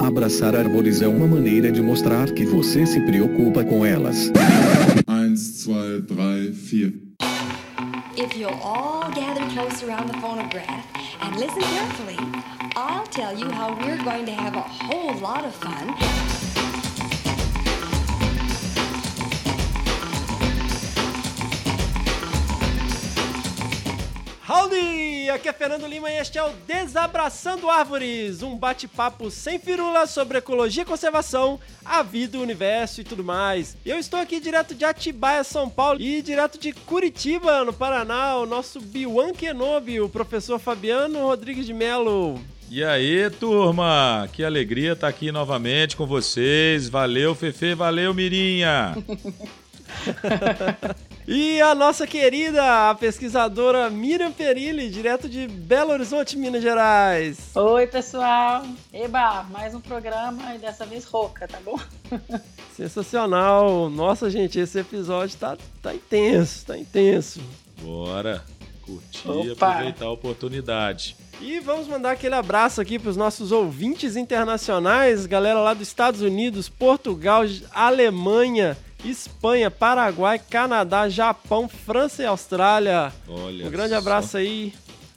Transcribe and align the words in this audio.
Abraçar 0.00 0.54
árvores 0.54 1.02
é 1.02 1.08
uma 1.08 1.26
maneira 1.26 1.72
de 1.72 1.82
mostrar 1.82 2.30
que 2.32 2.46
você 2.46 2.86
se 2.86 3.00
preocupa 3.00 3.64
com 3.64 3.84
elas. 3.84 4.30
1, 5.08 5.34
2, 5.34 6.06
3, 6.06 6.56
4. 6.70 7.08
If 8.16 8.36
you'll 8.36 8.50
all 8.62 9.10
gather 9.10 9.44
close 9.52 9.82
around 9.84 10.08
the 10.08 10.18
phonograph 10.20 10.84
and 11.20 11.36
listen 11.36 11.62
carefully, 11.62 12.16
I'll 12.76 13.06
tell 13.06 13.36
you 13.36 13.50
how 13.50 13.74
we're 13.74 14.02
going 14.02 14.24
to 14.26 14.32
have 14.32 14.56
a 14.56 14.60
whole 14.60 15.14
lot 15.20 15.44
of 15.44 15.54
fun. 15.54 15.94
Howdy! 24.42 25.17
Aqui 25.30 25.48
é 25.48 25.52
Fernando 25.52 25.86
Lima 25.86 26.10
e 26.10 26.16
este 26.16 26.38
é 26.38 26.42
o 26.42 26.50
Desabraçando 26.66 27.68
Árvores, 27.68 28.42
um 28.42 28.56
bate-papo 28.56 29.30
sem 29.30 29.58
firula 29.58 30.06
sobre 30.06 30.38
ecologia 30.38 30.82
e 30.82 30.86
conservação, 30.86 31.60
a 31.84 32.02
vida, 32.02 32.38
o 32.38 32.42
universo 32.42 33.00
e 33.00 33.04
tudo 33.04 33.22
mais. 33.22 33.76
Eu 33.84 33.98
estou 33.98 34.18
aqui 34.18 34.40
direto 34.40 34.74
de 34.74 34.86
Atibaia, 34.86 35.44
São 35.44 35.68
Paulo 35.68 36.00
e 36.00 36.22
direto 36.22 36.58
de 36.58 36.72
Curitiba, 36.72 37.62
no 37.62 37.74
Paraná, 37.74 38.36
o 38.36 38.46
nosso 38.46 38.80
Biwan 38.80 39.32
Kenobi, 39.32 40.00
o 40.00 40.08
professor 40.08 40.58
Fabiano 40.58 41.20
Rodrigues 41.20 41.66
de 41.66 41.74
Melo. 41.74 42.40
E 42.70 42.82
aí, 42.82 43.28
turma? 43.30 44.28
Que 44.32 44.42
alegria 44.42 44.92
estar 44.92 45.08
aqui 45.08 45.30
novamente 45.30 45.96
com 45.96 46.06
vocês. 46.06 46.88
Valeu, 46.88 47.34
Fefe, 47.34 47.74
valeu, 47.74 48.14
Mirinha. 48.14 48.96
E 51.30 51.60
a 51.60 51.74
nossa 51.74 52.06
querida 52.06 52.88
a 52.88 52.94
pesquisadora 52.94 53.90
Miriam 53.90 54.32
Perilli, 54.32 54.88
direto 54.88 55.28
de 55.28 55.46
Belo 55.46 55.92
Horizonte, 55.92 56.38
Minas 56.38 56.62
Gerais. 56.62 57.54
Oi, 57.54 57.86
pessoal. 57.86 58.64
Eba, 58.90 59.42
mais 59.50 59.74
um 59.74 59.80
programa 59.82 60.54
e 60.54 60.58
dessa 60.58 60.86
vez 60.86 61.04
rouca, 61.04 61.46
tá 61.46 61.58
bom? 61.62 61.78
Sensacional. 62.74 63.90
Nossa, 63.90 64.30
gente, 64.30 64.58
esse 64.58 64.78
episódio 64.78 65.36
tá, 65.36 65.58
tá 65.82 65.94
intenso, 65.94 66.64
tá 66.64 66.78
intenso. 66.78 67.42
Bora 67.82 68.42
curtir 68.80 69.28
e 69.28 69.50
aproveitar 69.50 70.06
a 70.06 70.10
oportunidade. 70.10 71.14
E 71.42 71.60
vamos 71.60 71.86
mandar 71.86 72.12
aquele 72.12 72.36
abraço 72.36 72.80
aqui 72.80 72.98
para 72.98 73.10
os 73.10 73.18
nossos 73.18 73.52
ouvintes 73.52 74.16
internacionais, 74.16 75.26
galera 75.26 75.60
lá 75.60 75.74
dos 75.74 75.88
Estados 75.88 76.22
Unidos, 76.22 76.70
Portugal, 76.70 77.42
Alemanha, 77.70 78.78
Espanha, 79.04 79.70
Paraguai, 79.70 80.38
Canadá, 80.38 81.08
Japão, 81.08 81.68
França 81.68 82.22
e 82.22 82.26
Austrália. 82.26 83.12
Olha 83.28 83.66
Um 83.66 83.70
grande 83.70 83.90
só. 83.90 83.98
abraço 83.98 84.36
aí, 84.36 84.72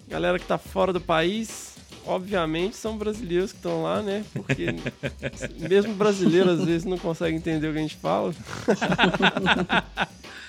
galera 0.07 0.39
que 0.39 0.45
tá 0.45 0.57
fora 0.57 0.93
do 0.93 1.01
país. 1.01 1.69
Obviamente 2.05 2.75
são 2.75 2.97
brasileiros 2.97 3.51
que 3.51 3.57
estão 3.59 3.83
lá, 3.83 4.01
né? 4.01 4.23
Porque 4.33 4.73
mesmo 5.69 5.93
brasileiro 5.93 6.49
às 6.49 6.63
vezes 6.65 6.83
não 6.83 6.97
consegue 6.97 7.37
entender 7.37 7.67
o 7.67 7.71
que 7.73 7.77
a 7.77 7.81
gente 7.81 7.95
fala. 7.97 8.33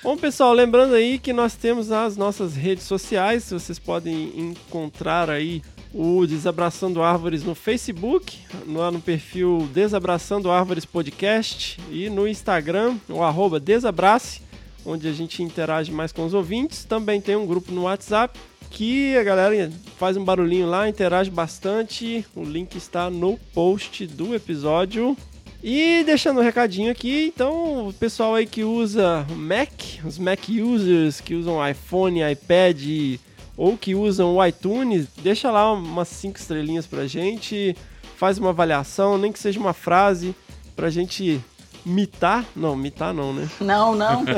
Bom, 0.03 0.17
pessoal, 0.17 0.53
lembrando 0.53 0.95
aí 0.95 1.19
que 1.19 1.33
nós 1.33 1.55
temos 1.55 1.93
as 1.93 2.17
nossas 2.17 2.57
redes 2.57 2.85
sociais, 2.85 3.49
vocês 3.51 3.79
podem 3.79 4.33
encontrar 4.37 5.31
aí 5.31 5.63
o 5.95 6.27
Desabraçando 6.27 7.03
Árvores 7.03 7.45
no 7.45 7.55
Facebook, 7.55 8.39
lá 8.67 8.91
no 8.91 9.01
perfil 9.01 9.69
Desabraçando 9.73 10.51
Árvores 10.51 10.85
Podcast 10.85 11.79
e 11.91 12.09
no 12.09 12.27
Instagram, 12.27 12.97
o 13.09 13.23
arroba 13.23 13.61
Desabrace, 13.61 14.41
onde 14.85 15.07
a 15.07 15.13
gente 15.13 15.43
interage 15.43 15.93
mais 15.93 16.13
com 16.13 16.25
os 16.25 16.35
ouvintes. 16.35 16.85
Também 16.85 17.21
tem 17.21 17.37
um 17.37 17.47
grupo 17.47 17.73
no 17.73 17.83
WhatsApp 17.83 18.39
que 18.71 19.15
a 19.17 19.23
galera 19.23 19.71
faz 19.99 20.17
um 20.17 20.25
barulhinho 20.25 20.67
lá, 20.67 20.89
interage 20.89 21.31
bastante. 21.31 22.25
O 22.35 22.43
link 22.43 22.75
está 22.75 23.11
no 23.11 23.39
post 23.55 24.07
do 24.07 24.35
episódio. 24.35 25.17
E 25.63 26.03
deixando 26.05 26.41
um 26.41 26.43
recadinho 26.43 26.91
aqui, 26.91 27.31
então, 27.33 27.89
o 27.89 27.93
pessoal 27.93 28.35
aí 28.35 28.47
que 28.47 28.65
usa 28.65 29.25
Mac, 29.37 29.71
os 30.05 30.19
Mac 30.19 30.49
users 30.49 31.21
que 31.21 31.37
usam 31.37 31.65
iPhone, 31.69 32.21
iPad 32.29 33.21
ou 33.57 33.77
que 33.77 33.95
usam 33.95 34.37
o 34.37 34.47
iTunes, 34.47 35.07
deixa 35.19 35.51
lá 35.51 35.73
umas 35.73 36.09
5 36.09 36.39
estrelinhas 36.39 36.87
pra 36.87 37.07
gente, 37.07 37.77
faz 38.17 38.39
uma 38.39 38.51
avaliação, 38.51 39.19
nem 39.19 39.33
que 39.33 39.39
seja 39.39 39.61
uma 39.61 39.73
frase 39.73 40.35
pra 40.75 40.91
gente 40.91 41.41
mitar. 41.85 42.45
Não, 42.55 42.75
mitar 42.77 43.13
não, 43.13 43.33
né? 43.33 43.49
Não, 43.61 43.95
não. 43.95 44.25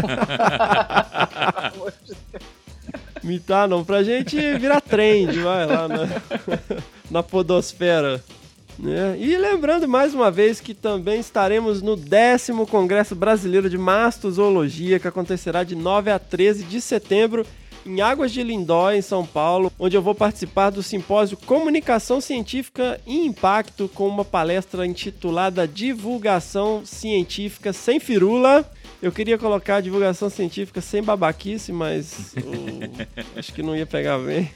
Mitar 3.23 3.67
não, 3.67 3.83
pra 3.83 4.03
gente 4.03 4.37
virar 4.59 4.83
trend, 4.83 5.39
vai 5.39 5.65
lá 5.65 5.89
na, 5.89 5.97
na 7.11 7.23
podosfera. 7.23 8.23
Né? 8.79 9.17
E 9.19 9.37
lembrando 9.39 9.89
mais 9.89 10.15
uma 10.15 10.31
vez 10.31 10.61
que 10.61 10.75
também 10.75 11.21
estaremos 11.21 11.81
no 11.81 11.97
décimo 11.97 12.67
Congresso 12.67 13.15
Brasileiro 13.15 13.71
de 13.71 13.79
Mastozoologia, 13.79 14.99
que 14.99 15.09
acontecerá 15.09 15.65
de 15.65 15.75
9 15.75 16.11
a 16.11 16.19
13 16.19 16.65
de 16.65 16.83
setembro 16.83 17.47
em 17.87 18.00
Águas 18.00 18.33
de 18.33 18.43
Lindó, 18.43 18.91
em 18.91 19.03
São 19.03 19.25
Paulo, 19.27 19.71
onde 19.78 19.97
eu 19.97 20.03
vou 20.03 20.15
participar 20.15 20.71
do 20.71 20.83
simpósio 20.83 21.37
Comunicação 21.37 22.21
Científica 22.21 23.00
e 23.06 23.19
Impacto 23.27 23.89
com 23.95 24.06
uma 24.09 24.25
palestra 24.25 24.87
intitulada 24.87 25.67
Divulgação 25.69 26.83
Científica 26.84 27.72
sem 27.72 28.00
firula. 28.00 28.69
Eu 29.03 29.12
queria 29.12 29.37
colocar 29.37 29.83
divulgação 29.83 30.31
científica 30.31 30.81
sem 30.81 31.03
babaquice, 31.03 31.71
mas 31.72 32.33
o- 32.43 33.39
acho 33.39 33.53
que 33.53 33.62
não 33.62 33.77
ia 33.77 33.84
pegar 33.84 34.19
bem. 34.19 34.51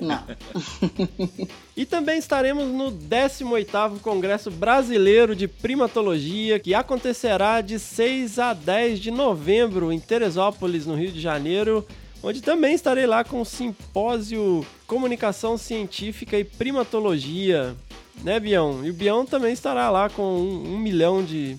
Não. 0.00 0.22
E 1.76 1.84
também 1.84 2.18
estaremos 2.18 2.66
no 2.66 2.92
18º 2.92 3.98
Congresso 4.00 4.48
Brasileiro 4.48 5.34
de 5.34 5.48
Primatologia, 5.48 6.60
que 6.60 6.72
acontecerá 6.72 7.60
de 7.60 7.80
6 7.80 8.38
a 8.38 8.52
10 8.52 9.00
de 9.00 9.10
novembro 9.10 9.90
em 9.92 9.98
Teresópolis, 9.98 10.86
no 10.86 10.94
Rio 10.94 11.10
de 11.10 11.20
Janeiro, 11.20 11.84
onde 12.24 12.42
também 12.42 12.74
estarei 12.74 13.06
lá 13.06 13.22
com 13.22 13.40
o 13.40 13.44
simpósio 13.44 14.66
Comunicação 14.86 15.58
Científica 15.58 16.38
e 16.38 16.44
Primatologia, 16.44 17.76
né, 18.22 18.40
Bião? 18.40 18.84
E 18.84 18.90
o 18.90 18.94
Bião 18.94 19.26
também 19.26 19.52
estará 19.52 19.90
lá 19.90 20.08
com 20.08 20.22
um, 20.22 20.74
um 20.74 20.78
milhão 20.78 21.22
de 21.22 21.56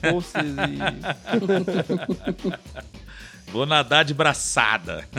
posts 0.00 0.34
e... 0.34 0.78
Vou 3.52 3.64
nadar 3.64 4.04
de 4.04 4.12
braçada. 4.12 5.06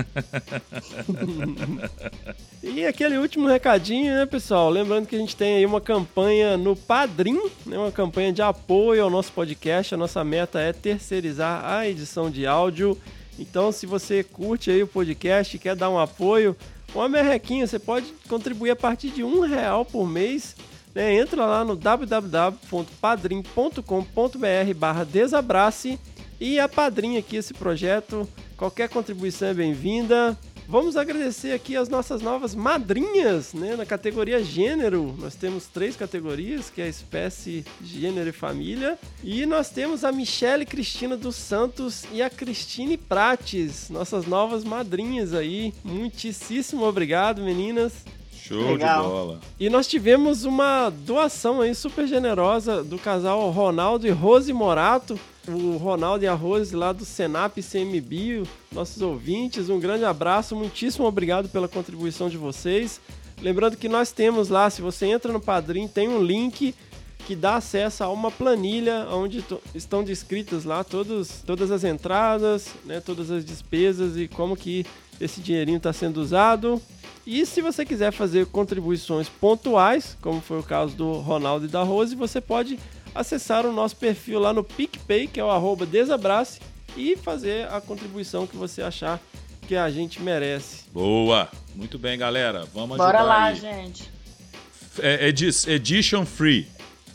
E 2.63 2.85
aquele 2.85 3.17
último 3.17 3.47
recadinho, 3.47 4.13
né, 4.13 4.25
pessoal? 4.25 4.69
Lembrando 4.69 5.07
que 5.07 5.15
a 5.15 5.19
gente 5.19 5.35
tem 5.35 5.55
aí 5.57 5.65
uma 5.65 5.79
campanha 5.79 6.57
no 6.57 6.75
Padrim, 6.75 7.39
né, 7.65 7.77
uma 7.77 7.91
campanha 7.91 8.33
de 8.33 8.41
apoio 8.41 9.03
ao 9.03 9.09
nosso 9.09 9.31
podcast. 9.31 9.93
A 9.93 9.97
nossa 9.97 10.21
meta 10.23 10.59
é 10.59 10.73
terceirizar 10.73 11.63
a 11.63 11.87
edição 11.87 12.29
de 12.29 12.45
áudio. 12.45 12.99
Então, 13.37 13.71
se 13.71 13.85
você 13.85 14.23
curte 14.23 14.71
aí 14.71 14.81
o 14.81 14.87
podcast 14.87 15.57
quer 15.59 15.75
dar 15.75 15.89
um 15.89 15.99
apoio, 15.99 16.55
uma 16.93 17.07
merrequinha, 17.07 17.67
você 17.67 17.77
pode 17.77 18.07
contribuir 18.27 18.71
a 18.71 18.75
partir 18.75 19.09
de 19.09 19.23
um 19.23 19.41
real 19.41 19.85
por 19.85 20.07
mês. 20.07 20.55
Né? 20.95 21.15
Entra 21.15 21.45
lá 21.45 21.63
no 21.63 21.75
www.padrim.com.br 21.75 24.73
barra 24.75 25.03
desabrace 25.03 25.99
e 26.39 26.59
apadrinha 26.59 27.19
aqui 27.19 27.35
esse 27.35 27.53
projeto. 27.53 28.27
Qualquer 28.55 28.89
contribuição 28.89 29.49
é 29.49 29.53
bem-vinda. 29.53 30.37
Vamos 30.69 30.97
agradecer 30.97 31.53
aqui 31.53 31.77
as 31.77 31.87
nossas 31.87 32.21
novas 32.21 32.53
madrinhas, 32.53 33.53
né? 33.53 33.77
Na 33.77 33.85
categoria 33.85 34.43
gênero, 34.43 35.15
nós 35.17 35.33
temos 35.33 35.65
três 35.65 35.95
categorias, 35.95 36.69
que 36.69 36.81
é 36.81 36.89
espécie, 36.89 37.63
gênero 37.81 38.27
e 38.27 38.33
família. 38.33 38.99
E 39.23 39.45
nós 39.45 39.69
temos 39.69 40.03
a 40.03 40.11
Michele 40.11 40.65
Cristina 40.65 41.15
dos 41.15 41.37
Santos 41.37 42.03
e 42.11 42.21
a 42.21 42.29
Cristine 42.29 42.97
Prates, 42.97 43.89
nossas 43.89 44.25
novas 44.25 44.65
madrinhas 44.65 45.33
aí. 45.33 45.73
Muitíssimo 45.85 46.83
obrigado, 46.83 47.41
meninas. 47.41 47.93
Show 48.37 48.73
Legal. 48.73 49.03
de 49.03 49.09
bola. 49.09 49.39
E 49.59 49.69
nós 49.69 49.87
tivemos 49.87 50.45
uma 50.45 50.89
doação 50.89 51.61
aí 51.61 51.73
super 51.73 52.07
generosa 52.07 52.83
do 52.83 52.97
casal 52.97 53.49
Ronaldo 53.49 54.07
e 54.07 54.11
Rose 54.11 54.51
Morato. 54.53 55.19
O 55.47 55.77
Ronaldo 55.77 56.25
e 56.25 56.27
a 56.27 56.33
Rose 56.33 56.75
lá 56.75 56.91
do 56.91 57.05
Senap 57.05 57.57
CMBio, 57.57 58.45
nossos 58.71 59.01
ouvintes, 59.01 59.69
um 59.69 59.79
grande 59.79 60.03
abraço, 60.03 60.55
muitíssimo 60.55 61.05
obrigado 61.05 61.47
pela 61.47 61.69
contribuição 61.69 62.29
de 62.29 62.37
vocês. 62.37 62.99
Lembrando 63.41 63.77
que 63.77 63.87
nós 63.87 64.11
temos 64.11 64.49
lá, 64.49 64.69
se 64.69 64.81
você 64.81 65.05
entra 65.05 65.31
no 65.31 65.39
Padrim, 65.39 65.87
tem 65.87 66.09
um 66.09 66.21
link 66.21 66.75
que 67.27 67.35
dá 67.35 67.57
acesso 67.57 68.05
a 68.05 68.09
uma 68.09 68.31
planilha 68.31 69.05
onde 69.11 69.43
estão 69.75 70.01
descritas 70.01 70.63
lá 70.63 70.81
todos, 70.83 71.43
todas 71.45 71.71
as 71.71 71.83
entradas, 71.83 72.69
né, 72.85 73.01
todas 73.01 73.29
as 73.29 73.43
despesas 73.43 74.17
e 74.17 74.29
como 74.29 74.55
que 74.55 74.85
esse 75.19 75.41
dinheirinho 75.41 75.77
está 75.77 75.91
sendo 75.93 76.17
usado. 76.21 76.81
E 77.25 77.45
se 77.45 77.61
você 77.61 77.83
quiser 77.85 78.11
fazer 78.13 78.45
contribuições 78.47 79.27
pontuais, 79.27 80.17
como 80.21 80.39
foi 80.41 80.59
o 80.59 80.63
caso 80.63 80.95
do 80.95 81.13
Ronaldo 81.13 81.65
e 81.65 81.69
da 81.69 81.83
Rose, 81.83 82.15
você 82.15 82.39
pode 82.39 82.79
acessar 83.13 83.65
o 83.65 83.73
nosso 83.73 83.95
perfil 83.97 84.39
lá 84.39 84.53
no 84.53 84.63
PicPay, 84.63 85.27
que 85.27 85.39
é 85.39 85.43
o 85.43 85.49
arroba 85.49 85.85
desabrace, 85.85 86.59
e 86.95 87.15
fazer 87.17 87.67
a 87.71 87.81
contribuição 87.81 88.47
que 88.47 88.55
você 88.55 88.81
achar 88.81 89.19
que 89.67 89.75
a 89.75 89.89
gente 89.89 90.21
merece. 90.21 90.85
Boa. 90.93 91.49
Muito 91.75 91.99
bem, 91.99 92.17
galera. 92.17 92.65
Vamos 92.73 92.97
Bora 92.97 93.19
ajudar 93.19 93.23
lá, 93.33 93.43
aí. 93.45 93.55
gente. 93.55 94.09
É, 94.99 95.27
edi- 95.27 95.49
edition 95.69 96.25
free. 96.25 96.67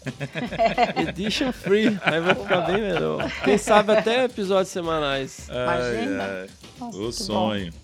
Edition 1.09 1.53
Free. 1.53 1.97
Aí 2.03 2.21
vai 2.21 2.35
ficar 2.35 2.61
bem 2.63 2.81
melhor. 2.81 3.31
Quem 3.45 3.57
sabe 3.57 3.93
até 3.93 4.25
episódios 4.25 4.69
semanais. 4.69 5.47
Imagina. 5.49 6.23
Ai, 6.25 6.41
ai. 6.43 6.49
Nossa, 6.83 6.99
O 6.99 7.07
que 7.07 7.13
sonho. 7.13 7.73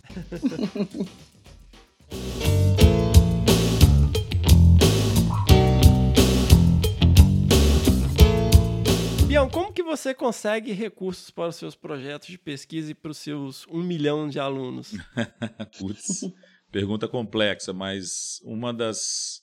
Bião, 9.28 9.48
como 9.48 9.72
que 9.72 9.84
você 9.84 10.12
consegue 10.12 10.72
recursos 10.72 11.30
para 11.30 11.48
os 11.48 11.56
seus 11.56 11.76
projetos 11.76 12.26
de 12.26 12.36
pesquisa 12.36 12.90
e 12.90 12.94
para 12.94 13.12
os 13.12 13.18
seus 13.18 13.64
um 13.68 13.84
milhão 13.84 14.28
de 14.28 14.40
alunos? 14.40 14.90
Putz, 15.78 16.22
pergunta 16.72 17.06
complexa, 17.06 17.72
mas 17.72 18.40
uma 18.42 18.74
das 18.74 19.42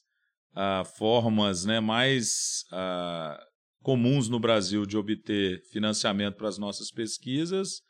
ah, 0.54 0.84
formas 0.98 1.64
né, 1.64 1.80
mais 1.80 2.66
ah, 2.74 3.40
comuns 3.82 4.28
no 4.28 4.38
Brasil 4.40 4.86
de 4.86 4.98
obter 4.98 5.62
financiamento 5.72 6.36
para 6.36 6.50
as 6.50 6.58
nossas 6.58 6.92
pesquisas 6.92 7.86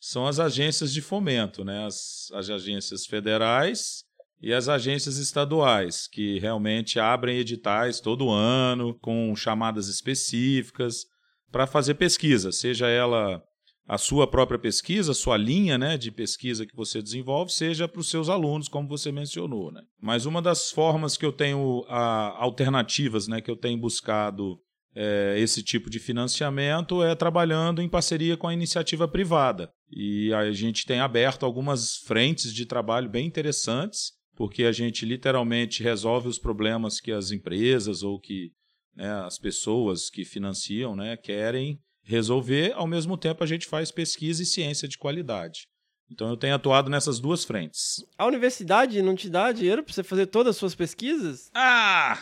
são 0.00 0.26
as 0.26 0.40
agências 0.40 0.92
de 0.92 1.02
fomento, 1.02 1.62
né, 1.62 1.84
as, 1.86 2.28
as 2.32 2.48
agências 2.48 3.06
federais 3.06 4.02
e 4.40 4.52
as 4.52 4.68
agências 4.68 5.18
estaduais, 5.18 6.08
que 6.08 6.38
realmente 6.38 6.98
abrem 6.98 7.36
editais 7.36 8.00
todo 8.00 8.30
ano 8.30 8.98
com 9.00 9.36
chamadas 9.36 9.88
específicas 9.88 11.04
para 11.52 11.66
fazer 11.66 11.94
pesquisa, 11.94 12.50
seja 12.50 12.88
ela 12.88 13.42
a 13.90 13.98
sua 13.98 14.24
própria 14.24 14.56
pesquisa, 14.56 15.12
sua 15.12 15.36
linha 15.36 15.76
né, 15.76 15.98
de 15.98 16.12
pesquisa 16.12 16.64
que 16.64 16.76
você 16.76 17.02
desenvolve, 17.02 17.52
seja 17.52 17.88
para 17.88 18.00
os 18.00 18.08
seus 18.08 18.28
alunos, 18.28 18.68
como 18.68 18.86
você 18.86 19.10
mencionou. 19.10 19.72
Né? 19.72 19.82
Mas 20.00 20.26
uma 20.26 20.40
das 20.40 20.70
formas 20.70 21.16
que 21.16 21.26
eu 21.26 21.32
tenho, 21.32 21.84
a, 21.88 22.40
alternativas 22.40 23.26
né, 23.26 23.40
que 23.40 23.50
eu 23.50 23.56
tenho 23.56 23.76
buscado 23.76 24.60
é, 24.94 25.34
esse 25.38 25.60
tipo 25.60 25.90
de 25.90 25.98
financiamento 25.98 27.02
é 27.02 27.16
trabalhando 27.16 27.82
em 27.82 27.88
parceria 27.88 28.36
com 28.36 28.46
a 28.46 28.54
iniciativa 28.54 29.08
privada. 29.08 29.72
E 29.90 30.32
a 30.32 30.50
gente 30.52 30.86
tem 30.86 31.00
aberto 31.00 31.44
algumas 31.44 31.96
frentes 31.96 32.54
de 32.54 32.64
trabalho 32.64 33.08
bem 33.08 33.26
interessantes, 33.26 34.12
porque 34.36 34.64
a 34.64 34.72
gente 34.72 35.04
literalmente 35.04 35.82
resolve 35.82 36.28
os 36.28 36.38
problemas 36.38 37.00
que 37.00 37.12
as 37.12 37.30
empresas 37.32 38.02
ou 38.02 38.18
que 38.18 38.52
né, 38.94 39.10
as 39.24 39.38
pessoas 39.38 40.08
que 40.08 40.24
financiam 40.24 40.94
né, 40.94 41.16
querem 41.16 41.78
resolver, 42.02 42.72
ao 42.72 42.86
mesmo 42.86 43.16
tempo 43.16 43.44
a 43.44 43.46
gente 43.46 43.66
faz 43.66 43.90
pesquisa 43.90 44.42
e 44.42 44.46
ciência 44.46 44.88
de 44.88 44.96
qualidade. 44.96 45.66
Então 46.10 46.28
eu 46.28 46.36
tenho 46.36 46.54
atuado 46.54 46.90
nessas 46.90 47.20
duas 47.20 47.44
frentes. 47.44 48.04
A 48.18 48.26
universidade 48.26 49.00
não 49.00 49.14
te 49.14 49.30
dá 49.30 49.52
dinheiro 49.52 49.82
para 49.82 49.92
você 49.92 50.02
fazer 50.02 50.26
todas 50.26 50.50
as 50.50 50.56
suas 50.56 50.74
pesquisas? 50.74 51.50
Ah, 51.54 52.18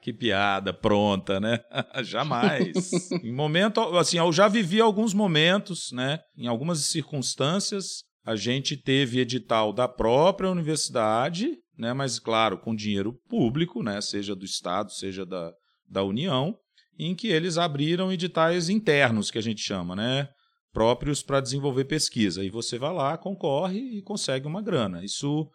que 0.00 0.12
piada 0.12 0.72
pronta, 0.72 1.38
né? 1.38 1.60
Jamais. 2.02 2.72
em 3.22 3.32
momento, 3.32 3.80
assim, 3.96 4.18
eu 4.18 4.32
já 4.32 4.48
vivi 4.48 4.80
alguns 4.80 5.12
momentos, 5.12 5.92
né? 5.92 6.20
Em 6.36 6.46
algumas 6.46 6.78
circunstâncias, 6.86 8.04
a 8.24 8.34
gente 8.34 8.76
teve 8.76 9.20
edital 9.20 9.72
da 9.72 9.86
própria 9.86 10.50
universidade, 10.50 11.58
né? 11.76 11.92
Mas 11.92 12.18
claro, 12.18 12.58
com 12.58 12.74
dinheiro 12.74 13.12
público, 13.28 13.82
né? 13.82 14.00
Seja 14.00 14.34
do 14.34 14.44
estado, 14.44 14.90
seja 14.92 15.26
da, 15.26 15.52
da 15.88 16.02
União, 16.02 16.56
em 16.98 17.14
que 17.14 17.28
eles 17.28 17.58
abriram 17.58 18.10
editais 18.10 18.68
internos, 18.70 19.30
que 19.30 19.38
a 19.38 19.42
gente 19.42 19.60
chama, 19.60 19.94
né? 19.94 20.28
Próprios 20.74 21.22
para 21.22 21.40
desenvolver 21.40 21.84
pesquisa. 21.84 22.44
E 22.44 22.50
você 22.50 22.78
vai 22.78 22.92
lá, 22.92 23.16
concorre 23.16 23.78
e 23.78 24.02
consegue 24.02 24.46
uma 24.46 24.60
grana. 24.60 25.04
Isso, 25.04 25.48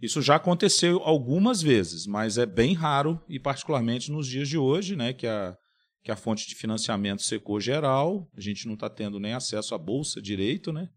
isso 0.00 0.20
já 0.20 0.36
aconteceu 0.36 1.00
algumas 1.02 1.62
vezes, 1.62 2.06
mas 2.06 2.36
é 2.36 2.44
bem 2.44 2.74
raro, 2.74 3.18
e 3.28 3.40
particularmente 3.40 4.12
nos 4.12 4.28
dias 4.28 4.46
de 4.46 4.58
hoje, 4.58 4.94
né? 4.94 5.14
Que 5.14 5.26
a, 5.26 5.56
que 6.04 6.12
a 6.12 6.16
fonte 6.16 6.46
de 6.46 6.54
financiamento 6.54 7.22
secou 7.22 7.58
geral, 7.58 8.28
a 8.36 8.40
gente 8.40 8.66
não 8.66 8.74
está 8.74 8.90
tendo 8.90 9.18
nem 9.18 9.32
acesso 9.32 9.74
à 9.74 9.78
bolsa 9.78 10.20
direito, 10.20 10.70
né? 10.70 10.90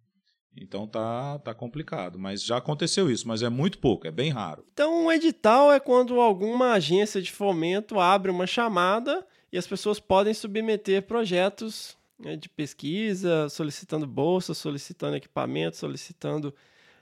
Então 0.56 0.86
tá, 0.86 1.40
tá 1.40 1.54
complicado. 1.54 2.20
Mas 2.20 2.44
já 2.44 2.58
aconteceu 2.58 3.10
isso, 3.10 3.26
mas 3.28 3.42
é 3.42 3.50
muito 3.50 3.80
pouco, 3.80 4.06
é 4.06 4.12
bem 4.12 4.32
raro. 4.32 4.66
Então, 4.74 5.06
um 5.06 5.12
edital 5.12 5.72
é 5.72 5.80
quando 5.80 6.20
alguma 6.20 6.74
agência 6.74 7.22
de 7.22 7.32
fomento 7.32 8.00
abre 8.00 8.30
uma 8.30 8.46
chamada 8.46 9.26
e 9.52 9.58
as 9.58 9.66
pessoas 9.66 9.98
podem 9.98 10.34
submeter 10.34 11.04
projetos 11.04 11.98
de 12.40 12.50
pesquisa, 12.50 13.50
solicitando 13.50 14.08
bolsa, 14.08 14.54
solicitando 14.54 15.16
equipamento, 15.16 15.78
solicitando 15.78 16.54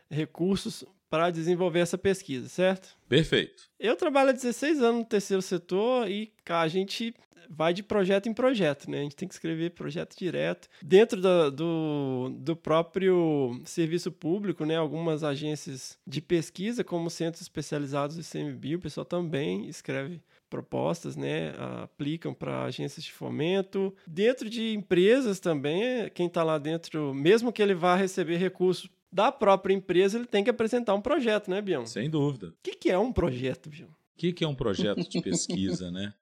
recursos 0.10 0.83
para 1.10 1.31
desenvolver 1.31 1.80
essa 1.80 1.98
pesquisa, 1.98 2.48
certo? 2.48 2.95
Perfeito. 3.07 3.63
Eu 3.80 3.95
trabalho 3.95 4.30
há 4.30 4.33
16 4.33 4.81
anos 4.81 5.00
no 5.00 5.06
terceiro 5.06 5.42
setor 5.42 6.10
e 6.10 6.31
a 6.48 6.68
gente 6.68 7.13
vai 7.50 7.74
de 7.74 7.81
projeto 7.81 8.30
em 8.30 8.33
projeto, 8.33 8.89
né? 8.89 9.00
A 9.00 9.04
gente 9.04 9.16
tem 9.16 9.27
que 9.27 9.33
escrever 9.33 9.71
projeto 9.71 10.16
direto. 10.16 10.69
Dentro 10.83 11.19
da, 11.19 11.50
do, 11.50 12.30
do 12.38 12.56
próprio 12.56 13.60
serviço 13.65 14.12
público, 14.12 14.65
né? 14.65 14.75
Algumas 14.75 15.24
agências 15.24 15.98
de 16.06 16.22
pesquisa, 16.22 16.83
como 16.83 17.10
centros 17.10 17.42
especializados 17.42 18.15
do 18.15 18.22
ICMBio, 18.22 18.77
o 18.77 18.81
pessoal 18.81 19.04
também 19.04 19.68
escreve 19.68 20.22
propostas, 20.50 21.16
né, 21.16 21.54
aplicam 21.84 22.34
para 22.34 22.63
agências 22.63 23.04
de 23.04 23.12
fomento. 23.12 23.96
Dentro 24.07 24.50
de 24.50 24.74
empresas 24.74 25.40
também, 25.40 26.10
quem 26.13 26.28
está 26.28 26.44
lá 26.44 26.57
dentro, 26.57 27.13
mesmo 27.13 27.54
que 27.54 27.62
ele 27.62 27.74
vá 27.74 27.96
receber 27.96 28.38
recursos 28.38 28.90
da 29.12 29.31
própria 29.31 29.74
empresa, 29.74 30.18
ele 30.18 30.28
tem 30.28 30.44
que 30.44 30.50
apresentar 30.50 30.94
um 30.94 31.01
projeto, 31.01 31.50
né, 31.50 31.62
Bião? 31.62 31.86
Sem 31.86 32.10
dúvida. 32.10 32.48
O 32.48 32.54
que, 32.62 32.75
que 32.75 32.90
é 32.90 32.98
um 32.98 33.12
projeto, 33.12 33.69
Bião? 33.69 33.88
O 33.88 34.18
que, 34.18 34.34
que 34.34 34.44
é 34.44 34.48
um 34.48 34.56
projeto 34.56 35.07
de 35.07 35.22
pesquisa, 35.22 35.90
né? 35.90 36.13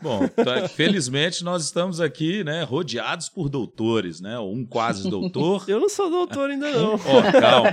Bom, 0.00 0.28
tá, 0.28 0.68
felizmente 0.68 1.42
nós 1.42 1.64
estamos 1.64 2.00
aqui, 2.00 2.44
né, 2.44 2.62
rodeados 2.62 3.28
por 3.28 3.48
doutores, 3.48 4.20
né? 4.20 4.38
Um 4.38 4.64
quase 4.64 5.08
doutor. 5.08 5.64
Eu 5.68 5.80
não 5.80 5.88
sou 5.88 6.10
doutor 6.10 6.50
ainda 6.50 6.70
não. 6.70 6.94
Ó, 6.94 7.32
calma. 7.40 7.70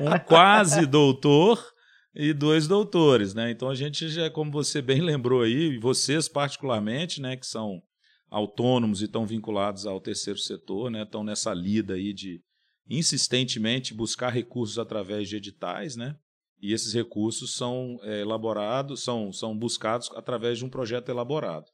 Um 0.00 0.18
quase 0.18 0.86
doutor 0.86 1.71
e 2.14 2.32
dois 2.32 2.66
doutores, 2.68 3.34
né? 3.34 3.50
Então 3.50 3.68
a 3.68 3.74
gente 3.74 4.08
já, 4.08 4.30
como 4.30 4.50
você 4.50 4.82
bem 4.82 5.00
lembrou 5.00 5.42
aí, 5.42 5.78
vocês 5.78 6.28
particularmente, 6.28 7.20
né, 7.20 7.36
que 7.36 7.46
são 7.46 7.82
autônomos 8.30 9.02
e 9.02 9.04
estão 9.04 9.26
vinculados 9.26 9.86
ao 9.86 10.00
terceiro 10.00 10.38
setor, 10.38 10.90
né, 10.90 11.02
estão 11.02 11.22
nessa 11.22 11.52
lida 11.52 11.94
aí 11.94 12.12
de 12.12 12.40
insistentemente 12.88 13.94
buscar 13.94 14.30
recursos 14.30 14.78
através 14.78 15.28
de 15.28 15.36
editais, 15.36 15.96
né? 15.96 16.16
E 16.60 16.72
esses 16.72 16.92
recursos 16.92 17.56
são 17.56 17.98
é, 18.02 18.20
elaborados, 18.20 19.02
são, 19.02 19.32
são 19.32 19.56
buscados 19.56 20.10
através 20.14 20.58
de 20.58 20.64
um 20.64 20.68
projeto 20.68 21.08
elaborado. 21.08 21.66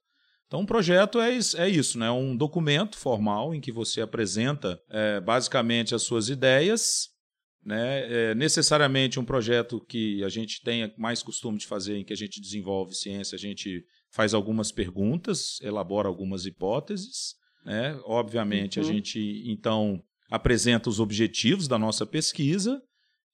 Então, 0.46 0.60
um 0.60 0.66
projeto 0.66 1.20
é, 1.20 1.38
é 1.56 1.68
isso, 1.68 1.98
né? 1.98 2.10
um 2.10 2.34
documento 2.34 2.96
formal 2.96 3.54
em 3.54 3.60
que 3.60 3.70
você 3.70 4.00
apresenta 4.00 4.80
é, 4.88 5.20
basicamente 5.20 5.94
as 5.94 6.02
suas 6.02 6.30
ideias, 6.30 7.10
né? 7.68 8.30
É 8.30 8.34
necessariamente 8.34 9.20
um 9.20 9.24
projeto 9.26 9.78
que 9.86 10.24
a 10.24 10.28
gente 10.30 10.62
tenha 10.62 10.90
mais 10.96 11.22
costume 11.22 11.58
de 11.58 11.66
fazer, 11.66 11.98
em 11.98 12.04
que 12.04 12.14
a 12.14 12.16
gente 12.16 12.40
desenvolve 12.40 12.94
ciência, 12.94 13.36
a 13.36 13.38
gente 13.38 13.84
faz 14.10 14.32
algumas 14.32 14.72
perguntas, 14.72 15.60
elabora 15.60 16.08
algumas 16.08 16.46
hipóteses. 16.46 17.34
Né? 17.66 18.00
Obviamente, 18.04 18.80
uhum. 18.80 18.86
a 18.86 18.90
gente 18.90 19.42
então 19.44 20.02
apresenta 20.30 20.88
os 20.88 20.98
objetivos 20.98 21.68
da 21.68 21.78
nossa 21.78 22.06
pesquisa 22.06 22.82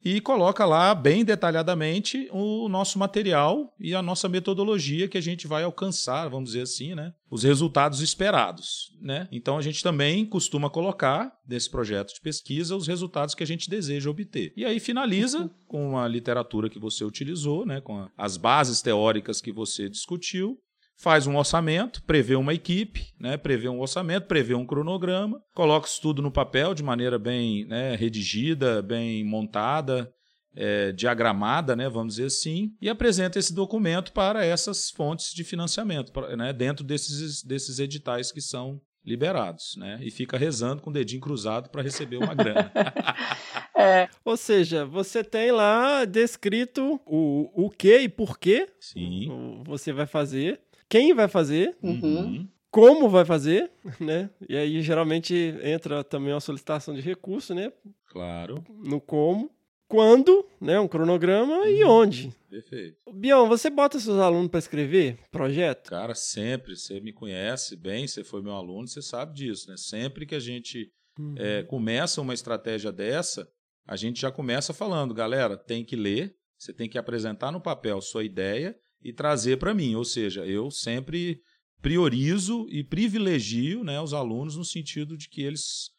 e 0.04 0.20
coloca 0.20 0.66
lá 0.66 0.94
bem 0.94 1.24
detalhadamente 1.24 2.28
o 2.30 2.68
nosso 2.68 2.98
material 2.98 3.74
e 3.80 3.94
a 3.94 4.02
nossa 4.02 4.28
metodologia 4.28 5.08
que 5.08 5.16
a 5.16 5.20
gente 5.20 5.46
vai 5.46 5.64
alcançar, 5.64 6.28
vamos 6.28 6.50
dizer 6.50 6.62
assim, 6.62 6.94
né? 6.94 7.14
Os 7.30 7.42
resultados 7.42 8.00
esperados, 8.00 8.92
né? 9.00 9.26
Então 9.32 9.56
a 9.56 9.62
gente 9.62 9.82
também 9.82 10.26
costuma 10.26 10.68
colocar 10.68 11.32
nesse 11.48 11.70
projeto 11.70 12.12
de 12.12 12.20
pesquisa 12.20 12.76
os 12.76 12.86
resultados 12.86 13.34
que 13.34 13.42
a 13.42 13.46
gente 13.46 13.70
deseja 13.70 14.10
obter. 14.10 14.52
E 14.56 14.64
aí 14.64 14.78
finaliza 14.78 15.50
com 15.66 15.98
a 15.98 16.06
literatura 16.06 16.68
que 16.68 16.78
você 16.78 17.02
utilizou, 17.04 17.64
né? 17.64 17.80
Com 17.80 18.06
as 18.16 18.36
bases 18.36 18.82
teóricas 18.82 19.40
que 19.40 19.50
você 19.50 19.88
discutiu 19.88 20.58
faz 20.96 21.26
um 21.26 21.36
orçamento, 21.36 22.02
prevê 22.04 22.36
uma 22.36 22.54
equipe, 22.54 23.12
né, 23.18 23.36
prevê 23.36 23.68
um 23.68 23.80
orçamento, 23.80 24.26
prevê 24.26 24.54
um 24.54 24.66
cronograma, 24.66 25.40
coloca 25.54 25.86
isso 25.86 26.00
tudo 26.00 26.22
no 26.22 26.30
papel 26.30 26.74
de 26.74 26.82
maneira 26.82 27.18
bem 27.18 27.66
né, 27.66 27.94
redigida, 27.96 28.80
bem 28.80 29.24
montada, 29.24 30.12
é, 30.56 30.92
diagramada, 30.92 31.74
né, 31.74 31.88
vamos 31.88 32.14
dizer 32.14 32.26
assim, 32.26 32.70
e 32.80 32.88
apresenta 32.88 33.38
esse 33.38 33.52
documento 33.52 34.12
para 34.12 34.44
essas 34.44 34.90
fontes 34.90 35.34
de 35.34 35.42
financiamento, 35.42 36.12
né, 36.36 36.52
dentro 36.52 36.84
desses, 36.84 37.42
desses 37.42 37.78
editais 37.78 38.30
que 38.30 38.40
são 38.40 38.80
liberados, 39.04 39.76
né? 39.76 39.98
E 40.00 40.10
fica 40.10 40.38
rezando 40.38 40.80
com 40.80 40.88
o 40.88 40.92
dedinho 40.92 41.20
cruzado 41.20 41.68
para 41.68 41.82
receber 41.82 42.16
uma 42.16 42.34
grana. 42.34 42.72
é. 43.76 44.08
Ou 44.24 44.36
seja, 44.36 44.86
você 44.86 45.22
tem 45.22 45.52
lá 45.52 46.06
descrito 46.06 46.98
o, 47.04 47.66
o 47.66 47.68
que 47.68 47.98
e 47.98 48.08
por 48.08 48.38
que 48.38 48.66
Sim. 48.80 49.62
você 49.66 49.92
vai 49.92 50.06
fazer 50.06 50.58
quem 50.94 51.12
vai 51.12 51.26
fazer, 51.26 51.76
Uhum. 51.82 52.46
como 52.70 53.08
vai 53.08 53.24
fazer, 53.24 53.68
né? 53.98 54.30
E 54.48 54.56
aí 54.56 54.80
geralmente 54.80 55.34
entra 55.62 56.04
também 56.04 56.32
uma 56.32 56.38
solicitação 56.40 56.94
de 56.94 57.00
recurso, 57.00 57.52
né? 57.52 57.72
Claro. 58.06 58.64
No 58.84 59.00
como. 59.00 59.50
quando, 59.88 60.46
né, 60.60 60.78
um 60.80 60.88
cronograma 60.88 61.68
e 61.68 61.84
onde. 61.84 62.32
Perfeito. 62.50 62.96
Bião, 63.12 63.46
você 63.48 63.68
bota 63.70 63.98
seus 64.00 64.18
alunos 64.18 64.48
para 64.50 64.58
escrever 64.58 65.18
projeto? 65.30 65.90
Cara, 65.90 66.14
sempre, 66.14 66.74
você 66.76 67.00
me 67.00 67.12
conhece 67.12 67.76
bem, 67.76 68.06
você 68.06 68.24
foi 68.24 68.40
meu 68.42 68.52
aluno, 68.54 68.88
você 68.88 69.02
sabe 69.02 69.34
disso, 69.34 69.68
né? 69.70 69.76
Sempre 69.76 70.26
que 70.26 70.34
a 70.34 70.40
gente 70.40 70.90
Uhum. 71.18 71.34
é, 71.38 71.62
começa 71.64 72.20
uma 72.20 72.34
estratégia 72.34 72.90
dessa, 72.90 73.46
a 73.86 73.94
gente 73.94 74.20
já 74.20 74.32
começa 74.32 74.72
falando, 74.72 75.12
galera, 75.14 75.56
tem 75.56 75.84
que 75.84 75.94
ler, 75.96 76.34
você 76.58 76.72
tem 76.72 76.88
que 76.88 76.98
apresentar 76.98 77.52
no 77.52 77.60
papel 77.60 78.00
sua 78.00 78.24
ideia 78.24 78.74
e 79.04 79.12
trazer 79.12 79.58
para 79.58 79.74
mim. 79.74 79.94
Ou 79.94 80.04
seja, 80.04 80.46
eu 80.46 80.70
sempre 80.70 81.40
priorizo 81.82 82.66
e 82.70 82.82
privilegio 82.82 83.84
né, 83.84 84.00
os 84.00 84.14
alunos 84.14 84.56
no 84.56 84.64
sentido 84.64 85.18
de 85.18 85.28
que 85.28 85.42
eles 85.42 85.90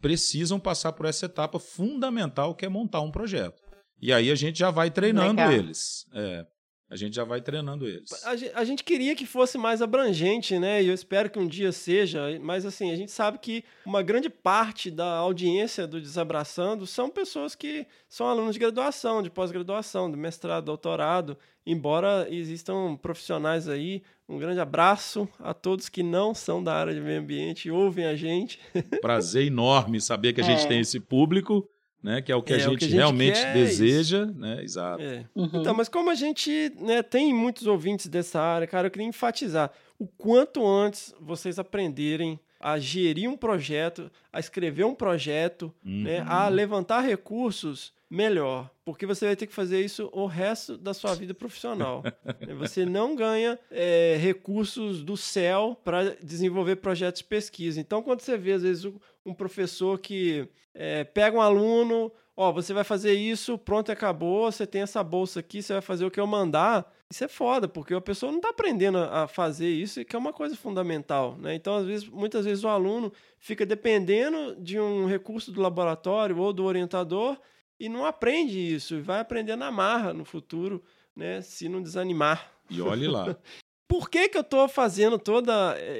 precisam 0.00 0.58
passar 0.58 0.92
por 0.92 1.06
essa 1.06 1.26
etapa 1.26 1.58
fundamental 1.58 2.54
que 2.54 2.66
é 2.66 2.68
montar 2.68 3.00
um 3.00 3.10
projeto. 3.10 3.62
E 4.00 4.12
aí 4.12 4.30
a 4.30 4.34
gente 4.34 4.58
já 4.58 4.70
vai 4.70 4.90
treinando 4.90 5.40
Legal. 5.40 5.52
eles. 5.52 6.04
É, 6.12 6.44
a 6.90 6.96
gente 6.96 7.14
já 7.16 7.24
vai 7.24 7.40
treinando 7.40 7.86
eles. 7.86 8.24
A 8.24 8.34
gen- 8.36 8.50
a 8.54 8.64
gente 8.64 8.82
queria 8.82 9.14
que 9.14 9.26
fosse 9.26 9.58
mais 9.58 9.82
abrangente, 9.82 10.58
né? 10.58 10.82
E 10.82 10.88
eu 10.88 10.94
espero 10.94 11.28
que 11.28 11.38
um 11.38 11.46
dia 11.46 11.70
seja. 11.72 12.38
Mas 12.40 12.64
assim, 12.64 12.90
a 12.90 12.96
gente 12.96 13.10
sabe 13.12 13.38
que 13.38 13.62
uma 13.84 14.02
grande 14.02 14.30
parte 14.30 14.90
da 14.90 15.16
audiência 15.16 15.86
do 15.86 16.00
Desabraçando 16.00 16.86
são 16.86 17.10
pessoas 17.10 17.54
que 17.54 17.86
são 18.08 18.26
alunos 18.26 18.54
de 18.54 18.58
graduação, 18.60 19.22
de 19.22 19.30
pós-graduação, 19.30 20.10
de 20.10 20.16
mestrado, 20.16 20.64
doutorado. 20.64 21.36
Embora 21.66 22.26
existam 22.30 22.96
profissionais 22.96 23.68
aí, 23.68 24.02
um 24.26 24.38
grande 24.38 24.58
abraço 24.60 25.28
a 25.38 25.52
todos 25.52 25.90
que 25.90 26.02
não 26.02 26.32
são 26.34 26.64
da 26.64 26.72
área 26.74 26.94
de 26.94 27.00
meio 27.00 27.20
ambiente 27.20 27.68
e 27.68 27.70
ouvem 27.70 28.06
a 28.06 28.16
gente. 28.16 28.58
Prazer 29.02 29.46
enorme 29.46 30.00
saber 30.00 30.32
que 30.32 30.40
a 30.40 30.44
gente 30.44 30.64
É. 30.64 30.66
tem 30.66 30.80
esse 30.80 30.98
público, 30.98 31.68
né? 32.02 32.22
Que 32.22 32.32
é 32.32 32.36
o 32.36 32.42
que, 32.42 32.52
a, 32.52 32.56
É, 32.56 32.60
o 32.60 32.70
gente 32.70 32.78
que 32.78 32.84
a 32.84 32.88
gente 32.88 32.96
realmente 32.96 33.40
quer 33.40 33.50
é 33.50 33.52
deseja, 33.54 34.26
né? 34.26 34.62
Exato. 34.62 35.02
É. 35.02 35.24
Uhum. 35.34 35.50
Então, 35.54 35.74
mas 35.74 35.88
como 35.88 36.10
a 36.10 36.14
gente 36.14 36.72
né, 36.80 37.02
tem 37.02 37.34
muitos 37.34 37.66
ouvintes 37.66 38.06
dessa 38.06 38.40
área, 38.40 38.66
cara, 38.66 38.86
eu 38.86 38.90
queria 38.90 39.06
enfatizar 39.06 39.70
o 39.98 40.06
quanto 40.06 40.66
antes 40.66 41.14
vocês 41.20 41.58
aprenderem 41.58 42.38
a 42.60 42.78
gerir 42.78 43.28
um 43.30 43.36
projeto, 43.36 44.10
a 44.32 44.40
escrever 44.40 44.84
um 44.84 44.94
projeto, 44.94 45.72
né, 45.84 46.24
a 46.26 46.48
levantar 46.48 47.00
recursos, 47.00 47.92
melhor. 48.10 48.70
Porque 48.84 49.04
você 49.06 49.26
vai 49.26 49.36
ter 49.36 49.46
que 49.46 49.54
fazer 49.54 49.80
isso 49.84 50.08
o 50.12 50.26
resto 50.26 50.76
da 50.78 50.92
sua 50.94 51.14
vida 51.14 51.34
profissional. 51.34 52.02
Né, 52.46 52.54
você 52.54 52.84
não 52.84 53.14
ganha 53.14 53.58
é, 53.70 54.16
recursos 54.20 55.02
do 55.04 55.16
céu 55.16 55.78
para 55.84 56.14
desenvolver 56.22 56.76
projetos 56.76 57.20
de 57.20 57.28
pesquisa. 57.28 57.80
Então, 57.80 58.02
quando 58.02 58.20
você 58.20 58.36
vê, 58.36 58.52
às 58.52 58.62
vezes, 58.62 58.84
um- 59.24 59.34
professor 59.34 59.98
que 59.98 60.48
é, 60.74 61.04
pega 61.04 61.36
um 61.36 61.40
aluno, 61.40 62.10
ó, 62.36 62.50
você 62.50 62.72
vai 62.72 62.82
fazer 62.84 63.12
isso, 63.12 63.58
pronto, 63.58 63.92
acabou, 63.92 64.50
você 64.50 64.66
tem 64.66 64.80
essa 64.82 65.02
bolsa 65.04 65.40
aqui, 65.40 65.60
você 65.62 65.74
vai 65.74 65.82
fazer 65.82 66.04
o 66.06 66.10
que 66.10 66.18
eu 66.18 66.26
mandar. 66.26 66.90
Isso 67.10 67.24
é 67.24 67.28
foda, 67.28 67.66
porque 67.66 67.94
a 67.94 68.00
pessoa 68.00 68.30
não 68.30 68.38
está 68.38 68.50
aprendendo 68.50 68.98
a 68.98 69.26
fazer 69.26 69.70
isso, 69.70 70.04
que 70.04 70.14
é 70.14 70.18
uma 70.18 70.32
coisa 70.32 70.54
fundamental, 70.54 71.38
né? 71.38 71.54
Então, 71.54 71.76
às 71.76 71.86
vezes, 71.86 72.06
muitas 72.06 72.44
vezes 72.44 72.64
o 72.64 72.68
aluno 72.68 73.10
fica 73.38 73.64
dependendo 73.64 74.54
de 74.56 74.78
um 74.78 75.06
recurso 75.06 75.50
do 75.50 75.62
laboratório 75.62 76.36
ou 76.36 76.52
do 76.52 76.64
orientador 76.64 77.38
e 77.80 77.88
não 77.88 78.04
aprende 78.04 78.58
isso, 78.58 78.96
e 78.96 79.00
vai 79.00 79.20
aprender 79.20 79.56
na 79.56 79.70
marra 79.70 80.12
no 80.12 80.24
futuro, 80.24 80.82
né? 81.16 81.40
Se 81.40 81.66
não 81.66 81.82
desanimar. 81.82 82.52
E 82.68 82.82
olhe 82.82 83.08
lá. 83.08 83.34
Por 83.88 84.10
que, 84.10 84.28
que 84.28 84.36
eu 84.36 84.44
tô 84.44 84.68
fazendo 84.68 85.18
todo 85.18 85.50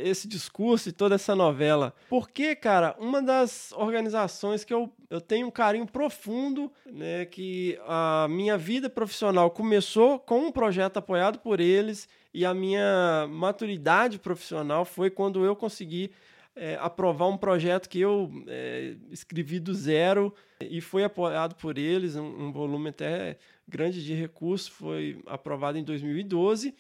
esse 0.05 0.29
discurso 0.29 0.91
e 0.91 0.93
toda 0.93 1.15
essa 1.15 1.35
novela? 1.35 1.95
Porque, 2.11 2.55
cara, 2.55 2.95
uma 2.99 3.23
das 3.23 3.73
organizações 3.73 4.63
que 4.63 4.75
eu, 4.75 4.93
eu 5.09 5.23
tenho 5.23 5.47
um 5.47 5.51
carinho 5.51 5.87
profundo, 5.87 6.71
né, 6.85 7.25
que 7.25 7.81
a 7.87 8.27
minha 8.29 8.59
vida 8.59 8.91
profissional 8.91 9.51
começou 9.51 10.19
com 10.19 10.41
um 10.41 10.53
projeto 10.53 10.99
apoiado 10.99 11.39
por 11.39 11.61
eles 11.61 12.07
e 12.35 12.45
a 12.45 12.53
minha 12.53 13.27
maturidade 13.31 14.19
profissional 14.19 14.85
foi 14.85 15.09
quando 15.09 15.43
eu 15.43 15.57
consegui 15.57 16.13
é, 16.55 16.77
aprovar 16.83 17.29
um 17.29 17.39
projeto 17.39 17.89
que 17.89 18.01
eu 18.01 18.31
é, 18.49 18.97
escrevi 19.11 19.59
do 19.59 19.73
zero 19.73 20.35
e 20.61 20.83
foi 20.83 21.05
apoiado 21.05 21.55
por 21.55 21.79
eles, 21.79 22.17
um, 22.17 22.49
um 22.49 22.53
volume 22.53 22.91
até 22.91 23.39
grande 23.67 24.05
de 24.05 24.13
recursos, 24.13 24.69
foi 24.69 25.23
aprovado 25.27 25.79
em 25.79 25.85
2012 25.85 26.75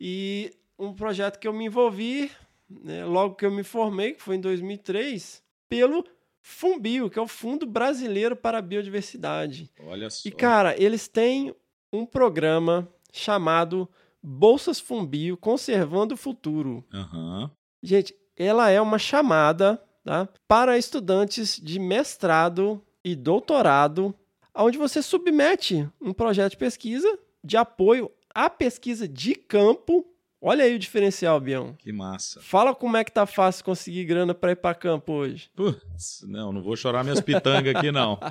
e 0.00 0.52
um 0.78 0.92
projeto 0.92 1.38
que 1.38 1.48
eu 1.48 1.52
me 1.52 1.66
envolvi, 1.66 2.30
né, 2.68 3.04
logo 3.04 3.34
que 3.34 3.44
eu 3.44 3.50
me 3.50 3.62
formei, 3.62 4.12
que 4.12 4.22
foi 4.22 4.36
em 4.36 4.40
2003, 4.40 5.42
pelo 5.68 6.04
Fumbio, 6.40 7.10
que 7.10 7.18
é 7.18 7.22
o 7.22 7.28
Fundo 7.28 7.66
Brasileiro 7.66 8.36
para 8.36 8.58
a 8.58 8.62
Biodiversidade. 8.62 9.70
Olha 9.80 10.08
só. 10.08 10.28
E, 10.28 10.32
cara, 10.32 10.80
eles 10.80 11.08
têm 11.08 11.54
um 11.92 12.06
programa 12.06 12.88
chamado 13.12 13.88
Bolsas 14.22 14.78
Fumbio 14.78 15.36
Conservando 15.36 16.14
o 16.14 16.18
Futuro. 16.18 16.84
Aham. 16.92 17.50
Gente, 17.82 18.14
ela 18.36 18.70
é 18.70 18.80
uma 18.80 18.98
chamada 18.98 19.82
tá, 20.04 20.28
para 20.46 20.78
estudantes 20.78 21.60
de 21.62 21.78
mestrado 21.78 22.82
e 23.04 23.14
doutorado, 23.14 24.14
onde 24.54 24.78
você 24.78 25.02
submete 25.02 25.88
um 26.00 26.12
projeto 26.12 26.52
de 26.52 26.56
pesquisa 26.56 27.18
de 27.42 27.56
apoio 27.56 28.10
à 28.38 28.48
pesquisa 28.48 29.08
de 29.08 29.34
campo. 29.34 30.06
Olha 30.40 30.64
aí 30.64 30.76
o 30.76 30.78
diferencial, 30.78 31.40
Bião. 31.40 31.74
Que 31.76 31.90
massa. 31.90 32.40
Fala 32.40 32.72
como 32.72 32.96
é 32.96 33.02
que 33.02 33.10
tá 33.10 33.26
fácil 33.26 33.64
conseguir 33.64 34.04
grana 34.04 34.32
para 34.32 34.52
ir 34.52 34.56
para 34.56 34.76
campo 34.76 35.12
hoje. 35.12 35.50
Putz, 35.56 36.24
não, 36.28 36.52
não 36.52 36.62
vou 36.62 36.76
chorar 36.76 37.02
minhas 37.02 37.20
pitangas 37.20 37.74
aqui, 37.74 37.90
não. 37.90 38.16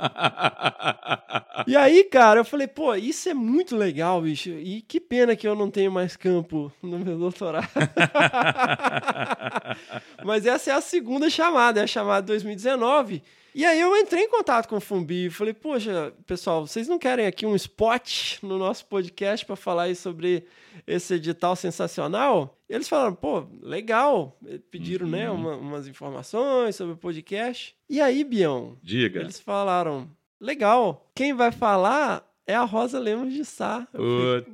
E 1.66 1.76
aí, 1.76 2.04
cara, 2.06 2.40
eu 2.40 2.46
falei, 2.46 2.68
pô, 2.68 2.96
isso 2.96 3.28
é 3.28 3.34
muito 3.34 3.76
legal, 3.76 4.22
bicho. 4.22 4.52
E 4.52 4.82
que 4.82 5.02
pena 5.02 5.36
que 5.36 5.46
eu 5.46 5.56
não 5.56 5.70
tenho 5.70 5.92
mais 5.92 6.16
campo 6.16 6.72
no 6.82 7.00
meu 7.00 7.18
doutorado. 7.18 7.68
Mas 10.24 10.46
essa 10.46 10.72
é 10.72 10.74
a 10.76 10.80
segunda 10.80 11.30
chamada, 11.30 11.82
é 11.82 11.84
a 11.84 11.88
chamada 11.88 12.28
2019. 12.28 13.22
E 13.58 13.66
aí 13.66 13.82
eu 13.82 13.98
entrei 13.98 14.24
em 14.24 14.30
contato 14.30 14.68
com 14.68 14.76
o 14.78 14.80
Fumbi 14.80 15.26
e 15.26 15.30
falei, 15.32 15.52
poxa, 15.52 16.14
pessoal, 16.28 16.68
vocês 16.68 16.88
não 16.88 17.00
querem 17.00 17.26
aqui 17.26 17.44
um 17.44 17.56
spot 17.56 18.38
no 18.44 18.56
nosso 18.60 18.86
podcast 18.86 19.44
para 19.44 19.56
falar 19.56 19.84
aí 19.84 19.96
sobre 19.96 20.46
esse 20.86 21.16
edital 21.16 21.56
sensacional? 21.56 22.56
E 22.70 22.76
eles 22.76 22.88
falaram, 22.88 23.16
pô, 23.16 23.48
legal. 23.64 24.38
Pediram, 24.70 25.08
né, 25.08 25.28
uma- 25.32 25.56
umas 25.56 25.88
informações 25.88 26.76
sobre 26.76 26.94
o 26.94 26.98
podcast. 26.98 27.76
E 27.90 28.00
aí, 28.00 28.24
Bião, 28.24 28.78
Diga. 28.84 29.22
eles 29.22 29.40
falaram, 29.40 30.08
legal, 30.40 31.10
quem 31.16 31.34
vai 31.34 31.52
falar 31.52 32.24
é 32.46 32.54
a 32.54 32.64
Rosa 32.64 33.00
Lemos 33.00 33.34
de 33.34 33.44
Sá. 33.44 33.88
Eu 33.92 34.46
Puta 34.46 34.52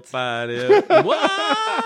que 0.00 0.10
pariu. 0.10 0.68
What? 1.04 1.85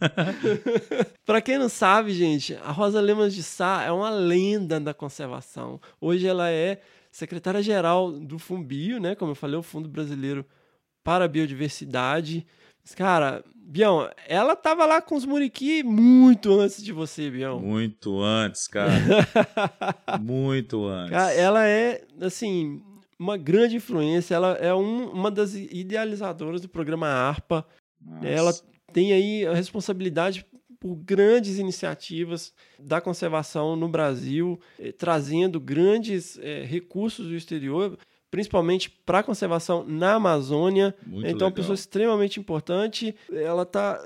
Pra 1.24 1.40
quem 1.40 1.58
não 1.58 1.68
sabe, 1.68 2.12
gente, 2.12 2.54
a 2.62 2.70
Rosa 2.70 3.00
Lemos 3.00 3.34
de 3.34 3.42
Sá 3.42 3.82
é 3.84 3.90
uma 3.90 4.10
lenda 4.10 4.78
da 4.78 4.94
conservação. 4.94 5.80
Hoje 6.00 6.26
ela 6.26 6.50
é 6.50 6.80
secretária-geral 7.10 8.12
do 8.12 8.38
Fumbio, 8.38 9.00
né? 9.00 9.14
Como 9.14 9.30
eu 9.32 9.34
falei, 9.34 9.56
o 9.56 9.62
Fundo 9.62 9.88
Brasileiro 9.88 10.44
para 11.02 11.24
a 11.24 11.28
Biodiversidade. 11.28 12.46
Mas, 12.84 12.94
cara, 12.94 13.42
Bião, 13.54 14.08
ela 14.28 14.54
tava 14.54 14.84
lá 14.86 15.00
com 15.02 15.16
os 15.16 15.24
muriqui 15.24 15.82
muito 15.82 16.52
antes 16.60 16.82
de 16.82 16.92
você, 16.92 17.28
Bião. 17.30 17.58
Muito 17.58 18.20
antes, 18.20 18.68
cara. 18.68 18.92
Muito 20.20 20.84
antes. 20.86 21.10
Cara, 21.10 21.32
ela 21.32 21.66
é, 21.66 22.04
assim, 22.20 22.80
uma 23.18 23.36
grande 23.36 23.76
influência. 23.76 24.34
Ela 24.34 24.52
é 24.58 24.72
um- 24.74 25.10
uma 25.10 25.30
das 25.30 25.54
idealizadoras 25.54 26.60
do 26.60 26.68
programa 26.68 27.08
ARPA. 27.08 27.66
Nossa. 28.00 28.26
Ela 28.28 28.54
tem 28.96 29.12
aí 29.12 29.46
a 29.46 29.52
responsabilidade 29.52 30.46
por 30.80 30.96
grandes 30.96 31.58
iniciativas 31.58 32.54
da 32.78 32.98
conservação 32.98 33.76
no 33.76 33.90
Brasil, 33.90 34.58
eh, 34.78 34.90
trazendo 34.90 35.60
grandes 35.60 36.38
eh, 36.38 36.64
recursos 36.64 37.26
do 37.26 37.34
exterior, 37.34 37.98
principalmente 38.30 38.88
para 38.88 39.18
a 39.18 39.22
conservação 39.22 39.84
na 39.86 40.14
Amazônia. 40.14 40.94
Muito 41.06 41.26
então, 41.26 41.28
é 41.28 41.28
uma 41.28 41.48
legal. 41.48 41.52
pessoa 41.52 41.74
extremamente 41.74 42.40
importante. 42.40 43.14
Ela 43.30 43.64
está. 43.64 44.02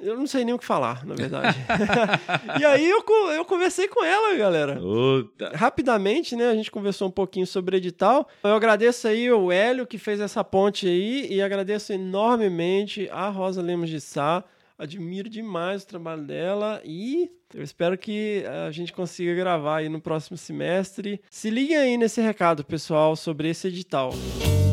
Eu 0.00 0.16
não 0.16 0.26
sei 0.26 0.44
nem 0.44 0.54
o 0.54 0.58
que 0.58 0.64
falar, 0.64 1.04
na 1.04 1.14
verdade. 1.14 1.56
e 2.60 2.64
aí 2.64 2.88
eu, 2.88 3.04
eu 3.32 3.44
conversei 3.44 3.88
com 3.88 4.04
ela, 4.04 4.34
galera 4.36 4.76
Puta. 4.76 5.50
rapidamente, 5.54 6.36
né? 6.36 6.48
A 6.48 6.54
gente 6.54 6.70
conversou 6.70 7.08
um 7.08 7.12
pouquinho 7.12 7.46
sobre 7.46 7.76
edital. 7.76 8.28
Eu 8.42 8.54
agradeço 8.54 9.08
aí 9.08 9.30
o 9.30 9.50
Hélio 9.50 9.86
que 9.86 9.98
fez 9.98 10.20
essa 10.20 10.44
ponte 10.44 10.86
aí 10.86 11.26
e 11.30 11.40
agradeço 11.40 11.92
enormemente 11.92 13.08
a 13.10 13.28
Rosa 13.28 13.62
Lemos 13.62 13.88
de 13.88 14.00
Sá. 14.00 14.44
Admiro 14.76 15.28
demais 15.28 15.84
o 15.84 15.86
trabalho 15.86 16.22
dela 16.22 16.82
e 16.84 17.30
eu 17.54 17.62
espero 17.62 17.96
que 17.96 18.44
a 18.66 18.72
gente 18.72 18.92
consiga 18.92 19.32
gravar 19.32 19.76
aí 19.76 19.88
no 19.88 20.00
próximo 20.00 20.36
semestre. 20.36 21.20
Se 21.30 21.48
liguem 21.48 21.76
aí 21.76 21.96
nesse 21.96 22.20
recado, 22.20 22.64
pessoal, 22.64 23.14
sobre 23.14 23.48
esse 23.48 23.68
edital. 23.68 24.10
E, 24.12 24.63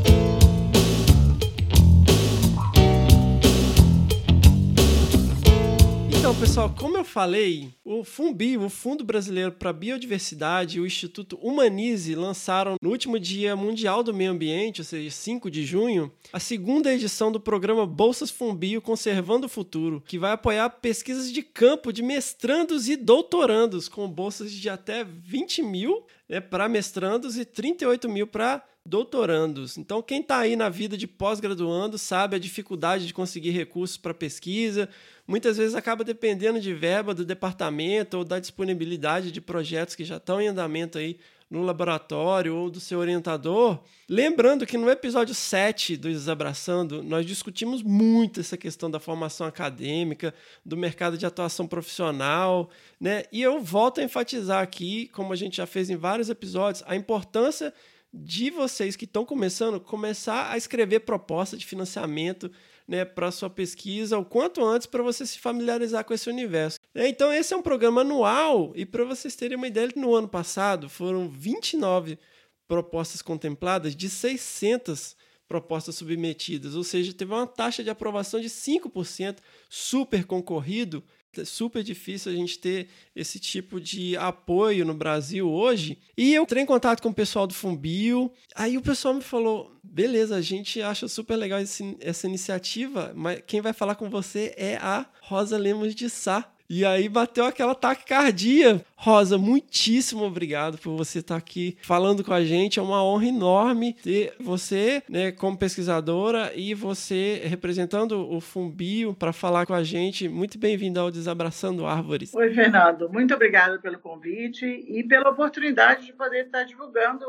Então, 6.31 6.39
pessoal, 6.39 6.73
como 6.73 6.97
eu 6.97 7.03
falei, 7.03 7.73
o 7.83 8.05
FUNBI, 8.05 8.57
o 8.57 8.69
Fundo 8.69 9.03
Brasileiro 9.03 9.51
para 9.51 9.71
a 9.71 9.73
Biodiversidade, 9.73 10.77
e 10.77 10.79
o 10.79 10.85
Instituto 10.85 11.37
Humanize 11.41 12.15
lançaram 12.15 12.77
no 12.81 12.89
último 12.89 13.19
Dia 13.19 13.53
Mundial 13.53 14.01
do 14.01 14.13
Meio 14.13 14.31
Ambiente, 14.31 14.79
ou 14.79 14.85
seja, 14.85 15.11
5 15.11 15.51
de 15.51 15.65
junho, 15.65 16.09
a 16.31 16.39
segunda 16.39 16.93
edição 16.93 17.33
do 17.33 17.39
programa 17.39 17.85
Bolsas 17.85 18.31
FUNBio 18.31 18.81
Conservando 18.81 19.47
o 19.47 19.49
Futuro, 19.49 20.01
que 20.07 20.17
vai 20.17 20.31
apoiar 20.31 20.69
pesquisas 20.69 21.29
de 21.33 21.43
campo 21.43 21.91
de 21.91 22.01
mestrandos 22.01 22.87
e 22.87 22.95
doutorandos, 22.95 23.89
com 23.89 24.07
bolsas 24.07 24.53
de 24.53 24.69
até 24.69 25.03
20 25.03 25.61
mil 25.63 26.05
né, 26.29 26.39
para 26.39 26.69
mestrandos 26.69 27.37
e 27.37 27.43
38 27.43 28.07
mil 28.07 28.25
para 28.25 28.63
doutorandos. 28.85 29.77
Então, 29.77 30.01
quem 30.01 30.21
está 30.21 30.39
aí 30.39 30.55
na 30.55 30.69
vida 30.69 30.97
de 30.97 31.07
pós-graduando 31.07 31.97
sabe 31.97 32.35
a 32.35 32.39
dificuldade 32.39 33.05
de 33.05 33.13
conseguir 33.13 33.51
recursos 33.51 33.97
para 33.97 34.13
pesquisa. 34.13 34.89
Muitas 35.27 35.57
vezes 35.57 35.75
acaba 35.75 36.03
dependendo 36.03 36.59
de 36.59 36.73
verba 36.73 37.13
do 37.13 37.23
departamento 37.23 38.17
ou 38.17 38.23
da 38.23 38.39
disponibilidade 38.39 39.31
de 39.31 39.39
projetos 39.39 39.95
que 39.95 40.03
já 40.03 40.17
estão 40.17 40.41
em 40.41 40.47
andamento 40.47 40.97
aí 40.97 41.19
no 41.51 41.63
laboratório 41.63 42.55
ou 42.55 42.71
do 42.71 42.79
seu 42.79 42.97
orientador. 42.99 43.77
Lembrando 44.07 44.65
que 44.65 44.77
no 44.77 44.89
episódio 44.89 45.35
7 45.35 45.97
do 45.97 46.07
Desabraçando, 46.07 47.03
nós 47.03 47.25
discutimos 47.25 47.83
muito 47.83 48.39
essa 48.39 48.55
questão 48.55 48.89
da 48.89 49.01
formação 49.01 49.45
acadêmica, 49.45 50.33
do 50.65 50.77
mercado 50.77 51.17
de 51.17 51.25
atuação 51.25 51.67
profissional, 51.67 52.69
né? 52.97 53.25
E 53.33 53.41
eu 53.41 53.61
volto 53.61 53.99
a 53.99 54.03
enfatizar 54.03 54.63
aqui, 54.63 55.07
como 55.09 55.33
a 55.33 55.35
gente 55.35 55.57
já 55.57 55.65
fez 55.65 55.89
em 55.89 55.97
vários 55.97 56.29
episódios, 56.29 56.85
a 56.87 56.95
importância 56.95 57.73
de 58.13 58.49
vocês 58.49 58.95
que 58.95 59.05
estão 59.05 59.23
começando, 59.25 59.79
começar 59.79 60.51
a 60.51 60.57
escrever 60.57 61.01
proposta 61.01 61.55
de 61.55 61.65
financiamento 61.65 62.51
né, 62.87 63.05
para 63.05 63.31
sua 63.31 63.49
pesquisa 63.49 64.17
o 64.17 64.25
quanto 64.25 64.63
antes 64.63 64.85
para 64.85 65.01
você 65.01 65.25
se 65.25 65.39
familiarizar 65.39 66.03
com 66.03 66.13
esse 66.13 66.29
universo. 66.29 66.77
É, 66.93 67.07
então, 67.07 67.31
esse 67.31 67.53
é 67.53 67.57
um 67.57 67.61
programa 67.61 68.01
anual, 68.01 68.73
e 68.75 68.85
para 68.85 69.05
vocês 69.05 69.35
terem 69.35 69.55
uma 69.55 69.67
ideia, 69.67 69.89
no 69.95 70.13
ano 70.13 70.27
passado 70.27 70.89
foram 70.89 71.29
29 71.29 72.19
propostas 72.67 73.21
contempladas 73.21 73.95
de 73.95 74.09
600 74.09 75.15
propostas 75.47 75.95
submetidas, 75.95 76.75
ou 76.75 76.83
seja, 76.83 77.13
teve 77.13 77.33
uma 77.33 77.45
taxa 77.45 77.83
de 77.83 77.89
aprovação 77.89 78.39
de 78.39 78.49
5%, 78.49 79.37
super 79.69 80.25
concorrido. 80.25 81.03
É 81.37 81.45
super 81.45 81.81
difícil 81.81 82.31
a 82.31 82.35
gente 82.35 82.59
ter 82.59 82.89
esse 83.15 83.39
tipo 83.39 83.79
de 83.79 84.17
apoio 84.17 84.85
no 84.85 84.93
Brasil 84.93 85.49
hoje. 85.49 85.97
E 86.17 86.33
eu 86.33 86.43
entrei 86.43 86.63
em 86.63 86.65
contato 86.65 87.01
com 87.01 87.07
o 87.07 87.13
pessoal 87.13 87.47
do 87.47 87.53
Fumbio. 87.53 88.29
Aí 88.53 88.77
o 88.77 88.81
pessoal 88.81 89.13
me 89.13 89.21
falou: 89.21 89.71
beleza, 89.81 90.35
a 90.35 90.41
gente 90.41 90.81
acha 90.81 91.07
super 91.07 91.37
legal 91.37 91.59
esse, 91.59 91.95
essa 92.01 92.27
iniciativa, 92.27 93.13
mas 93.15 93.41
quem 93.47 93.61
vai 93.61 93.71
falar 93.71 93.95
com 93.95 94.09
você 94.09 94.53
é 94.57 94.75
a 94.75 95.05
Rosa 95.21 95.57
Lemos 95.57 95.95
de 95.95 96.09
Sá. 96.09 96.50
E 96.73 96.85
aí 96.85 97.09
bateu 97.09 97.43
aquela 97.43 97.75
taquicardia. 97.75 98.81
Rosa, 98.95 99.37
muitíssimo 99.37 100.23
obrigado 100.23 100.77
por 100.77 100.95
você 100.95 101.19
estar 101.19 101.35
aqui 101.35 101.77
falando 101.81 102.23
com 102.23 102.33
a 102.33 102.45
gente. 102.45 102.79
É 102.79 102.81
uma 102.81 103.03
honra 103.03 103.25
enorme 103.25 103.93
ter 104.01 104.33
você, 104.39 105.03
né, 105.09 105.33
como 105.33 105.57
pesquisadora 105.57 106.53
e 106.55 106.73
você 106.73 107.41
representando 107.43 108.13
o 108.33 108.39
Fumbio 108.39 109.13
para 109.13 109.33
falar 109.33 109.65
com 109.65 109.73
a 109.73 109.83
gente. 109.83 110.29
Muito 110.29 110.57
bem-vindo 110.57 110.97
ao 110.97 111.11
Desabraçando 111.11 111.85
Árvores. 111.85 112.33
Oi, 112.33 112.53
Fernando. 112.53 113.09
Muito 113.09 113.33
obrigada 113.33 113.77
pelo 113.77 113.99
convite 113.99 114.65
e 114.65 115.03
pela 115.03 115.31
oportunidade 115.31 116.05
de 116.05 116.13
poder 116.13 116.45
estar 116.45 116.63
divulgando 116.63 117.25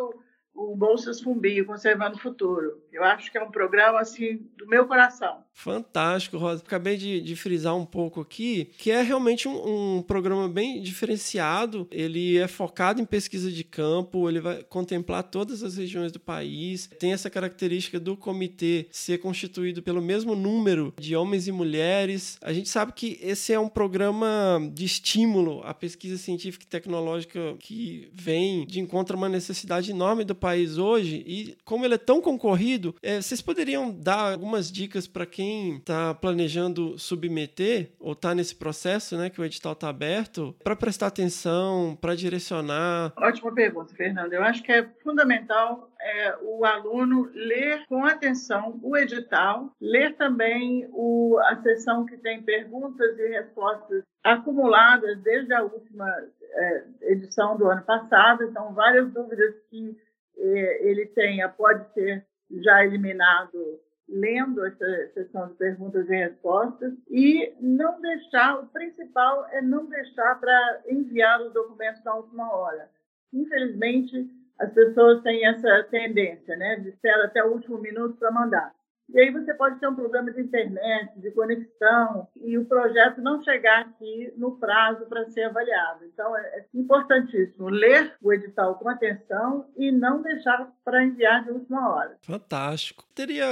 o 0.54 0.76
Bolsas 0.76 1.20
Fumbio, 1.20 1.66
Conservando 1.66 2.16
o 2.16 2.20
Futuro. 2.20 2.82
Eu 2.92 3.02
acho 3.02 3.32
que 3.32 3.38
é 3.38 3.42
um 3.42 3.50
programa, 3.50 4.00
assim, 4.00 4.36
do 4.56 4.68
meu 4.68 4.86
coração. 4.86 5.42
Fantástico, 5.54 6.38
Rosa. 6.38 6.62
Acabei 6.62 6.96
de, 6.96 7.20
de 7.20 7.36
frisar 7.36 7.76
um 7.76 7.84
pouco 7.84 8.20
aqui, 8.20 8.70
que 8.78 8.90
é 8.90 9.02
realmente 9.02 9.46
um, 9.46 9.98
um, 9.98 10.02
programa 10.02 10.48
bem 10.48 10.82
diferenciado. 10.82 11.86
Ele 11.90 12.36
é 12.36 12.48
focado 12.48 13.00
em 13.00 13.04
pesquisa 13.04 13.50
de 13.50 13.62
campo, 13.62 14.28
ele 14.28 14.40
vai 14.40 14.62
contemplar 14.64 15.22
todas 15.22 15.62
as 15.62 15.76
regiões 15.76 16.10
do 16.10 16.18
país. 16.18 16.88
Tem 16.98 17.12
essa 17.12 17.30
característica 17.30 18.00
do 18.00 18.16
comitê 18.16 18.86
ser 18.90 19.18
constituído 19.18 19.82
pelo 19.82 20.02
mesmo 20.02 20.34
número 20.34 20.92
de 20.98 21.14
homens 21.14 21.46
e 21.46 21.52
mulheres. 21.52 22.38
A 22.42 22.52
gente 22.52 22.68
sabe 22.68 22.92
que 22.92 23.18
esse 23.22 23.52
é 23.52 23.60
um 23.60 23.68
programa 23.68 24.58
de 24.72 24.84
estímulo 24.84 25.60
à 25.64 25.72
pesquisa 25.72 26.18
científica 26.18 26.64
e 26.64 26.68
tecnológica 26.68 27.54
que 27.60 28.08
vem 28.12 28.66
de 28.66 28.80
encontro 28.80 29.16
a 29.16 29.18
uma 29.18 29.28
necessidade 29.28 29.90
enorme 29.90 30.24
do 30.24 30.34
país 30.34 30.78
hoje 30.78 31.22
e 31.26 31.56
como 31.64 31.84
ele 31.84 31.94
é 31.94 31.98
tão 31.98 32.20
concorrido, 32.20 32.94
é, 33.02 33.20
vocês 33.20 33.40
poderiam 33.40 33.92
dar 33.92 34.32
algumas 34.32 34.70
dicas 34.70 35.06
para 35.06 35.26
quem 35.26 35.41
está 35.76 36.14
planejando 36.14 36.98
submeter 36.98 37.92
ou 37.98 38.12
está 38.12 38.34
nesse 38.34 38.54
processo, 38.54 39.16
né, 39.16 39.30
que 39.30 39.40
o 39.40 39.44
edital 39.44 39.72
está 39.72 39.88
aberto, 39.88 40.54
para 40.62 40.76
prestar 40.76 41.08
atenção, 41.08 41.96
para 42.00 42.14
direcionar? 42.14 43.12
Ótima 43.16 43.52
pergunta, 43.54 43.94
Fernando. 43.94 44.32
Eu 44.32 44.42
acho 44.42 44.62
que 44.62 44.72
é 44.72 44.84
fundamental 45.02 45.90
é, 46.00 46.36
o 46.42 46.64
aluno 46.64 47.30
ler 47.34 47.86
com 47.88 48.04
atenção 48.04 48.78
o 48.82 48.96
edital, 48.96 49.70
ler 49.80 50.16
também 50.16 50.88
o, 50.92 51.38
a 51.44 51.56
sessão 51.62 52.04
que 52.04 52.16
tem 52.16 52.42
perguntas 52.42 53.18
e 53.18 53.28
respostas 53.28 54.02
acumuladas 54.22 55.18
desde 55.22 55.52
a 55.52 55.62
última 55.62 56.08
é, 56.52 56.84
edição 57.02 57.56
do 57.56 57.68
ano 57.68 57.82
passado, 57.82 58.44
então 58.44 58.72
várias 58.74 59.10
dúvidas 59.12 59.54
que 59.70 59.96
é, 60.36 60.88
ele 60.88 61.06
tenha, 61.06 61.48
pode 61.48 61.92
ser 61.92 62.24
já 62.50 62.84
eliminado 62.84 63.80
lendo 64.12 64.64
essa 64.64 65.08
sessão 65.14 65.48
de 65.48 65.54
perguntas 65.54 66.08
e 66.08 66.14
respostas 66.14 66.92
e 67.08 67.54
não 67.60 68.00
deixar, 68.00 68.60
o 68.60 68.66
principal 68.66 69.46
é 69.50 69.62
não 69.62 69.86
deixar 69.86 70.38
para 70.38 70.82
enviar 70.86 71.40
os 71.40 71.52
documentos 71.52 72.04
na 72.04 72.14
última 72.14 72.54
hora. 72.54 72.90
Infelizmente, 73.32 74.30
as 74.58 74.70
pessoas 74.72 75.22
têm 75.22 75.46
essa 75.46 75.84
tendência, 75.90 76.56
né, 76.56 76.76
de 76.76 76.90
esperar 76.90 77.24
até 77.24 77.42
o 77.42 77.52
último 77.52 77.78
minuto 77.78 78.16
para 78.18 78.30
mandar. 78.30 78.74
E 79.12 79.20
aí 79.20 79.30
você 79.30 79.52
pode 79.54 79.78
ter 79.78 79.86
um 79.86 79.94
problema 79.94 80.32
de 80.32 80.40
internet, 80.40 81.18
de 81.20 81.30
conexão, 81.32 82.28
e 82.40 82.56
o 82.56 82.64
projeto 82.64 83.20
não 83.20 83.42
chegar 83.42 83.82
aqui 83.82 84.32
no 84.36 84.56
prazo 84.56 85.04
para 85.06 85.28
ser 85.30 85.44
avaliado. 85.44 86.04
Então, 86.06 86.36
é, 86.36 86.40
é 86.40 86.66
importantíssimo 86.74 87.68
ler 87.68 88.14
o 88.22 88.32
edital 88.32 88.76
com 88.76 88.88
atenção 88.88 89.66
e 89.76 89.92
não 89.92 90.22
deixar 90.22 90.72
para 90.84 91.04
enviar 91.04 91.44
de 91.44 91.50
última 91.50 91.94
hora. 91.94 92.16
Fantástico. 92.22 93.04
Teria 93.14 93.46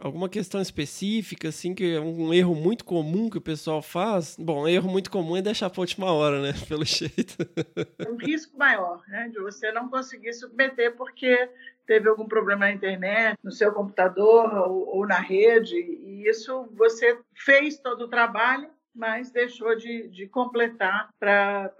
alguma 0.00 0.28
questão 0.28 0.60
específica, 0.60 1.48
assim, 1.48 1.74
que 1.74 1.94
é 1.94 2.00
um 2.00 2.34
erro 2.34 2.54
muito 2.54 2.84
comum 2.84 3.30
que 3.30 3.38
o 3.38 3.40
pessoal 3.40 3.80
faz? 3.80 4.36
Bom, 4.36 4.66
erro 4.66 4.90
muito 4.90 5.10
comum 5.10 5.36
é 5.36 5.42
deixar 5.42 5.70
para 5.70 5.80
última 5.80 6.12
hora, 6.12 6.42
né? 6.42 6.52
Pelo 6.68 6.84
jeito. 6.84 7.36
É 7.98 8.10
um 8.10 8.16
risco 8.16 8.58
maior, 8.58 9.02
né? 9.06 9.28
De 9.28 9.38
você 9.38 9.70
não 9.70 9.88
conseguir 9.88 10.32
submeter 10.32 10.96
porque 10.96 11.48
teve 11.86 12.08
algum 12.08 12.26
problema 12.26 12.66
na 12.66 12.72
internet, 12.72 13.38
no 13.42 13.52
seu 13.52 13.72
computador 13.72 14.52
ou, 14.54 14.96
ou 14.96 15.06
na 15.06 15.18
rede, 15.18 15.76
e 15.76 16.28
isso 16.28 16.68
você 16.74 17.18
fez 17.34 17.78
todo 17.78 18.02
o 18.02 18.08
trabalho, 18.08 18.68
mas 18.96 19.30
deixou 19.30 19.76
de, 19.76 20.08
de 20.08 20.26
completar 20.26 21.10
para 21.20 21.70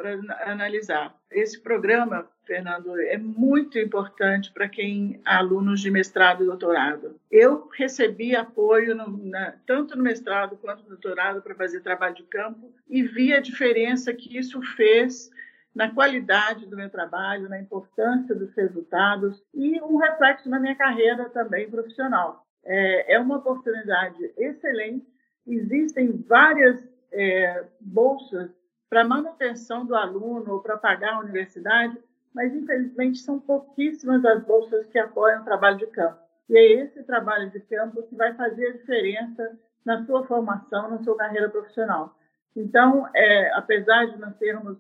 analisar. 0.45 1.14
Esse 1.31 1.59
programa, 1.59 2.29
Fernando, 2.47 3.01
é 3.01 3.16
muito 3.16 3.79
importante 3.79 4.53
para 4.53 4.69
quem 4.69 5.21
é 5.27 5.35
alunos 5.35 5.81
de 5.81 5.90
mestrado 5.90 6.45
e 6.45 6.47
doutorado. 6.47 7.19
Eu 7.31 7.69
recebi 7.75 8.37
apoio 8.37 8.95
no, 8.95 9.16
na, 9.25 9.55
tanto 9.66 9.97
no 9.97 10.05
mestrado 10.05 10.59
quanto 10.59 10.83
no 10.83 10.90
doutorado 10.90 11.40
para 11.40 11.55
fazer 11.55 11.81
trabalho 11.81 12.14
de 12.14 12.23
campo 12.25 12.71
e 12.88 13.03
vi 13.03 13.33
a 13.33 13.40
diferença 13.40 14.12
que 14.12 14.37
isso 14.37 14.61
fez 14.77 15.31
na 15.77 15.93
qualidade 15.93 16.65
do 16.65 16.75
meu 16.75 16.89
trabalho, 16.89 17.51
na 17.51 17.61
importância 17.61 18.35
dos 18.35 18.51
resultados 18.55 19.45
e 19.53 19.79
um 19.83 19.99
reflexo 19.99 20.49
na 20.49 20.59
minha 20.59 20.75
carreira 20.75 21.29
também 21.29 21.71
profissional. 21.71 22.47
É, 22.65 23.15
é 23.15 23.21
uma 23.21 23.37
oportunidade 23.37 24.33
excelente. 24.39 25.07
Existem 25.47 26.17
várias 26.27 26.83
é, 27.12 27.67
bolsas 27.79 28.51
para 28.89 29.05
manutenção 29.05 29.85
do 29.85 29.95
aluno 29.95 30.55
ou 30.55 30.61
para 30.62 30.79
pagar 30.79 31.12
a 31.12 31.21
universidade, 31.21 32.03
mas 32.35 32.55
infelizmente 32.55 33.19
são 33.19 33.39
pouquíssimas 33.39 34.25
as 34.25 34.43
bolsas 34.45 34.87
que 34.87 34.99
apoiam 34.99 35.43
o 35.43 35.45
trabalho 35.45 35.77
de 35.77 35.89
campo. 35.89 36.19
E 36.49 36.57
é 36.57 36.73
esse 36.81 37.03
trabalho 37.03 37.51
de 37.51 37.61
campo 37.61 38.03
que 38.05 38.17
vai 38.17 38.33
fazer 38.33 38.69
a 38.69 38.73
diferença 38.73 39.59
na 39.85 40.07
sua 40.07 40.27
formação, 40.27 40.89
na 40.89 41.03
sua 41.05 41.19
carreira 41.19 41.51
profissional. 41.51 42.17
Então, 42.57 43.07
é, 43.15 43.53
apesar 43.53 44.07
de 44.07 44.19
nós 44.19 44.35
termos 44.39 44.79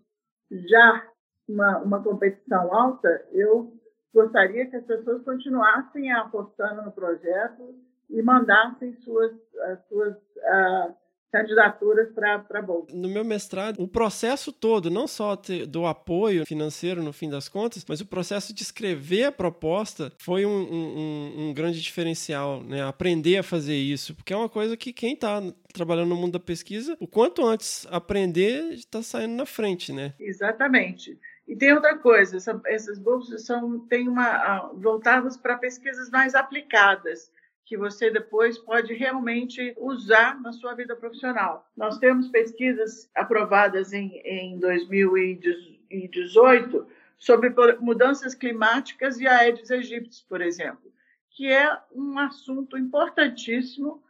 já 0.50 1.06
uma, 1.48 1.78
uma 1.78 2.02
competição 2.02 2.74
alta, 2.74 3.08
eu 3.32 3.72
gostaria 4.12 4.66
que 4.66 4.76
as 4.76 4.84
pessoas 4.84 5.22
continuassem 5.22 6.10
apostando 6.12 6.82
no 6.82 6.92
projeto 6.92 7.74
e 8.08 8.22
mandassem 8.22 8.94
suas, 9.02 9.32
as 9.62 9.86
suas 9.88 10.16
uh, 10.16 10.94
candidaturas 11.36 12.08
para 12.12 12.62
Bolsa. 12.62 12.96
No 12.96 13.08
meu 13.08 13.24
mestrado, 13.24 13.82
o 13.82 13.88
processo 13.88 14.50
todo, 14.52 14.90
não 14.90 15.06
só 15.06 15.38
do 15.68 15.84
apoio 15.84 16.46
financeiro 16.46 17.02
no 17.02 17.12
fim 17.12 17.28
das 17.28 17.48
contas, 17.48 17.84
mas 17.86 18.00
o 18.00 18.06
processo 18.06 18.54
de 18.54 18.62
escrever 18.62 19.24
a 19.24 19.32
proposta 19.32 20.10
foi 20.18 20.46
um, 20.46 20.50
um, 20.50 21.48
um 21.48 21.54
grande 21.54 21.80
diferencial, 21.80 22.62
né? 22.62 22.82
Aprender 22.82 23.36
a 23.38 23.42
fazer 23.42 23.76
isso, 23.76 24.14
porque 24.14 24.32
é 24.32 24.36
uma 24.36 24.48
coisa 24.48 24.76
que 24.76 24.92
quem 24.92 25.12
está 25.12 25.42
trabalhando 25.74 26.08
no 26.08 26.16
mundo 26.16 26.32
da 26.32 26.40
pesquisa, 26.40 26.96
o 26.98 27.06
quanto 27.06 27.46
antes 27.46 27.86
aprender, 27.90 28.72
está 28.72 29.02
saindo 29.02 29.34
na 29.34 29.44
frente, 29.44 29.92
né? 29.92 30.14
Exatamente. 30.18 31.18
E 31.46 31.54
tem 31.54 31.72
outra 31.72 31.96
coisa, 31.98 32.38
essa, 32.38 32.60
essas 32.66 32.98
bolsas 32.98 33.44
são 33.44 33.78
tem 33.80 34.08
uma 34.08 34.70
voltadas 34.74 35.36
para 35.36 35.56
pesquisas 35.56 36.10
mais 36.10 36.34
aplicadas 36.34 37.30
que 37.66 37.76
você 37.76 38.10
depois 38.10 38.56
pode 38.56 38.94
realmente 38.94 39.74
usar 39.76 40.40
na 40.40 40.52
sua 40.52 40.72
vida 40.74 40.94
profissional. 40.94 41.68
Nós 41.76 41.98
temos 41.98 42.28
pesquisas 42.28 43.10
aprovadas 43.12 43.92
em, 43.92 44.22
em 44.24 44.56
2018 44.60 46.86
sobre 47.18 47.52
mudanças 47.80 48.36
climáticas 48.36 49.18
e 49.18 49.26
Aedes 49.26 49.72
aegypti, 49.72 50.24
por 50.28 50.40
exemplo, 50.40 50.92
que 51.30 51.52
é 51.52 51.76
um 51.92 52.16
assunto 52.20 52.78
importantíssimo, 52.78 54.00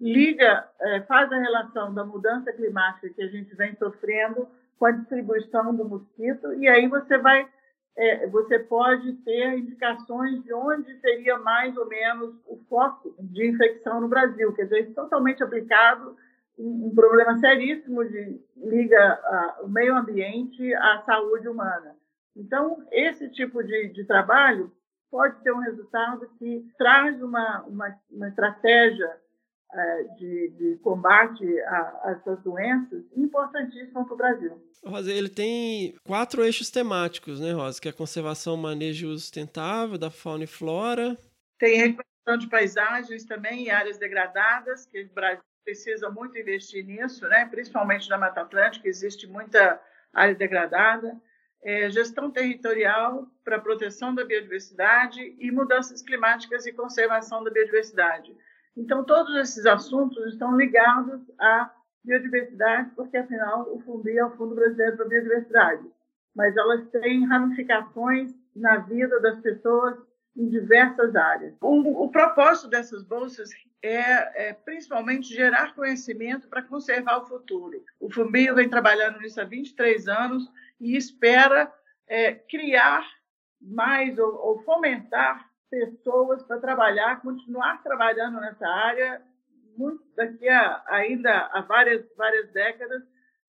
liga, 0.00 0.68
é, 0.80 1.02
faz 1.02 1.30
a 1.30 1.38
relação 1.38 1.94
da 1.94 2.04
mudança 2.04 2.52
climática 2.52 3.10
que 3.10 3.22
a 3.22 3.28
gente 3.28 3.54
vem 3.54 3.76
sofrendo 3.76 4.48
com 4.76 4.86
a 4.86 4.90
distribuição 4.90 5.72
do 5.72 5.84
mosquito, 5.84 6.52
e 6.54 6.66
aí 6.66 6.88
você 6.88 7.16
vai 7.16 7.48
é, 7.96 8.26
você 8.26 8.58
pode 8.58 9.12
ter 9.24 9.58
indicações 9.58 10.42
de 10.42 10.52
onde 10.52 10.98
seria 11.00 11.38
mais 11.38 11.76
ou 11.76 11.86
menos 11.86 12.34
o 12.46 12.56
foco 12.68 13.14
de 13.18 13.48
infecção 13.48 14.00
no 14.00 14.08
Brasil, 14.08 14.52
quer 14.52 14.64
dizer, 14.64 14.92
totalmente 14.94 15.42
aplicado 15.42 16.16
um, 16.58 16.86
um 16.86 16.94
problema 16.94 17.36
seríssimo 17.38 18.04
de 18.04 18.40
liga 18.56 18.98
a, 18.98 19.60
o 19.62 19.68
meio 19.68 19.96
ambiente 19.96 20.74
à 20.74 21.02
saúde 21.06 21.48
humana. 21.48 21.94
Então, 22.36 22.84
esse 22.90 23.28
tipo 23.30 23.62
de, 23.62 23.88
de 23.90 24.04
trabalho 24.04 24.72
pode 25.10 25.40
ter 25.42 25.52
um 25.52 25.60
resultado 25.60 26.28
que 26.38 26.66
traz 26.76 27.22
uma, 27.22 27.62
uma, 27.62 27.96
uma 28.10 28.28
estratégia 28.28 29.06
é, 29.06 29.23
de, 30.16 30.48
de, 30.56 30.76
combate 30.82 31.44
a, 31.62 31.76
a, 32.04 32.10
essas 32.12 32.42
doenças 32.42 33.04
importantíssima 33.16 34.04
para 34.04 34.14
o 34.14 34.16
Brasil. 34.16 34.62
Rosa, 34.84 35.12
ele 35.12 35.28
tem 35.28 35.94
quatro 36.06 36.44
eixos 36.44 36.70
temáticos, 36.70 37.40
né, 37.40 37.52
Rosa? 37.52 37.80
Que 37.80 37.88
é 37.88 37.92
conservação, 37.92 38.56
manejo 38.56 39.10
sustentável 39.12 39.98
da 39.98 40.10
fauna 40.10 40.44
e 40.44 40.46
flora. 40.46 41.16
Tem 41.58 41.76
recuperação 41.76 42.38
de 42.38 42.48
paisagens 42.48 43.24
também 43.24 43.64
e 43.64 43.70
áreas 43.70 43.98
degradadas, 43.98 44.86
que 44.86 45.02
o 45.02 45.14
Brasil 45.14 45.42
precisa 45.64 46.10
muito 46.10 46.38
investir 46.38 46.84
nisso, 46.84 47.26
né? 47.26 47.46
principalmente 47.46 48.08
na 48.10 48.18
Mata 48.18 48.42
Atlântica, 48.42 48.86
existe 48.86 49.26
muita 49.26 49.80
área 50.12 50.34
degradada. 50.34 51.18
É, 51.66 51.88
gestão 51.88 52.30
territorial 52.30 53.26
para 53.42 53.58
proteção 53.58 54.14
da 54.14 54.22
biodiversidade 54.22 55.34
e 55.38 55.50
mudanças 55.50 56.02
climáticas 56.02 56.66
e 56.66 56.72
conservação 56.74 57.42
da 57.42 57.50
biodiversidade. 57.50 58.36
Então, 58.76 59.04
todos 59.04 59.34
esses 59.36 59.66
assuntos 59.66 60.32
estão 60.32 60.56
ligados 60.56 61.20
à 61.38 61.70
biodiversidade, 62.04 62.90
porque, 62.96 63.16
afinal, 63.16 63.72
o 63.72 63.80
FUNBI 63.80 64.18
é 64.18 64.24
o 64.24 64.36
Fundo 64.36 64.54
Brasileiro 64.54 64.96
para 64.96 65.06
a 65.06 65.08
Biodiversidade. 65.08 65.82
Mas 66.34 66.56
elas 66.56 66.86
têm 66.88 67.26
ramificações 67.26 68.34
na 68.54 68.78
vida 68.78 69.20
das 69.20 69.38
pessoas 69.40 69.96
em 70.36 70.48
diversas 70.48 71.14
áreas. 71.14 71.54
O, 71.60 72.04
o 72.04 72.10
propósito 72.10 72.68
dessas 72.68 73.04
bolsas 73.04 73.50
é, 73.80 74.48
é, 74.48 74.52
principalmente 74.52 75.32
gerar 75.32 75.74
conhecimento 75.74 76.48
para 76.48 76.62
conservar 76.62 77.18
o 77.18 77.26
futuro. 77.26 77.82
O 78.00 78.10
FUNBI 78.10 78.52
vem 78.52 78.68
trabalhando 78.68 79.20
nisso 79.20 79.40
há 79.40 79.44
23 79.44 80.08
anos 80.08 80.50
e 80.80 80.96
espera 80.96 81.72
é, 82.08 82.34
criar 82.34 83.06
mais 83.60 84.18
ou, 84.18 84.34
ou 84.34 84.62
fomentar 84.62 85.48
pessoas 85.70 86.42
para 86.42 86.60
trabalhar, 86.60 87.20
continuar 87.20 87.82
trabalhando 87.82 88.40
nessa 88.40 88.66
área, 88.66 89.22
muito, 89.76 90.02
daqui 90.16 90.48
a 90.48 90.82
ainda 90.86 91.50
a 91.52 91.60
várias, 91.62 92.04
várias 92.16 92.50
décadas, 92.52 93.02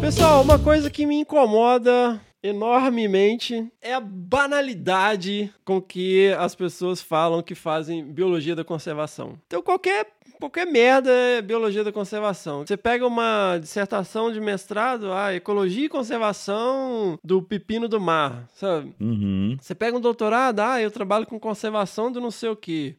Pessoal, 0.00 0.42
uma 0.42 0.58
coisa 0.58 0.90
que 0.90 1.06
me 1.06 1.16
incomoda 1.16 2.20
enormemente 2.42 3.72
é 3.80 3.94
a 3.94 4.00
banalidade 4.00 5.52
com 5.64 5.80
que 5.80 6.34
as 6.38 6.54
pessoas 6.54 7.00
falam 7.00 7.42
que 7.42 7.54
fazem 7.54 8.04
biologia 8.04 8.56
da 8.56 8.64
conservação. 8.64 9.38
Então, 9.46 9.62
qualquer 9.62 10.06
qualquer 10.42 10.66
merda 10.66 11.10
é 11.10 11.40
biologia 11.40 11.84
da 11.84 11.92
conservação. 11.92 12.66
Você 12.66 12.76
pega 12.76 13.06
uma 13.06 13.58
dissertação 13.58 14.32
de 14.32 14.40
mestrado, 14.40 15.12
ah, 15.12 15.32
ecologia 15.32 15.86
e 15.86 15.88
conservação 15.88 17.16
do 17.22 17.40
pepino 17.40 17.88
do 17.88 18.00
mar, 18.00 18.48
sabe? 18.52 18.92
Uhum. 19.00 19.56
Você 19.60 19.72
pega 19.72 19.96
um 19.96 20.00
doutorado, 20.00 20.58
ah, 20.58 20.80
eu 20.80 20.90
trabalho 20.90 21.26
com 21.26 21.38
conservação 21.38 22.10
do 22.10 22.20
não 22.20 22.30
sei 22.32 22.48
o 22.48 22.56
quê. 22.56 22.96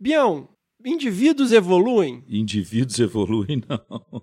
Bião, 0.00 0.48
indivíduos 0.86 1.52
evoluem? 1.52 2.24
Indivíduos 2.28 2.98
evoluem, 2.98 3.62
não. 3.68 4.22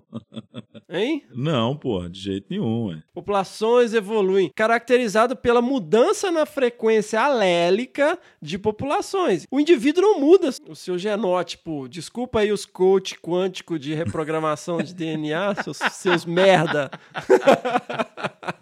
Hein? 0.88 1.24
Não, 1.34 1.76
pô, 1.76 2.08
de 2.08 2.20
jeito 2.20 2.46
nenhum. 2.50 2.86
Ué. 2.86 3.02
Populações 3.12 3.94
evoluem, 3.94 4.50
caracterizado 4.54 5.34
pela 5.34 5.60
mudança 5.60 6.30
na 6.30 6.46
frequência 6.46 7.20
alélica 7.20 8.18
de 8.40 8.58
populações. 8.58 9.44
O 9.50 9.58
indivíduo 9.58 10.02
não 10.02 10.20
muda 10.20 10.50
o 10.68 10.76
seu 10.76 10.96
genótipo. 10.96 11.88
Desculpa 11.88 12.40
aí 12.40 12.52
os 12.52 12.64
coach 12.64 13.18
quântico 13.20 13.78
de 13.78 13.92
reprogramação 13.92 14.78
de 14.78 14.94
DNA, 14.94 15.62
seus, 15.62 15.78
seus 15.78 16.24
merda. 16.24 16.90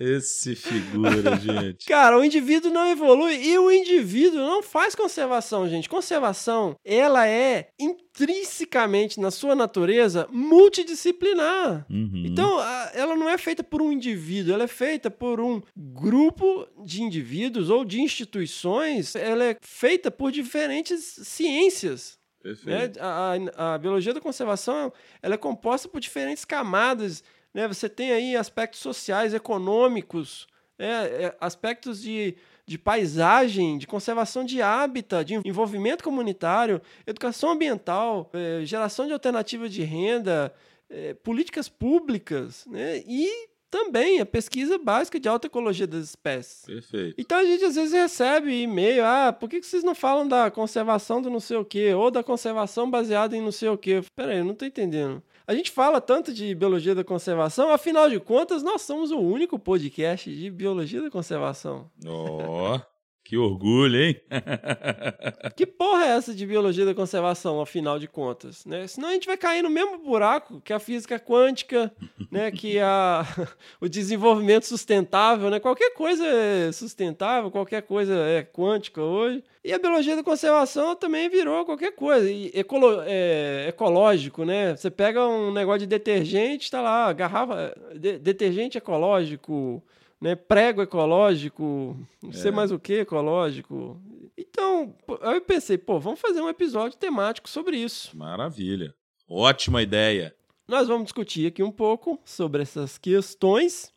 Esse 0.00 0.54
figura, 0.54 1.36
gente. 1.36 1.86
Cara, 1.86 2.18
o 2.18 2.24
indivíduo 2.24 2.70
não 2.70 2.86
evolui 2.88 3.34
e 3.34 3.58
o 3.58 3.70
indivíduo 3.70 4.40
não 4.40 4.62
faz 4.62 4.94
conservação, 4.94 5.68
gente. 5.68 5.88
Conservação, 5.88 6.76
ela 6.84 7.26
é 7.26 7.70
intrinsecamente 7.92 9.20
na 9.20 9.30
sua 9.30 9.54
natureza 9.54 10.28
multidisciplinar. 10.30 11.86
Uhum. 11.90 12.24
Então, 12.26 12.58
ela 12.94 13.16
não 13.16 13.28
é 13.28 13.38
feita 13.38 13.62
por 13.62 13.80
um 13.80 13.92
indivíduo, 13.92 14.54
ela 14.54 14.64
é 14.64 14.68
feita 14.68 15.10
por 15.10 15.40
um 15.40 15.62
grupo 15.76 16.66
de 16.84 17.02
indivíduos 17.02 17.70
ou 17.70 17.84
de 17.84 18.00
instituições. 18.00 19.14
Ela 19.16 19.44
é 19.44 19.56
feita 19.60 20.10
por 20.10 20.30
diferentes 20.30 21.00
ciências. 21.22 22.18
Né? 22.64 22.92
A, 22.98 23.36
a, 23.56 23.74
a, 23.74 23.78
biologia 23.78 24.12
da 24.12 24.20
conservação 24.20 24.92
ela 25.22 25.34
é 25.34 25.38
composta 25.38 25.88
por 25.88 26.00
diferentes 26.00 26.44
camadas. 26.44 27.22
Né? 27.54 27.68
Você 27.68 27.88
tem 27.88 28.12
aí 28.12 28.36
aspectos 28.36 28.80
sociais, 28.80 29.32
econômicos, 29.32 30.46
né? 30.78 31.32
aspectos 31.40 32.02
de 32.02 32.36
de 32.66 32.78
paisagem, 32.78 33.76
de 33.78 33.86
conservação 33.86 34.44
de 34.44 34.62
hábitat, 34.62 35.24
de 35.24 35.48
envolvimento 35.48 36.04
comunitário, 36.04 36.80
educação 37.06 37.50
ambiental, 37.50 38.30
é, 38.32 38.64
geração 38.64 39.06
de 39.06 39.12
alternativas 39.12 39.72
de 39.72 39.82
renda, 39.82 40.52
é, 40.88 41.14
políticas 41.14 41.68
públicas, 41.68 42.64
né? 42.66 43.02
E 43.06 43.48
também 43.72 44.20
a 44.20 44.26
pesquisa 44.26 44.76
básica 44.76 45.18
de 45.18 45.26
alta 45.26 45.46
ecologia 45.46 45.86
das 45.86 46.04
espécies. 46.04 46.66
Perfeito. 46.66 47.14
Então 47.18 47.38
a 47.38 47.44
gente 47.44 47.64
às 47.64 47.74
vezes 47.74 47.92
recebe 47.92 48.62
e-mail, 48.62 49.02
ah, 49.02 49.32
por 49.32 49.48
que 49.48 49.62
vocês 49.62 49.82
não 49.82 49.94
falam 49.94 50.28
da 50.28 50.50
conservação 50.50 51.22
do 51.22 51.30
não 51.30 51.40
sei 51.40 51.56
o 51.56 51.64
quê, 51.64 51.94
ou 51.94 52.10
da 52.10 52.22
conservação 52.22 52.90
baseada 52.90 53.34
em 53.34 53.40
não 53.40 53.50
sei 53.50 53.70
o 53.70 53.78
quê? 53.78 54.02
Peraí, 54.14 54.38
eu 54.38 54.44
não 54.44 54.52
estou 54.52 54.68
entendendo. 54.68 55.22
A 55.46 55.54
gente 55.54 55.70
fala 55.70 56.00
tanto 56.00 56.32
de 56.32 56.54
biologia 56.54 56.94
da 56.94 57.02
conservação, 57.02 57.72
afinal 57.72 58.08
de 58.08 58.20
contas, 58.20 58.62
nós 58.62 58.82
somos 58.82 59.10
o 59.10 59.18
único 59.18 59.58
podcast 59.58 60.34
de 60.34 60.50
biologia 60.50 61.02
da 61.02 61.10
conservação. 61.10 61.90
Ó. 62.06 62.76
Oh. 62.76 62.91
Que 63.24 63.36
orgulho, 63.36 63.96
hein? 63.96 64.20
Que 65.56 65.64
porra 65.64 66.04
é 66.04 66.08
essa 66.08 66.34
de 66.34 66.46
biologia 66.46 66.84
da 66.84 66.94
conservação, 66.94 67.60
afinal 67.60 67.98
de 67.98 68.08
contas? 68.08 68.64
Né? 68.66 68.86
Senão 68.86 69.08
a 69.08 69.12
gente 69.12 69.26
vai 69.26 69.36
cair 69.36 69.62
no 69.62 69.70
mesmo 69.70 69.98
buraco 69.98 70.60
que 70.60 70.72
a 70.72 70.78
física 70.78 71.18
quântica, 71.18 71.92
né? 72.30 72.50
que 72.52 72.78
a, 72.78 73.24
o 73.80 73.88
desenvolvimento 73.88 74.66
sustentável, 74.66 75.50
né? 75.50 75.60
Qualquer 75.60 75.94
coisa 75.94 76.26
é 76.26 76.72
sustentável, 76.72 77.50
qualquer 77.50 77.82
coisa 77.82 78.14
é 78.14 78.42
quântica 78.42 79.00
hoje. 79.00 79.44
E 79.64 79.72
a 79.72 79.78
biologia 79.78 80.16
da 80.16 80.24
conservação 80.24 80.96
também 80.96 81.28
virou 81.28 81.64
qualquer 81.64 81.92
coisa. 81.92 82.28
E 82.28 82.50
ecolo, 82.52 83.02
é, 83.06 83.66
ecológico, 83.68 84.44
né? 84.44 84.74
Você 84.74 84.90
pega 84.90 85.26
um 85.26 85.52
negócio 85.52 85.80
de 85.80 85.86
detergente, 85.86 86.70
tá 86.70 86.80
lá, 86.80 87.12
garrafa, 87.12 87.72
de, 87.94 88.18
detergente 88.18 88.76
ecológico, 88.76 89.80
né? 90.22 90.34
Prego 90.36 90.80
ecológico, 90.82 91.96
não 92.22 92.32
sei 92.32 92.50
É. 92.50 92.54
mais 92.54 92.70
o 92.70 92.78
que 92.78 93.00
ecológico. 93.00 94.00
Então, 94.38 94.94
eu 95.20 95.40
pensei, 95.42 95.76
pô, 95.76 95.98
vamos 95.98 96.20
fazer 96.20 96.40
um 96.40 96.48
episódio 96.48 96.96
temático 96.96 97.48
sobre 97.50 97.76
isso. 97.76 98.16
Maravilha. 98.16 98.94
Ótima 99.28 99.82
ideia. 99.82 100.34
Nós 100.68 100.86
vamos 100.88 101.04
discutir 101.04 101.46
aqui 101.48 101.62
um 101.62 101.70
pouco 101.72 102.18
sobre 102.24 102.62
essas 102.62 102.96
questões 102.96 103.92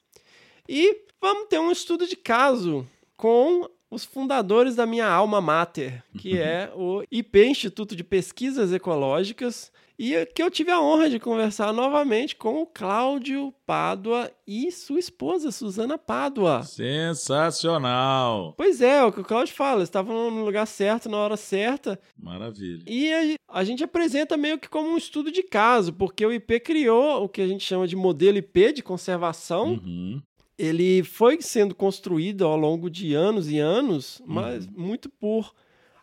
e 0.67 1.03
vamos 1.21 1.47
ter 1.47 1.59
um 1.59 1.71
estudo 1.71 2.07
de 2.07 2.15
caso 2.15 2.85
com 3.15 3.69
os 3.89 4.03
fundadores 4.03 4.75
da 4.75 4.85
minha 4.85 5.07
alma 5.07 5.39
mater, 5.39 6.03
que 6.17 6.37
é 6.39 6.71
o 6.75 7.03
IP 7.11 7.45
Instituto 7.45 7.95
de 7.95 8.03
Pesquisas 8.03 8.73
Ecológicas, 8.73 9.71
e 9.97 10.25
que 10.27 10.43
eu 10.43 10.51
tive 10.51 10.71
a 10.71 10.81
honra 10.81 11.09
de 11.09 11.19
conversar 11.19 11.71
novamente 11.73 12.35
com 12.35 12.61
o 12.61 12.65
Cláudio 12.65 13.53
Pádua 13.65 14.29
e 14.45 14.71
sua 14.71 14.99
esposa, 14.99 15.51
Suzana 15.51 15.97
Pádua. 15.97 16.63
Sensacional. 16.63 18.53
Pois 18.57 18.81
é, 18.81 19.03
o 19.03 19.11
que 19.11 19.21
o 19.21 19.25
Cláudio 19.25 19.53
fala, 19.55 19.79
eles 19.79 19.89
estavam 19.89 20.29
no 20.29 20.43
lugar 20.45 20.67
certo, 20.67 21.09
na 21.09 21.17
hora 21.17 21.37
certa, 21.37 21.99
Maravilha. 22.17 22.83
e 22.87 23.11
a, 23.11 23.59
a 23.59 23.63
gente 23.63 23.83
apresenta 23.83 24.37
meio 24.37 24.59
que 24.59 24.69
como 24.69 24.89
um 24.89 24.97
estudo 24.97 25.31
de 25.31 25.43
caso, 25.43 25.93
porque 25.93 26.25
o 26.25 26.33
IP 26.33 26.59
criou 26.59 27.23
o 27.23 27.29
que 27.29 27.41
a 27.41 27.47
gente 27.47 27.63
chama 27.63 27.87
de 27.87 27.95
modelo 27.95 28.37
IP 28.37 28.73
de 28.73 28.83
conservação. 28.83 29.79
Uhum. 29.83 30.21
Ele 30.57 31.03
foi 31.03 31.41
sendo 31.41 31.75
construído 31.75 32.45
ao 32.45 32.55
longo 32.55 32.89
de 32.89 33.13
anos 33.13 33.51
e 33.51 33.59
anos, 33.59 34.21
mas 34.25 34.65
muito 34.67 35.09
por 35.09 35.53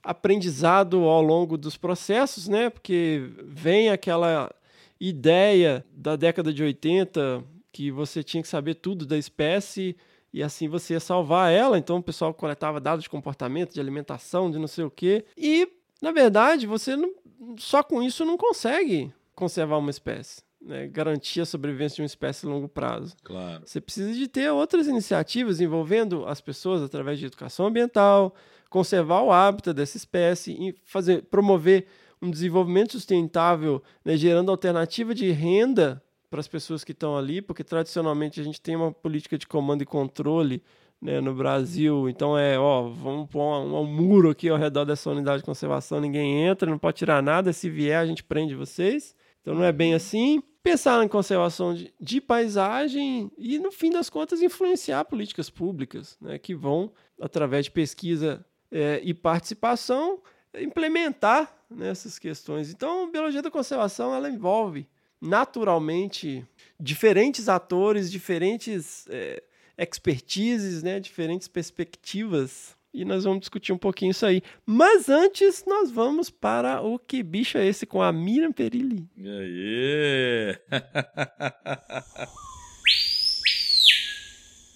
aprendizado 0.03 1.05
ao 1.05 1.23
longo 1.23 1.57
dos 1.57 1.77
processos, 1.77 2.49
né? 2.49 2.71
Porque 2.71 3.31
vem 3.45 3.91
aquela 3.91 4.53
ideia 5.01 5.85
da 5.93 6.17
década 6.17 6.53
de 6.53 6.63
80 6.63 7.45
que 7.73 7.91
você 7.91 8.23
tinha 8.23 8.43
que 8.43 8.49
saber 8.49 8.75
tudo 8.75 9.07
da 9.07 9.17
espécie 9.17 9.97
e 10.33 10.43
assim 10.43 10.69
você 10.69 10.95
ia 10.95 11.01
salvar 11.01 11.53
ela. 11.53 11.79
Então 11.79 11.97
o 11.99 12.03
pessoal 12.03 12.33
coletava 12.33 12.81
dados 12.81 13.05
de 13.05 13.11
comportamento, 13.11 13.75
de 13.75 13.81
alimentação, 13.81 14.51
de 14.51 14.59
não 14.59 14.69
sei 14.69 14.85
o 14.85 14.91
quê. 14.91 15.25
E, 15.37 15.69
na 16.01 16.13
verdade, 16.13 16.67
você 16.67 16.97
não, 16.97 17.13
só 17.57 17.83
com 17.83 18.03
isso 18.03 18.25
não 18.25 18.37
consegue 18.37 19.13
conservar 19.35 19.79
uma 19.79 19.91
espécie, 19.91 20.43
né? 20.61 20.87
garantir 20.87 21.41
a 21.41 21.47
sobrevivência 21.47 21.97
de 21.97 22.03
uma 22.03 22.07
espécie 22.07 22.47
a 22.47 22.49
longo 22.49 22.69
prazo. 22.69 23.17
Claro. 23.23 23.63
Você 23.67 23.81
precisa 23.81 24.13
de 24.13 24.29
ter 24.29 24.51
outras 24.51 24.87
iniciativas 24.87 25.61
envolvendo 25.61 26.27
as 26.27 26.41
pessoas 26.41 26.83
através 26.83 27.19
de 27.19 27.27
educação 27.27 27.67
ambiental, 27.67 28.35
conservar 28.73 29.21
o 29.21 29.31
hábitat 29.31 29.75
dessa 29.75 29.99
espécie 29.99 30.53
e 30.53 30.75
fazer, 30.83 31.25
promover 31.25 31.87
um 32.23 32.31
desenvolvimento 32.31 32.93
sustentável, 32.93 33.83
né, 34.03 34.17
gerando 34.17 34.51
alternativa 34.51 35.15
de 35.15 35.31
renda 35.31 36.03
para 36.31 36.41
as 36.41 36.49
pessoas 36.49 36.83
que 36.83 36.93
estão 36.93 37.15
ali, 37.15 37.43
porque 37.43 37.63
tradicionalmente 37.63 38.41
a 38.41 38.45
gente 38.45 38.59
tem 38.63 38.75
uma 38.75 38.91
política 38.91 39.37
de 39.37 39.47
comando 39.47 39.83
e 39.83 39.87
controle 39.87 40.63
né, 41.03 41.21
no 41.21 41.35
Brasil. 41.35 42.09
Então 42.09 42.39
é, 42.39 42.59
ó, 42.59 42.89
vamos 42.89 43.29
pôr 43.29 43.43
um, 43.43 43.79
um 43.79 43.85
muro 43.85 44.31
aqui 44.31 44.49
ao 44.49 44.57
redor 44.57 44.87
dessa 44.87 45.11
unidade 45.11 45.39
de 45.39 45.45
conservação, 45.45 46.01
ninguém 46.01 46.47
entra, 46.47 46.71
não 46.71 46.79
pode 46.79 46.97
tirar 46.97 47.23
nada, 47.23 47.53
se 47.53 47.69
vier 47.69 47.99
a 47.99 48.07
gente 48.07 48.25
prende 48.25 48.55
vocês. 48.55 49.15
Então 49.43 49.55
não 49.55 49.65
é 49.65 49.73
bem 49.73 49.93
assim. 49.93 50.43
Pensar 50.63 51.05
em 51.05 51.09
conservação 51.09 51.75
de, 51.75 51.93
de 52.01 52.23
paisagem 52.23 53.31
e, 53.37 53.59
no 53.59 53.71
fim 53.71 53.91
das 53.91 54.09
contas, 54.09 54.41
influenciar 54.41 55.05
políticas 55.05 55.51
públicas, 55.51 56.17
né, 56.21 56.39
que 56.39 56.55
vão, 56.55 56.91
através 57.21 57.67
de 57.67 57.73
pesquisa 57.73 58.43
é, 58.73 59.01
e 59.05 59.13
participação, 59.13 60.21
implementar 60.59 61.55
né, 61.71 61.91
essas 61.91 62.19
questões. 62.19 62.71
Então, 62.71 63.11
biologia 63.11 63.43
da 63.43 63.51
conservação 63.51 64.15
ela 64.15 64.31
envolve 64.31 64.89
naturalmente 65.21 66.45
diferentes 66.81 67.49
atores, 67.49 68.11
diferentes 68.11 69.07
é, 69.09 69.43
expertises, 69.79 70.83
né, 70.83 70.99
diferentes 70.99 71.47
perspectivas. 71.47 72.77
E 72.95 73.05
nós 73.05 73.25
vamos 73.25 73.41
discutir 73.41 73.73
um 73.73 73.79
pouquinho 73.79 74.11
isso 74.11 74.27
aí. 74.27 74.43
Mas 74.67 75.09
antes, 75.09 75.65
nós 75.67 75.91
vamos 75.91 76.29
para 76.29 76.83
o 76.83 76.99
Que 76.99 77.23
Bicho 77.23 77.57
é 77.57 77.67
Esse 77.67 77.87
com 77.87 78.03
a 78.03 78.13
Miriam 78.13 78.53
Perilli. 78.53 79.09
E 79.17 79.29
aí? 79.29 80.59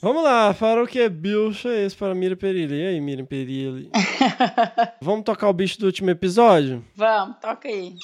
Vamos 0.01 0.23
lá, 0.23 0.53
para 0.53 0.83
o 0.83 0.87
Que 0.87 1.09
Bicho 1.09 1.69
é 1.69 1.85
Esse 1.85 1.97
para 1.97 2.15
Miriam 2.15 2.37
Perilli. 2.37 2.83
E 2.83 2.87
aí, 2.87 3.01
Miriam 3.01 3.25
Perilli? 3.25 3.91
vamos 5.01 5.25
tocar 5.25 5.49
o 5.49 5.53
bicho 5.55 5.81
do 5.81 5.87
último 5.87 6.11
episódio? 6.11 6.85
Vamos, 6.95 7.39
toca 7.41 7.67
aí. 7.67 7.97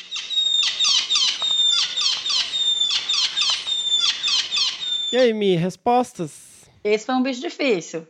E 5.12 5.16
aí, 5.18 5.34
Mi, 5.34 5.54
respostas? 5.54 6.66
Esse 6.82 7.04
foi 7.04 7.14
um 7.14 7.22
bicho 7.22 7.42
difícil. 7.42 8.06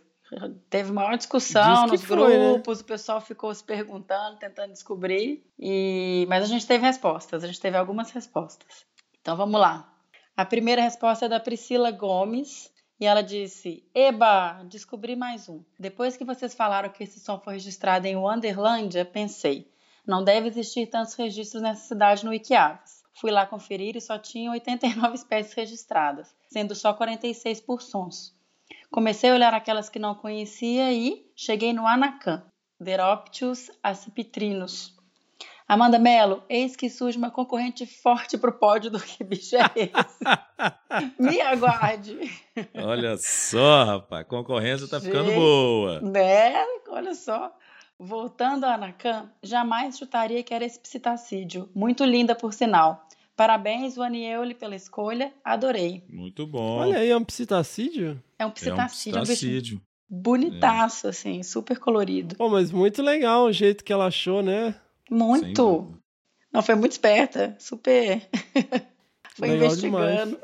Teve 0.71 0.93
maior 0.93 1.17
discussão 1.17 1.89
nos 1.89 2.05
foi, 2.05 2.39
né? 2.39 2.53
grupos, 2.53 2.81
o 2.81 2.85
pessoal 2.85 3.21
ficou 3.21 3.53
se 3.53 3.65
perguntando, 3.65 4.39
tentando 4.39 4.73
descobrir. 4.73 5.45
E... 5.59 6.25
Mas 6.29 6.45
a 6.45 6.47
gente 6.47 6.67
teve 6.67 6.87
respostas, 6.87 7.43
a 7.43 7.47
gente 7.49 7.61
teve 7.61 7.77
algumas 7.77 8.13
respostas. 8.13 8.87
Então 9.21 9.37
vamos 9.37 9.61
lá. 9.61 9.93
A 10.37 10.45
primeira 10.45 10.81
resposta 10.81 11.27
é 11.27 11.29
da 11.29 11.41
Priscila 11.41 11.91
Gomes. 11.91 12.72
E 13.03 13.05
ela 13.05 13.21
disse: 13.21 13.83
Eba, 13.93 14.63
descobri 14.63 15.17
mais 15.17 15.49
um. 15.49 15.65
Depois 15.77 16.17
que 16.17 16.25
vocês 16.25 16.55
falaram 16.55 16.89
que 16.89 17.03
esse 17.03 17.19
som 17.19 17.37
foi 17.37 17.55
registrado 17.55 18.07
em 18.07 18.15
Wanderlândia, 18.15 19.05
pensei: 19.05 19.69
não 20.07 20.23
deve 20.23 20.47
existir 20.47 20.87
tantos 20.87 21.15
registros 21.15 21.61
nessa 21.61 21.89
cidade 21.89 22.25
no 22.25 22.31
Wikiaves. 22.31 23.03
Fui 23.15 23.33
lá 23.33 23.45
conferir 23.45 23.97
e 23.97 24.01
só 24.01 24.17
tinha 24.19 24.53
89 24.53 25.17
espécies 25.17 25.53
registradas, 25.53 26.33
sendo 26.49 26.77
só 26.77 26.95
46 26.95 27.61
por 27.63 27.83
sons. 27.83 28.37
Comecei 28.89 29.31
a 29.31 29.35
olhar 29.35 29.53
aquelas 29.53 29.89
que 29.89 29.99
não 29.99 30.15
conhecia 30.15 30.93
e 30.93 31.29
cheguei 31.35 31.73
no 31.73 31.89
Anacan, 31.89 32.45
Deroptius 32.79 33.69
acipitrinus. 33.83 34.97
Amanda 35.67 35.99
Mello, 35.99 36.43
eis 36.49 36.77
que 36.77 36.91
surge 36.91 37.17
uma 37.17 37.31
concorrente 37.31 37.87
forte 37.87 38.37
pro 38.37 38.53
pódio 38.53 38.91
do 38.91 39.01
que 39.01 39.25
bicho 39.25 39.57
é 39.57 39.71
esse? 39.77 40.23
Me 41.19 41.41
aguarde. 41.41 42.19
Olha 42.75 43.17
só, 43.17 43.85
rapaz. 43.85 44.23
A 44.23 44.25
concorrência 44.25 44.89
tá 44.89 45.01
ficando 45.01 45.27
Gente. 45.27 45.37
boa. 45.39 46.01
Né? 46.01 46.65
Olha 46.89 47.15
só. 47.15 47.53
Voltando 47.99 48.65
ao 48.65 48.73
Anacan, 48.73 49.31
jamais 49.43 49.97
chutaria 49.97 50.43
que 50.43 50.53
era 50.53 50.65
esse 50.65 50.79
psitacídeo. 50.79 51.71
Muito 51.75 52.05
linda, 52.05 52.35
por 52.35 52.53
sinal. 52.53 53.07
Parabéns, 53.37 53.97
Vanieuli, 53.97 54.55
pela 54.55 54.75
escolha. 54.75 55.33
Adorei. 55.45 56.05
Muito 56.09 56.47
bom. 56.47 56.79
Olha 56.79 56.99
aí, 56.99 57.11
é 57.11 57.17
um 57.17 57.25
psitacídeo? 57.25 58.23
É 58.39 58.45
um 58.45 58.49
é 58.49 58.51
um 58.51 58.51
psitacídeo, 58.51 59.19
é 59.19 59.23
um 59.23 59.25
pistacídeo. 59.25 59.83
bonitaço, 60.09 61.09
assim, 61.09 61.43
super 61.43 61.79
colorido. 61.79 62.35
Pô, 62.37 62.49
mas 62.51 62.71
muito 62.71 63.03
legal 63.03 63.45
o 63.45 63.53
jeito 63.53 63.85
que 63.85 63.93
ela 63.93 64.07
achou, 64.07 64.43
né? 64.43 64.75
Muito. 65.13 65.93
Não, 66.51 66.63
foi 66.63 66.75
muito 66.75 66.93
esperta. 66.93 67.55
Super. 67.59 68.27
foi 69.37 69.51
Legal 69.51 69.67
investigando. 69.67 70.41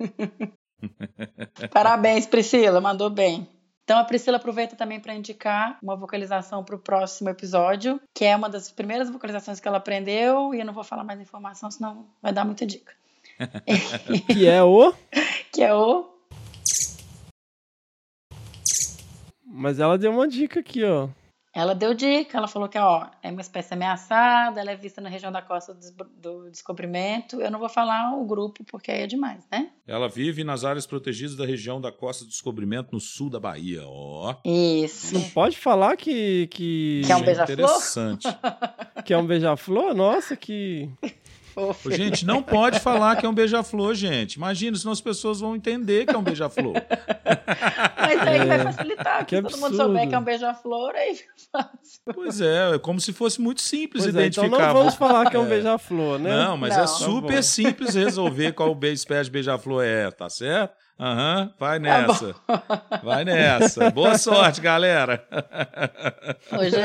Parabéns, 1.72 2.26
Priscila. 2.26 2.80
Mandou 2.80 3.08
bem. 3.08 3.48
Então 3.84 3.96
a 3.96 4.04
Priscila 4.04 4.36
aproveita 4.36 4.74
também 4.74 4.98
para 4.98 5.14
indicar 5.14 5.78
uma 5.80 5.96
vocalização 5.96 6.64
para 6.64 6.74
o 6.74 6.78
próximo 6.78 7.30
episódio, 7.30 8.00
que 8.12 8.24
é 8.24 8.36
uma 8.36 8.48
das 8.50 8.70
primeiras 8.70 9.08
vocalizações 9.08 9.60
que 9.60 9.68
ela 9.68 9.78
aprendeu, 9.78 10.52
e 10.52 10.60
eu 10.60 10.66
não 10.66 10.74
vou 10.74 10.84
falar 10.84 11.04
mais 11.04 11.20
informação, 11.20 11.70
senão 11.70 12.04
vai 12.20 12.32
dar 12.32 12.44
muita 12.44 12.66
dica. 12.66 12.92
Que 14.26 14.46
é 14.46 14.62
o. 14.62 14.92
Que 15.52 15.62
é 15.62 15.72
o. 15.72 16.10
Mas 19.46 19.78
ela 19.78 19.96
deu 19.96 20.10
uma 20.10 20.26
dica 20.26 20.60
aqui, 20.60 20.84
ó. 20.84 21.08
Ela 21.54 21.74
deu 21.74 21.94
dica, 21.94 22.36
ela 22.38 22.46
falou 22.46 22.68
que 22.68 22.78
ó, 22.78 23.06
é 23.22 23.30
uma 23.30 23.40
espécie 23.40 23.74
ameaçada, 23.74 24.60
ela 24.60 24.70
é 24.70 24.76
vista 24.76 25.00
na 25.00 25.08
região 25.08 25.32
da 25.32 25.40
costa 25.42 25.72
do, 25.74 25.80
des- 25.80 25.94
do 26.20 26.50
descobrimento. 26.50 27.40
Eu 27.40 27.50
não 27.50 27.58
vou 27.58 27.68
falar 27.68 28.14
o 28.16 28.24
grupo 28.24 28.62
porque 28.64 28.90
aí 28.90 29.02
é 29.02 29.06
demais, 29.06 29.44
né? 29.50 29.70
Ela 29.86 30.08
vive 30.08 30.44
nas 30.44 30.64
áreas 30.64 30.86
protegidas 30.86 31.34
da 31.36 31.46
região 31.46 31.80
da 31.80 31.90
Costa 31.90 32.24
do 32.24 32.28
Descobrimento, 32.30 32.90
no 32.92 33.00
sul 33.00 33.30
da 33.30 33.40
Bahia. 33.40 33.80
Ó. 33.86 34.34
Isso. 34.44 35.14
Não 35.14 35.22
pode 35.30 35.56
falar 35.58 35.96
que. 35.96 36.46
Que, 36.48 37.02
Que 37.06 37.12
é 37.12 37.16
um 37.16 37.22
beija-flor? 37.22 37.58
Interessante. 37.58 38.28
que 39.04 39.14
é 39.14 39.18
um 39.18 39.26
beija-flor? 39.26 39.94
Nossa, 39.94 40.36
que. 40.36 40.90
Fofo. 41.58 41.90
Gente, 41.90 42.24
não 42.24 42.42
pode 42.42 42.78
falar 42.80 43.16
que 43.16 43.26
é 43.26 43.28
um 43.28 43.34
beija-flor, 43.34 43.94
gente. 43.94 44.34
Imagina, 44.34 44.76
senão 44.76 44.92
as 44.92 45.00
pessoas 45.00 45.40
vão 45.40 45.56
entender 45.56 46.06
que 46.06 46.14
é 46.14 46.18
um 46.18 46.22
beija-flor. 46.22 46.74
Mas 47.98 48.20
aí 48.26 48.46
vai 48.46 48.58
facilitar, 48.60 49.26
que 49.26 49.36
se 49.36 49.42
todo 49.42 49.52
mundo 49.52 49.66
absurdo. 49.66 49.84
souber 49.84 50.08
que 50.08 50.14
é 50.14 50.18
um 50.18 50.22
beija-flor, 50.24 50.94
aí 50.94 51.14
fica 51.14 51.32
fácil. 51.50 52.00
Pois 52.14 52.40
é, 52.40 52.74
é 52.74 52.78
como 52.78 53.00
se 53.00 53.12
fosse 53.12 53.40
muito 53.40 53.60
simples 53.60 54.04
Pois 54.04 54.14
é, 54.14 54.26
então 54.26 54.44
identificar. 54.44 54.66
não 54.68 54.74
vamos 54.74 54.94
falar 54.94 55.28
que 55.30 55.36
é 55.36 55.40
um 55.40 55.46
É. 55.46 55.48
beija-flor, 55.48 56.18
né? 56.18 56.30
Não, 56.30 56.56
mas 56.56 56.76
Não. 56.76 56.84
é 56.84 56.86
super 56.86 57.42
simples 57.42 57.94
resolver 57.94 58.52
qual 58.52 58.78
espécie 58.84 59.24
de 59.24 59.30
beija-flor 59.32 59.82
é, 59.84 60.10
tá 60.10 60.28
certo? 60.30 60.74
Aham, 61.00 61.54
vai 61.58 61.80
Tá 61.80 62.06
nessa. 62.08 62.34
vai 63.04 63.24
nessa. 63.24 63.90
Boa 63.90 64.18
sorte, 64.18 64.60
galera. 64.60 65.24
Hoje, 66.58 66.76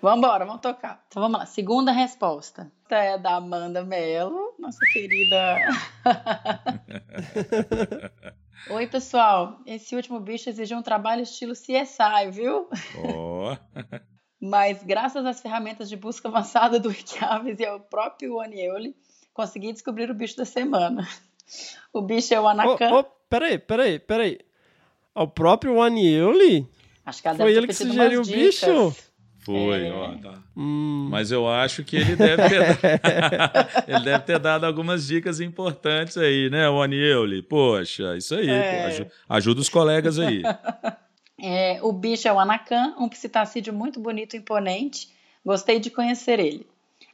vamos 0.00 0.18
embora, 0.18 0.44
vamos 0.46 0.62
tocar. 0.62 1.04
Então 1.08 1.22
vamos 1.22 1.38
lá, 1.38 1.46
segunda 1.46 1.92
resposta. 1.92 2.70
Esta 2.84 2.96
é 2.96 3.18
da 3.18 3.36
Amanda 3.36 3.84
Mello, 3.84 4.54
nossa 4.58 4.78
querida. 4.92 5.58
Oi, 8.70 8.86
pessoal. 8.86 9.58
Esse 9.66 9.94
último 9.96 10.20
bicho 10.20 10.48
exigiu 10.48 10.78
um 10.78 10.82
trabalho 10.82 11.22
estilo 11.22 11.52
CSI, 11.52 12.30
viu? 12.30 12.68
Ó, 12.96 13.56
Mas 14.40 14.82
graças 14.82 15.24
às 15.26 15.40
ferramentas 15.40 15.88
de 15.88 15.96
busca 15.96 16.28
avançada 16.28 16.78
do 16.80 16.88
Wikiaves 16.88 17.58
e 17.60 17.66
ao 17.66 17.80
próprio 17.80 18.36
Onioli, 18.38 18.94
consegui 19.34 19.72
descobrir 19.72 20.10
o 20.10 20.14
bicho 20.14 20.36
da 20.36 20.44
semana. 20.44 21.06
O 21.92 22.00
bicho 22.00 22.32
é 22.32 22.40
o 22.40 22.48
Anacan. 22.48 23.00
ô, 23.00 23.04
peraí, 23.32 23.58
peraí, 23.58 23.98
peraí. 23.98 24.38
O 25.14 25.26
próprio 25.26 25.80
Anioli? 25.82 26.66
Acho 27.04 27.22
que 27.22 27.28
ela 27.28 27.36
foi 27.36 27.46
deve 27.46 27.58
ele 27.58 27.66
que 27.66 27.74
sugeriu 27.74 28.20
o 28.22 28.24
bicho? 28.26 28.94
foi, 29.40 29.86
É. 29.86 29.92
ó, 29.92 30.14
tá. 30.18 30.34
Hum, 30.56 31.08
Mas 31.10 31.32
eu 31.32 31.48
acho 31.48 31.82
que 31.82 31.96
ele 31.96 32.14
deve 32.14 32.42
ter, 32.48 32.62
ele 33.88 34.04
deve 34.04 34.24
ter 34.24 34.38
dado 34.38 34.64
algumas 34.64 35.06
dicas 35.06 35.40
importantes 35.40 36.16
aí, 36.16 36.48
né, 36.50 36.68
o 36.68 36.80
Anieli? 36.82 37.42
Poxa, 37.42 38.16
isso 38.16 38.34
aí, 38.34 38.48
É. 38.48 38.80
pô, 38.82 38.86
aju- 38.88 39.10
ajuda 39.28 39.60
os 39.60 39.68
colegas 39.68 40.18
aí. 40.18 40.42
É, 41.44 41.80
o 41.82 41.92
bicho 41.92 42.28
é 42.28 42.32
o 42.32 42.38
Anacan, 42.38 42.94
um 43.00 43.08
psitacídeo 43.08 43.72
muito 43.74 43.98
bonito 43.98 44.34
e 44.34 44.38
imponente. 44.38 45.08
Gostei 45.44 45.80
de 45.80 45.90
conhecer 45.90 46.38
ele. 46.38 46.64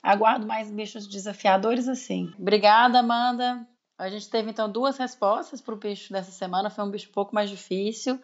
Aguardo 0.03 0.47
mais 0.47 0.71
bichos 0.71 1.07
desafiadores 1.07 1.89
assim. 1.89 2.31
Obrigada, 2.39 2.99
Amanda. 2.99 3.67
A 3.99 4.09
gente 4.09 4.31
teve 4.31 4.51
então 4.51 4.71
duas 4.71 4.97
respostas 4.97 5.61
para 5.61 5.75
o 5.75 5.77
bicho 5.77 6.13
dessa 6.13 6.31
semana. 6.31 6.71
Foi 6.71 6.85
um 6.85 6.91
bicho 6.91 7.09
um 7.11 7.13
pouco 7.13 7.35
mais 7.35 7.51
difícil. 7.51 8.19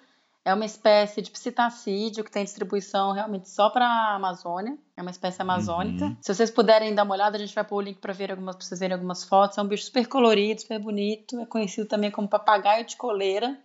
É 0.45 0.53
uma 0.53 0.67
espécie 0.67 1.23
de 1.23 1.31
psitacídeo 1.31 2.23
que 2.23 2.31
tem 2.31 2.45
distribuição 2.45 3.13
realmente 3.13 3.49
só 3.49 3.71
para 3.71 3.87
a 3.87 4.15
Amazônia. 4.15 4.77
É 4.95 5.03
uma 5.03 5.11
espécie 5.11 5.41
amazônica. 5.41 6.05
Uhum. 6.05 6.17
Se 6.21 6.35
vocês 6.35 6.51
puderem 6.51 6.95
dar 6.95 7.03
uma 7.03 7.15
olhada, 7.15 7.37
a 7.37 7.41
gente 7.41 7.55
vai 7.55 7.65
pôr 7.65 7.77
o 7.77 7.81
link 7.81 7.99
para 7.99 8.13
ver 8.13 8.31
algumas, 8.31 8.55
para 8.55 8.65
vocês 8.65 8.79
verem 8.79 8.95
algumas 8.95 9.25
fotos. 9.25 9.57
É 9.57 9.63
um 9.63 9.67
bicho 9.67 9.85
super 9.85 10.07
colorido, 10.07 10.61
super 10.61 10.79
bonito. 10.79 11.41
É 11.41 11.47
conhecido 11.47 11.89
também 11.89 12.11
como 12.11 12.29
papagaio 12.29 12.85
de 12.85 12.95
coleira. 12.97 13.59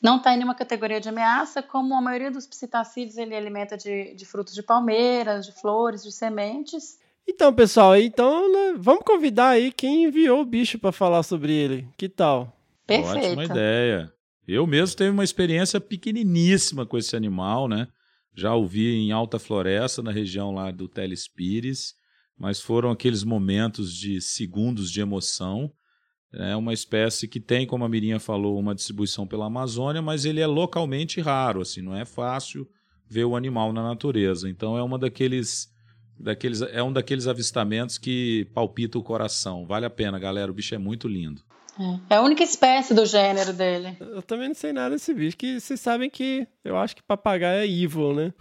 Não 0.00 0.18
está 0.18 0.32
em 0.32 0.36
nenhuma 0.36 0.54
categoria 0.54 1.00
de 1.00 1.08
ameaça, 1.08 1.62
como 1.62 1.94
a 1.94 2.00
maioria 2.00 2.30
dos 2.30 2.46
psitacídeos 2.46 3.16
ele 3.16 3.34
alimenta 3.34 3.76
de, 3.76 4.14
de 4.14 4.24
frutos 4.24 4.54
de 4.54 4.62
palmeiras, 4.62 5.44
de 5.46 5.52
flores, 5.52 6.04
de 6.04 6.12
sementes. 6.12 7.00
Então, 7.28 7.52
pessoal, 7.54 7.96
então 7.96 8.52
né, 8.52 8.74
vamos 8.78 9.04
convidar 9.04 9.50
aí 9.50 9.72
quem 9.72 10.04
enviou 10.04 10.40
o 10.40 10.44
bicho 10.44 10.78
pra 10.78 10.92
falar 10.92 11.22
sobre 11.22 11.52
ele. 11.52 11.88
Que 11.96 12.08
tal? 12.08 12.56
Ótima 12.88 13.14
Perfeito. 13.14 13.42
ideia. 13.44 14.12
Eu 14.46 14.66
mesmo 14.66 14.96
tive 14.96 15.10
uma 15.10 15.24
experiência 15.24 15.80
pequeniníssima 15.80 16.84
com 16.84 16.98
esse 16.98 17.14
animal, 17.14 17.68
né? 17.68 17.88
Já 18.34 18.54
o 18.54 18.66
vi 18.66 18.94
em 18.94 19.12
alta 19.12 19.38
floresta, 19.38 20.02
na 20.02 20.10
região 20.10 20.52
lá 20.52 20.70
do 20.70 20.88
Telespires, 20.88 21.94
mas 22.36 22.60
foram 22.60 22.90
aqueles 22.90 23.22
momentos 23.22 23.94
de 23.94 24.20
segundos 24.20 24.90
de 24.90 25.00
emoção. 25.00 25.70
É 26.32 26.56
uma 26.56 26.72
espécie 26.72 27.28
que 27.28 27.38
tem, 27.38 27.66
como 27.66 27.84
a 27.84 27.88
Mirinha 27.88 28.18
falou, 28.18 28.58
uma 28.58 28.74
distribuição 28.74 29.26
pela 29.26 29.46
Amazônia, 29.46 30.00
mas 30.00 30.24
ele 30.24 30.40
é 30.40 30.46
localmente 30.46 31.20
raro, 31.20 31.60
assim, 31.60 31.82
não 31.82 31.94
é 31.94 32.04
fácil 32.04 32.66
ver 33.06 33.24
o 33.24 33.36
animal 33.36 33.72
na 33.72 33.82
natureza. 33.82 34.48
Então 34.48 34.76
é 34.76 34.82
uma 34.82 34.98
daqueles, 34.98 35.68
daqueles 36.22 36.62
é 36.62 36.82
um 36.82 36.92
daqueles 36.92 37.26
avistamentos 37.26 37.98
que 37.98 38.46
palpita 38.54 38.98
o 38.98 39.02
coração. 39.02 39.66
Vale 39.66 39.86
a 39.86 39.90
pena, 39.90 40.18
galera. 40.18 40.50
O 40.50 40.54
bicho 40.54 40.74
é 40.74 40.78
muito 40.78 41.08
lindo. 41.08 41.42
É 42.08 42.16
a 42.16 42.22
única 42.22 42.42
espécie 42.42 42.94
do 42.94 43.04
gênero 43.06 43.52
dele. 43.52 43.96
Eu 43.98 44.22
também 44.22 44.48
não 44.48 44.54
sei 44.54 44.72
nada 44.72 44.90
desse 44.90 45.12
bicho, 45.14 45.36
que 45.36 45.58
vocês 45.58 45.80
sabem 45.80 46.10
que 46.10 46.46
eu 46.64 46.76
acho 46.76 46.94
que 46.94 47.02
papagaio 47.02 47.62
é 47.62 47.66
evil, 47.66 48.14
né? 48.14 48.32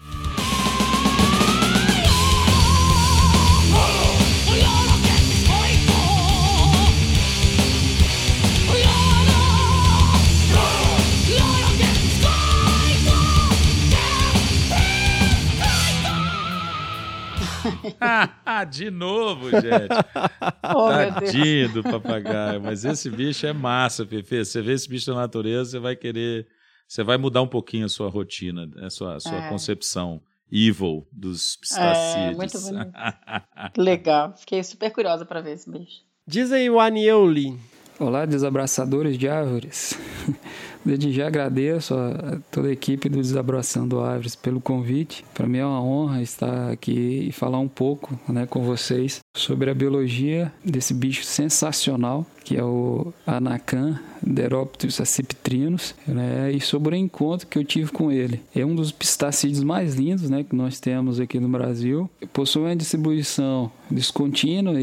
De 18.70 18.90
novo, 18.92 19.50
gente. 19.50 19.62
Oh. 20.74 20.88
Tadinho 20.90 21.70
do 21.74 21.84
papagaio. 21.84 22.62
Mas 22.62 22.86
esse 22.86 23.10
bicho 23.10 23.46
é 23.46 23.52
massa, 23.54 24.06
Fefe. 24.06 24.44
Você 24.46 24.62
vê 24.62 24.74
esse 24.74 24.88
bicho 24.88 25.12
na 25.12 25.18
natureza, 25.22 25.72
você 25.72 25.80
vai 25.80 25.96
querer. 25.96 26.48
Você 26.88 27.04
vai 27.04 27.18
mudar 27.18 27.42
um 27.42 27.48
pouquinho 27.48 27.86
a 27.86 27.90
sua 27.90 28.10
rotina, 28.10 28.70
a 28.82 28.90
sua, 28.90 29.16
a 29.16 29.20
sua 29.20 29.46
É. 29.46 29.50
concepção 29.50 30.22
evil 30.52 31.08
dos 31.12 31.56
É, 31.56 31.60
pistacídeos. 31.62 32.38
muito 32.38 32.60
bonito. 32.62 32.92
Legal. 33.78 34.36
Fiquei 34.38 34.64
super 34.64 34.92
curiosa 34.92 35.26
para 35.26 35.42
ver 35.42 35.54
esse 35.54 35.70
bicho. 35.70 36.02
Diz 36.28 36.52
aí 36.52 36.70
o 36.70 36.80
Anioli. 36.80 37.58
Olá, 38.00 38.26
desabraçadores 38.26 39.18
de 39.18 39.28
árvores. 39.28 39.98
Desde 40.84 41.12
já 41.12 41.28
agradeço 41.28 41.94
a 41.94 42.40
toda 42.52 42.68
a 42.68 42.72
equipe 42.72 43.08
do 43.08 43.22
Desabraçando 43.22 44.00
Árvores 44.00 44.36
pelo 44.36 44.60
convite. 44.60 45.24
Para 45.34 45.48
mim 45.48 45.60
é 45.60 45.66
uma 45.66 45.82
honra 45.82 46.22
estar 46.22 46.72
aqui 46.72 47.28
e 47.28 47.32
falar 47.32 47.60
um 47.60 47.68
pouco 47.68 48.20
né, 48.28 48.46
com 48.46 48.64
vocês 48.64 49.20
sobre 49.36 49.70
a 49.70 49.74
biologia 49.74 50.52
desse 50.66 50.94
bicho 50.94 51.24
sensacional, 51.24 52.26
que 52.44 52.58
é 52.58 52.64
o 52.64 53.14
Anacan 53.26 54.00
Deroptus 54.22 55.00
acipitrinus, 55.00 55.96
né, 56.08 56.52
e 56.52 56.60
sobre 56.60 56.96
o 56.96 56.98
encontro 56.98 57.48
que 57.48 57.58
eu 57.58 57.64
tive 57.64 57.92
com 57.92 58.12
ele. 58.12 58.42
É 58.56 58.66
um 58.66 58.76
dos 58.76 58.92
pistacídeos 58.92 59.64
mais 59.64 59.96
lindos 59.96 60.30
né, 60.30 60.44
que 60.44 60.56
nós 60.56 60.80
temos 60.80 61.20
aqui 61.20 61.40
no 61.40 61.48
Brasil. 61.48 62.10
Possui 62.34 62.64
uma 62.64 62.76
distribuição 62.76 63.72
descontínua 63.90 64.74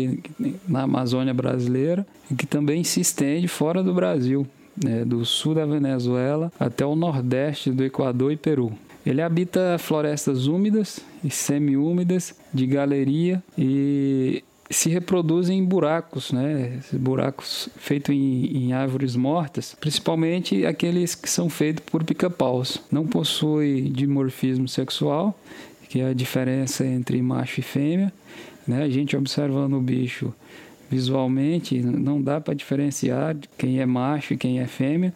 na 0.66 0.82
Amazônia 0.82 1.34
brasileira 1.34 2.06
e 2.30 2.34
que 2.34 2.46
também 2.46 2.84
se 2.84 3.00
estende 3.00 3.48
fora 3.48 3.82
do 3.82 3.94
Brasil, 3.94 4.46
né, 4.82 5.04
do 5.04 5.24
sul 5.24 5.54
da 5.54 5.66
Venezuela 5.66 6.52
até 6.58 6.84
o 6.84 6.94
nordeste 6.94 7.70
do 7.70 7.84
Equador 7.84 8.32
e 8.32 8.36
Peru. 8.36 8.72
Ele 9.04 9.22
habita 9.22 9.76
florestas 9.78 10.46
úmidas 10.46 11.00
e 11.24 11.30
semiúmidas 11.30 12.34
de 12.52 12.66
galeria 12.66 13.42
e 13.56 14.42
se 14.70 14.90
reproduzem 14.90 15.58
em 15.58 15.64
buracos, 15.64 16.30
né? 16.30 16.80
Buracos 16.92 17.70
feitos 17.76 18.14
em, 18.14 18.44
em 18.54 18.72
árvores 18.72 19.16
mortas, 19.16 19.74
principalmente 19.80 20.66
aqueles 20.66 21.14
que 21.14 21.30
são 21.30 21.48
feitos 21.48 21.84
por 21.90 22.04
pica-paus. 22.04 22.82
Não 22.92 23.06
possui 23.06 23.88
dimorfismo 23.88 24.68
sexual, 24.68 25.38
que 25.88 26.00
é 26.00 26.10
a 26.10 26.12
diferença 26.12 26.86
entre 26.86 27.20
macho 27.22 27.60
e 27.60 27.62
fêmea. 27.62 28.12
Né? 28.66 28.82
A 28.82 28.88
gente 28.90 29.16
observando 29.16 29.74
o 29.74 29.80
bicho 29.80 30.34
visualmente, 30.90 31.78
não 31.80 32.20
dá 32.20 32.40
para 32.40 32.54
diferenciar 32.54 33.36
quem 33.56 33.80
é 33.80 33.86
macho 33.86 34.34
e 34.34 34.36
quem 34.36 34.60
é 34.60 34.66
fêmea, 34.66 35.12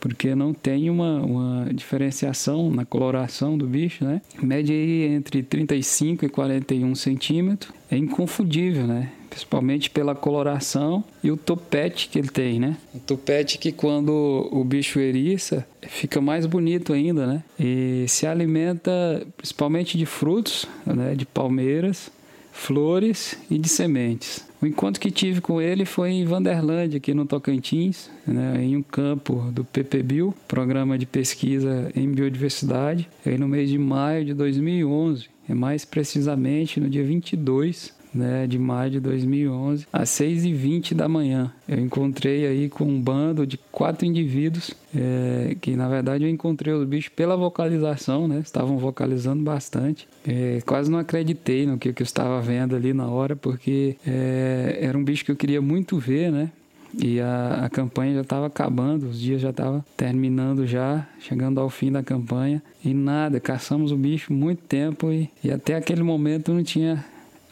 porque 0.00 0.34
não 0.34 0.54
tem 0.54 0.88
uma, 0.88 1.20
uma 1.20 1.68
diferenciação 1.72 2.70
na 2.70 2.84
coloração 2.84 3.56
do 3.56 3.66
bicho, 3.66 4.04
né? 4.04 4.22
Mede 4.42 4.72
aí 4.72 5.04
entre 5.04 5.42
35 5.42 6.24
e 6.24 6.28
41 6.28 6.94
centímetros, 6.94 7.72
é 7.90 7.96
inconfundível, 7.96 8.86
né? 8.86 9.12
Principalmente 9.28 9.90
pela 9.90 10.14
coloração 10.14 11.04
e 11.22 11.30
o 11.30 11.36
topete 11.36 12.08
que 12.08 12.18
ele 12.18 12.28
tem, 12.28 12.58
né? 12.58 12.76
O 12.94 12.98
topete 12.98 13.58
que 13.58 13.70
quando 13.70 14.48
o 14.50 14.64
bicho 14.64 14.98
eriça 14.98 15.64
fica 15.82 16.20
mais 16.20 16.46
bonito 16.46 16.92
ainda, 16.92 17.26
né? 17.26 17.44
E 17.58 18.06
se 18.08 18.26
alimenta 18.26 19.24
principalmente 19.36 19.98
de 19.98 20.06
frutos, 20.06 20.66
né? 20.84 21.14
De 21.14 21.26
palmeiras, 21.26 22.10
flores 22.52 23.38
e 23.50 23.58
de 23.58 23.68
sementes. 23.68 24.49
O 24.62 24.66
encontro 24.66 25.00
que 25.00 25.10
tive 25.10 25.40
com 25.40 25.60
ele 25.60 25.86
foi 25.86 26.10
em 26.10 26.24
Vanderlândia, 26.24 26.98
aqui 26.98 27.14
no 27.14 27.24
Tocantins, 27.24 28.10
né, 28.26 28.62
em 28.62 28.76
um 28.76 28.82
campo 28.82 29.50
do 29.50 29.64
PPBio, 29.64 30.34
Programa 30.46 30.98
de 30.98 31.06
Pesquisa 31.06 31.90
em 31.96 32.06
Biodiversidade, 32.10 33.08
aí 33.24 33.38
no 33.38 33.48
mês 33.48 33.70
de 33.70 33.78
maio 33.78 34.24
de 34.24 34.34
2011, 34.34 35.28
e 35.48 35.54
mais 35.54 35.86
precisamente 35.86 36.78
no 36.78 36.90
dia 36.90 37.04
22 37.04 37.98
né, 38.12 38.46
de 38.46 38.58
maio 38.58 38.90
de 38.90 39.00
2011, 39.00 39.86
às 39.92 40.08
6h20 40.10 40.94
da 40.94 41.08
manhã. 41.08 41.52
Eu 41.68 41.78
encontrei 41.78 42.46
aí 42.46 42.68
com 42.68 42.84
um 42.84 43.00
bando 43.00 43.46
de 43.46 43.58
quatro 43.70 44.06
indivíduos, 44.06 44.74
é, 44.94 45.56
que 45.60 45.76
na 45.76 45.88
verdade 45.88 46.24
eu 46.24 46.30
encontrei 46.30 46.72
os 46.72 46.86
bichos 46.86 47.12
pela 47.14 47.36
vocalização, 47.36 48.26
né, 48.26 48.40
estavam 48.40 48.78
vocalizando 48.78 49.42
bastante. 49.42 50.08
É, 50.26 50.60
quase 50.66 50.90
não 50.90 50.98
acreditei 50.98 51.66
no 51.66 51.78
que, 51.78 51.92
que 51.92 52.02
eu 52.02 52.04
estava 52.04 52.40
vendo 52.40 52.76
ali 52.76 52.92
na 52.92 53.08
hora, 53.08 53.36
porque 53.36 53.96
é, 54.06 54.78
era 54.80 54.96
um 54.96 55.04
bicho 55.04 55.24
que 55.24 55.30
eu 55.30 55.36
queria 55.36 55.60
muito 55.60 55.98
ver, 55.98 56.30
né? 56.30 56.50
E 56.98 57.20
a, 57.20 57.66
a 57.66 57.70
campanha 57.70 58.14
já 58.14 58.20
estava 58.22 58.46
acabando, 58.46 59.08
os 59.08 59.20
dias 59.20 59.40
já 59.40 59.50
estavam 59.50 59.84
terminando 59.96 60.66
já, 60.66 61.06
chegando 61.20 61.60
ao 61.60 61.70
fim 61.70 61.92
da 61.92 62.02
campanha. 62.02 62.62
E 62.84 62.92
nada, 62.92 63.38
caçamos 63.38 63.92
o 63.92 63.96
bicho 63.96 64.32
muito 64.32 64.62
tempo 64.64 65.12
e, 65.12 65.30
e 65.42 65.50
até 65.50 65.76
aquele 65.76 66.02
momento 66.02 66.52
não 66.52 66.62
tinha 66.62 67.04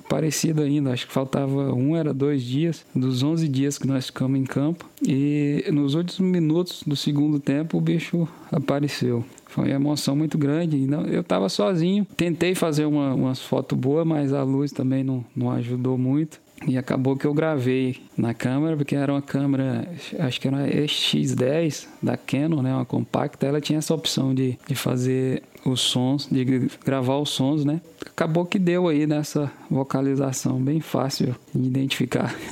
parecido 0.08 0.62
ainda. 0.62 0.92
Acho 0.92 1.06
que 1.06 1.12
faltava 1.12 1.72
um, 1.72 1.96
era 1.96 2.12
dois 2.12 2.42
dias, 2.42 2.84
dos 2.94 3.22
11 3.22 3.48
dias 3.48 3.78
que 3.78 3.86
nós 3.86 4.06
ficamos 4.06 4.38
em 4.38 4.44
campo. 4.44 4.84
E 5.06 5.64
nos 5.72 5.94
últimos 5.94 6.18
minutos 6.20 6.82
do 6.86 6.96
segundo 6.96 7.38
tempo, 7.38 7.78
o 7.78 7.80
bicho 7.80 8.28
apareceu. 8.50 9.24
Foi 9.46 9.64
uma 9.64 9.74
emoção 9.74 10.14
muito 10.14 10.36
grande. 10.36 10.86
Eu 11.10 11.22
estava 11.22 11.48
sozinho. 11.48 12.06
Tentei 12.16 12.54
fazer 12.54 12.84
uma, 12.84 13.14
umas 13.14 13.40
fotos 13.40 13.78
boas, 13.78 14.06
mas 14.06 14.32
a 14.32 14.42
luz 14.42 14.72
também 14.72 15.02
não, 15.02 15.24
não 15.34 15.50
ajudou 15.50 15.96
muito. 15.96 16.40
E 16.66 16.76
acabou 16.76 17.16
que 17.16 17.26
eu 17.26 17.32
gravei 17.32 18.00
na 18.16 18.34
câmera, 18.34 18.76
porque 18.76 18.96
era 18.96 19.12
uma 19.12 19.22
câmera, 19.22 19.88
acho 20.18 20.40
que 20.40 20.48
era 20.48 20.56
uma 20.56 20.66
X10 20.66 21.86
da 22.02 22.16
Canon, 22.16 22.62
né, 22.62 22.74
uma 22.74 22.84
compacta. 22.84 23.46
Ela 23.46 23.60
tinha 23.60 23.78
essa 23.78 23.94
opção 23.94 24.34
de, 24.34 24.58
de 24.66 24.74
fazer 24.74 25.42
os 25.64 25.80
sons, 25.80 26.28
de 26.30 26.68
gravar 26.84 27.18
os 27.18 27.30
sons, 27.30 27.64
né? 27.64 27.80
Acabou 28.04 28.44
que 28.44 28.58
deu 28.58 28.88
aí 28.88 29.06
nessa 29.06 29.50
vocalização, 29.70 30.60
bem 30.60 30.80
fácil 30.80 31.34
de 31.54 31.66
identificar. 31.66 32.34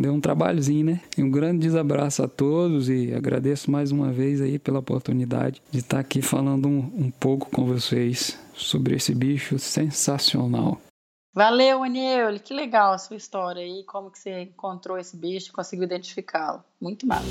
Deu 0.00 0.12
um 0.12 0.20
trabalhozinho, 0.20 0.86
né? 0.86 1.00
Um 1.16 1.30
grande 1.30 1.60
desabraço 1.60 2.22
a 2.22 2.26
todos 2.26 2.88
e 2.88 3.12
agradeço 3.14 3.70
mais 3.70 3.92
uma 3.92 4.10
vez 4.10 4.40
aí 4.40 4.58
pela 4.58 4.80
oportunidade 4.80 5.62
de 5.70 5.80
estar 5.80 6.00
aqui 6.00 6.20
falando 6.20 6.66
um, 6.66 6.90
um 6.96 7.10
pouco 7.10 7.48
com 7.50 7.64
vocês 7.64 8.36
sobre 8.54 8.96
esse 8.96 9.14
bicho 9.14 9.58
sensacional. 9.58 10.80
Valeu, 11.34 11.82
Aniel. 11.82 12.38
Que 12.38 12.54
legal 12.54 12.92
a 12.92 12.98
sua 12.98 13.16
história 13.16 13.60
aí, 13.60 13.82
como 13.84 14.08
que 14.08 14.20
você 14.20 14.42
encontrou 14.42 14.96
esse 14.96 15.16
bicho 15.16 15.48
e 15.48 15.52
conseguiu 15.52 15.84
identificá-lo. 15.84 16.62
Muito 16.80 17.04
massa. 17.08 17.24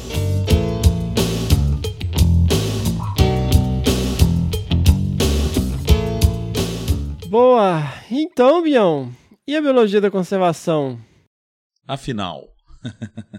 Boa! 7.29 7.81
Então, 8.11 8.61
Bião, 8.61 9.09
e 9.47 9.55
a 9.55 9.61
biologia 9.61 10.01
da 10.01 10.11
conservação? 10.11 10.99
Afinal. 11.87 12.43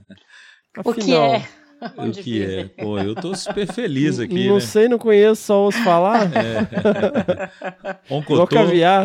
O 0.85 0.93
que 0.93 1.15
é? 1.15 1.47
O 1.97 2.11
que 2.11 2.43
é? 2.43 2.65
Pô, 2.65 2.99
eu 2.99 3.15
tô 3.15 3.35
super 3.37 3.71
feliz 3.71 4.19
aqui, 4.19 4.49
Não 4.49 4.55
né? 4.55 4.61
sei, 4.61 4.89
não 4.89 4.99
conheço, 4.99 5.43
só 5.43 5.61
ouço 5.62 5.79
falar. 5.85 6.29
É. 6.35 8.12
Oncotô, 8.12 8.43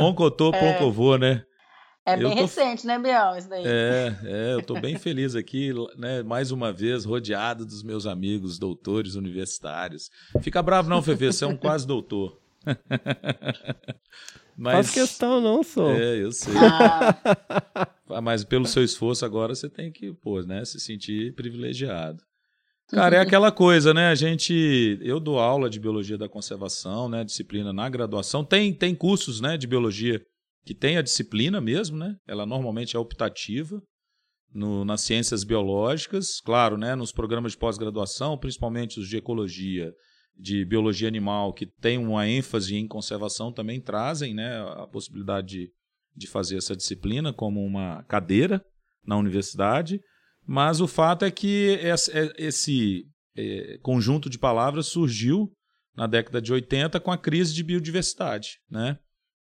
oncotô, 0.02 0.52
poncovô, 0.52 1.18
né? 1.18 1.44
É 2.12 2.16
Eu 2.16 2.28
bem 2.30 2.36
tô- 2.38 2.42
recente, 2.44 2.86
né, 2.88 2.98
Biel? 3.00 3.38
Isso 3.38 3.50
daí. 3.50 3.64
É, 3.66 4.16
é, 4.24 4.54
eu 4.54 4.62
tô 4.62 4.80
bem 4.80 4.98
feliz 4.98 5.36
aqui, 5.36 5.72
né? 5.98 6.24
Mais 6.24 6.52
uma 6.52 6.72
vez, 6.72 7.06
rodeado 7.06 7.66
dos 7.66 7.84
meus 7.84 8.06
amigos 8.06 8.58
doutores 8.60 9.16
universitários. 9.16 10.10
Fica 10.42 10.62
bravo 10.62 10.90
não, 10.90 11.02
Fefe, 11.02 11.26
você 11.32 11.44
é 11.44 11.48
um 11.48 11.58
quase 11.58 11.86
doutor. 11.88 12.40
Faz 14.62 14.92
questão, 14.92 15.40
não, 15.40 15.64
sou. 15.64 15.90
É, 15.92 16.18
eu 16.22 16.32
sei. 16.32 16.54
Ah, 16.58 17.88
Ah, 18.10 18.22
Mas 18.22 18.44
pelo 18.44 18.66
seu 18.66 18.84
esforço 18.84 19.24
agora 19.26 19.56
você 19.56 19.70
tem 19.70 19.92
que, 19.92 20.12
pô, 20.14 20.42
né, 20.42 20.66
se 20.66 20.80
sentir 20.80 21.34
privilegiado. 21.36 22.22
Cara, 22.90 23.18
é 23.18 23.20
aquela 23.20 23.52
coisa, 23.52 23.94
né? 23.94 24.08
A 24.10 24.16
gente, 24.16 24.98
eu 25.02 25.20
dou 25.20 25.38
aula 25.40 25.70
de 25.70 25.80
biologia 25.80 26.18
da 26.18 26.28
conservação, 26.28 27.08
né, 27.08 27.24
disciplina 27.24 27.72
na 27.72 27.88
graduação. 27.88 28.44
Tem 28.44 28.74
tem 28.74 28.96
cursos, 28.96 29.40
né, 29.40 29.56
de 29.58 29.68
biologia 29.68 30.20
que 30.70 30.76
tem 30.76 30.98
a 30.98 31.02
disciplina 31.02 31.60
mesmo, 31.60 31.98
né? 31.98 32.16
Ela 32.28 32.46
normalmente 32.46 32.96
é 32.96 33.00
optativa 33.00 33.82
no, 34.54 34.86
nas 34.86 35.02
ciências 35.02 35.44
biológicas, 35.44 36.40
claro, 36.40 36.78
né, 36.78 36.94
nos 36.94 37.12
programas 37.12 37.54
de 37.54 37.58
pós-graduação, 37.58 38.38
principalmente 38.38 39.00
os 39.00 39.10
de 39.10 39.18
ecologia, 39.18 39.92
de 40.38 40.64
biologia 40.64 41.08
animal, 41.08 41.54
que 41.54 41.66
tem 41.66 41.98
uma 41.98 42.28
ênfase 42.28 42.76
em 42.76 42.88
conservação, 42.88 43.52
também 43.52 43.82
trazem, 43.82 44.36
né, 44.36 44.62
a 44.78 44.86
possibilidade 44.86 45.48
de 45.48 45.72
de 46.16 46.28
fazer 46.28 46.58
essa 46.58 46.76
disciplina 46.76 47.34
como 47.34 47.66
uma 47.66 48.04
cadeira 48.04 48.64
na 49.04 49.18
universidade, 49.18 50.00
mas 50.46 50.82
o 50.82 50.88
fato 50.88 51.26
é 51.26 51.32
que 51.32 51.80
esse, 51.82 52.12
esse 52.38 53.06
eh, 53.36 53.80
conjunto 53.82 54.30
de 54.30 54.38
palavras 54.38 54.88
surgiu 54.88 55.52
na 55.96 56.06
década 56.06 56.42
de 56.42 56.52
80 56.52 57.00
com 57.00 57.12
a 57.12 57.18
crise 57.18 57.54
de 57.54 57.64
biodiversidade, 57.64 58.60
né? 58.70 59.00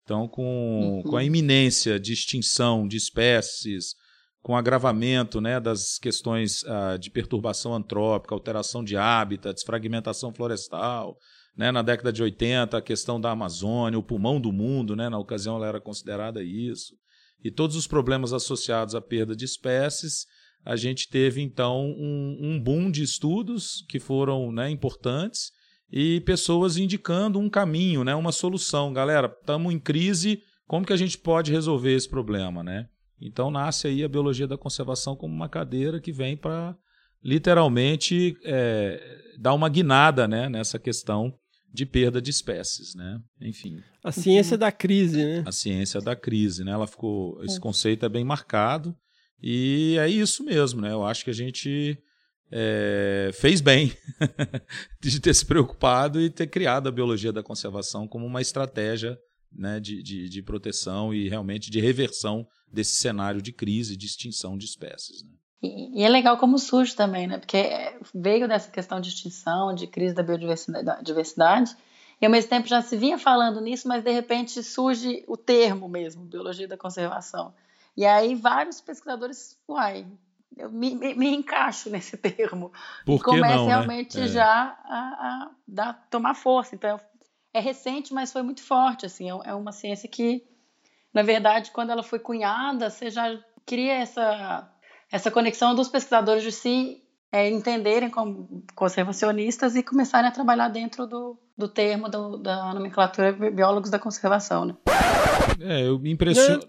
Então, 0.09 0.27
com, 0.27 1.03
com 1.05 1.15
a 1.15 1.23
iminência 1.23 1.99
de 1.99 2.13
extinção 2.13 2.87
de 2.87 2.97
espécies, 2.97 3.93
com 4.41 4.53
o 4.53 4.55
agravamento 4.55 5.39
né, 5.39 5.59
das 5.59 5.99
questões 5.99 6.65
ah, 6.65 6.97
de 6.97 7.11
perturbação 7.11 7.75
antrópica, 7.75 8.33
alteração 8.33 8.83
de 8.83 8.97
hábitats, 8.97 9.61
fragmentação 9.61 10.33
florestal, 10.33 11.15
né, 11.55 11.71
na 11.71 11.83
década 11.83 12.11
de 12.11 12.23
80, 12.23 12.75
a 12.75 12.81
questão 12.81 13.21
da 13.21 13.29
Amazônia, 13.29 13.99
o 13.99 14.03
pulmão 14.03 14.41
do 14.41 14.51
mundo, 14.51 14.95
né, 14.95 15.09
na 15.09 15.19
ocasião 15.19 15.57
ela 15.57 15.67
era 15.67 15.79
considerada 15.79 16.41
isso, 16.41 16.95
e 17.43 17.51
todos 17.51 17.75
os 17.75 17.85
problemas 17.85 18.33
associados 18.33 18.95
à 18.95 19.01
perda 19.01 19.35
de 19.35 19.45
espécies, 19.45 20.25
a 20.65 20.75
gente 20.75 21.07
teve 21.07 21.39
então 21.39 21.85
um, 21.85 22.37
um 22.41 22.59
boom 22.59 22.89
de 22.89 23.03
estudos 23.03 23.85
que 23.87 23.99
foram 23.99 24.51
né, 24.51 24.71
importantes 24.71 25.51
e 25.91 26.21
pessoas 26.21 26.77
indicando 26.77 27.39
um 27.39 27.49
caminho, 27.49 28.03
né, 28.03 28.13
uma 28.15 28.31
solução. 28.31 28.93
Galera, 28.93 29.33
estamos 29.39 29.73
em 29.73 29.79
crise, 29.79 30.41
como 30.67 30.85
que 30.85 30.93
a 30.93 30.97
gente 30.97 31.17
pode 31.17 31.51
resolver 31.51 31.93
esse 31.93 32.07
problema? 32.07 32.63
Né? 32.63 32.87
Então 33.21 33.51
nasce 33.51 33.87
aí 33.87 34.03
a 34.03 34.09
biologia 34.09 34.47
da 34.47 34.57
conservação 34.57 35.15
como 35.15 35.33
uma 35.33 35.49
cadeira 35.49 35.99
que 35.99 36.11
vem 36.11 36.37
para 36.37 36.75
literalmente 37.23 38.37
é, 38.45 39.01
dar 39.37 39.53
uma 39.53 39.67
guinada 39.67 40.27
né, 40.27 40.47
nessa 40.47 40.79
questão 40.79 41.33
de 41.71 41.85
perda 41.85 42.21
de 42.21 42.31
espécies, 42.31 42.95
né? 42.95 43.19
Enfim, 43.39 43.77
A 44.03 44.11
ciência 44.11 44.57
da 44.57 44.71
crise, 44.71 45.23
né? 45.23 45.43
a 45.45 45.51
ciência 45.51 46.01
da 46.01 46.15
crise, 46.15 46.63
né? 46.63 46.71
Ela 46.71 46.87
ficou, 46.87 47.43
esse 47.43 47.59
conceito 47.59 48.05
é 48.05 48.09
bem 48.09 48.23
marcado 48.23 48.95
e 49.41 49.95
é 49.99 50.09
isso 50.09 50.43
mesmo, 50.43 50.81
né? 50.81 50.91
Eu 50.91 51.05
acho 51.05 51.23
que 51.23 51.29
a 51.29 51.33
gente 51.33 51.95
é, 52.51 53.31
fez 53.33 53.61
bem 53.61 53.93
de 55.01 55.19
ter 55.19 55.33
se 55.33 55.45
preocupado 55.45 56.19
e 56.19 56.29
ter 56.29 56.47
criado 56.47 56.87
a 56.87 56.91
biologia 56.91 57.31
da 57.31 57.43
conservação 57.43 58.07
como 58.07 58.25
uma 58.25 58.41
estratégia 58.41 59.17
né, 59.51 59.79
de, 59.79 60.01
de, 60.01 60.29
de 60.29 60.41
proteção 60.41 61.13
e 61.13 61.27
realmente 61.27 61.69
de 61.69 61.79
reversão 61.79 62.47
desse 62.71 62.95
cenário 62.95 63.41
de 63.41 63.51
crise, 63.51 63.97
de 63.97 64.05
extinção 64.05 64.57
de 64.57 64.65
espécies. 64.65 65.23
Né? 65.23 65.31
E, 65.61 66.03
é 66.03 66.09
legal 66.09 66.37
como 66.37 66.57
surge 66.57 66.95
também, 66.95 67.27
né? 67.27 67.37
Porque 67.37 67.93
veio 68.13 68.47
dessa 68.47 68.71
questão 68.71 69.01
de 69.01 69.09
extinção, 69.09 69.73
de 69.73 69.87
crise 69.87 70.15
da 70.15 70.23
biodiversidade, 70.23 70.85
da 70.85 71.01
diversidade, 71.01 71.75
e 72.21 72.25
ao 72.25 72.31
mesmo 72.31 72.49
tempo 72.49 72.67
já 72.67 72.81
se 72.81 72.95
vinha 72.95 73.17
falando 73.17 73.59
nisso, 73.61 73.87
mas 73.87 74.03
de 74.03 74.11
repente 74.11 74.61
surge 74.63 75.23
o 75.27 75.35
termo 75.35 75.87
mesmo, 75.89 76.23
biologia 76.23 76.67
da 76.67 76.77
conservação. 76.77 77.53
E 77.95 78.05
aí 78.05 78.35
vários 78.35 78.79
pesquisadores, 78.79 79.57
uai, 79.67 80.05
eu 80.59 80.69
me, 80.69 80.93
me, 80.95 81.15
me 81.15 81.35
encaixo 81.35 81.89
nesse 81.91 82.17
termo. 82.17 82.71
Por 83.05 83.15
e 83.15 83.17
que 83.17 83.23
começa 83.23 83.55
não, 83.55 83.65
né? 83.65 83.69
realmente 83.73 84.19
É. 84.19 84.27
já 84.27 84.77
a, 84.85 84.97
a 84.97 85.51
dar, 85.67 86.07
tomar 86.09 86.33
força. 86.33 86.75
Então, 86.75 86.99
é 87.53 87.59
recente, 87.59 88.13
mas 88.13 88.31
foi 88.31 88.41
muito 88.41 88.61
forte. 88.61 89.05
Assim, 89.05 89.29
é, 89.29 89.33
é 89.45 89.53
uma 89.53 89.71
ciência 89.71 90.07
que, 90.09 90.43
na 91.13 91.23
verdade, 91.23 91.71
quando 91.71 91.91
ela 91.91 92.03
foi 92.03 92.19
cunhada, 92.19 92.89
você 92.89 93.09
já 93.09 93.39
cria 93.65 93.93
essa, 93.93 94.69
essa 95.11 95.31
conexão 95.31 95.73
dos 95.73 95.87
pesquisadores 95.87 96.43
de 96.43 96.51
se 96.51 97.03
é, 97.31 97.49
entenderem 97.49 98.09
como 98.09 98.63
conservacionistas 98.75 99.75
e 99.75 99.83
começarem 99.83 100.27
a 100.27 100.33
trabalhar 100.33 100.67
dentro 100.67 101.05
do, 101.05 101.37
do 101.59 101.67
termo 101.67 102.07
do, 102.07 102.37
da 102.37 102.73
nomenclatura 102.73 103.33
biólogos 103.33 103.89
da 103.89 103.99
conservação. 103.99 104.63
Né? 104.63 104.75
É, 105.59 105.85
eu 105.85 105.99
me 105.99 106.09
impressiono. 106.09 106.63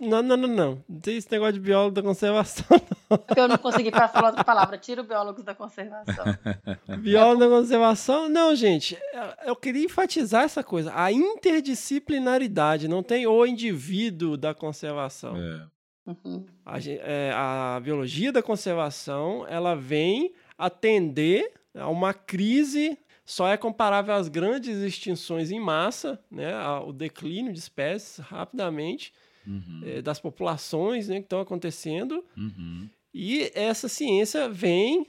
Não, 0.00 0.20
não, 0.20 0.36
não, 0.36 0.48
não. 0.48 0.84
Não 0.88 1.00
tem 1.00 1.16
esse 1.16 1.30
negócio 1.30 1.54
de 1.54 1.60
biólogo 1.60 1.94
da 1.94 2.02
conservação. 2.02 2.66
Porque 3.08 3.38
eu 3.38 3.46
não 3.46 3.56
consegui 3.56 3.92
passar 3.92 4.24
outra 4.24 4.42
palavra. 4.42 4.76
Tira 4.78 5.00
o 5.00 5.04
biólogos 5.04 5.44
da 5.44 5.54
conservação. 5.54 6.24
Biólogo 6.98 7.38
da 7.38 7.48
conservação, 7.48 8.28
não, 8.28 8.52
gente. 8.56 8.98
Eu 9.44 9.54
queria 9.54 9.84
enfatizar 9.84 10.42
essa 10.42 10.64
coisa. 10.64 10.92
A 10.92 11.12
interdisciplinaridade, 11.12 12.88
não 12.88 13.04
tem 13.04 13.28
o 13.28 13.46
indivíduo 13.46 14.36
da 14.36 14.52
conservação. 14.52 15.36
É. 15.36 15.66
Uhum. 16.06 16.44
A, 16.66 16.78
é, 16.80 17.32
a 17.32 17.80
biologia 17.80 18.32
da 18.32 18.42
conservação, 18.42 19.46
ela 19.48 19.76
vem 19.76 20.32
atender 20.58 21.52
a 21.74 21.88
uma 21.88 22.12
crise, 22.12 22.98
só 23.30 23.46
é 23.48 23.56
comparável 23.56 24.12
às 24.14 24.28
grandes 24.28 24.78
extinções 24.78 25.50
em 25.52 25.60
massa, 25.60 26.18
né, 26.30 26.52
a- 26.52 26.80
o 26.80 26.92
declínio 26.92 27.52
de 27.52 27.58
espécies 27.60 28.18
rapidamente 28.18 29.12
Uhum, 29.46 29.82
eh, 29.84 30.02
das 30.02 30.18
populações 30.20 31.08
né, 31.08 31.16
que 31.16 31.26
estão 31.26 31.40
acontecendo. 31.40 32.24
uhum. 32.36 32.88
E 33.14 33.50
essa 33.54 33.88
ciência 33.88 34.48
vem 34.48 35.06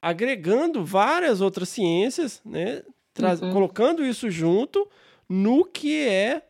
agregando 0.00 0.84
várias 0.84 1.40
outras 1.40 1.68
ciências, 1.70 2.40
né, 2.44 2.82
Uhum. 3.18 3.52
colocando 3.52 4.04
isso 4.04 4.30
junto 4.30 4.88
no 5.28 5.64
que 5.64 6.06
é 6.06 6.42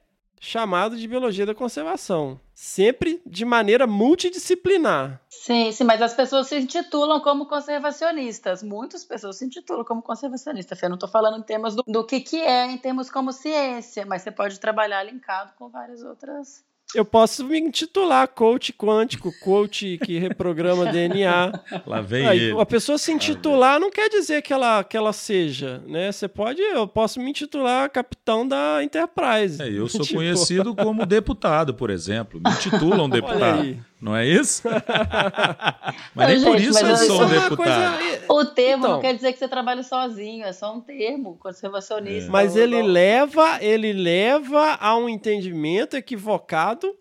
chamado 0.44 0.96
de 0.96 1.08
biologia 1.08 1.46
da 1.46 1.54
conservação. 1.54 2.38
Sempre 2.54 3.20
de 3.26 3.44
maneira 3.44 3.86
multidisciplinar. 3.86 5.20
Sim, 5.28 5.72
sim, 5.72 5.84
mas 5.84 6.00
as 6.00 6.14
pessoas 6.14 6.46
se 6.46 6.58
intitulam 6.58 7.20
como 7.20 7.46
conservacionistas. 7.46 8.62
Muitas 8.62 9.04
pessoas 9.04 9.36
se 9.36 9.44
intitulam 9.44 9.84
como 9.84 10.02
conservacionistas. 10.02 10.82
Eu 10.82 10.90
não 10.90 10.96
estou 10.96 11.08
falando 11.08 11.38
em 11.38 11.42
termos 11.42 11.74
do, 11.74 11.82
do 11.86 12.04
que, 12.06 12.20
que 12.20 12.40
é, 12.40 12.66
em 12.70 12.78
termos 12.78 13.10
como 13.10 13.32
ciência, 13.32 14.04
mas 14.06 14.22
você 14.22 14.30
pode 14.30 14.60
trabalhar 14.60 15.02
linkado 15.02 15.54
com 15.56 15.68
várias 15.68 16.02
outras 16.02 16.62
eu 16.94 17.04
posso 17.04 17.44
me 17.44 17.58
intitular 17.58 18.26
coach 18.28 18.72
quântico, 18.72 19.32
coach 19.40 19.98
que 20.04 20.18
reprograma 20.18 20.86
DNA. 20.86 21.52
Lá 21.86 22.00
vem 22.00 22.26
Aí, 22.26 22.38
ele. 22.38 22.60
A 22.60 22.66
pessoa 22.66 22.98
se 22.98 23.12
intitular 23.12 23.80
não 23.80 23.90
quer 23.90 24.08
dizer 24.08 24.42
que 24.42 24.52
ela, 24.52 24.82
que 24.84 24.96
ela 24.96 25.12
seja, 25.12 25.82
né? 25.86 26.12
Você 26.12 26.28
pode, 26.28 26.60
eu 26.60 26.86
posso 26.86 27.20
me 27.20 27.30
intitular 27.30 27.90
capitão 27.90 28.46
da 28.46 28.82
Enterprise. 28.82 29.60
É, 29.60 29.68
eu 29.68 29.88
sou 29.88 30.02
Tipo, 30.04 30.16
conhecido 30.16 30.74
como 30.74 31.04
deputado, 31.06 31.74
por 31.74 31.90
exemplo. 31.90 32.40
Me 32.44 32.56
titulam 32.56 33.04
Olha 33.10 33.12
deputado. 33.12 33.84
Não 34.04 34.14
é 34.14 34.26
isso? 34.26 34.62
mas 36.14 36.28
nem 36.28 36.38
Não, 36.40 36.50
por 36.52 36.58
gente, 36.58 36.70
isso 36.70 36.82
mas 36.84 37.00
eu 37.00 37.06
sou 37.06 37.22
é 37.22 37.26
um 37.26 37.28
uma 37.30 37.40
deputado. 37.40 37.56
coisa- 37.56 38.24
O 38.28 38.44
termo 38.44 38.84
Então. 38.84 38.92
não 38.96 39.00
quer 39.00 39.14
dizer 39.14 39.32
que 39.32 39.38
você 39.38 39.48
trabalha 39.48 39.82
sozinho, 39.82 40.44
é 40.44 40.52
só 40.52 40.74
um 40.74 40.80
termo, 40.80 41.38
conservacionista. 41.38 42.30
Mas 42.30 42.54
ou- 42.54 42.60
ele 42.62 42.82
leva, 42.82 43.58
ele 43.64 43.94
leva 43.94 44.76
a 44.78 44.94
um 44.94 45.08
entendimento 45.08 45.96
equivocado 45.96 46.94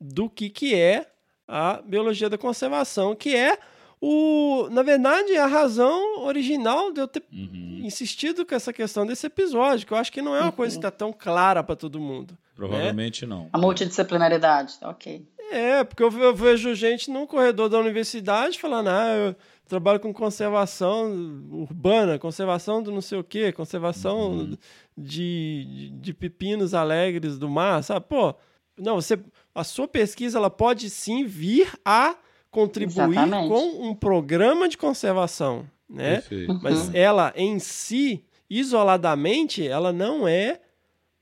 do 0.00 0.30
que, 0.30 0.48
que 0.48 0.74
é 0.74 1.06
a 1.46 1.82
biologia 1.84 2.30
da 2.30 2.38
conservação, 2.38 3.14
que 3.14 3.36
é 3.36 3.58
o, 4.00 4.68
na 4.70 4.82
verdade, 4.82 5.36
a 5.36 5.46
razão 5.46 6.20
original 6.24 6.90
de 6.90 7.00
eu 7.02 7.08
ter 7.08 7.22
Uhum. 7.32 7.80
insistido 7.82 8.46
com 8.46 8.54
essa 8.54 8.72
questão 8.72 9.04
desse 9.06 9.26
episódio, 9.26 9.86
que 9.86 9.92
eu 9.92 9.96
acho 9.98 10.10
que 10.12 10.22
não 10.22 10.34
é 10.34 10.40
uma 10.40 10.52
coisa 10.52 10.74
que 10.74 10.78
está 10.78 10.90
tão 10.90 11.12
clara 11.12 11.62
para 11.62 11.76
todo 11.76 12.00
mundo. 12.00 12.36
Provavelmente 12.54 13.26
não. 13.26 13.50
A 13.52 13.58
multidisciplinaridade, 13.58 14.78
tá 14.80 14.88
ok. 14.88 15.22
É, 15.50 15.84
porque 15.84 16.02
eu, 16.02 16.10
eu 16.18 16.34
vejo 16.34 16.74
gente 16.74 17.10
no 17.10 17.26
corredor 17.26 17.68
da 17.68 17.78
universidade 17.78 18.58
falando, 18.58 18.88
ah, 18.88 19.08
eu 19.14 19.36
trabalho 19.68 20.00
com 20.00 20.12
conservação 20.12 21.06
urbana, 21.50 22.18
conservação 22.18 22.82
do 22.82 22.90
não 22.92 23.00
sei 23.00 23.18
o 23.18 23.24
quê, 23.24 23.52
conservação 23.52 24.30
Uhum. 24.30 24.56
de, 24.96 25.64
de, 25.64 25.90
de 25.90 26.14
pepinos 26.14 26.74
alegres 26.74 27.38
do 27.38 27.48
mar, 27.48 27.82
sabe? 27.82 28.06
Pô, 28.08 28.34
não, 28.78 28.96
você, 28.96 29.18
a 29.54 29.64
sua 29.64 29.88
pesquisa 29.88 30.38
ela 30.38 30.50
pode 30.50 30.90
sim 30.90 31.24
vir 31.24 31.72
a 31.84 32.14
contribuir 32.50 33.10
Exatamente. 33.18 33.48
com 33.48 33.88
um 33.88 33.94
programa 33.94 34.68
de 34.68 34.76
conservação, 34.78 35.66
né? 35.88 36.16
Perfeito. 36.16 36.58
Mas 36.62 36.94
ela 36.94 37.32
em 37.36 37.58
si, 37.58 38.24
isoladamente, 38.48 39.66
ela 39.66 39.92
não 39.92 40.26
é 40.28 40.60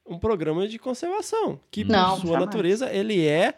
um 0.07 0.19
programa 0.19 0.69
de 0.69 0.79
conservação, 0.79 1.59
que 1.71 1.83
Não, 1.85 2.11
por 2.11 2.21
sua 2.21 2.31
jamais. 2.33 2.47
natureza 2.47 2.93
ele 2.93 3.27
é 3.27 3.55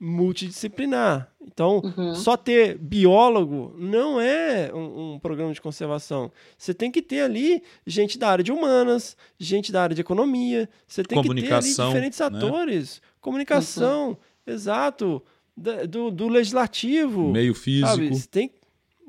multidisciplinar. 0.00 1.30
Então, 1.42 1.82
Uhum. 1.96 2.14
só 2.14 2.36
ter 2.36 2.78
biólogo 2.78 3.74
não 3.78 4.20
é 4.20 4.70
um, 4.74 5.14
um 5.14 5.18
programa 5.18 5.52
de 5.52 5.60
conservação. 5.60 6.30
Você 6.56 6.72
tem 6.72 6.90
que 6.90 7.02
ter 7.02 7.20
ali 7.20 7.62
gente 7.86 8.18
da 8.18 8.28
área 8.30 8.42
de 8.44 8.50
humanas, 8.52 9.16
gente 9.38 9.70
da 9.70 9.82
área 9.82 9.94
de 9.94 10.00
economia, 10.00 10.68
você 10.86 11.02
tem 11.02 11.20
que 11.22 11.28
ter 11.34 11.52
ali 11.52 11.68
diferentes 11.74 12.18
né? 12.18 12.26
atores, 12.26 13.02
comunicação, 13.20 14.16
exato, 14.46 15.22
da- 15.56 15.84
do, 15.84 16.10
do 16.10 16.28
legislativo, 16.28 17.30
Meio 17.30 17.54
físico. 17.54 17.88
sabe? 17.88 18.08
Você 18.08 18.26
tem 18.28 18.50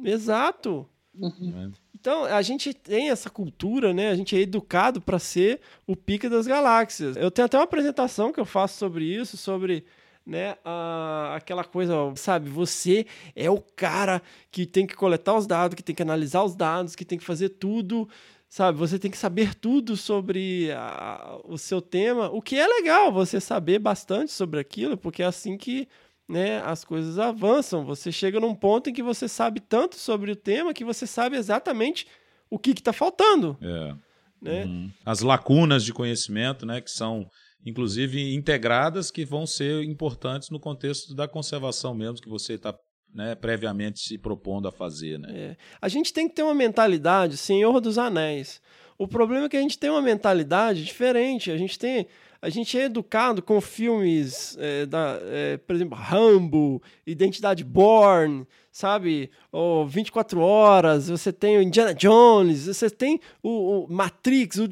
exato. 0.04 0.86
né? 1.14 1.72
Então, 2.00 2.26
a 2.26 2.42
gente 2.42 2.74
tem 2.74 3.12
essa 3.12 3.30
cultura, 3.30 3.94
né? 3.94 4.10
A 4.10 4.16
gente 4.16 4.36
é 4.36 4.40
educado 4.40 5.00
para 5.00 5.20
ser 5.20 5.60
o 5.86 5.96
pica 5.96 6.28
das 6.28 6.48
galáxias. 6.48 7.16
Eu 7.16 7.30
tenho 7.30 7.46
até 7.46 7.58
uma 7.58 7.64
apresentação 7.64 8.34
que 8.34 8.40
eu 8.40 8.46
faço 8.46 8.78
sobre 8.80 9.06
isso, 9.06 9.38
sobre 9.38 9.86
né, 10.26 10.56
a- 10.64 11.34
aquela 11.36 11.64
coisa, 11.64 11.94
sabe? 12.16 12.50
Você 12.50 13.06
é 13.36 13.50
o 13.50 13.60
cara 13.60 14.22
que 14.52 14.66
tem 14.66 14.86
que 14.86 14.96
coletar 14.96 15.36
os 15.36 15.48
dados, 15.48 15.76
que 15.76 15.84
tem 15.84 15.96
que 15.96 16.02
analisar 16.02 16.44
os 16.44 16.56
dados, 16.56 16.96
que 16.96 17.06
tem 17.06 17.18
que 17.18 17.26
fazer 17.26 17.50
tudo, 17.50 18.08
sabe? 18.48 18.78
Você 18.78 19.00
tem 19.00 19.10
que 19.10 19.18
saber 19.18 19.56
tudo 19.56 19.98
sobre 19.98 20.72
a- 20.74 21.40
o 21.46 21.58
seu 21.58 21.82
tema, 21.82 22.30
o 22.30 22.42
que 22.42 22.56
é 22.58 22.68
legal 22.68 23.12
você 23.12 23.40
saber 23.40 23.80
bastante 23.80 24.32
sobre 24.32 24.60
aquilo, 24.60 24.98
porque 24.98 25.24
é 25.24 25.26
assim 25.26 25.58
que 25.58 25.88
né, 26.30 26.62
as 26.62 26.86
coisas 26.86 27.20
avançam. 27.20 27.84
Você 27.84 28.10
chega 28.10 28.40
num 28.40 28.56
ponto 28.56 28.90
em 28.90 28.94
que 28.94 29.04
você 29.04 29.28
sabe 29.28 29.60
tanto 29.60 29.98
sobre 29.98 30.32
o 30.32 30.36
tema 30.36 30.74
que 30.74 30.86
você 30.86 31.06
sabe 31.06 31.36
exatamente 31.36 32.08
o 32.50 32.58
que 32.58 32.72
está 32.72 32.94
faltando. 32.94 33.58
É. 33.62 33.96
Né? 34.42 34.64
Uhum. 34.64 34.92
As 35.06 35.20
lacunas 35.20 35.84
de 35.84 35.92
conhecimento, 35.94 36.66
né, 36.66 36.80
que 36.80 36.90
são 36.90 37.30
inclusive 37.66 38.34
integradas, 38.34 39.12
que 39.12 39.26
vão 39.26 39.46
ser 39.46 39.84
importantes 39.84 40.50
no 40.50 40.60
contexto 40.60 41.14
da 41.14 41.28
conservação 41.28 41.94
mesmo, 41.94 42.22
que 42.22 42.30
você 42.30 42.54
está 42.54 42.74
né, 43.14 43.36
previamente 43.36 44.00
se 44.00 44.18
propondo 44.18 44.68
a 44.68 44.72
fazer. 44.72 45.20
Né? 45.20 45.30
É. 45.32 45.58
A 45.82 45.88
gente 45.88 46.14
tem 46.14 46.28
que 46.28 46.36
ter 46.36 46.44
uma 46.44 46.56
mentalidade 46.56 47.38
Senhor 47.38 47.80
dos 47.82 47.98
Anéis. 47.98 48.62
O 48.98 49.08
problema 49.08 49.46
é 49.46 49.50
que 49.50 49.58
a 49.58 49.62
gente 49.62 49.80
tem 49.80 49.90
uma 49.90 50.02
mentalidade 50.02 50.84
diferente. 50.84 51.50
A 51.52 51.58
gente 51.58 51.78
tem. 51.78 52.08
A 52.40 52.50
gente 52.50 52.78
é 52.78 52.86
educado 52.86 53.42
com 53.42 53.62
filmes, 53.62 54.58
é, 54.60 54.86
da, 54.86 55.20
é, 55.24 55.58
por 55.58 55.76
exemplo, 55.76 55.96
Rambo, 55.96 56.82
Identidade 57.06 57.64
Born, 57.64 58.48
sabe? 58.72 59.30
Ou 59.52 59.86
24 59.86 60.40
Horas, 60.40 61.10
você 61.10 61.34
tem 61.34 61.58
o 61.58 61.62
Indiana 61.62 61.94
Jones, 61.94 62.68
você 62.68 62.90
tem 62.90 63.20
o, 63.44 63.84
o 63.84 63.88
Matrix, 63.92 64.58
o 64.58 64.68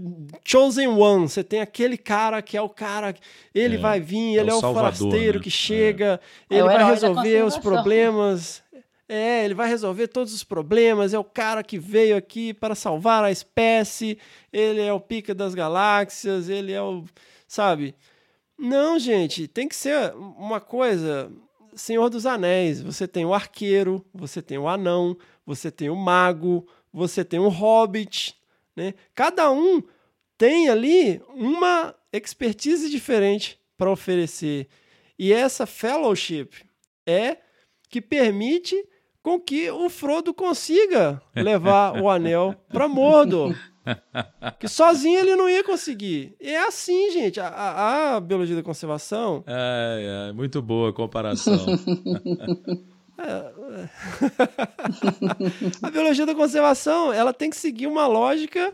Chosen 0.45 0.87
One, 0.87 1.27
você 1.27 1.43
tem 1.43 1.59
aquele 1.59 1.97
cara 1.97 2.41
que 2.41 2.55
é 2.55 2.61
o 2.61 2.69
cara, 2.69 3.13
ele 3.53 3.75
É, 3.75 3.79
vai 3.79 3.99
vir, 3.99 4.37
é 4.37 4.41
ele 4.41 4.51
o 4.51 4.53
é 4.53 4.55
o 4.55 4.61
Salvador, 4.61 4.93
forasteiro 4.93 5.37
né? 5.39 5.43
que 5.43 5.51
chega, 5.51 6.19
É 6.49 6.55
ele 6.55 6.63
o 6.63 6.65
vai 6.65 6.83
resolver 6.85 7.43
os 7.43 7.57
problemas. 7.57 8.63
É, 9.11 9.43
ele 9.43 9.55
vai 9.55 9.67
resolver 9.67 10.07
todos 10.07 10.31
os 10.35 10.43
problemas. 10.43 11.15
É 11.15 11.19
o 11.19 11.23
cara 11.23 11.63
que 11.63 11.79
veio 11.79 12.15
aqui 12.15 12.53
para 12.53 12.75
salvar 12.75 13.23
a 13.23 13.31
espécie. 13.31 14.19
Ele 14.53 14.79
é 14.81 14.93
o 14.93 14.99
pica 14.99 15.33
das 15.33 15.55
galáxias. 15.55 16.47
Ele 16.47 16.71
é 16.71 16.81
o. 16.81 17.03
Sabe? 17.47 17.95
Não, 18.55 18.99
gente. 18.99 19.47
Tem 19.47 19.67
que 19.67 19.75
ser 19.75 20.13
uma 20.13 20.59
coisa. 20.59 21.31
Senhor 21.79 22.09
dos 22.09 22.25
Anéis. 22.25 22.81
Você 22.81 23.07
tem 23.07 23.25
o 23.25 23.33
arqueiro, 23.33 24.05
você 24.13 24.41
tem 24.41 24.57
o 24.57 24.67
anão, 24.67 25.17
você 25.45 25.71
tem 25.71 25.89
o 25.89 25.95
mago, 25.95 26.67
você 26.91 27.23
tem 27.23 27.39
o 27.39 27.49
hobbit. 27.49 28.35
Né? 28.75 28.93
Cada 29.15 29.49
um 29.51 29.81
tem 30.37 30.69
ali 30.69 31.21
uma 31.29 31.95
expertise 32.11 32.89
diferente 32.89 33.59
para 33.77 33.91
oferecer. 33.91 34.67
E 35.17 35.33
essa 35.33 35.65
fellowship 35.65 36.49
é 37.05 37.37
que 37.89 38.01
permite 38.01 38.75
com 39.21 39.39
que 39.39 39.69
o 39.69 39.89
Frodo 39.89 40.33
consiga 40.33 41.21
levar 41.35 42.01
o 42.01 42.09
anel 42.09 42.55
para 42.71 42.87
Mordor. 42.87 43.55
Que 44.59 44.67
sozinho 44.67 45.19
ele 45.19 45.35
não 45.35 45.49
ia 45.49 45.63
conseguir. 45.63 46.35
E 46.39 46.49
é 46.49 46.67
assim, 46.67 47.11
gente. 47.11 47.39
A, 47.39 47.47
a- 47.47 48.15
a 48.15 48.19
biologia 48.19 48.55
da 48.55 48.63
conservação. 48.63 49.43
É, 49.47 50.29
é, 50.29 50.33
muito 50.33 50.61
boa 50.61 50.89
a 50.89 50.93
comparação. 50.93 51.57
a 55.81 55.89
biologia 55.89 56.25
da 56.25 56.35
conservação, 56.35 57.11
ela 57.11 57.33
tem 57.33 57.49
que 57.49 57.57
seguir 57.57 57.87
uma 57.87 58.07
lógica 58.07 58.73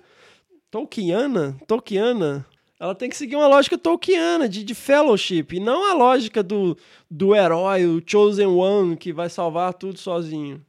tolkiana, 0.70 1.56
tolkiana. 1.68 2.46
Ela 2.80 2.94
tem 2.94 3.10
que 3.10 3.16
seguir 3.16 3.36
uma 3.38 3.48
lógica 3.48 3.78
tolkiana 3.78 4.50
de, 4.50 4.64
de 4.64 4.76
fellowship, 4.76 5.48
e 5.54 5.60
não 5.60 5.90
a 5.90 5.94
lógica 5.94 6.44
do, 6.44 6.78
do 7.10 7.34
herói, 7.34 7.86
o 7.86 8.04
chosen 8.06 8.48
one, 8.48 8.98
que 8.98 9.14
vai 9.14 9.30
salvar 9.30 9.74
tudo 9.74 9.98
sozinho. 9.98 10.62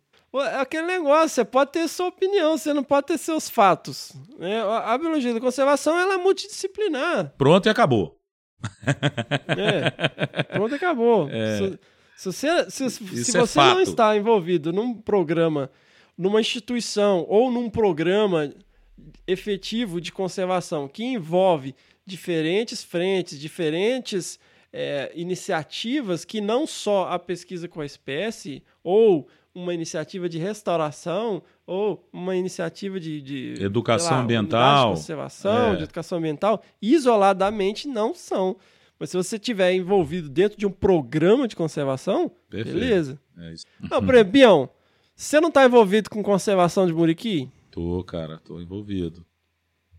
É 0.42 0.60
aquele 0.60 0.86
negócio, 0.86 1.30
você 1.30 1.44
pode 1.44 1.72
ter 1.72 1.88
sua 1.88 2.08
opinião, 2.08 2.56
você 2.56 2.72
não 2.72 2.84
pode 2.84 3.06
ter 3.06 3.18
seus 3.18 3.48
fatos. 3.48 4.12
né? 4.38 4.62
A, 4.62 4.96
biologia 4.98 5.32
da 5.32 5.40
conservação 5.40 5.98
ela 5.98 6.14
é 6.14 6.16
multidisciplinar. 6.16 7.32
Pronto 7.38 7.66
e 7.66 7.70
acabou. 7.70 8.18
É. 9.48 10.42
Pronto, 10.44 10.74
acabou. 10.74 11.28
Se, 11.28 11.78
se 12.16 12.32
você, 12.32 12.70
se, 12.70 12.90
se 12.90 13.04
Isso 13.14 13.36
é 13.36 13.40
você 13.40 13.58
não 13.58 13.80
está 13.80 14.16
envolvido 14.16 14.72
num 14.72 14.94
programa, 14.94 15.70
numa 16.16 16.40
instituição 16.40 17.24
ou 17.28 17.50
num 17.50 17.70
programa 17.70 18.52
efetivo 19.26 20.00
de 20.00 20.10
conservação 20.10 20.88
que 20.88 21.04
envolve 21.04 21.74
diferentes 22.04 22.82
frentes, 22.82 23.38
diferentes 23.38 24.38
é, 24.72 25.10
iniciativas 25.14 26.24
que 26.24 26.40
não 26.40 26.66
só 26.66 27.08
a 27.08 27.18
pesquisa 27.18 27.68
com 27.68 27.80
a 27.80 27.86
espécie 27.86 28.62
ou 28.82 29.28
uma 29.56 29.72
iniciativa 29.72 30.28
de 30.28 30.38
restauração 30.38 31.42
ou 31.66 32.06
uma 32.12 32.36
iniciativa 32.36 33.00
de, 33.00 33.22
de 33.22 33.54
Educação 33.62 34.18
lá, 34.18 34.22
ambiental. 34.22 34.92
de 34.92 34.98
conservação, 35.00 35.72
É. 35.72 35.76
de 35.76 35.82
educação 35.84 36.18
ambiental, 36.18 36.62
isoladamente 36.82 37.88
não 37.88 38.14
são. 38.14 38.56
Mas 38.98 39.10
se 39.10 39.16
você 39.16 39.38
tiver 39.38 39.72
envolvido 39.72 40.28
dentro 40.28 40.58
de 40.58 40.66
um 40.66 40.70
programa 40.70 41.48
de 41.48 41.56
conservação, 41.56 42.30
Perfeito. 42.50 42.78
beleza. 42.78 43.20
É 43.38 43.52
isso. 43.52 43.64
Não, 43.80 44.04
por 44.04 44.14
exemplo, 44.14 44.32
Bião, 44.32 44.68
você 45.14 45.40
não 45.40 45.48
está 45.48 45.64
envolvido 45.64 46.10
com 46.10 46.22
conservação 46.22 46.86
de 46.86 46.92
muriqui? 46.92 47.50
Tô, 47.70 48.02
cara, 48.04 48.38
tô 48.38 48.60
envolvido. 48.60 49.24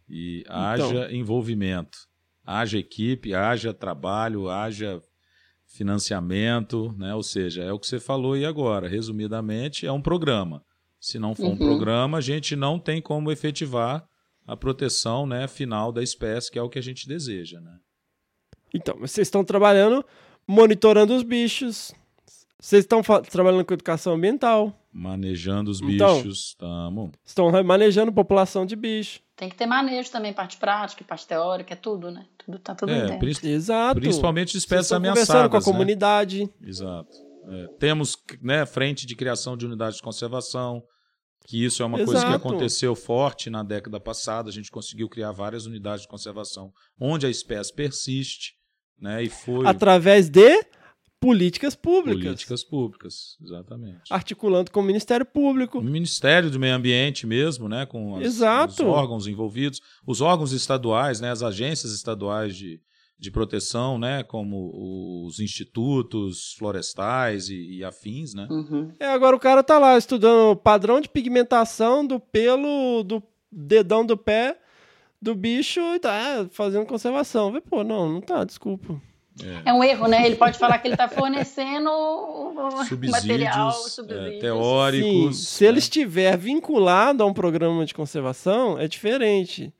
E 0.10 0.42
Então. 0.42 0.56
haja 0.56 1.12
envolvimento. 1.14 2.08
haja 2.46 2.78
equipe, 2.78 3.34
haja 3.34 3.74
trabalho, 3.74 4.50
haja 4.50 5.02
financiamento, 5.78 6.94
né? 6.98 7.14
Ou 7.14 7.24
seja, 7.24 7.64
é 7.64 7.72
o 7.72 7.80
que 7.80 7.88
você 7.88 8.00
falou 8.00 8.34
aí 8.34 8.46
agora. 8.46 8.88
Resumidamente, 8.88 9.86
é 9.86 9.92
um 9.92 10.02
programa. 10.02 10.64
Se 11.00 11.20
não 11.20 11.36
for 11.36 11.46
uhum. 11.46 11.52
um 11.52 11.58
programa, 11.58 12.18
a 12.18 12.22
gente 12.22 12.56
não 12.56 12.80
tem 12.80 13.02
como 13.02 13.32
efetivar 13.32 14.04
a 14.46 14.58
proteção 14.58 15.28
né, 15.28 15.48
final 15.48 15.92
da 15.92 16.02
espécie, 16.02 16.52
que 16.52 16.58
é 16.58 16.62
o 16.62 16.70
que 16.70 16.80
a 16.80 16.84
gente 16.84 17.08
deseja. 17.08 17.62
Né? 17.62 17.78
Então, 18.74 18.96
vocês 18.96 19.28
estão 19.28 19.44
trabalhando 19.44 20.04
monitorando 20.48 21.16
os 21.16 21.24
bichos, 21.24 21.94
vocês 22.60 22.84
estão 22.84 23.02
trabalhando 23.30 23.66
com 23.66 23.74
educação 23.74 24.16
ambiental. 24.16 24.74
Manejando 24.92 25.70
os 25.70 25.80
então, 25.80 26.18
bichos, 26.18 26.48
estamos. 26.50 27.12
Estão 27.24 27.52
manejando 27.64 28.12
população 28.12 28.66
de 28.66 28.76
bicho. 28.76 29.22
Tem 29.36 29.50
que 29.50 29.56
ter 29.56 29.68
manejo 29.68 30.10
também, 30.10 30.34
parte 30.34 30.58
prática, 30.58 31.04
parte 31.04 31.28
teórica, 31.28 31.74
é 31.74 31.78
tudo, 31.78 32.10
né? 32.10 32.26
Tudo 32.48 32.60
tá 32.60 32.74
tudo 32.74 32.94
é, 32.94 33.08
dentro. 33.08 33.48
Exato. 33.48 34.00
Principalmente 34.00 34.54
de 34.54 34.58
espécies 34.58 34.94
ameaçadas. 34.94 35.28
Conversando 35.28 35.50
com 35.50 35.58
a 35.58 35.60
né? 35.60 35.66
comunidade. 35.66 36.50
Exato. 36.62 37.12
É, 37.50 37.68
temos 37.78 38.18
né, 38.42 38.66
frente 38.66 39.06
de 39.06 39.16
criação 39.18 39.58
de 39.58 39.66
unidades 39.66 39.98
de 39.98 40.02
conservação, 40.02 40.82
que 41.46 41.64
isso 41.64 41.84
é 41.84 41.86
uma 41.86 41.98
Exato. 41.98 42.12
coisa 42.12 42.26
que 42.26 42.34
aconteceu 42.34 42.96
forte 42.96 43.50
na 43.50 43.64
década 43.64 44.00
passada. 44.00 44.50
A 44.50 44.54
gente 44.54 44.72
conseguiu 44.72 45.10
criar 45.10 45.34
várias 45.34 45.66
unidades 45.66 46.04
de 46.04 46.08
conservação 46.08 46.72
onde 46.98 47.26
a 47.26 47.30
espécie 47.30 47.74
persiste, 47.74 48.54
né? 48.98 49.24
E 49.24 49.30
foi 49.30 49.68
através 49.68 50.30
de 50.30 50.66
políticas 51.20 51.76
públicas. 51.76 52.24
Políticas 52.24 52.64
públicas, 52.64 53.38
exatamente. 53.44 54.12
Articulando 54.12 54.72
com 54.72 54.80
o 54.80 54.84
Ministério 54.84 55.26
Público. 55.26 55.80
O 55.80 55.84
Ministério 55.84 56.50
do 56.50 56.60
Meio 56.60 56.76
Ambiente 56.76 57.26
mesmo, 57.26 57.68
né, 57.68 57.86
com 57.86 58.18
as, 58.18 58.40
os 58.40 58.80
órgãos 58.80 59.28
envolvidos, 59.28 59.82
os 60.06 60.22
órgãos 60.22 60.52
estaduais, 60.52 61.20
né, 61.20 61.32
as 61.32 61.42
agências 61.42 61.92
estaduais 61.92 62.56
de, 62.56 62.80
de 63.18 63.32
proteção, 63.32 63.98
né, 63.98 64.24
como 64.24 65.26
os 65.26 65.40
institutos 65.40 66.54
florestais 66.58 67.50
e, 67.50 67.78
e 67.78 67.84
afins, 67.84 68.34
né. 68.34 68.48
Uhum. 68.50 68.92
É, 69.00 69.08
agora 69.08 69.36
o 69.36 69.40
cara 69.40 69.64
tá 69.64 69.80
lá 69.80 69.98
estudando 69.98 70.52
o 70.52 70.56
padrão 70.56 71.02
de 71.02 71.10
pigmentação 71.10 72.06
do 72.06 72.20
pelo 72.20 73.04
do 73.04 73.24
dedão 73.52 74.06
do 74.06 74.16
pé 74.16 74.60
do 75.22 75.34
bicho 75.34 75.80
e 75.96 76.00
tá 76.00 76.48
fazendo 76.52 76.86
conservação. 76.86 77.60
Pô, 77.62 77.84
não, 77.84 78.08
não 78.14 78.22
tá, 78.22 78.44
desculpa. 78.44 79.02
É. 79.44 79.70
é. 79.70 79.74
um 79.74 79.84
erro, 79.84 80.08
né? 80.08 80.26
Ele 80.26 80.36
pode 80.36 80.58
falar 80.58 80.80
que 80.80 80.88
ele 80.88 80.96
está 80.96 81.08
fornecendo 81.08 81.90
subsídios, 82.88 83.12
material, 83.12 83.70
é, 83.70 83.74
subsídios. 83.74 84.36
É, 84.36 84.40
teóricos. 84.40 85.38
Sim, 85.38 85.46
se 85.46 85.66
ele 85.66 85.80
estiver 85.80 86.38
vinculado 86.38 87.24
a 87.24 87.26
um 87.26 87.34
programa 87.34 87.86
de 87.86 87.94
conservação, 87.94 88.80
é 88.80 88.88
diferente. 88.88 89.74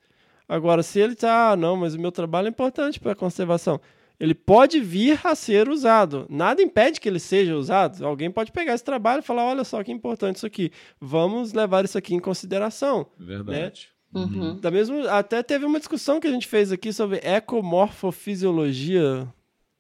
Agora, 0.48 0.82
se 0.82 1.00
ele 1.00 1.14
está, 1.14 1.52
ah, 1.52 1.56
não, 1.56 1.76
mas 1.76 1.94
o 1.94 2.00
meu 2.00 2.12
trabalho 2.12 2.48
é 2.48 2.50
importante 2.50 3.00
para 3.00 3.12
a 3.12 3.16
conservação, 3.16 3.82
ele 4.20 4.34
pode 4.34 4.80
vir 4.80 5.20
a 5.24 5.36
ser 5.36 5.70
usado. 5.70 6.26
Nada 6.30 6.62
impede 6.62 7.00
que 7.00 7.08
ele 7.08 7.20
seja 7.20 7.56
usado. 7.56 8.06
Alguém 8.06 8.32
pode 8.32 8.52
pegar 8.52 8.74
esse 8.74 8.84
trabalho 8.84 9.20
e 9.20 9.24
falar: 9.24 9.46
olha 9.46 9.64
só 9.64 9.84
que 9.84 9.92
importante 9.92 10.38
isso 10.38 10.46
aqui. 10.46 10.72
Vamos 11.00 11.54
levar 11.54 11.86
isso 11.86 11.98
aqui 11.98 12.16
em 12.16 12.20
consideração. 12.20 13.08
Verdade. 13.18 13.90
Né? 14.14 14.22
Uhum. 14.22 14.60
Da 14.60 14.72
mesmo, 14.72 15.08
até 15.10 15.44
teve 15.44 15.66
uma 15.66 15.80
discussão 15.80 16.20
que 16.20 16.28
a 16.28 16.32
gente 16.32 16.48
fez 16.48 16.72
aqui 16.72 16.94
sobre 16.94 17.20
ecomorfofisiologia 17.24 19.28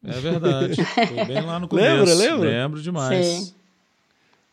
é 0.04 0.20
verdade. 0.20 0.84
Foi 0.84 1.26
bem 1.26 1.42
lá 1.42 1.60
no 1.60 1.68
começo. 1.70 2.06
Lembra, 2.06 2.14
lembra? 2.14 2.50
Lembro 2.50 2.82
demais. 2.82 3.26
Sim. 3.26 3.54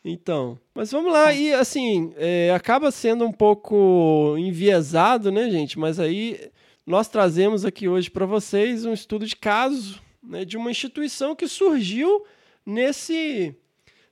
Então, 0.05 0.59
mas 0.75 0.91
vamos 0.93 1.11
lá, 1.11 1.33
e 1.33 1.55
assim, 1.55 2.13
é, 2.19 2.53
acaba 2.55 2.91
sendo 2.91 3.25
um 3.25 3.33
pouco 3.33 4.35
enviesado, 4.37 5.33
né, 5.33 5.49
gente? 5.51 5.79
Mas 5.79 5.99
aí 5.99 6.51
nós 6.87 7.09
trazemos 7.09 7.65
aqui 7.65 7.89
hoje 7.89 8.11
para 8.11 8.27
vocês 8.27 8.85
um 8.85 8.93
estudo 8.93 9.27
de 9.27 9.35
caso 9.35 10.03
né, 10.23 10.45
de 10.45 10.57
uma 10.57 10.71
instituição 10.71 11.35
que 11.35 11.49
surgiu 11.49 12.25
nesse 12.67 13.55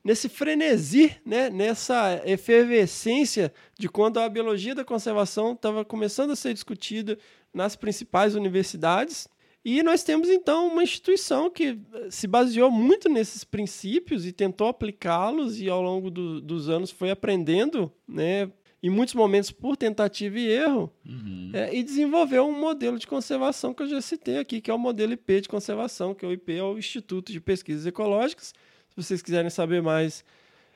nesse 0.05 0.29
frenesi, 0.29 1.17
né, 1.25 1.49
nessa 1.49 2.21
efervescência 2.25 3.53
de 3.79 3.89
quando 3.89 4.19
a 4.19 4.29
biologia 4.29 4.75
da 4.75 4.85
conservação 4.85 5.53
estava 5.53 5.85
começando 5.85 6.33
a 6.33 6.37
ser 6.37 6.53
discutida 6.53 7.17
nas 7.55 7.77
principais 7.77 8.35
universidades 8.35 9.29
e 9.65 9.83
nós 9.83 10.03
temos 10.03 10.29
então 10.29 10.67
uma 10.67 10.83
instituição 10.83 11.49
que 11.49 11.79
eh, 11.95 12.11
se 12.11 12.27
baseou 12.27 12.69
muito 12.71 13.09
nesses 13.09 13.45
princípios 13.45 14.27
e 14.27 14.33
tentou 14.33 14.67
aplicá-los 14.67 15.61
e 15.61 15.69
ao 15.69 15.81
longo 15.81 16.11
do, 16.11 16.41
dos 16.41 16.69
anos 16.69 16.91
foi 16.91 17.11
aprendendo, 17.11 17.93
né, 18.07 18.51
em 18.83 18.91
muitos 18.91 19.15
momentos 19.15 19.53
por 19.53 19.77
tentativa 19.77 20.37
e 20.37 20.49
erro, 20.49 20.93
uhum. 21.07 21.53
é, 21.55 21.73
e 21.73 21.85
desenvolveu 21.85 22.45
um 22.45 22.59
modelo 22.59 22.99
de 22.99 23.07
conservação 23.07 23.73
que 23.73 23.85
eu 23.85 23.89
já 23.89 24.01
citei 24.01 24.39
aqui, 24.39 24.61
que 24.61 24.69
é 24.69 24.75
o 24.75 24.79
modelo 24.79 25.13
IP 25.13 25.43
de 25.43 25.49
conservação, 25.49 26.13
que 26.13 26.25
é 26.25 26.29
o 26.29 26.33
IP 26.33 26.57
é 26.57 26.63
o 26.65 26.77
Instituto 26.77 27.31
de 27.31 27.41
Pesquisas 27.41 27.87
Ecológicas. 27.87 28.53
Se 28.89 28.97
vocês 28.97 29.23
quiserem 29.23 29.51
saber 29.51 29.81
mais, 29.81 30.25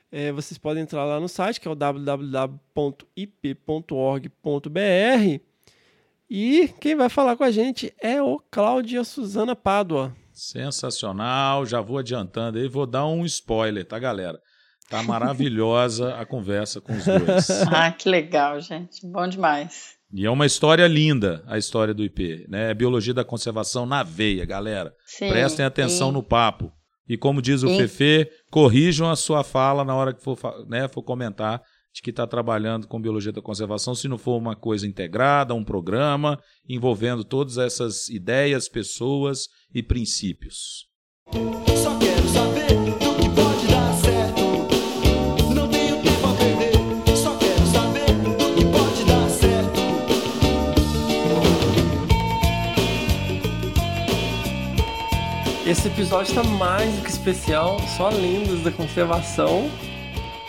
é, 0.09 0.31
vocês 0.31 0.57
podem 0.57 0.83
entrar 0.83 1.03
lá 1.03 1.19
no 1.19 1.27
site, 1.27 1.59
que 1.59 1.67
é 1.67 1.71
o 1.71 1.75
www.ip.org.br 1.75 2.67
e 6.29 6.69
quem 6.81 6.95
vai 6.95 7.09
falar 7.09 7.35
com 7.35 7.43
a 7.43 7.51
gente 7.51 7.93
é 8.01 8.21
o 8.21 8.39
Cláudia 8.51 9.03
Suzana 9.03 9.55
Pádua. 9.55 10.15
Sensacional, 10.33 11.65
já 11.65 11.81
vou 11.81 11.97
adiantando 11.97 12.59
aí, 12.59 12.67
vou 12.67 12.85
dar 12.85 13.07
um 13.07 13.25
spoiler, 13.25 13.85
tá, 13.85 13.97
galera? 13.97 14.39
Tá 14.89 15.03
maravilhosa 15.03 16.15
a 16.15 16.25
conversa 16.25 16.79
com 16.79 16.93
os 16.93 17.03
dois. 17.05 17.49
ah, 17.73 17.91
que 17.91 18.07
legal, 18.07 18.59
gente. 18.61 19.05
Bom 19.05 19.27
demais. 19.27 19.97
E 20.13 20.25
é 20.25 20.29
uma 20.29 20.45
história 20.45 20.87
linda, 20.87 21.43
a 21.47 21.57
história 21.57 21.93
do 21.93 22.03
IP, 22.03 22.45
né? 22.47 22.71
É 22.71 22.73
biologia 22.73 23.13
da 23.13 23.25
conservação 23.25 23.85
na 23.85 24.03
veia, 24.03 24.45
galera. 24.45 24.93
Sim, 25.05 25.29
Prestem 25.29 25.65
atenção 25.65 26.11
no 26.11 26.23
papo. 26.23 26.71
E 27.09 27.17
como 27.17 27.41
diz 27.41 27.63
o 27.63 27.69
Fefe, 27.69 28.29
corrijam 28.51 29.09
a 29.09 29.15
sua 29.15 29.43
fala 29.43 29.83
na 29.83 29.95
hora 29.95 30.13
que 30.13 30.21
for, 30.21 30.37
né, 30.67 30.87
for 30.89 31.01
comentar 31.01 31.61
de 31.97 32.01
que 32.03 32.11
está 32.11 32.27
trabalhando 32.27 32.87
com 32.87 33.01
biologia 33.01 33.31
da 33.31 33.41
conservação, 33.41 33.95
se 33.95 34.07
não 34.07 34.19
for 34.19 34.37
uma 34.37 34.55
coisa 34.55 34.85
integrada, 34.85 35.55
um 35.55 35.63
programa 35.63 36.39
envolvendo 36.69 37.23
todas 37.23 37.57
essas 37.57 38.07
ideias, 38.09 38.69
pessoas 38.69 39.47
e 39.73 39.81
princípios. 39.81 40.85
Só 41.75 41.97
quero 41.97 42.27
saber 42.29 42.67
do 42.67 43.15
que 43.15 43.29
pode 43.29 43.67
dar 43.67 43.93
certo. 43.95 44.41
Não 45.55 45.67
tenho 45.67 45.99
tempo 46.03 46.27
a 46.27 46.35
perder. 46.35 47.17
Só 47.17 47.35
quero 47.35 47.65
saber 47.65 48.13
do 48.13 48.55
que 48.55 48.65
pode 48.65 49.03
dar 49.05 49.27
certo. 49.27 49.81
Esse 55.67 55.87
episódio 55.87 56.29
está 56.29 56.43
mais 56.43 56.95
do 56.95 57.01
que 57.01 57.09
especial, 57.09 57.79
só 57.97 58.09
lendas 58.09 58.61
da 58.61 58.71
conservação 58.71 59.67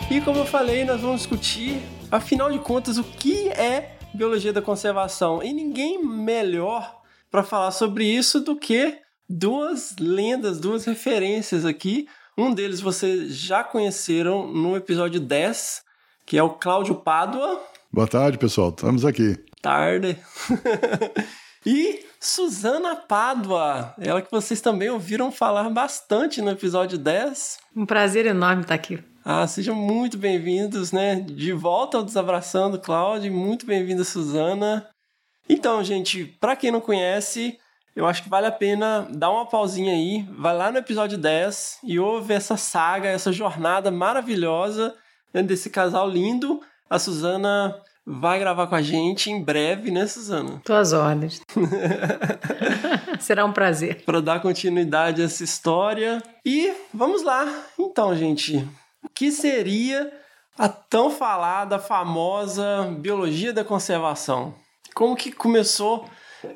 e 0.09 0.19
como 0.21 0.39
eu 0.39 0.45
falei, 0.45 0.83
nós 0.83 1.01
vamos 1.01 1.21
discutir, 1.21 1.79
afinal 2.11 2.51
de 2.51 2.57
contas, 2.57 2.97
o 2.97 3.03
que 3.03 3.47
é 3.49 3.95
biologia 4.13 4.51
da 4.51 4.61
conservação. 4.61 5.43
E 5.43 5.53
ninguém 5.53 6.03
melhor 6.03 6.99
para 7.29 7.43
falar 7.43 7.69
sobre 7.69 8.05
isso 8.05 8.39
do 8.39 8.55
que 8.55 8.97
duas 9.29 9.95
lendas, 9.99 10.59
duas 10.59 10.85
referências 10.85 11.63
aqui. 11.63 12.07
Um 12.35 12.53
deles 12.53 12.81
vocês 12.81 13.35
já 13.35 13.63
conheceram 13.63 14.47
no 14.47 14.75
episódio 14.75 15.19
10, 15.19 15.83
que 16.25 16.37
é 16.37 16.43
o 16.43 16.49
Cláudio 16.49 16.95
Pádua. 16.95 17.61
Boa 17.93 18.07
tarde, 18.07 18.39
pessoal. 18.39 18.69
Estamos 18.69 19.05
aqui. 19.05 19.37
Tarde. 19.61 20.17
e 21.63 22.03
Suzana 22.19 22.95
Pádua, 22.95 23.93
ela 23.99 24.23
que 24.23 24.31
vocês 24.31 24.59
também 24.59 24.89
ouviram 24.89 25.31
falar 25.31 25.69
bastante 25.69 26.41
no 26.41 26.49
episódio 26.49 26.97
10. 26.97 27.59
Um 27.75 27.85
prazer 27.85 28.25
enorme 28.25 28.63
estar 28.63 28.73
aqui. 28.73 29.08
Ah, 29.23 29.45
sejam 29.45 29.75
muito 29.75 30.17
bem-vindos, 30.17 30.93
né? 30.93 31.15
De 31.19 31.51
volta 31.51 31.97
ao 31.97 32.03
Desabraçando, 32.03 32.79
Cláudio. 32.79 33.31
Muito 33.31 33.65
bem-vinda, 33.65 34.03
Suzana. 34.05 34.87
Então, 35.47 35.83
gente, 35.83 36.23
para 36.39 36.55
quem 36.55 36.71
não 36.71 36.79
conhece, 36.79 37.59
eu 37.95 38.07
acho 38.07 38.23
que 38.23 38.29
vale 38.29 38.47
a 38.47 38.51
pena 38.51 39.07
dar 39.11 39.29
uma 39.29 39.45
pausinha 39.45 39.91
aí, 39.91 40.25
vai 40.37 40.55
lá 40.55 40.71
no 40.71 40.77
episódio 40.77 41.17
10 41.17 41.79
e 41.83 41.99
ouve 41.99 42.33
essa 42.33 42.55
saga, 42.55 43.09
essa 43.09 43.31
jornada 43.31 43.91
maravilhosa 43.91 44.95
né, 45.33 45.43
desse 45.43 45.69
casal 45.69 46.09
lindo. 46.09 46.61
A 46.89 46.97
Suzana 46.97 47.75
vai 48.05 48.39
gravar 48.39 48.67
com 48.67 48.75
a 48.75 48.81
gente 48.81 49.29
em 49.29 49.43
breve, 49.43 49.91
né, 49.91 50.07
Suzana? 50.07 50.61
Tuas 50.63 50.93
ordens. 50.93 51.41
Será 53.19 53.43
um 53.43 53.51
prazer. 53.51 54.03
Para 54.05 54.21
dar 54.21 54.41
continuidade 54.41 55.21
a 55.21 55.25
essa 55.25 55.43
história. 55.43 56.23
E 56.45 56.73
vamos 56.93 57.21
lá. 57.21 57.45
Então, 57.77 58.15
gente, 58.15 58.65
que 59.13 59.31
seria 59.31 60.11
a 60.57 60.67
tão 60.67 61.09
falada, 61.09 61.79
famosa 61.79 62.95
biologia 62.99 63.53
da 63.53 63.63
conservação? 63.63 64.53
Como 64.93 65.15
que 65.15 65.31
começou 65.31 66.05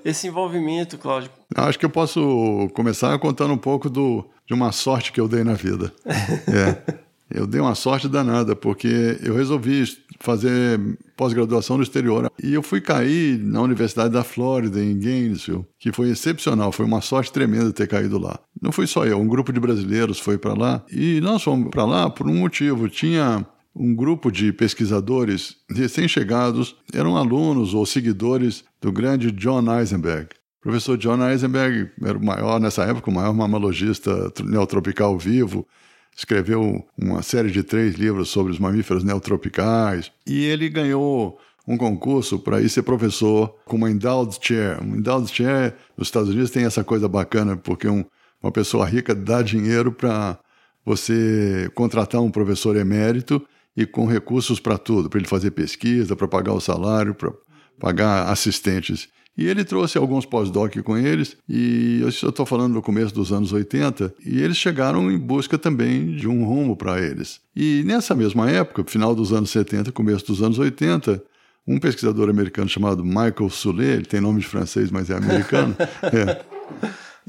esse 0.04 0.28
envolvimento, 0.28 0.98
Cláudio? 0.98 1.30
Acho 1.56 1.80
que 1.80 1.86
eu 1.86 1.90
posso 1.90 2.68
começar 2.74 3.18
contando 3.20 3.54
um 3.54 3.58
pouco 3.58 3.90
do, 3.90 4.26
de 4.46 4.54
uma 4.54 4.72
sorte 4.72 5.12
que 5.12 5.22
eu 5.22 5.28
dei 5.28 5.44
na 5.44 5.54
vida. 5.54 5.94
é. 6.06 7.04
Eu 7.34 7.48
dei 7.48 7.60
uma 7.60 7.74
sorte 7.74 8.08
danada, 8.08 8.56
porque 8.56 9.18
eu 9.24 9.36
resolvi 9.36 9.84
fazer 10.20 10.80
pós-graduação 11.18 11.78
no 11.78 11.84
exterior. 11.84 12.32
E 12.42 12.54
eu 12.54 12.62
fui 12.62 12.80
cair 12.80 13.40
na 13.40 13.60
Universidade 13.60 14.14
da 14.14 14.24
Flórida, 14.24 14.80
em 14.80 15.00
Gainesville, 15.00 15.66
que 15.80 15.92
foi 15.92 16.12
excepcional, 16.12 16.72
foi 16.72 16.86
uma 16.86 17.02
sorte 17.02 17.34
tremenda 17.34 17.74
ter 17.74 17.88
caído 17.88 18.20
lá. 18.20 18.40
Não 18.62 18.72
fui 18.72 18.86
só 18.86 19.04
eu, 19.04 19.20
um 19.20 19.28
grupo 19.28 19.52
de 19.52 19.60
brasileiros 19.60 20.20
foi 20.20 20.38
para 20.38 20.54
lá 20.54 20.86
e 20.92 21.20
nós 21.22 21.42
fomos 21.42 21.72
para 21.72 21.86
lá 21.86 22.08
por 22.08 22.28
um 22.28 22.36
motivo. 22.36 22.88
Tinha 22.88 23.44
um 23.76 23.96
grupo 23.96 24.32
de 24.32 24.54
pesquisadores 24.54 25.56
recém-chegados, 25.72 26.76
eram 26.94 27.18
alunos 27.18 27.74
ou 27.74 27.84
seguidores 27.84 28.64
do 28.80 28.92
grande 28.92 29.32
John 29.32 29.64
Eisenberg. 29.76 30.28
O 30.60 30.70
professor 30.70 30.98
John 30.98 31.28
Eisenberg 31.28 31.90
era 32.02 32.18
o 32.18 32.24
maior, 32.24 32.60
nessa 32.60 32.84
época, 32.84 33.10
o 33.10 33.14
maior 33.14 33.34
mammalogista 33.34 34.32
neotropical 34.46 35.18
vivo, 35.18 35.68
escreveu 36.16 36.86
uma 36.98 37.22
série 37.22 37.52
de 37.52 37.64
três 37.64 37.96
livros 37.96 38.30
sobre 38.30 38.52
os 38.52 38.60
mamíferos 38.60 39.04
neotropicais, 39.04 40.12
e 40.26 40.46
ele 40.46 40.70
ganhou 40.70 41.40
um 41.68 41.78
concurso 41.78 42.40
para 42.40 42.62
ir 42.62 42.70
ser 42.70 42.84
professor 42.84 43.56
com 43.66 43.78
uma 43.78 43.90
endowed 43.90 44.38
chair. 44.42 44.82
Uma 44.82 44.98
endowed 44.98 45.34
chair 45.34 45.76
nos 45.98 46.08
Estados 46.08 46.30
Unidos 46.30 46.52
tem 46.52 46.66
essa 46.66 46.84
coisa 46.84 47.08
bacana, 47.08 47.56
porque 47.56 47.88
um, 47.88 48.04
uma 48.42 48.52
pessoa 48.52 48.86
rica 48.86 49.16
dá 49.16 49.42
dinheiro 49.42 49.92
para 49.92 50.38
você 50.86 51.72
contratar 51.74 52.22
um 52.22 52.30
professor 52.30 52.76
emérito 52.76 53.42
e 53.76 53.86
com 53.86 54.06
recursos 54.06 54.60
para 54.60 54.78
tudo, 54.78 55.10
para 55.10 55.20
ele 55.20 55.28
fazer 55.28 55.52
pesquisa, 55.52 56.16
para 56.16 56.28
pagar 56.28 56.54
o 56.54 56.62
salário, 56.62 57.16
para 57.16 57.32
pagar 57.80 58.30
assistentes. 58.30 59.08
E 59.38 59.48
ele 59.48 59.64
trouxe 59.64 59.98
alguns 59.98 60.26
pós-doc 60.26 60.78
com 60.84 60.96
eles, 60.96 61.36
e 61.50 62.00
eu 62.02 62.10
estou 62.10 62.46
falando 62.46 62.74
no 62.74 62.82
começo 62.82 63.14
dos 63.14 63.32
anos 63.32 63.52
80, 63.52 64.14
e 64.24 64.40
eles 64.42 64.58
chegaram 64.58 65.12
em 65.12 65.18
busca 65.18 65.58
também 65.58 66.16
de 66.16 66.28
um 66.28 66.46
rumo 66.46 66.78
para 66.78 67.02
eles. 67.02 67.42
E 67.56 67.84
nessa 67.84 68.14
mesma 68.14 68.50
época, 68.50 68.84
final 68.86 69.16
dos 69.16 69.34
anos 69.34 69.50
70, 69.50 69.92
começo 69.92 70.28
dos 70.28 70.44
anos 70.44 70.60
80, 70.60 71.24
um 71.68 71.80
pesquisador 71.80 72.30
americano 72.30 72.70
chamado 72.70 73.04
Michael 73.04 73.50
Soulet, 73.50 73.94
ele 73.94 74.06
tem 74.06 74.22
nome 74.22 74.42
de 74.42 74.48
francês, 74.48 74.92
mas 74.92 75.10
é 75.10 75.16
americano, 75.16 75.76
é, 76.04 76.44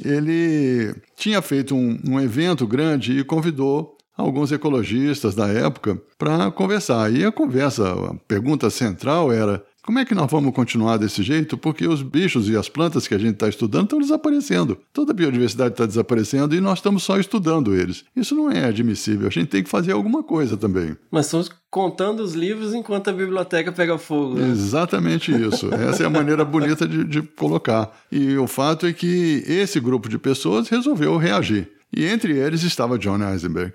ele 0.05 0.95
tinha 1.17 1.41
feito 1.41 1.75
um, 1.75 1.99
um 2.07 2.21
evento 2.21 2.67
grande 2.67 3.19
e 3.19 3.25
convidou 3.25 3.97
alguns 4.17 4.53
ecologistas 4.53 5.35
da 5.35 5.49
época 5.49 6.01
para 6.19 6.51
conversar. 6.51 7.13
E 7.13 7.25
a 7.25 7.33
conversa, 7.33 7.93
a 7.93 8.15
pergunta 8.29 8.71
central 8.71 9.33
era 9.33 9.65
como 9.85 9.99
é 9.99 10.05
que 10.05 10.15
nós 10.15 10.31
vamos 10.31 10.55
continuar 10.55 10.97
desse 10.97 11.23
jeito? 11.23 11.59
Porque 11.59 11.87
os 11.87 12.03
bichos 12.03 12.49
e 12.49 12.57
as 12.57 12.69
plantas 12.69 13.07
que 13.07 13.15
a 13.15 13.19
gente 13.19 13.35
está 13.35 13.49
estudando 13.49 13.85
estão 13.85 13.99
desaparecendo. 13.99 14.79
Toda 14.93 15.13
a 15.13 15.15
biodiversidade 15.15 15.75
está 15.75 15.85
desaparecendo 15.85 16.55
e 16.55 16.61
nós 16.61 16.79
estamos 16.79 17.03
só 17.03 17.19
estudando 17.19 17.75
eles. 17.75 18.05
Isso 18.17 18.35
não 18.35 18.51
é 18.51 18.65
admissível. 18.65 19.27
A 19.27 19.31
gente 19.31 19.49
tem 19.49 19.63
que 19.63 19.69
fazer 19.69 19.93
alguma 19.93 20.23
coisa 20.23 20.57
também. 20.57 20.97
Mas 21.11 21.27
estamos 21.27 21.51
contando 21.71 22.21
os 22.21 22.35
livros 22.35 22.73
enquanto 22.73 23.09
a 23.09 23.13
biblioteca 23.13 23.73
pega 23.73 23.99
fogo. 23.99 24.37
Né? 24.37 24.49
Exatamente 24.49 25.31
isso. 25.33 25.69
Essa 25.75 26.05
é 26.05 26.07
a 26.07 26.11
maneira 26.11 26.45
bonita 26.47 26.89
de, 26.89 27.05
de 27.05 27.21
colocar. 27.21 27.93
E 28.11 28.39
o 28.39 28.47
fato 28.47 28.87
é 28.87 28.93
que 28.93 29.45
esse 29.47 29.79
grupo 29.81 30.09
de 30.09 30.19
pessoas 30.19 30.69
resolveu 30.69 31.17
reagir. 31.19 31.71
E 31.95 32.07
entre 32.07 32.37
eles 32.37 32.63
estava 32.63 32.99
John 32.99 33.23
Eisenberg. 33.23 33.75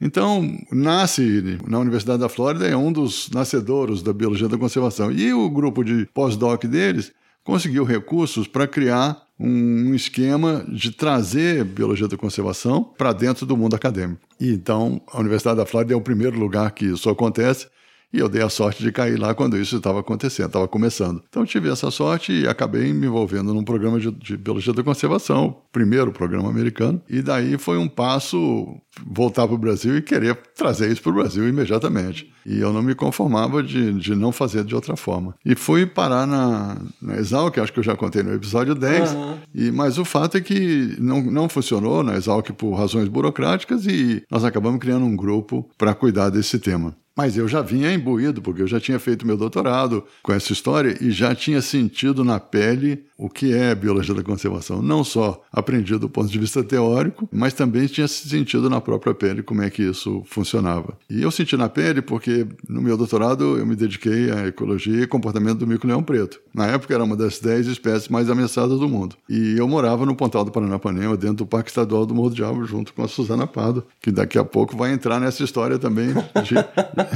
Então, 0.00 0.56
nasce 0.70 1.58
na 1.66 1.78
Universidade 1.78 2.20
da 2.20 2.28
Flórida, 2.28 2.66
é 2.66 2.76
um 2.76 2.92
dos 2.92 3.28
nascedores 3.30 4.02
da 4.02 4.12
biologia 4.12 4.48
da 4.48 4.56
conservação. 4.56 5.10
E 5.10 5.32
o 5.32 5.50
grupo 5.50 5.82
de 5.82 6.06
pós-doc 6.14 6.64
deles 6.64 7.12
conseguiu 7.42 7.84
recursos 7.84 8.46
para 8.46 8.66
criar 8.68 9.22
um 9.40 9.94
esquema 9.94 10.64
de 10.68 10.90
trazer 10.90 11.64
biologia 11.64 12.08
da 12.08 12.16
conservação 12.16 12.82
para 12.82 13.12
dentro 13.12 13.46
do 13.46 13.56
mundo 13.56 13.74
acadêmico. 13.74 14.20
E 14.40 14.50
então, 14.52 15.00
a 15.08 15.18
Universidade 15.18 15.56
da 15.56 15.66
Flórida 15.66 15.94
é 15.94 15.96
o 15.96 16.00
primeiro 16.00 16.38
lugar 16.38 16.70
que 16.72 16.86
isso 16.86 17.08
acontece. 17.08 17.68
E 18.12 18.18
eu 18.18 18.28
dei 18.28 18.42
a 18.42 18.48
sorte 18.48 18.82
de 18.82 18.90
cair 18.90 19.18
lá 19.18 19.34
quando 19.34 19.56
isso 19.56 19.76
estava 19.76 20.00
acontecendo, 20.00 20.46
estava 20.46 20.66
começando. 20.66 21.22
Então 21.28 21.44
tive 21.44 21.68
essa 21.68 21.90
sorte 21.90 22.32
e 22.32 22.48
acabei 22.48 22.92
me 22.92 23.06
envolvendo 23.06 23.52
num 23.52 23.64
programa 23.64 24.00
de, 24.00 24.10
de, 24.10 24.36
biologia 24.36 24.72
da 24.72 24.82
conservação, 24.82 25.56
primeiro 25.70 26.10
programa 26.10 26.48
americano. 26.48 27.02
E 27.08 27.20
daí 27.20 27.58
foi 27.58 27.76
um 27.76 27.88
passo 27.88 28.66
voltar 29.06 29.46
para 29.46 29.54
o 29.54 29.58
Brasil 29.58 29.96
e 29.96 30.02
querer 30.02 30.34
trazer 30.56 30.90
isso 30.90 31.02
para 31.02 31.12
o 31.12 31.14
Brasil 31.14 31.46
imediatamente. 31.46 32.32
E 32.46 32.58
eu 32.60 32.72
não 32.72 32.82
me 32.82 32.94
conformava 32.94 33.62
de, 33.62 33.92
de 33.92 34.14
não 34.14 34.32
fazer 34.32 34.64
de 34.64 34.74
outra 34.74 34.96
forma. 34.96 35.34
E 35.44 35.54
fui 35.54 35.84
parar 35.84 36.26
na, 36.26 36.78
na 37.00 37.16
Exalc, 37.18 37.58
acho 37.58 37.72
que 37.72 37.78
eu 37.78 37.84
já 37.84 37.94
contei 37.94 38.22
no 38.22 38.32
episódio 38.32 38.74
10. 38.74 39.12
Uhum. 39.12 39.38
E, 39.54 39.70
mas 39.70 39.98
o 39.98 40.04
fato 40.04 40.38
é 40.38 40.40
que 40.40 40.96
não, 40.98 41.22
não 41.22 41.48
funcionou 41.48 42.02
na 42.02 42.16
Exalc 42.16 42.50
por 42.52 42.72
razões 42.72 43.08
burocráticas 43.08 43.86
e 43.86 44.22
nós 44.30 44.44
acabamos 44.44 44.80
criando 44.80 45.04
um 45.04 45.14
grupo 45.14 45.68
para 45.76 45.94
cuidar 45.94 46.30
desse 46.30 46.58
tema. 46.58 46.96
Mas 47.18 47.36
eu 47.36 47.48
já 47.48 47.60
vinha 47.62 47.92
imbuído, 47.92 48.40
porque 48.40 48.62
eu 48.62 48.68
já 48.68 48.78
tinha 48.78 48.96
feito 48.96 49.26
meu 49.26 49.36
doutorado 49.36 50.04
com 50.22 50.32
essa 50.32 50.52
história 50.52 50.96
e 51.00 51.10
já 51.10 51.34
tinha 51.34 51.60
sentido 51.60 52.22
na 52.22 52.38
pele 52.38 53.08
o 53.18 53.28
que 53.28 53.52
é 53.52 53.74
biologia 53.74 54.14
da 54.14 54.22
conservação. 54.22 54.80
Não 54.80 55.02
só 55.02 55.42
aprendido 55.52 55.98
do 55.98 56.08
ponto 56.08 56.30
de 56.30 56.38
vista 56.38 56.62
teórico, 56.62 57.28
mas 57.32 57.52
também 57.52 57.88
tinha 57.88 58.06
sentido 58.06 58.70
na 58.70 58.80
própria 58.80 59.12
pele 59.12 59.42
como 59.42 59.62
é 59.62 59.68
que 59.68 59.82
isso 59.82 60.22
funcionava. 60.26 60.96
E 61.10 61.20
eu 61.20 61.30
senti 61.32 61.56
na 61.56 61.68
pele 61.68 62.00
porque 62.00 62.46
no 62.68 62.80
meu 62.80 62.96
doutorado 62.96 63.58
eu 63.58 63.66
me 63.66 63.74
dediquei 63.74 64.30
à 64.30 64.46
ecologia 64.46 65.02
e 65.02 65.06
comportamento 65.08 65.58
do 65.58 65.66
mico-leão 65.66 66.04
preto. 66.04 66.40
Na 66.54 66.68
época 66.68 66.94
era 66.94 67.02
uma 67.02 67.16
das 67.16 67.40
10 67.40 67.66
espécies 67.66 68.08
mais 68.08 68.30
ameaçadas 68.30 68.78
do 68.78 68.88
mundo. 68.88 69.16
E 69.28 69.56
eu 69.58 69.66
morava 69.66 70.06
no 70.06 70.14
Pontal 70.14 70.44
do 70.44 70.52
Paranapanema, 70.52 71.16
dentro 71.16 71.38
do 71.38 71.46
Parque 71.46 71.70
Estadual 71.70 72.06
do 72.06 72.14
Morro 72.14 72.30
do 72.30 72.36
Diabo, 72.36 72.64
junto 72.64 72.94
com 72.94 73.02
a 73.02 73.08
Suzana 73.08 73.48
Pado, 73.48 73.84
que 74.00 74.12
daqui 74.12 74.38
a 74.38 74.44
pouco 74.44 74.76
vai 74.76 74.92
entrar 74.92 75.18
nessa 75.18 75.42
história 75.42 75.76
também, 75.76 76.10
de, 76.44 76.54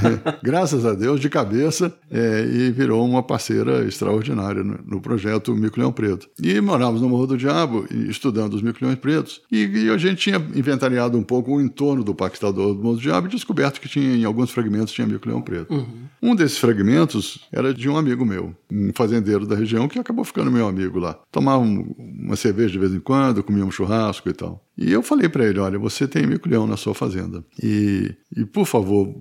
graças 0.42 0.84
a 0.84 0.94
Deus, 0.94 1.20
de 1.20 1.28
cabeça, 1.28 1.92
é, 2.10 2.44
e 2.44 2.70
virou 2.70 3.04
uma 3.04 3.22
parceira 3.22 3.84
extraordinária 3.84 4.62
no, 4.62 4.78
no 4.84 5.00
projeto 5.00 5.54
Mico-Leão 5.54 5.92
Preto. 5.92 6.28
E 6.42 6.60
morávamos 6.60 7.00
no 7.00 7.08
Morro 7.08 7.26
do 7.26 7.36
Diabo, 7.36 7.86
estudando 7.90 8.54
os 8.54 8.62
micro 8.62 8.82
pretos, 8.96 9.40
e, 9.50 9.64
e, 9.64 9.90
a 9.90 9.96
gente 9.96 10.16
tinha 10.16 10.36
inventariado 10.54 11.16
um 11.16 11.22
pouco 11.22 11.52
o 11.52 11.60
entorno 11.60 12.04
do 12.04 12.14
Parque 12.14 12.36
Estadual 12.36 12.74
do 12.74 12.82
Morro 12.82 12.96
do 12.96 13.00
Diabo 13.00 13.26
e 13.26 13.30
descoberto 13.30 13.80
que 13.80 13.88
tinha, 13.88 14.16
em 14.16 14.24
alguns 14.24 14.50
fragmentos 14.50 14.92
tinha 14.92 15.06
micro 15.06 15.40
preto. 15.42 15.72
Uhum. 15.72 15.86
Um 16.22 16.34
desses 16.34 16.58
fragmentos 16.58 17.46
era 17.52 17.72
de 17.72 17.88
um 17.88 17.96
amigo 17.96 18.24
meu, 18.24 18.54
um 18.70 18.90
fazendeiro 18.94 19.46
da 19.46 19.56
região 19.56 19.88
que 19.88 19.98
acabou 19.98 20.24
ficando 20.24 20.50
meu 20.50 20.66
amigo 20.66 20.98
lá. 20.98 21.18
Tomava 21.30 21.62
uma 21.62 22.36
cerveja 22.36 22.70
de 22.70 22.78
vez 22.78 22.94
em 22.94 23.00
quando, 23.00 23.42
comia 23.42 23.64
um 23.64 23.70
churrasco 23.70 24.28
e 24.28 24.32
tal. 24.32 24.62
E 24.76 24.90
eu 24.90 25.02
falei 25.02 25.28
para 25.28 25.46
ele: 25.46 25.58
olha, 25.58 25.78
você 25.78 26.08
tem 26.08 26.26
mico-leão 26.26 26.66
na 26.66 26.76
sua 26.76 26.94
fazenda. 26.94 27.44
E, 27.62 28.14
e, 28.36 28.44
por 28.44 28.66
favor, 28.66 29.14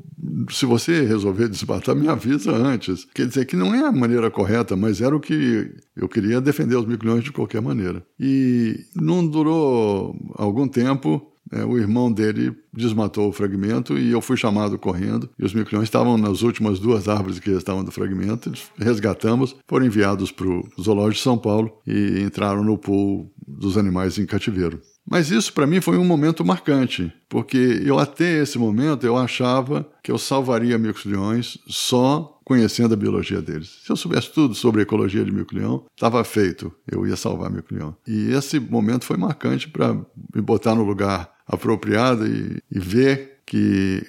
se 0.49 0.65
você 0.65 1.01
resolver 1.03 1.49
desmatar, 1.49 1.95
me 1.95 2.07
avisa 2.07 2.51
antes. 2.51 3.07
Quer 3.13 3.27
dizer 3.27 3.45
que 3.45 3.55
não 3.55 3.73
é 3.73 3.85
a 3.85 3.91
maneira 3.91 4.31
correta, 4.31 4.75
mas 4.75 5.01
era 5.01 5.15
o 5.15 5.19
que 5.19 5.71
eu 5.95 6.07
queria 6.07 6.41
defender 6.41 6.75
os 6.75 6.85
mico-leões 6.85 7.23
de 7.23 7.31
qualquer 7.31 7.61
maneira. 7.61 8.05
E 8.19 8.79
não 8.95 9.25
durou 9.25 10.15
algum 10.35 10.67
tempo. 10.67 11.27
É, 11.53 11.65
o 11.65 11.77
irmão 11.77 12.09
dele 12.09 12.55
desmatou 12.71 13.27
o 13.27 13.33
fragmento 13.33 13.97
e 13.97 14.09
eu 14.09 14.21
fui 14.21 14.37
chamado 14.37 14.79
correndo. 14.79 15.29
E 15.37 15.43
os 15.43 15.53
mico-leões 15.53 15.87
estavam 15.87 16.17
nas 16.17 16.43
últimas 16.43 16.79
duas 16.79 17.09
árvores 17.09 17.39
que 17.39 17.49
estavam 17.49 17.83
do 17.83 17.91
fragmento. 17.91 18.53
Resgatamos, 18.77 19.53
foram 19.67 19.85
enviados 19.85 20.31
para 20.31 20.47
o 20.47 20.63
Zoológico 20.81 21.15
de 21.15 21.23
São 21.23 21.37
Paulo 21.37 21.73
e 21.85 22.21
entraram 22.21 22.63
no 22.63 22.77
pool 22.77 23.29
dos 23.45 23.77
animais 23.77 24.17
em 24.17 24.25
cativeiro. 24.25 24.79
Mas 25.09 25.31
isso 25.31 25.51
para 25.53 25.67
mim 25.67 25.81
foi 25.81 25.97
um 25.97 26.05
momento 26.05 26.45
marcante, 26.45 27.11
porque 27.27 27.81
eu 27.83 27.99
até 27.99 28.41
esse 28.41 28.57
momento 28.57 29.05
eu 29.05 29.17
achava 29.17 29.87
que 30.03 30.11
eu 30.11 30.17
salvaria 30.17 30.77
micos-leões 30.77 31.57
só 31.67 32.39
conhecendo 32.45 32.93
a 32.93 32.97
biologia 32.97 33.41
deles. 33.41 33.79
Se 33.83 33.91
eu 33.91 33.95
soubesse 33.95 34.31
tudo 34.31 34.53
sobre 34.53 34.81
a 34.81 34.83
ecologia 34.83 35.23
de 35.23 35.31
mico-leão, 35.31 35.85
estava 35.95 36.23
feito, 36.23 36.71
eu 36.89 37.07
ia 37.07 37.15
salvar 37.15 37.49
mico-leão. 37.49 37.95
E 38.07 38.31
esse 38.31 38.59
momento 38.59 39.05
foi 39.05 39.17
marcante 39.17 39.69
para 39.69 39.93
me 39.93 40.41
botar 40.41 40.75
no 40.75 40.83
lugar 40.83 41.31
apropriado 41.47 42.27
e, 42.27 42.61
e 42.71 42.79
ver 42.79 43.39
que 43.45 44.03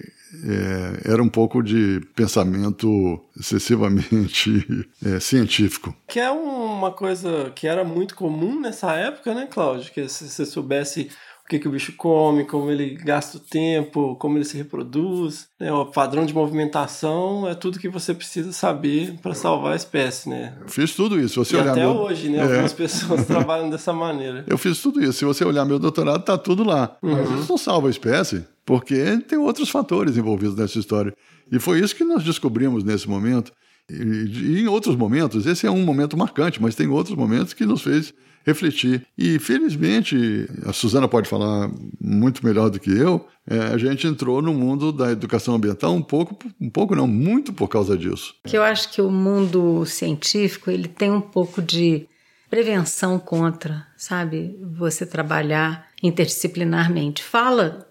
é, 0.44 1.12
era 1.12 1.22
um 1.22 1.28
pouco 1.28 1.62
de 1.62 2.00
pensamento 2.14 3.20
excessivamente 3.38 4.88
é, 5.04 5.20
científico. 5.20 5.94
Que 6.08 6.20
é 6.20 6.30
uma 6.30 6.90
coisa 6.90 7.52
que 7.54 7.66
era 7.66 7.84
muito 7.84 8.14
comum 8.14 8.60
nessa 8.60 8.92
época, 8.94 9.34
né, 9.34 9.46
Cláudio? 9.50 9.92
Que 9.92 10.08
se 10.08 10.28
você 10.28 10.46
soubesse 10.46 11.10
o 11.44 11.48
que, 11.48 11.58
que 11.58 11.68
o 11.68 11.72
bicho 11.72 11.92
come, 11.96 12.44
como 12.44 12.70
ele 12.70 12.94
gasta 12.94 13.36
o 13.36 13.40
tempo, 13.40 14.16
como 14.16 14.38
ele 14.38 14.44
se 14.44 14.56
reproduz, 14.56 15.48
né? 15.58 15.72
o 15.72 15.86
padrão 15.86 16.24
de 16.24 16.32
movimentação 16.32 17.48
é 17.48 17.54
tudo 17.54 17.80
que 17.80 17.88
você 17.88 18.14
precisa 18.14 18.52
saber 18.52 19.18
para 19.20 19.34
salvar 19.34 19.72
a 19.72 19.76
espécie, 19.76 20.28
né? 20.28 20.54
Eu 20.60 20.68
fiz 20.68 20.94
tudo 20.94 21.20
isso. 21.20 21.44
Você 21.44 21.56
e 21.56 21.60
até 21.60 21.80
meu... 21.80 21.90
hoje, 21.90 22.28
né? 22.28 22.38
É. 22.38 22.42
Algumas 22.42 22.72
pessoas 22.72 23.26
trabalham 23.26 23.68
dessa 23.68 23.92
maneira. 23.92 24.44
Eu 24.46 24.56
fiz 24.56 24.80
tudo 24.80 25.02
isso. 25.02 25.14
Se 25.14 25.24
você 25.24 25.44
olhar 25.44 25.64
meu 25.64 25.80
doutorado, 25.80 26.24
tá 26.24 26.38
tudo 26.38 26.62
lá. 26.62 26.96
Uhum. 27.02 27.16
Mas 27.16 27.40
isso 27.40 27.50
não 27.50 27.58
salva 27.58 27.88
a 27.88 27.90
espécie 27.90 28.44
porque 28.64 29.18
tem 29.28 29.38
outros 29.38 29.68
fatores 29.68 30.16
envolvidos 30.16 30.56
nessa 30.56 30.78
história. 30.78 31.14
E 31.50 31.58
foi 31.58 31.80
isso 31.80 31.96
que 31.96 32.04
nós 32.04 32.24
descobrimos 32.24 32.84
nesse 32.84 33.08
momento. 33.08 33.52
E, 33.90 33.94
e 33.94 34.60
em 34.62 34.68
outros 34.68 34.96
momentos, 34.96 35.46
esse 35.46 35.66
é 35.66 35.70
um 35.70 35.84
momento 35.84 36.16
marcante, 36.16 36.62
mas 36.62 36.74
tem 36.74 36.86
outros 36.88 37.16
momentos 37.16 37.52
que 37.52 37.66
nos 37.66 37.82
fez 37.82 38.14
refletir. 38.44 39.06
E 39.16 39.38
felizmente, 39.38 40.48
a 40.64 40.72
Suzana 40.72 41.08
pode 41.08 41.28
falar 41.28 41.70
muito 42.00 42.44
melhor 42.44 42.70
do 42.70 42.80
que 42.80 42.90
eu, 42.90 43.26
é, 43.48 43.58
a 43.58 43.78
gente 43.78 44.06
entrou 44.06 44.40
no 44.40 44.52
mundo 44.52 44.92
da 44.92 45.10
educação 45.10 45.54
ambiental 45.54 45.94
um 45.94 46.02
pouco, 46.02 46.36
um 46.60 46.70
pouco 46.70 46.94
não, 46.94 47.06
muito 47.06 47.52
por 47.52 47.68
causa 47.68 47.96
disso. 47.96 48.34
Que 48.46 48.56
eu 48.56 48.62
acho 48.62 48.90
que 48.92 49.00
o 49.00 49.10
mundo 49.10 49.84
científico 49.84 50.70
ele 50.70 50.88
tem 50.88 51.10
um 51.10 51.20
pouco 51.20 51.60
de 51.60 52.06
prevenção 52.50 53.18
contra, 53.18 53.86
sabe? 53.96 54.58
Você 54.76 55.06
trabalhar 55.06 55.88
interdisciplinarmente. 56.02 57.22
Fala, 57.22 57.88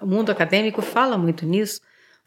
o 0.00 0.06
mundo 0.06 0.30
acadêmico 0.30 0.82
fala 0.82 1.16
muito 1.16 1.46
nisso, 1.46 1.80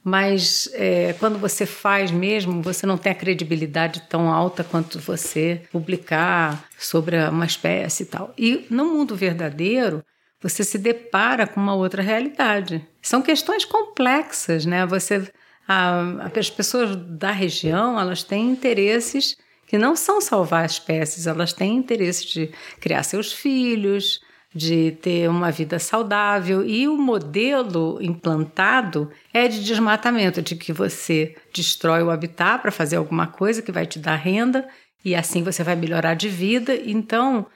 mas 0.04 0.70
é, 0.74 1.14
quando 1.18 1.39
você 1.39 1.66
faz 1.66 2.12
mesmo, 2.12 2.62
você 2.62 2.86
não 2.86 2.97
tem 2.97 3.12
a 3.12 3.16
credibilidade 3.16 4.04
tão 4.10 4.30
alta 4.30 4.64
quanto 4.64 4.99
você 4.99 5.62
publicar 5.72 6.66
sobre 6.78 7.18
uma 7.30 7.45
espécie 7.45 8.04
e 8.04 8.06
tal. 8.06 8.34
E 8.38 8.66
no 8.70 8.86
mundo 8.86 9.16
verdadeiro, 9.16 10.04
você 10.41 10.62
se 10.64 10.78
depara 10.78 11.47
com 11.47 11.62
uma 11.62 11.74
outra 11.74 12.01
realidade. 12.01 12.86
São 13.01 13.22
questões 13.22 13.64
complexas, 13.64 14.66
né? 14.66 14.86
Você, 14.86 15.26
a, 15.66 16.30
as 16.38 16.49
pessoas 16.49 16.97
da 16.97 17.32
região, 17.32 17.97
elas 17.97 18.24
têm 18.24 18.49
interesses 18.49 19.38
que 19.66 19.78
não 19.78 19.95
são 19.95 20.20
salvar 20.20 20.66
espécies, 20.66 21.28
elas 21.28 21.54
têm 21.54 21.78
interesse 21.78 22.28
de 22.28 22.51
criar 22.82 23.04
seus 23.04 23.32
filhos, 23.32 24.20
de 24.54 24.91
ter 25.01 25.30
uma 25.30 25.51
vida 25.51 25.80
saudável 25.80 26.66
e 26.66 26.88
o 26.88 26.95
modelo 26.95 27.97
implantado 28.01 29.10
é 29.34 29.47
de 29.47 29.64
desmatamento, 29.64 30.41
de 30.41 30.56
que 30.56 30.72
você 30.72 31.36
destrói 31.54 32.04
o 32.04 32.12
habitat 32.12 32.62
para 32.62 32.72
fazer 32.72 32.97
alguma 32.97 33.26
coisa 33.26 33.62
que 33.62 33.72
vai 33.72 33.86
te 33.86 33.97
dar 33.97 34.16
renda 34.16 34.68
e 35.04 35.16
assim 35.16 35.43
você 35.43 35.64
vai 35.64 35.76
melhorar 35.76 36.14
de 36.14 36.30
vida. 36.30 36.76
Então, 36.76 37.47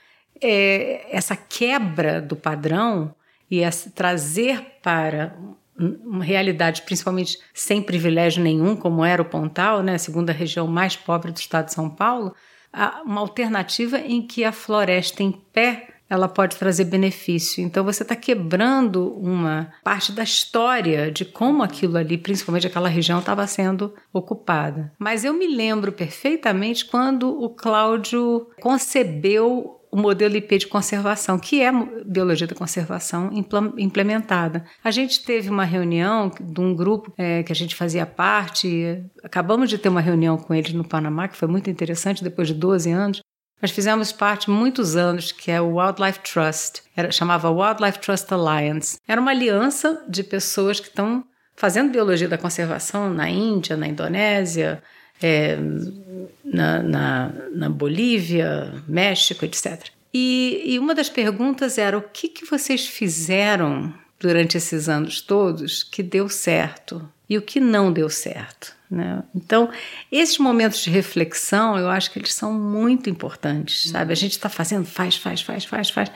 é, 0.41 1.05
essa 1.15 1.35
quebra 1.35 2.19
do 2.19 2.35
padrão 2.35 3.13
e 3.49 3.61
essa, 3.61 3.89
trazer 3.91 4.59
para 4.81 5.37
uma 5.77 6.23
realidade, 6.23 6.81
principalmente 6.81 7.37
sem 7.53 7.81
privilégio 7.81 8.43
nenhum, 8.43 8.75
como 8.75 9.05
era 9.05 9.21
o 9.21 9.25
Pontal, 9.25 9.83
né, 9.83 9.93
a 9.93 9.99
segunda 9.99 10.33
região 10.33 10.65
mais 10.67 10.95
pobre 10.95 11.31
do 11.31 11.37
estado 11.37 11.67
de 11.67 11.73
São 11.73 11.87
Paulo, 11.87 12.33
uma 13.05 13.21
alternativa 13.21 13.99
em 13.99 14.21
que 14.21 14.43
a 14.43 14.51
floresta 14.51 15.21
em 15.21 15.31
pé 15.31 15.96
ela 16.09 16.27
pode 16.27 16.55
trazer 16.57 16.85
benefício. 16.85 17.63
Então 17.63 17.83
você 17.83 18.03
está 18.03 18.15
quebrando 18.15 19.13
uma 19.13 19.71
parte 19.83 20.11
da 20.11 20.23
história 20.23 21.11
de 21.11 21.25
como 21.25 21.63
aquilo 21.63 21.97
ali, 21.97 22.17
principalmente 22.17 22.67
aquela 22.67 22.89
região, 22.89 23.19
estava 23.19 23.45
sendo 23.47 23.93
ocupada. 24.13 24.91
Mas 24.97 25.23
eu 25.23 25.33
me 25.33 25.47
lembro 25.47 25.91
perfeitamente 25.91 26.85
quando 26.85 27.29
o 27.29 27.49
Cláudio 27.49 28.47
concebeu 28.61 29.77
o 29.89 29.97
modelo 29.97 30.35
IP 30.35 30.57
de 30.57 30.67
conservação, 30.67 31.39
que 31.39 31.61
é 31.61 31.71
biologia 32.05 32.45
da 32.45 32.55
conservação 32.55 33.31
implementada. 33.77 34.65
A 34.83 34.91
gente 34.91 35.23
teve 35.23 35.49
uma 35.49 35.63
reunião 35.63 36.29
de 36.39 36.59
um 36.59 36.75
grupo 36.75 37.11
é, 37.17 37.41
que 37.41 37.51
a 37.51 37.55
gente 37.55 37.75
fazia 37.75 38.05
parte, 38.05 39.03
acabamos 39.23 39.69
de 39.69 39.77
ter 39.77 39.89
uma 39.89 40.01
reunião 40.01 40.37
com 40.37 40.53
eles 40.53 40.73
no 40.73 40.83
Panamá, 40.83 41.27
que 41.27 41.37
foi 41.37 41.47
muito 41.47 41.69
interessante, 41.69 42.23
depois 42.23 42.49
de 42.49 42.53
12 42.53 42.91
anos, 42.91 43.21
nós 43.61 43.71
fizemos 43.71 44.11
parte 44.11 44.49
muitos 44.49 44.95
anos, 44.95 45.31
que 45.31 45.49
é 45.49 45.59
o 45.59 45.75
Wildlife 45.77 46.19
Trust, 46.19 46.83
era, 46.95 47.11
chamava 47.11 47.49
Wildlife 47.49 47.99
Trust 47.99 48.31
Alliance. 48.31 48.99
Era 49.07 49.19
uma 49.19 49.31
aliança 49.31 50.03
de 50.07 50.23
pessoas 50.23 50.79
que 50.79 50.87
estão 50.87 51.23
fazendo 51.55 51.91
biologia 51.91 52.27
da 52.27 52.37
conservação 52.37 53.11
na 53.11 53.29
Índia, 53.29 53.75
na 53.75 53.87
Indonésia, 53.87 54.81
é, 55.21 55.57
na, 56.45 56.83
na, 56.83 57.33
na, 57.51 57.69
Bolívia, 57.69 58.71
México, 58.87 59.43
etc. 59.43 59.87
E, 60.13 60.61
e, 60.63 60.79
uma 60.79 60.93
das 60.93 61.09
perguntas 61.09 61.79
era: 61.79 61.97
o 61.97 62.01
que, 62.01 62.29
que 62.29 62.45
vocês 62.45 62.85
fizeram 62.85 63.91
durante 64.19 64.57
esses 64.57 64.87
anos 64.87 65.19
todos 65.19 65.81
que 65.83 66.03
deu 66.03 66.29
certo 66.29 67.07
e 67.27 67.37
o 67.37 67.41
que 67.41 67.59
não 67.59 67.91
deu 67.91 68.09
certo? 68.09 68.76
Né? 68.89 69.21
Então, 69.35 69.69
esses 70.11 70.37
momentos 70.37 70.79
de 70.79 70.89
reflexão, 70.89 71.77
eu 71.77 71.89
acho 71.89 72.09
que 72.11 72.19
eles 72.19 72.33
são 72.33 72.53
muito 72.53 73.09
importantes, 73.09 73.89
sabe? 73.89 74.13
A 74.13 74.15
gente 74.15 74.31
está 74.31 74.49
fazendo, 74.49 74.85
faz, 74.85 75.17
faz, 75.17 75.41
faz, 75.41 75.65
faz, 75.65 75.89
faz. 75.89 76.11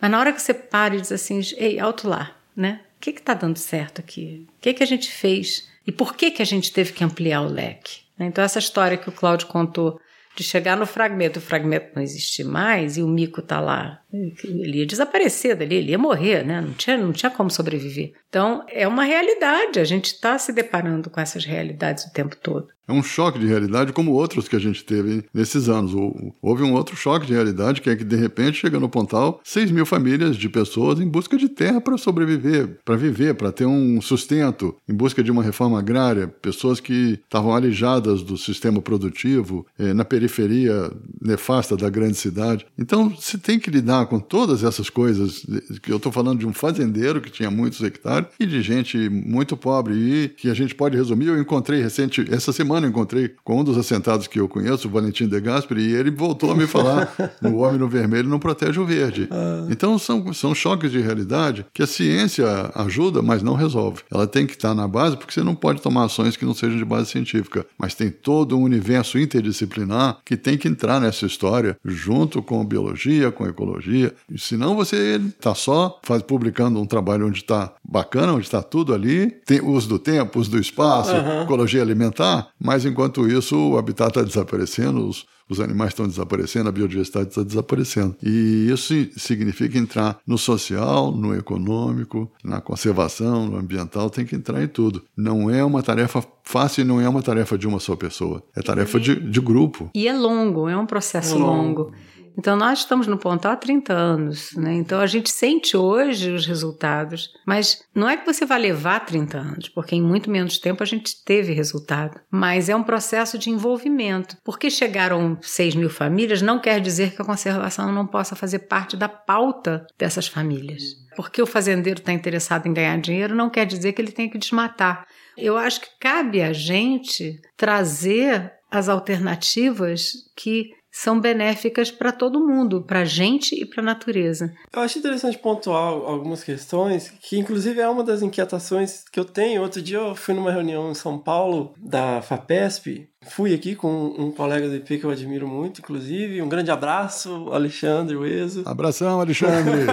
Mas 0.00 0.10
na 0.10 0.18
hora 0.18 0.32
que 0.32 0.42
você 0.42 0.52
para 0.52 0.96
e 0.96 1.00
diz 1.00 1.12
assim, 1.12 1.40
ei, 1.56 1.78
alto 1.78 2.08
lá, 2.08 2.32
né? 2.56 2.80
O 2.96 3.00
que 3.00 3.10
está 3.10 3.34
dando 3.34 3.58
certo 3.58 4.00
aqui? 4.00 4.46
O 4.58 4.60
que, 4.60 4.74
que 4.74 4.82
a 4.82 4.86
gente 4.86 5.10
fez? 5.10 5.68
E 5.86 5.92
por 5.92 6.16
que, 6.16 6.30
que 6.30 6.42
a 6.42 6.46
gente 6.46 6.72
teve 6.72 6.92
que 6.92 7.04
ampliar 7.04 7.42
o 7.42 7.48
leque? 7.48 8.00
Então, 8.18 8.42
essa 8.42 8.58
história 8.58 8.96
que 8.96 9.08
o 9.08 9.12
Cláudio 9.12 9.46
contou 9.46 10.00
de 10.34 10.42
chegar 10.42 10.76
no 10.76 10.86
fragmento, 10.86 11.38
o 11.38 11.42
fragmento 11.42 11.92
não 11.94 12.02
existe 12.02 12.42
mais 12.42 12.96
e 12.96 13.02
o 13.02 13.08
mico 13.08 13.40
está 13.40 13.60
lá. 13.60 14.00
Ele 14.44 14.78
ia 14.78 14.86
desaparecer 14.86 15.56
dali, 15.56 15.76
ele 15.76 15.90
ia 15.90 15.98
morrer, 15.98 16.44
né? 16.44 16.60
Não 16.60 16.72
tinha, 16.72 16.96
não 16.96 17.12
tinha 17.12 17.30
como 17.30 17.50
sobreviver. 17.50 18.12
Então, 18.28 18.64
é 18.68 18.86
uma 18.86 19.04
realidade, 19.04 19.80
a 19.80 19.84
gente 19.84 20.06
está 20.06 20.38
se 20.38 20.52
deparando 20.52 21.08
com 21.08 21.20
essas 21.20 21.44
realidades 21.44 22.04
o 22.04 22.12
tempo 22.12 22.36
todo. 22.36 22.68
É 22.88 22.92
um 22.92 23.02
choque 23.02 23.38
de 23.38 23.46
realidade 23.46 23.92
como 23.92 24.12
outros 24.12 24.46
que 24.46 24.54
a 24.54 24.60
gente 24.60 24.84
teve 24.84 25.24
nesses 25.34 25.68
anos. 25.68 25.92
Houve 26.40 26.62
um 26.62 26.72
outro 26.72 26.94
choque 26.94 27.26
de 27.26 27.32
realidade 27.32 27.80
que 27.80 27.90
é 27.90 27.96
que, 27.96 28.04
de 28.04 28.14
repente, 28.14 28.58
chega 28.58 28.78
no 28.78 28.88
Pontal 28.88 29.40
6 29.42 29.72
mil 29.72 29.84
famílias 29.84 30.36
de 30.36 30.48
pessoas 30.48 31.00
em 31.00 31.08
busca 31.08 31.36
de 31.36 31.48
terra 31.48 31.80
para 31.80 31.98
sobreviver, 31.98 32.78
para 32.84 32.96
viver, 32.96 33.34
para 33.34 33.50
ter 33.50 33.66
um 33.66 34.00
sustento, 34.00 34.76
em 34.88 34.94
busca 34.94 35.22
de 35.22 35.32
uma 35.32 35.42
reforma 35.42 35.78
agrária, 35.80 36.28
pessoas 36.28 36.78
que 36.78 37.18
estavam 37.24 37.54
alijadas 37.54 38.22
do 38.22 38.36
sistema 38.36 38.80
produtivo, 38.80 39.66
eh, 39.78 39.92
na 39.92 40.04
periferia 40.04 40.90
nefasta 41.20 41.76
da 41.76 41.90
grande 41.90 42.14
cidade. 42.14 42.66
Então, 42.78 43.12
se 43.16 43.36
tem 43.38 43.58
que 43.58 43.70
lidar 43.70 44.05
com 44.06 44.18
todas 44.18 44.62
essas 44.62 44.88
coisas, 44.88 45.44
que 45.82 45.90
eu 45.90 45.96
estou 45.96 46.12
falando 46.12 46.38
de 46.38 46.46
um 46.46 46.52
fazendeiro 46.52 47.20
que 47.20 47.30
tinha 47.30 47.50
muitos 47.50 47.82
hectares 47.82 48.28
e 48.38 48.46
de 48.46 48.62
gente 48.62 49.08
muito 49.08 49.56
pobre, 49.56 49.94
e 49.94 50.28
que 50.28 50.48
a 50.48 50.54
gente 50.54 50.74
pode 50.74 50.96
resumir. 50.96 51.26
Eu 51.26 51.40
encontrei 51.40 51.82
recente, 51.82 52.24
essa 52.30 52.52
semana, 52.52 52.76
semana 52.76 52.88
encontrei 52.88 53.34
com 53.44 53.60
um 53.60 53.64
dos 53.64 53.78
assentados 53.78 54.26
que 54.26 54.38
eu 54.38 54.48
conheço, 54.48 54.88
o 54.88 54.90
Valentim 54.90 55.26
de 55.26 55.40
Gasperi, 55.40 55.82
e 55.82 55.94
ele 55.94 56.10
voltou 56.10 56.50
a 56.50 56.54
me 56.54 56.66
falar: 56.66 57.14
o 57.42 57.56
homem 57.56 57.78
no 57.78 57.88
vermelho 57.88 58.28
não 58.28 58.38
protege 58.38 58.78
o 58.78 58.84
verde. 58.84 59.28
Ah. 59.30 59.66
Então 59.70 59.98
são, 59.98 60.32
são 60.32 60.54
choques 60.54 60.90
de 60.90 61.00
realidade 61.00 61.64
que 61.72 61.82
a 61.82 61.86
ciência 61.86 62.46
ajuda, 62.74 63.22
mas 63.22 63.42
não 63.42 63.54
resolve. 63.54 64.02
Ela 64.10 64.26
tem 64.26 64.46
que 64.46 64.54
estar 64.54 64.74
na 64.74 64.86
base, 64.86 65.16
porque 65.16 65.32
você 65.32 65.42
não 65.42 65.54
pode 65.54 65.80
tomar 65.80 66.04
ações 66.04 66.36
que 66.36 66.44
não 66.44 66.54
sejam 66.54 66.76
de 66.76 66.84
base 66.84 67.10
científica. 67.10 67.64
Mas 67.78 67.94
tem 67.94 68.10
todo 68.10 68.56
um 68.56 68.62
universo 68.62 69.18
interdisciplinar 69.18 70.18
que 70.24 70.36
tem 70.36 70.58
que 70.58 70.68
entrar 70.68 71.00
nessa 71.00 71.26
história, 71.26 71.76
junto 71.84 72.42
com 72.42 72.64
biologia, 72.64 73.30
com 73.30 73.46
ecologia. 73.46 73.85
E 73.94 74.12
senão 74.38 74.74
você 74.74 75.16
está 75.16 75.54
só 75.54 76.00
faz, 76.02 76.22
publicando 76.22 76.80
um 76.80 76.86
trabalho 76.86 77.26
onde 77.26 77.38
está 77.38 77.74
bacana, 77.84 78.32
onde 78.32 78.44
está 78.44 78.62
tudo 78.62 78.94
ali, 78.94 79.30
tem 79.44 79.60
uso 79.60 79.88
do 79.88 79.98
tempo, 79.98 80.38
uso 80.40 80.50
do 80.50 80.58
espaço, 80.58 81.12
uhum. 81.12 81.42
ecologia 81.42 81.82
alimentar, 81.82 82.48
mas 82.58 82.84
enquanto 82.84 83.28
isso, 83.28 83.56
o 83.56 83.78
habitat 83.78 84.08
está 84.08 84.22
desaparecendo, 84.22 85.06
os, 85.06 85.26
os 85.48 85.60
animais 85.60 85.90
estão 85.90 86.06
desaparecendo, 86.06 86.68
a 86.68 86.72
biodiversidade 86.72 87.28
está 87.28 87.42
desaparecendo. 87.42 88.16
E 88.22 88.68
isso 88.70 88.94
significa 89.16 89.78
entrar 89.78 90.18
no 90.26 90.36
social, 90.36 91.12
no 91.12 91.34
econômico, 91.34 92.30
na 92.42 92.60
conservação, 92.60 93.46
no 93.46 93.56
ambiental, 93.56 94.10
tem 94.10 94.24
que 94.24 94.34
entrar 94.34 94.62
em 94.62 94.68
tudo. 94.68 95.04
Não 95.16 95.48
é 95.48 95.64
uma 95.64 95.82
tarefa 95.82 96.24
fácil 96.42 96.82
e 96.82 96.84
não 96.84 97.00
é 97.00 97.08
uma 97.08 97.22
tarefa 97.22 97.56
de 97.56 97.66
uma 97.66 97.78
só 97.78 97.94
pessoa, 97.94 98.42
é 98.54 98.62
tarefa 98.62 98.98
de, 98.98 99.14
de 99.14 99.40
grupo. 99.40 99.90
E 99.94 100.08
é 100.08 100.12
longo, 100.12 100.68
é 100.68 100.76
um 100.76 100.86
processo 100.86 101.34
é 101.34 101.38
longo. 101.38 101.82
longo. 101.82 101.92
Então, 102.38 102.56
nós 102.56 102.80
estamos 102.80 103.06
no 103.06 103.16
ponto 103.16 103.46
há 103.46 103.56
30 103.56 103.92
anos, 103.92 104.52
né? 104.54 104.74
Então, 104.74 105.00
a 105.00 105.06
gente 105.06 105.30
sente 105.30 105.76
hoje 105.76 106.30
os 106.30 106.46
resultados, 106.46 107.30
mas 107.46 107.82
não 107.94 108.08
é 108.08 108.16
que 108.16 108.26
você 108.26 108.44
vai 108.44 108.58
levar 108.58 109.00
30 109.00 109.38
anos, 109.38 109.68
porque 109.68 109.96
em 109.96 110.02
muito 110.02 110.30
menos 110.30 110.58
tempo 110.58 110.82
a 110.82 110.86
gente 110.86 111.24
teve 111.24 111.52
resultado. 111.52 112.20
Mas 112.30 112.68
é 112.68 112.76
um 112.76 112.82
processo 112.82 113.38
de 113.38 113.50
envolvimento. 113.50 114.36
Porque 114.44 114.70
chegaram 114.70 115.38
6 115.40 115.74
mil 115.74 115.90
famílias 115.90 116.42
não 116.42 116.58
quer 116.58 116.80
dizer 116.80 117.14
que 117.14 117.22
a 117.22 117.24
conservação 117.24 117.90
não 117.92 118.06
possa 118.06 118.36
fazer 118.36 118.60
parte 118.60 118.96
da 118.96 119.08
pauta 119.08 119.86
dessas 119.98 120.26
famílias. 120.26 120.82
Porque 121.16 121.40
o 121.40 121.46
fazendeiro 121.46 122.00
está 122.00 122.12
interessado 122.12 122.66
em 122.66 122.74
ganhar 122.74 123.00
dinheiro 123.00 123.34
não 123.34 123.48
quer 123.48 123.64
dizer 123.64 123.92
que 123.92 124.02
ele 124.02 124.12
tem 124.12 124.28
que 124.28 124.38
desmatar. 124.38 125.06
Eu 125.36 125.56
acho 125.56 125.80
que 125.80 125.88
cabe 125.98 126.42
a 126.42 126.52
gente 126.52 127.40
trazer 127.56 128.52
as 128.70 128.88
alternativas 128.88 130.12
que 130.36 130.70
são 130.96 131.20
benéficas 131.20 131.90
para 131.90 132.10
todo 132.10 132.40
mundo, 132.40 132.80
para 132.80 133.00
a 133.00 133.04
gente 133.04 133.54
e 133.54 133.66
para 133.66 133.82
a 133.82 133.84
natureza. 133.84 134.54
Eu 134.72 134.80
acho 134.80 134.98
interessante 134.98 135.36
pontuar 135.36 135.92
algumas 135.92 136.42
questões, 136.42 137.12
que 137.20 137.38
inclusive 137.38 137.78
é 137.78 137.86
uma 137.86 138.02
das 138.02 138.22
inquietações 138.22 139.04
que 139.12 139.20
eu 139.20 139.24
tenho. 139.26 139.60
Outro 139.60 139.82
dia 139.82 139.98
eu 139.98 140.14
fui 140.14 140.32
numa 140.32 140.50
reunião 140.50 140.90
em 140.90 140.94
São 140.94 141.18
Paulo 141.18 141.74
da 141.76 142.22
FAPESP, 142.22 143.10
fui 143.28 143.52
aqui 143.52 143.74
com 143.74 144.14
um 144.18 144.30
colega 144.30 144.70
do 144.70 144.76
IP 144.76 144.98
que 144.98 145.04
eu 145.04 145.10
admiro 145.10 145.46
muito, 145.46 145.82
inclusive. 145.82 146.40
Um 146.40 146.48
grande 146.48 146.70
abraço, 146.70 147.50
Alexandre 147.52 148.16
Ueso. 148.16 148.62
Abração, 148.64 149.20
Alexandre! 149.20 149.84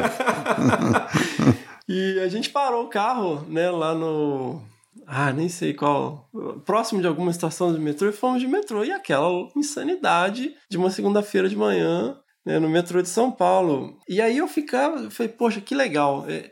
e 1.85 2.17
a 2.21 2.29
gente 2.29 2.49
parou 2.49 2.85
o 2.85 2.89
carro, 2.89 3.45
né, 3.49 3.69
lá 3.69 3.93
no 3.93 4.61
ah, 5.15 5.31
nem 5.31 5.47
sei 5.47 5.73
qual, 5.73 6.29
próximo 6.65 6.99
de 6.99 7.07
alguma 7.07 7.29
estação 7.29 7.71
de 7.71 7.79
metrô 7.79 8.09
e 8.09 8.13
fomos 8.13 8.41
de 8.41 8.47
metrô. 8.47 8.83
E 8.83 8.91
aquela 8.91 9.47
insanidade 9.55 10.55
de 10.69 10.77
uma 10.77 10.89
segunda-feira 10.89 11.47
de 11.47 11.55
manhã 11.55 12.17
né, 12.45 12.59
no 12.59 12.69
metrô 12.69 13.01
de 13.01 13.09
São 13.09 13.31
Paulo. 13.31 13.99
E 14.09 14.19
aí 14.19 14.37
eu 14.37 14.47
ficava, 14.47 14.97
eu 14.97 15.11
falei, 15.11 15.31
poxa, 15.31 15.61
que 15.61 15.75
legal. 15.75 16.25
É, 16.27 16.51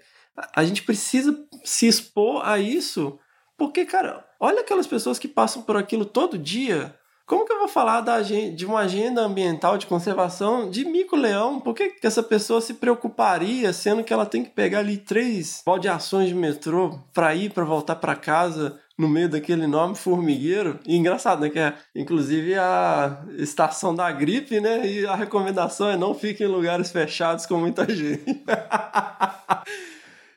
a 0.55 0.63
gente 0.63 0.83
precisa 0.83 1.37
se 1.63 1.87
expor 1.87 2.47
a 2.47 2.59
isso, 2.59 3.19
porque, 3.57 3.85
cara, 3.85 4.25
olha 4.39 4.61
aquelas 4.61 4.87
pessoas 4.87 5.19
que 5.19 5.27
passam 5.27 5.63
por 5.63 5.75
aquilo 5.75 6.05
todo 6.05 6.37
dia 6.37 6.95
como 7.25 7.45
que 7.45 7.53
eu 7.53 7.59
vou 7.59 7.67
falar 7.67 8.01
da, 8.01 8.21
de 8.21 8.65
uma 8.65 8.79
agenda 8.79 9.21
ambiental 9.21 9.77
de 9.77 9.85
conservação 9.87 10.69
de 10.69 10.83
mico-leão? 10.83 11.59
Por 11.59 11.73
que, 11.73 11.89
que 11.89 12.07
essa 12.07 12.21
pessoa 12.21 12.59
se 12.59 12.73
preocuparia, 12.73 13.71
sendo 13.71 14.03
que 14.03 14.11
ela 14.11 14.25
tem 14.25 14.43
que 14.43 14.49
pegar 14.49 14.79
ali 14.79 14.97
três 14.97 15.61
baldeações 15.65 16.29
de 16.29 16.35
metrô 16.35 16.99
para 17.13 17.33
ir, 17.33 17.51
para 17.51 17.63
voltar 17.63 17.95
para 17.95 18.15
casa 18.15 18.79
no 18.97 19.07
meio 19.07 19.29
daquele 19.29 19.63
enorme 19.63 19.95
formigueiro? 19.95 20.79
E 20.85 20.95
engraçado, 20.95 21.41
né? 21.41 21.49
Que 21.49 21.59
é, 21.59 21.73
inclusive, 21.95 22.55
a 22.55 23.23
estação 23.37 23.95
da 23.95 24.11
gripe, 24.11 24.59
né? 24.59 24.85
E 24.85 25.05
a 25.05 25.15
recomendação 25.15 25.89
é 25.89 25.95
não 25.95 26.13
fique 26.13 26.43
em 26.43 26.47
lugares 26.47 26.91
fechados 26.91 27.45
com 27.45 27.57
muita 27.57 27.85
gente. 27.93 28.43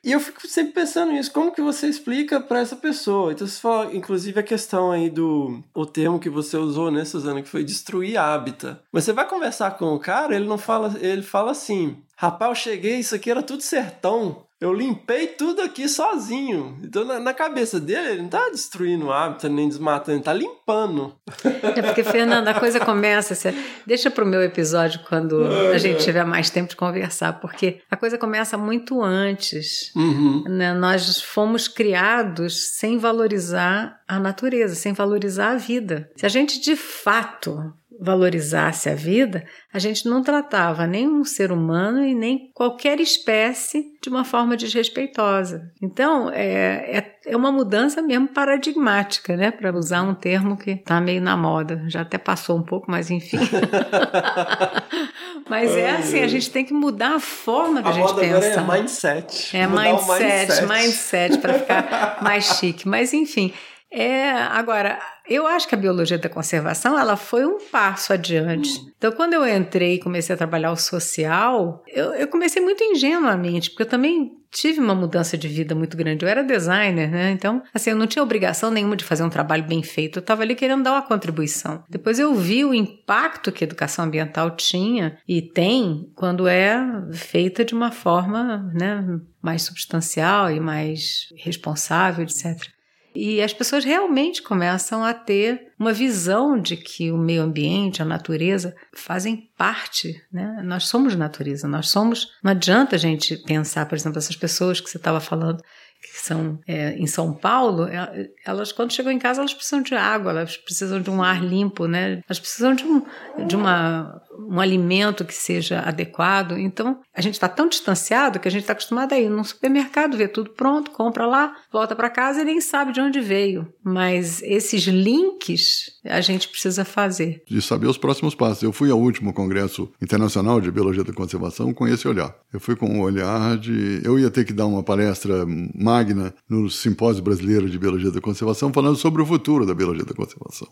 E 0.05 0.11
eu 0.11 0.19
fico 0.19 0.47
sempre 0.47 0.71
pensando 0.73 1.11
nisso, 1.13 1.33
como 1.33 1.51
que 1.51 1.63
você 1.63 1.87
explica 1.87 2.39
para 2.39 2.59
essa 2.59 2.75
pessoa? 2.75 3.31
Então 3.31 3.47
você 3.47 3.59
fala, 3.59 3.95
inclusive 3.95 4.39
a 4.39 4.43
questão 4.43 4.91
aí 4.91 5.09
do 5.09 5.63
o 5.73 5.83
termo 5.83 6.19
que 6.19 6.29
você 6.29 6.55
usou, 6.55 6.91
né, 6.91 7.03
Suzana, 7.03 7.41
que 7.41 7.49
foi 7.49 7.63
destruir 7.63 8.15
hábitat. 8.15 8.77
Mas 8.91 9.03
você 9.03 9.11
vai 9.11 9.27
conversar 9.27 9.71
com 9.71 9.95
o 9.95 9.99
cara, 9.99 10.35
ele 10.35 10.45
não 10.45 10.59
fala, 10.59 10.95
ele 11.01 11.23
fala 11.23 11.49
assim: 11.49 11.97
"Rapaz, 12.15 12.49
eu 12.51 12.55
cheguei, 12.55 12.99
isso 12.99 13.15
aqui 13.15 13.31
era 13.31 13.41
tudo 13.41 13.63
sertão. 13.63 14.44
Eu 14.59 14.73
limpei 14.73 15.27
tudo 15.27 15.61
aqui 15.61 15.89
sozinho. 15.89 16.79
Então, 16.81 17.03
na, 17.03 17.19
na, 17.19 17.33
cabeça 17.33 17.77
dele, 17.79 18.11
ele 18.11 18.21
não 18.21 18.29
tá 18.29 18.49
destruindo 18.49 19.07
o 19.07 19.11
hábito, 19.11 19.49
nem 19.49 19.67
desmatando, 19.67 20.17
ele 20.17 20.23
tá 20.23 20.33
limpando. 20.33 21.13
É 21.43 21.81
porque, 21.81 22.03
Fernanda, 22.03 22.51
a 22.51 22.59
coisa 22.59 22.79
começa. 22.79 23.35
Você 23.35 23.53
deixa 23.85 24.09
pro 24.09 24.25
meu 24.25 24.41
episódio 24.41 25.01
quando 25.09 25.45
a 25.45 25.77
gente 25.77 26.03
tiver 26.03 26.23
mais 26.23 26.49
tempo 26.49 26.69
de 26.69 26.75
conversar, 26.75 27.33
porque 27.41 27.81
a 27.91 27.97
coisa 27.97 28.17
começa 28.17 28.57
muito 28.57 29.03
antes. 29.03 29.91
Uhum. 29.93 30.43
Né? 30.47 30.73
Nós 30.73 31.21
fomos 31.21 31.67
criados 31.67 32.77
sem 32.77 32.97
valorizar 32.97 33.99
a 34.07 34.19
natureza, 34.19 34.73
sem 34.73 34.93
valorizar 34.93 35.51
a 35.51 35.57
vida. 35.57 36.09
Se 36.15 36.25
a 36.25 36.29
gente 36.29 36.61
de 36.61 36.75
fato 36.77 37.73
valorizasse 37.99 38.89
a 38.89 38.95
vida, 38.95 39.43
a 39.73 39.79
gente 39.79 40.07
não 40.07 40.21
tratava 40.21 40.85
nem 40.85 41.07
um 41.07 41.23
ser 41.23 41.51
humano 41.51 42.03
e 42.03 42.13
nem 42.13 42.51
qualquer 42.53 42.99
espécie 42.99 43.85
de 44.01 44.09
uma 44.09 44.23
forma 44.23 44.55
desrespeitosa. 44.55 45.71
Então, 45.81 46.29
é, 46.31 46.97
é, 46.97 47.15
é 47.27 47.37
uma 47.37 47.51
mudança 47.51 48.01
mesmo 48.01 48.27
paradigmática, 48.27 49.35
né? 49.35 49.51
Para 49.51 49.75
usar 49.75 50.03
um 50.03 50.13
termo 50.13 50.57
que 50.57 50.71
está 50.71 51.01
meio 51.01 51.21
na 51.21 51.35
moda. 51.35 51.83
Já 51.87 52.01
até 52.01 52.17
passou 52.17 52.57
um 52.57 52.63
pouco, 52.63 52.89
mas 52.89 53.09
enfim. 53.09 53.39
mas 55.49 55.75
é 55.75 55.91
assim, 55.91 56.21
a 56.21 56.27
gente 56.27 56.51
tem 56.51 56.63
que 56.63 56.73
mudar 56.73 57.15
a 57.15 57.19
forma 57.19 57.81
da 57.81 57.89
a 57.89 57.93
gente 57.93 58.03
moda 58.03 58.21
pensar. 58.21 58.61
Agora 58.61 58.77
é 58.77 58.81
mindset. 58.81 59.57
É 59.57 59.67
mindset, 59.67 60.19
mindset, 60.19 60.67
mindset 60.67 61.37
para 61.39 61.53
ficar 61.53 62.17
mais 62.21 62.45
chique. 62.57 62.87
Mas 62.87 63.13
enfim, 63.13 63.53
é, 63.91 64.31
agora, 64.31 64.99
eu 65.27 65.47
acho 65.47 65.67
que 65.67 65.75
a 65.75 65.77
biologia 65.77 66.17
da 66.17 66.27
conservação 66.27 66.99
ela 66.99 67.15
foi 67.15 67.45
um 67.45 67.59
passo 67.71 68.11
adiante. 68.11 68.69
Então, 68.97 69.11
quando 69.11 69.33
eu 69.33 69.47
entrei 69.47 69.95
e 69.95 69.99
comecei 69.99 70.33
a 70.33 70.37
trabalhar 70.37 70.71
o 70.71 70.75
social, 70.75 71.83
eu, 71.87 72.13
eu, 72.13 72.27
comecei 72.27 72.61
muito 72.61 72.83
ingenuamente, 72.83 73.69
porque 73.69 73.83
eu 73.83 73.87
também 73.87 74.33
tive 74.51 74.79
uma 74.79 74.95
mudança 74.95 75.37
de 75.37 75.47
vida 75.47 75.75
muito 75.75 75.95
grande. 75.95 76.25
Eu 76.25 76.29
era 76.29 76.43
designer, 76.43 77.09
né? 77.09 77.31
Então, 77.31 77.61
assim, 77.73 77.89
eu 77.89 77.95
não 77.95 78.07
tinha 78.07 78.23
obrigação 78.23 78.71
nenhuma 78.71 78.95
de 78.95 79.03
fazer 79.03 79.23
um 79.23 79.29
trabalho 79.29 79.63
bem 79.63 79.83
feito. 79.83 80.19
Eu 80.19 80.21
estava 80.21 80.41
ali 80.41 80.55
querendo 80.55 80.83
dar 80.83 80.91
uma 80.91 81.01
contribuição. 81.01 81.83
Depois 81.89 82.19
eu 82.19 82.33
vi 82.35 82.65
o 82.65 82.73
impacto 82.73 83.51
que 83.51 83.63
a 83.63 83.67
educação 83.67 84.05
ambiental 84.05 84.51
tinha 84.51 85.17
e 85.27 85.41
tem 85.41 86.09
quando 86.15 86.47
é 86.47 86.77
feita 87.11 87.63
de 87.63 87.73
uma 87.73 87.91
forma, 87.91 88.71
né, 88.73 89.19
mais 89.41 89.61
substancial 89.63 90.51
e 90.51 90.59
mais 90.59 91.27
responsável, 91.37 92.23
etc. 92.23 92.74
E 93.15 93.41
as 93.41 93.53
pessoas 93.53 93.85
realmente 93.85 94.41
começam 94.41 95.03
a 95.03 95.13
ter 95.13 95.71
uma 95.79 95.93
visão 95.93 96.59
de 96.59 96.75
que 96.75 97.11
o 97.11 97.17
meio 97.17 97.43
ambiente, 97.43 98.01
a 98.01 98.05
natureza, 98.05 98.75
fazem 98.93 99.49
parte, 99.57 100.21
né? 100.31 100.61
Nós 100.63 100.85
somos 100.87 101.15
natureza, 101.15 101.67
nós 101.67 101.89
somos. 101.89 102.27
Não 102.43 102.51
adianta 102.51 102.95
a 102.95 102.99
gente 102.99 103.37
pensar, 103.43 103.85
por 103.85 103.95
exemplo, 103.95 104.17
essas 104.17 104.35
pessoas 104.35 104.81
que 104.81 104.89
você 104.89 104.97
estava 104.97 105.19
falando 105.19 105.63
que 106.01 106.21
são 106.21 106.59
é, 106.67 106.93
em 106.95 107.07
São 107.07 107.33
Paulo, 107.33 107.85
é, 107.85 108.29
elas 108.45 108.71
quando 108.71 108.93
chegam 108.93 109.11
em 109.11 109.17
casa 109.17 109.41
elas 109.41 109.53
precisam 109.53 109.81
de 109.81 109.95
água, 109.95 110.31
elas 110.31 110.57
precisam 110.57 111.01
de 111.01 111.09
um 111.09 111.23
ar 111.23 111.43
limpo, 111.43 111.87
né? 111.87 112.21
Elas 112.27 112.39
precisam 112.39 112.75
de 112.75 112.83
um, 112.83 113.03
de 113.47 113.55
uma 113.55 114.21
um 114.39 114.59
alimento 114.59 115.25
que 115.25 115.33
seja 115.33 115.79
adequado. 115.81 116.57
Então, 116.57 116.99
a 117.13 117.21
gente 117.21 117.33
está 117.35 117.47
tão 117.47 117.67
distanciado 117.67 118.39
que 118.39 118.47
a 118.47 118.51
gente 118.51 118.61
está 118.61 118.73
acostumado 118.73 119.13
a 119.13 119.19
ir 119.19 119.29
num 119.29 119.43
supermercado, 119.43 120.17
ver 120.17 120.29
tudo 120.29 120.51
pronto, 120.51 120.91
compra 120.91 121.25
lá, 121.25 121.55
volta 121.71 121.95
para 121.95 122.09
casa 122.09 122.41
e 122.41 122.45
nem 122.45 122.61
sabe 122.61 122.91
de 122.91 123.01
onde 123.01 123.21
veio. 123.21 123.67
Mas 123.83 124.41
esses 124.41 124.83
links 124.83 125.94
a 126.05 126.21
gente 126.21 126.47
precisa 126.47 126.85
fazer. 126.85 127.43
De 127.47 127.61
saber 127.61 127.87
os 127.87 127.97
próximos 127.97 128.35
passos. 128.35 128.63
Eu 128.63 128.71
fui 128.71 128.91
ao 128.91 128.99
último 128.99 129.33
Congresso 129.33 129.91
Internacional 130.01 130.61
de 130.61 130.71
Biologia 130.71 131.03
da 131.03 131.13
Conservação 131.13 131.73
com 131.73 131.87
esse 131.87 132.07
olhar. 132.07 132.35
Eu 132.53 132.59
fui 132.59 132.75
com 132.75 132.87
o 132.87 132.93
um 132.95 133.01
olhar 133.01 133.57
de. 133.57 134.01
Eu 134.03 134.19
ia 134.19 134.29
ter 134.29 134.45
que 134.45 134.53
dar 134.53 134.65
uma 134.65 134.83
palestra 134.83 135.45
magna 135.75 136.33
no 136.47 136.69
Simpósio 136.69 137.23
Brasileiro 137.23 137.69
de 137.69 137.77
Biologia 137.77 138.11
da 138.11 138.21
Conservação 138.21 138.71
falando 138.71 138.95
sobre 138.97 139.21
o 139.21 139.25
futuro 139.25 139.65
da 139.65 139.73
biologia 139.73 140.05
da 140.05 140.13
conservação. 140.13 140.67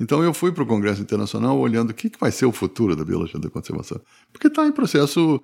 Então 0.00 0.22
eu 0.22 0.34
fui 0.34 0.50
para 0.50 0.62
o 0.62 0.66
Congresso 0.66 1.00
Internacional 1.00 1.58
olhando 1.58 1.90
o 1.90 1.94
que, 1.94 2.10
que 2.10 2.18
vai 2.18 2.32
ser 2.32 2.46
o 2.46 2.52
futuro 2.52 2.96
da 2.96 3.04
biologia 3.04 3.38
da 3.38 3.48
conservação. 3.48 4.00
Porque 4.32 4.48
está 4.48 4.66
em 4.66 4.72
processo, 4.72 5.40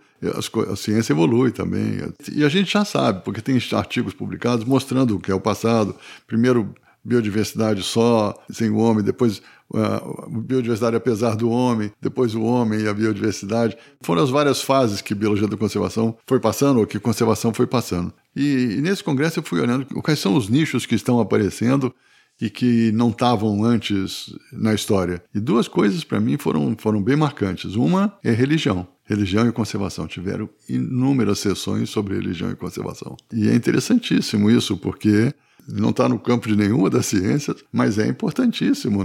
a 0.70 0.76
ciência 0.76 1.12
evolui 1.12 1.53
também. 1.53 2.01
E 2.32 2.45
a 2.45 2.49
gente 2.49 2.72
já 2.72 2.84
sabe, 2.84 3.24
porque 3.24 3.41
tem 3.41 3.59
artigos 3.72 4.12
publicados 4.12 4.64
mostrando 4.64 5.16
o 5.16 5.20
que 5.20 5.30
é 5.30 5.34
o 5.34 5.41
passado. 5.41 5.95
Primeiro, 6.26 6.74
biodiversidade 7.05 7.82
só, 7.82 8.34
sem 8.51 8.70
o 8.70 8.76
homem, 8.76 9.03
depois 9.03 9.42
a 9.74 10.28
biodiversidade 10.28 10.96
apesar 10.96 11.36
do 11.36 11.48
homem, 11.48 11.92
depois 12.01 12.34
o 12.34 12.42
homem 12.42 12.80
e 12.80 12.88
a 12.88 12.94
biodiversidade. 12.94 13.76
Foram 14.03 14.22
as 14.22 14.30
várias 14.30 14.61
fases 14.62 15.01
que 15.01 15.14
biologia 15.14 15.46
da 15.46 15.57
conservação 15.57 16.16
foi 16.26 16.40
passando, 16.40 16.80
ou 16.80 16.86
que 16.86 16.98
conservação 16.98 17.55
foi 17.55 17.66
passando. 17.66 18.12
E, 18.34 18.76
e 18.78 18.80
nesse 18.80 19.03
congresso 19.03 19.38
eu 19.38 19.42
fui 19.42 19.61
olhando 19.61 19.86
quais 20.03 20.18
são 20.18 20.34
os 20.36 20.48
nichos 20.48 20.86
que 20.86 20.94
estão 20.94 21.20
aparecendo 21.20 21.94
e 22.40 22.48
que 22.48 22.90
não 22.92 23.11
estavam 23.11 23.62
antes 23.62 24.34
na 24.53 24.72
história. 24.72 25.22
E 25.34 25.38
duas 25.38 25.68
coisas 25.68 26.03
para 26.03 26.18
mim 26.18 26.38
foram, 26.38 26.74
foram 26.78 27.03
bem 27.03 27.16
marcantes. 27.16 27.74
Uma 27.74 28.18
é 28.24 28.30
religião. 28.30 28.88
Religião 29.05 29.46
e 29.46 29.53
conservação. 29.53 30.07
Tiveram 30.07 30.48
inúmeras 30.68 31.38
sessões 31.38 31.90
sobre 31.90 32.14
religião 32.14 32.51
e 32.51 32.57
conservação. 32.57 33.16
E 33.32 33.48
é 33.48 33.55
interessantíssimo 33.55 34.51
isso, 34.51 34.76
porque 34.76 35.34
não 35.69 35.91
está 35.91 36.09
no 36.09 36.19
campo 36.19 36.49
de 36.49 36.57
nenhuma 36.57 36.91
das 36.91 37.07
ciências, 37.07 37.57
mas 37.73 37.99
é 37.99 38.07
importantíssimo 38.07 39.01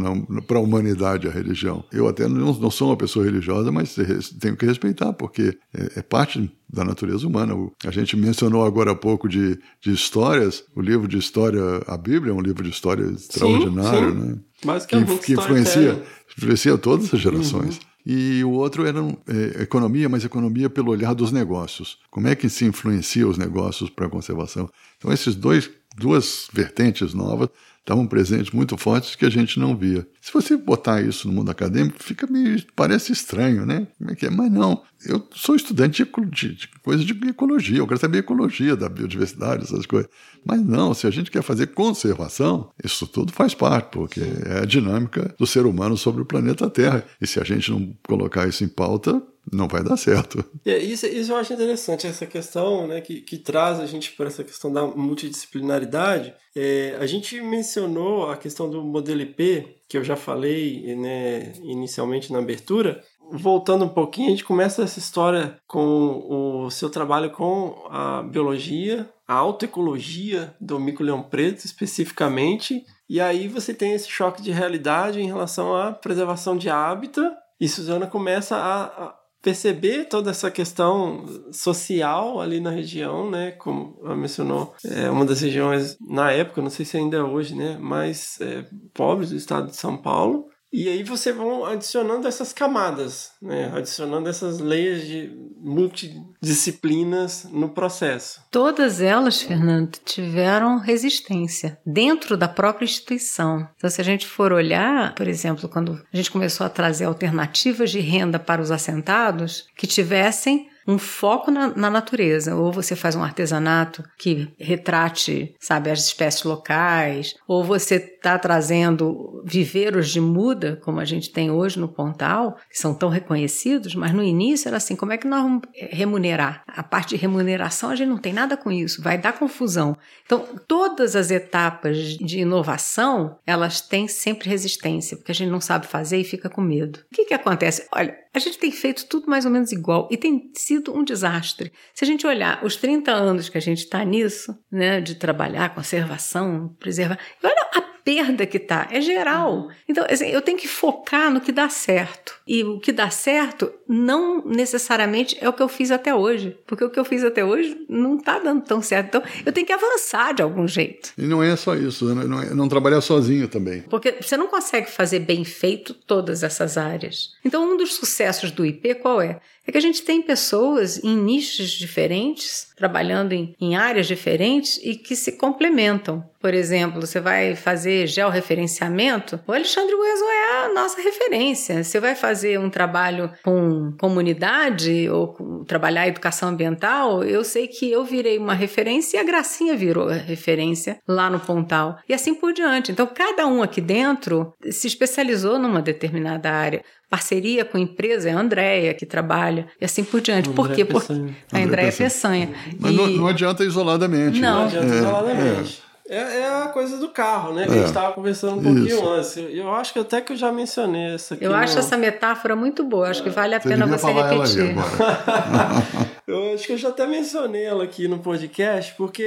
para 0.48 0.58
a 0.58 0.62
humanidade 0.62 1.28
a 1.28 1.32
religião. 1.32 1.84
Eu 1.92 2.08
até 2.08 2.28
não, 2.28 2.54
não, 2.54 2.72
sou 2.72 2.90
uma 2.90 2.98
pessoa 2.98 3.26
religiosa, 3.26 3.72
mas 3.72 3.96
tenho 4.40 4.56
que 4.56 4.66
respeitar, 4.66 5.14
porque 5.14 5.58
é, 5.74 6.00
é 6.00 6.02
parte 6.02 6.52
da 6.72 6.84
natureza 6.84 7.28
humana. 7.28 7.54
A 7.86 7.92
gente 7.92 8.18
mencionou 8.18 8.66
agora 8.66 8.92
há 8.92 8.96
pouco 8.96 9.30
de, 9.30 9.60
de 9.82 9.92
histórias, 9.92 10.64
o 10.76 10.82
livro 10.82 11.08
de 11.08 11.18
história, 11.18 11.62
a 11.88 11.98
Bíblia 11.98 12.32
é 12.32 12.36
um 12.36 12.42
livro 12.42 12.64
de 12.64 12.70
história 12.70 13.06
extraordinário, 13.06 14.12
sim, 14.12 14.22
sim. 14.22 14.28
né? 14.28 14.36
Basicamente, 14.64 15.20
que, 15.20 15.26
que 15.26 15.34
influencia, 15.34 16.04
influencia 16.38 16.78
todas 16.78 17.14
as 17.14 17.20
gerações. 17.20 17.78
Uhum. 17.78 17.96
E 18.06 18.44
o 18.44 18.52
outro 18.52 18.86
era 18.86 19.00
é, 19.28 19.64
economia, 19.64 20.08
mas 20.08 20.24
economia 20.24 20.70
pelo 20.70 20.92
olhar 20.92 21.16
dos 21.16 21.32
negócios. 21.32 21.98
Como 22.12 22.28
é 22.28 22.36
que 22.36 22.48
se 22.50 22.64
influencia 22.64 23.28
os 23.28 23.38
negócios 23.38 23.90
para 23.90 24.06
a 24.06 24.10
conservação? 24.10 24.70
Então, 24.98 25.12
esses 25.12 25.34
dois 25.34 25.72
duas 25.96 26.48
vertentes 26.52 27.14
novas 27.14 27.50
estavam 27.86 28.08
presentes 28.08 28.52
muito 28.52 28.76
fortes 28.78 29.16
que 29.16 29.26
a 29.26 29.30
gente 29.30 29.60
não 29.60 29.78
via. 29.78 30.06
Se 30.20 30.34
você 30.34 30.58
botar 30.58 31.04
isso 31.04 31.28
no 31.28 31.34
mundo 31.36 31.52
acadêmico, 31.52 32.04
fica 32.04 32.26
meio 32.26 32.62
parece 32.76 33.12
estranho, 33.12 33.64
né? 33.64 33.88
Como 34.00 34.10
é 34.10 34.16
que 34.16 34.26
é? 34.26 34.30
Mas 34.32 34.52
não. 34.52 34.82
Eu 35.06 35.24
sou 35.36 35.56
estudante 35.56 36.04
de, 36.04 36.26
de, 36.32 36.56
de 36.56 36.68
coisas 36.82 37.06
de 37.06 37.14
ecologia, 37.30 37.78
eu 37.78 37.88
quero 37.88 38.00
saber 38.00 38.18
ecologia 38.20 38.76
da 38.76 38.90
biodiversidade, 38.90 39.66
essas 39.66 39.86
coisas. 39.86 40.10
Mas 40.44 40.66
não, 40.66 40.96
se 40.96 41.06
a 41.06 41.12
gente 41.12 41.30
quer 41.30 41.44
fazer 41.44 41.68
conservação, 41.68 42.72
isso 42.84 43.06
tudo 43.06 43.32
faz 43.32 43.54
parte, 43.54 43.92
porque 43.92 44.22
é 44.46 44.64
a 44.64 44.66
dinâmica 44.66 45.36
do 45.38 45.46
ser 45.46 45.68
humano 45.68 45.96
sobre 45.96 46.24
o 46.24 46.26
planeta 46.26 46.68
Terra. 46.72 47.06
E 47.22 47.28
se 47.28 47.40
a 47.40 47.44
gente 47.44 47.70
não 47.70 47.96
colocar 48.08 48.48
isso 48.48 48.64
em 48.64 48.68
pauta, 48.68 49.22
não 49.52 49.68
vai 49.68 49.84
dar 49.84 49.98
certo. 49.98 50.44
É, 50.66 50.78
isso, 50.78 51.06
isso 51.06 51.32
eu 51.32 51.38
acho 51.38 51.54
interessante, 51.54 52.08
essa 52.08 52.26
questão 52.26 52.88
né, 52.88 53.02
que, 53.02 53.22
que 53.22 53.38
traz 53.38 53.80
a 53.80 53.86
gente 53.86 54.12
para 54.14 54.28
essa 54.28 54.44
questão 54.44 54.72
da 54.72 54.86
multidisciplinaridade. 54.86 56.34
É, 56.56 56.98
a 57.00 57.06
gente 57.06 57.40
mencionou 57.42 58.30
a 58.30 58.38
questão 58.38 58.70
do 58.70 58.84
modelo 58.84 59.22
IP, 59.22 59.78
que 59.88 59.98
eu 59.98 60.04
já 60.04 60.16
falei 60.16 60.96
né, 60.96 61.54
inicialmente 61.64 62.32
na 62.32 62.40
abertura, 62.40 63.04
voltando 63.32 63.86
um 63.86 63.90
pouquinho, 63.90 64.28
a 64.28 64.32
gente 64.32 64.44
começa 64.44 64.84
essa 64.84 65.00
história 65.00 65.58
com 65.68 66.66
o 66.66 66.70
seu 66.70 66.90
trabalho 66.90 67.32
com 67.32 67.88
a 67.90 68.22
biologia, 68.22 69.10
a 69.28 69.34
autoecologia 69.34 70.56
do 70.60 70.80
mico-leão 70.80 71.24
preto 71.24 71.66
especificamente, 71.66 72.86
e 73.10 73.20
aí 73.20 73.48
você 73.48 73.74
tem 73.74 73.94
esse 73.94 74.10
choque 74.10 74.42
de 74.42 74.52
realidade 74.52 75.20
em 75.20 75.28
relação 75.28 75.76
à 75.76 75.92
preservação 75.92 76.58
de 76.58 76.70
hábitat, 76.70 77.36
e 77.60 77.68
Suzana 77.70 78.08
começa 78.08 78.56
a, 78.56 78.84
a 78.84 79.16
perceber 79.46 80.06
toda 80.06 80.32
essa 80.32 80.50
questão 80.50 81.24
social 81.52 82.42
ali 82.42 82.60
na 82.60 82.72
região, 82.72 83.30
né? 83.30 83.52
Como 83.52 83.96
ela 84.04 84.16
mencionou, 84.16 84.74
é 84.84 85.08
uma 85.08 85.24
das 85.24 85.42
regiões 85.42 85.96
na 86.02 86.32
época, 86.32 86.64
não 86.64 86.72
sei 86.72 86.84
se 86.84 86.98
ainda 86.98 87.18
é 87.18 87.22
hoje, 87.22 87.54
né? 87.54 87.78
Mais 87.78 88.42
é, 88.42 88.66
pobres 88.92 89.30
do 89.30 89.36
estado 89.36 89.68
de 89.68 89.76
São 89.76 89.96
Paulo. 89.98 90.48
E 90.78 90.90
aí 90.90 91.04
você 91.04 91.32
vão 91.32 91.64
adicionando 91.64 92.28
essas 92.28 92.52
camadas, 92.52 93.32
né? 93.42 93.72
adicionando 93.74 94.28
essas 94.28 94.60
leis 94.60 95.08
de 95.08 95.32
multidisciplinas 95.62 97.48
no 97.50 97.70
processo. 97.70 98.42
Todas 98.52 99.00
elas, 99.00 99.42
Fernando, 99.42 99.98
tiveram 100.04 100.78
resistência 100.78 101.80
dentro 101.86 102.36
da 102.36 102.50
própria 102.50 102.84
instituição. 102.84 103.66
Então, 103.78 103.90
se 103.90 104.02
a 104.02 104.04
gente 104.04 104.28
for 104.28 104.52
olhar, 104.52 105.16
por 105.16 105.30
exemplo, 105.30 105.70
quando 105.70 105.94
a 106.12 106.18
gente 106.18 106.30
começou 106.30 106.66
a 106.66 106.70
trazer 106.70 107.06
alternativas 107.06 107.90
de 107.90 108.02
renda 108.02 108.38
para 108.38 108.62
os 108.62 108.70
assentados 108.70 109.68
que 109.78 109.88
tivessem 109.88 110.68
um 110.88 110.98
foco 110.98 111.50
na, 111.50 111.76
na, 111.76 111.90
natureza. 111.90 112.56
Ou 112.56 112.72
você 112.72 112.96
faz 112.96 113.16
um 113.16 113.24
artesanato 113.24 114.04
que 114.18 114.54
retrate, 114.60 115.56
sabe, 115.60 115.90
as 115.90 116.06
espécies 116.06 116.44
locais, 116.44 117.34
ou 117.48 117.64
você 117.64 118.00
está 118.26 118.40
trazendo 118.40 119.44
viveiros 119.46 120.10
de 120.10 120.20
muda, 120.20 120.80
como 120.84 121.00
a 121.00 121.06
gente 121.06 121.32
tem 121.32 121.52
hoje 121.52 121.80
no 121.80 121.88
Pontal, 121.88 122.58
que 122.70 122.78
são 122.78 122.94
tão 122.94 123.08
reconhecidos, 123.08 123.94
mas 123.94 124.12
no 124.12 124.24
início 124.24 124.68
era 124.68 124.78
assim, 124.78 124.96
como 124.96 125.14
é 125.14 125.18
que 125.18 125.28
nós 125.28 125.44
vamos 125.44 125.62
remunerar? 125.74 126.64
A 126.68 126.82
parte 126.82 127.10
de 127.10 127.18
remuneração 127.18 127.92
a 127.92 127.96
gente 127.96 128.10
não 128.10 128.18
tem 128.18 128.34
nada 128.34 128.58
com 128.58 128.72
isso, 128.72 129.02
vai 129.04 129.18
dar 129.18 129.34
confusão. 129.34 129.96
Então, 130.26 130.44
todas 130.68 131.16
as 131.16 131.30
etapas 131.30 131.98
de 131.98 132.40
inovação, 132.40 133.38
elas 133.46 133.80
têm 133.80 134.08
sempre 134.08 134.50
resistência, 134.50 135.16
porque 135.16 135.32
a 135.32 135.36
gente 135.36 135.52
não 135.52 135.62
sabe 135.62 135.86
fazer 135.86 136.18
e 136.18 136.24
fica 136.24 136.50
com 136.50 136.62
medo. 136.62 137.00
O 137.12 137.16
que 137.16 137.26
que 137.26 137.34
acontece? 137.34 137.88
Olha, 137.94 138.18
a 138.34 138.40
gente 138.40 138.58
tem 138.58 138.72
feito 138.72 139.06
tudo 139.06 139.30
mais 139.30 139.46
ou 139.46 139.52
menos 139.52 139.72
igual 139.72 140.10
e 140.12 140.18
tem 140.18 140.52
sido 140.56 140.94
um 140.94 141.04
desastre. 141.04 141.72
Se 141.94 142.04
a 142.04 142.08
gente 142.08 142.26
olhar 142.26 142.66
os 142.66 142.76
30 142.76 143.12
anos 143.12 143.48
que 143.48 143.58
a 143.58 143.62
gente 143.62 143.80
está 143.80 144.04
nisso, 144.04 144.58
né, 144.72 145.00
de 145.00 145.16
trabalhar 145.16 145.74
conservação, 145.76 146.76
preservar, 146.80 147.20
olha 147.44 147.70
a 147.76 147.95
perda 148.06 148.46
que 148.46 148.60
tá, 148.60 148.88
é 148.92 149.02
geral. 149.02 149.56
Uhum. 149.56 149.70
Então, 149.90 150.06
assim, 150.08 150.28
eu 150.28 150.42
tenho 150.42 150.58
que 150.58 150.68
focar 150.68 151.34
no 151.34 151.42
que 151.42 151.52
dá 151.52 151.68
certo. 151.68 152.40
E 152.48 152.64
o 152.64 152.80
que 152.80 152.92
dá 152.92 153.10
certo 153.10 153.72
não 153.88 154.46
necessariamente 154.46 155.36
é 155.42 155.50
o 155.50 155.54
que 155.54 155.64
eu 155.64 155.68
fiz 155.68 155.90
até 155.90 156.14
hoje, 156.14 156.56
porque 156.68 156.84
o 156.84 156.90
que 156.92 157.00
eu 157.00 157.04
fiz 157.04 157.24
até 157.24 157.44
hoje 157.44 157.76
não 157.90 158.20
tá 158.20 158.38
dando 158.38 158.62
tão 158.62 158.80
certo. 158.80 159.08
Então, 159.08 159.24
eu 159.44 159.52
tenho 159.52 159.66
que 159.66 159.74
avançar 159.74 160.36
de 160.36 160.44
algum 160.44 160.68
jeito. 160.68 161.14
E 161.18 161.24
não 161.24 161.42
é 161.42 161.56
só 161.56 161.76
isso, 161.76 162.14
né? 162.14 162.24
não, 162.26 162.42
é, 162.42 162.54
não 162.54 162.70
trabalhar 162.70 163.02
sozinho 163.02 163.48
também. 163.48 163.82
Porque 163.82 164.18
você 164.22 164.38
não 164.38 164.48
consegue 164.48 164.90
fazer 164.90 165.20
bem 165.20 165.44
feito 165.44 165.96
todas 165.96 166.44
essas 166.44 166.78
áreas. 166.78 167.34
Então, 167.44 167.74
um 167.74 167.76
dos 167.76 167.96
sucessos 167.96 168.52
do 168.52 168.64
IP 168.64 168.96
qual 168.96 169.20
é? 169.20 169.40
É 169.68 169.72
que 169.72 169.78
a 169.78 169.82
gente 169.82 170.04
tem 170.04 170.22
pessoas 170.22 171.04
em 171.04 171.16
nichos 171.16 171.72
diferentes, 171.72 172.68
trabalhando 172.76 173.34
em, 173.34 173.56
em 173.60 173.76
áreas 173.76 174.06
diferentes 174.06 174.80
e 174.84 174.96
que 174.96 175.16
se 175.16 175.34
complementam. 175.34 176.24
Por 176.40 176.54
exemplo, 176.54 177.02
você 177.02 177.20
vai 177.20 177.56
fazer 177.56 178.06
georreferenciamento, 178.06 179.40
o 179.48 179.52
Alexandre 179.52 179.96
Ueso 179.96 180.24
é 180.26 180.66
a 180.66 180.74
nossa 180.76 181.02
referência. 181.02 181.84
Você 181.84 182.00
vai 182.00 182.14
fazer 182.14 182.60
um 182.60 182.70
trabalho 182.70 183.32
com 183.44 183.92
comunidade 184.00 185.10
ou 185.10 185.30
com, 185.30 185.64
trabalhar 185.64 186.08
educação 186.08 186.50
ambiental, 186.50 187.24
eu 187.24 187.44
sei 187.44 187.68
que 187.68 187.92
eu 187.92 188.04
virei 188.04 188.38
uma 188.38 188.54
referência 188.54 189.18
e 189.18 189.20
a 189.20 189.24
Gracinha 189.24 189.76
virou 189.76 190.08
referência 190.08 191.00
lá 191.08 191.32
no 191.32 191.40
Pontal. 191.40 191.98
E 192.08 192.14
assim 192.14 192.36
por 192.36 192.54
diante. 192.54 192.92
Então, 192.92 193.08
cada 193.08 193.48
um 193.48 193.64
aqui 193.64 193.82
dentro 193.82 194.54
se 194.70 194.86
especializou 194.86 195.58
numa 195.58 195.82
determinada 195.82 196.52
área 196.52 196.84
parceria 197.16 197.64
com 197.64 197.78
empresa, 197.78 198.30
é 198.30 198.34
a 198.34 198.38
Andréia 198.38 198.94
que 198.94 199.06
trabalha, 199.06 199.68
e 199.80 199.86
assim 199.86 200.04
por 200.04 200.20
diante. 200.20 200.50
André 200.50 200.56
por 200.56 200.70
quê? 200.72 200.84
Porque 200.84 201.14
a 201.54 201.58
Andréia 201.58 201.92
Peçanha. 201.92 202.50
Mas 202.78 202.92
e... 202.92 202.98
não, 202.98 203.08
não, 203.08 203.28
adianta 203.28 203.64
isoladamente. 203.64 204.42
Não, 204.42 204.60
não 204.60 204.66
adianta 204.66 204.94
é, 204.94 204.98
isoladamente. 204.98 205.82
É. 205.82 205.86
É, 206.08 206.40
é 206.42 206.64
a 206.64 206.68
coisa 206.68 206.98
do 206.98 207.08
carro, 207.08 207.54
né? 207.54 207.66
Que 207.66 207.72
é. 207.72 207.74
a 207.74 207.78
gente 207.78 207.88
estava 207.88 208.14
conversando 208.14 208.60
um 208.60 208.64
pouquinho 208.64 208.86
Isso. 208.86 209.08
antes. 209.08 209.38
Eu 209.38 209.74
acho 209.74 209.94
que 209.94 210.00
até 210.00 210.22
que 210.22 210.34
eu 210.34 210.38
já 210.38 210.52
mencionei 210.52 211.16
essa 211.16 211.34
aqui. 211.34 211.44
Eu 211.44 211.56
acho 211.56 211.80
essa 211.80 211.98
metáfora 211.98 212.56
muito 212.56 212.84
boa. 212.84 213.10
Acho 213.10 213.24
que 213.24 213.30
vale 213.30 213.56
a 213.56 213.62
você 213.62 213.70
pena 213.70 213.88
você 213.88 214.12
repetir. 214.12 214.76
eu 216.28 216.54
acho 216.54 216.66
que 216.66 216.74
eu 216.74 216.78
já 216.78 216.90
até 216.90 217.06
mencionei 217.06 217.64
ela 217.64 217.84
aqui 217.84 218.08
no 218.08 218.20
podcast, 218.20 218.94
porque 218.96 219.24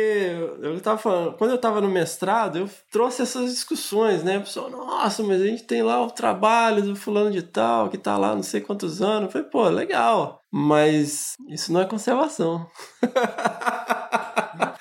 eu 0.60 0.76
estava 0.76 0.98
falando, 0.98 1.36
quando 1.36 1.50
eu 1.50 1.56
estava 1.56 1.80
no 1.80 1.88
mestrado, 1.88 2.58
eu 2.58 2.70
trouxe 2.90 3.22
essas 3.22 3.50
discussões, 3.50 4.22
né? 4.24 4.38
Pessoal, 4.38 4.70
nossa, 4.70 5.22
mas 5.22 5.40
a 5.40 5.46
gente 5.46 5.62
tem 5.62 5.82
lá 5.82 6.02
o 6.02 6.10
trabalho 6.10 6.82
do 6.82 6.96
fulano 6.96 7.30
de 7.30 7.42
tal, 7.42 7.88
que 7.88 7.96
está 7.96 8.16
lá 8.18 8.34
não 8.34 8.42
sei 8.42 8.60
quantos 8.60 9.00
anos. 9.00 9.26
Eu 9.26 9.30
falei, 9.30 9.48
pô, 9.48 9.68
legal. 9.68 10.42
Mas 10.50 11.34
isso 11.48 11.72
não 11.72 11.80
é 11.80 11.86
conservação. 11.86 12.66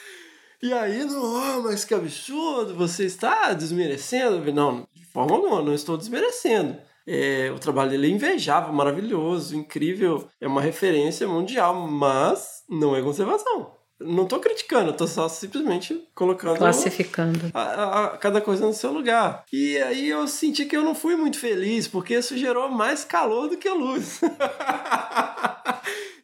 E 0.59 0.74
aí, 0.74 1.05
não, 1.05 1.61
mas 1.61 1.86
que 1.86 1.93
absurdo, 1.93 2.74
você 2.74 3.05
está 3.05 3.53
desmerecendo? 3.53 4.51
Não, 4.51 4.88
de 4.91 5.05
forma 5.05 5.36
alguma, 5.36 5.61
não 5.61 5.74
estou 5.74 5.95
desmerecendo. 5.95 6.76
É, 7.08 7.49
o 7.55 7.60
trabalho 7.60 7.89
dele 7.89 8.08
é 8.08 8.10
invejável, 8.10 8.74
maravilhoso, 8.74 9.55
incrível, 9.55 10.28
é 10.41 10.47
uma 10.47 10.62
referência 10.62 11.26
mundial, 11.26 11.74
mas 11.88 12.64
não 12.70 12.93
é 12.95 13.01
conservação. 13.01 13.72
Não 13.99 14.26
estou 14.26 14.39
criticando, 14.39 14.91
estou 14.91 15.08
só 15.08 15.28
simplesmente 15.28 16.08
colocando. 16.14 16.58
Classificando. 16.58 17.49
A, 17.53 17.62
a, 17.62 18.05
a, 18.05 18.18
cada 18.18 18.41
coisa 18.41 18.68
no 18.68 18.74
seu 18.74 18.91
lugar. 18.91 19.43
E 19.51 19.78
aí 19.78 20.10
eu 20.10 20.28
senti 20.28 20.66
que 20.66 20.78
eu 20.78 20.84
não 20.84 20.93
fui 20.93 21.16
muito 21.16 21.39
feliz, 21.39 21.88
porque 21.88 22.14
isso 22.14 22.38
gerou 22.38 22.70
mais 22.70 23.03
calor 23.03 23.47
do 23.47 23.58
que 23.58 23.70
luz. 23.70 24.22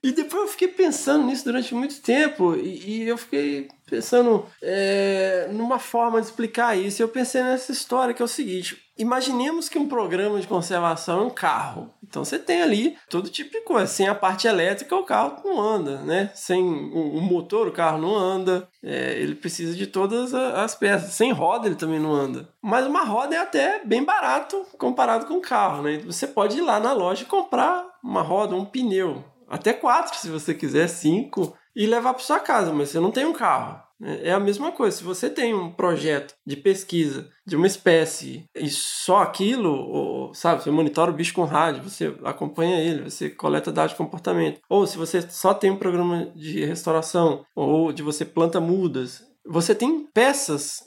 E 0.04 0.12
depois 0.12 0.42
eu 0.42 0.48
fiquei 0.50 0.68
pensando 0.68 1.26
nisso 1.26 1.46
durante 1.46 1.74
muito 1.74 2.02
tempo 2.02 2.58
e, 2.58 3.04
e 3.04 3.08
eu 3.08 3.18
fiquei 3.18 3.70
pensando 3.94 4.48
é, 4.60 5.48
numa 5.52 5.78
forma 5.78 6.20
de 6.20 6.26
explicar 6.26 6.76
isso. 6.76 7.02
Eu 7.02 7.08
pensei 7.08 7.44
nessa 7.44 7.72
história 7.72 8.12
que 8.12 8.24
é 8.24 8.26
o 8.26 8.28
seguinte: 8.28 8.76
imaginemos 8.98 9.70
que 9.70 9.78
um 9.78 9.88
programa 9.88 10.40
de 10.40 10.48
conservação 10.48 11.20
é 11.20 11.26
um 11.26 11.30
carro. 11.30 11.94
Então 12.04 12.26
você 12.26 12.40
tem 12.40 12.64
ali 12.64 12.98
todo 13.08 13.30
tipo 13.30 13.52
de 13.52 13.62
coisa. 13.62 13.86
Sem 13.86 14.08
a 14.08 14.16
parte 14.16 14.48
elétrica, 14.48 14.96
o 14.96 15.04
carro 15.04 15.42
não 15.46 15.62
anda, 15.62 15.98
né? 16.02 16.32
Sem 16.34 16.64
o, 16.64 17.22
motor, 17.22 17.68
o 17.68 17.72
carro 17.72 18.00
não 18.00 18.16
anda. 18.16 18.68
É, 18.82 19.14
ele 19.20 19.36
precisa 19.36 19.76
de 19.76 19.86
todas 19.86 20.34
as 20.34 20.74
peças. 20.74 21.14
Sem 21.14 21.32
roda, 21.32 21.68
ele 21.68 21.76
também 21.76 22.00
não 22.00 22.14
anda. 22.14 22.50
Mas 22.64 22.88
uma 22.88 23.04
roda 23.04 23.36
é 23.36 23.40
até 23.40 23.84
bem 23.86 24.04
barato 24.04 24.66
comparado 24.80 25.28
com 25.28 25.36
um 25.36 25.42
carro, 25.42 25.84
né? 25.84 26.02
Você 26.06 26.26
pode 26.26 26.58
ir 26.58 26.62
lá 26.62 26.80
na 26.80 26.94
loja 26.94 27.22
e 27.22 27.28
comprar 27.28 27.86
uma 28.04 28.24
roda, 28.24 28.56
um 28.56 28.66
pneu. 28.66 29.24
Até 29.48 29.72
quatro, 29.72 30.18
se 30.18 30.30
você 30.30 30.54
quiser, 30.56 30.88
cinco, 30.88 31.56
e 31.76 31.86
levar 31.86 32.14
para 32.14 32.24
sua 32.24 32.40
casa, 32.40 32.72
mas 32.72 32.90
você 32.90 33.00
não 33.00 33.12
tem 33.12 33.26
um 33.26 33.34
carro. 33.34 33.82
É 34.02 34.32
a 34.32 34.40
mesma 34.40 34.72
coisa. 34.72 34.98
Se 34.98 35.04
você 35.04 35.30
tem 35.30 35.54
um 35.54 35.72
projeto 35.72 36.36
de 36.46 36.58
pesquisa 36.58 37.30
de 37.46 37.56
uma 37.56 37.68
espécie 37.68 38.46
e 38.56 38.70
só 38.70 39.22
aquilo, 39.22 39.72
ou, 39.72 40.34
sabe, 40.34 40.64
você 40.64 40.72
monitora 40.72 41.12
o 41.12 41.14
bicho 41.14 41.34
com 41.34 41.44
rádio, 41.44 41.84
você 41.84 42.14
acompanha 42.24 42.82
ele, 42.82 43.10
você 43.10 43.30
coleta 43.30 43.72
dados 43.72 43.92
de 43.92 43.98
comportamento. 43.98 44.60
Ou 44.70 44.86
se 44.86 44.98
você 44.98 45.22
só 45.22 45.54
tem 45.54 45.72
um 45.72 45.78
programa 45.78 46.32
de 46.36 46.66
restauração, 46.66 47.46
ou 47.56 47.92
de 47.94 48.04
você 48.04 48.26
planta 48.26 48.60
mudas, 48.60 49.24
você 49.46 49.76
tem 49.76 50.08
peças 50.14 50.84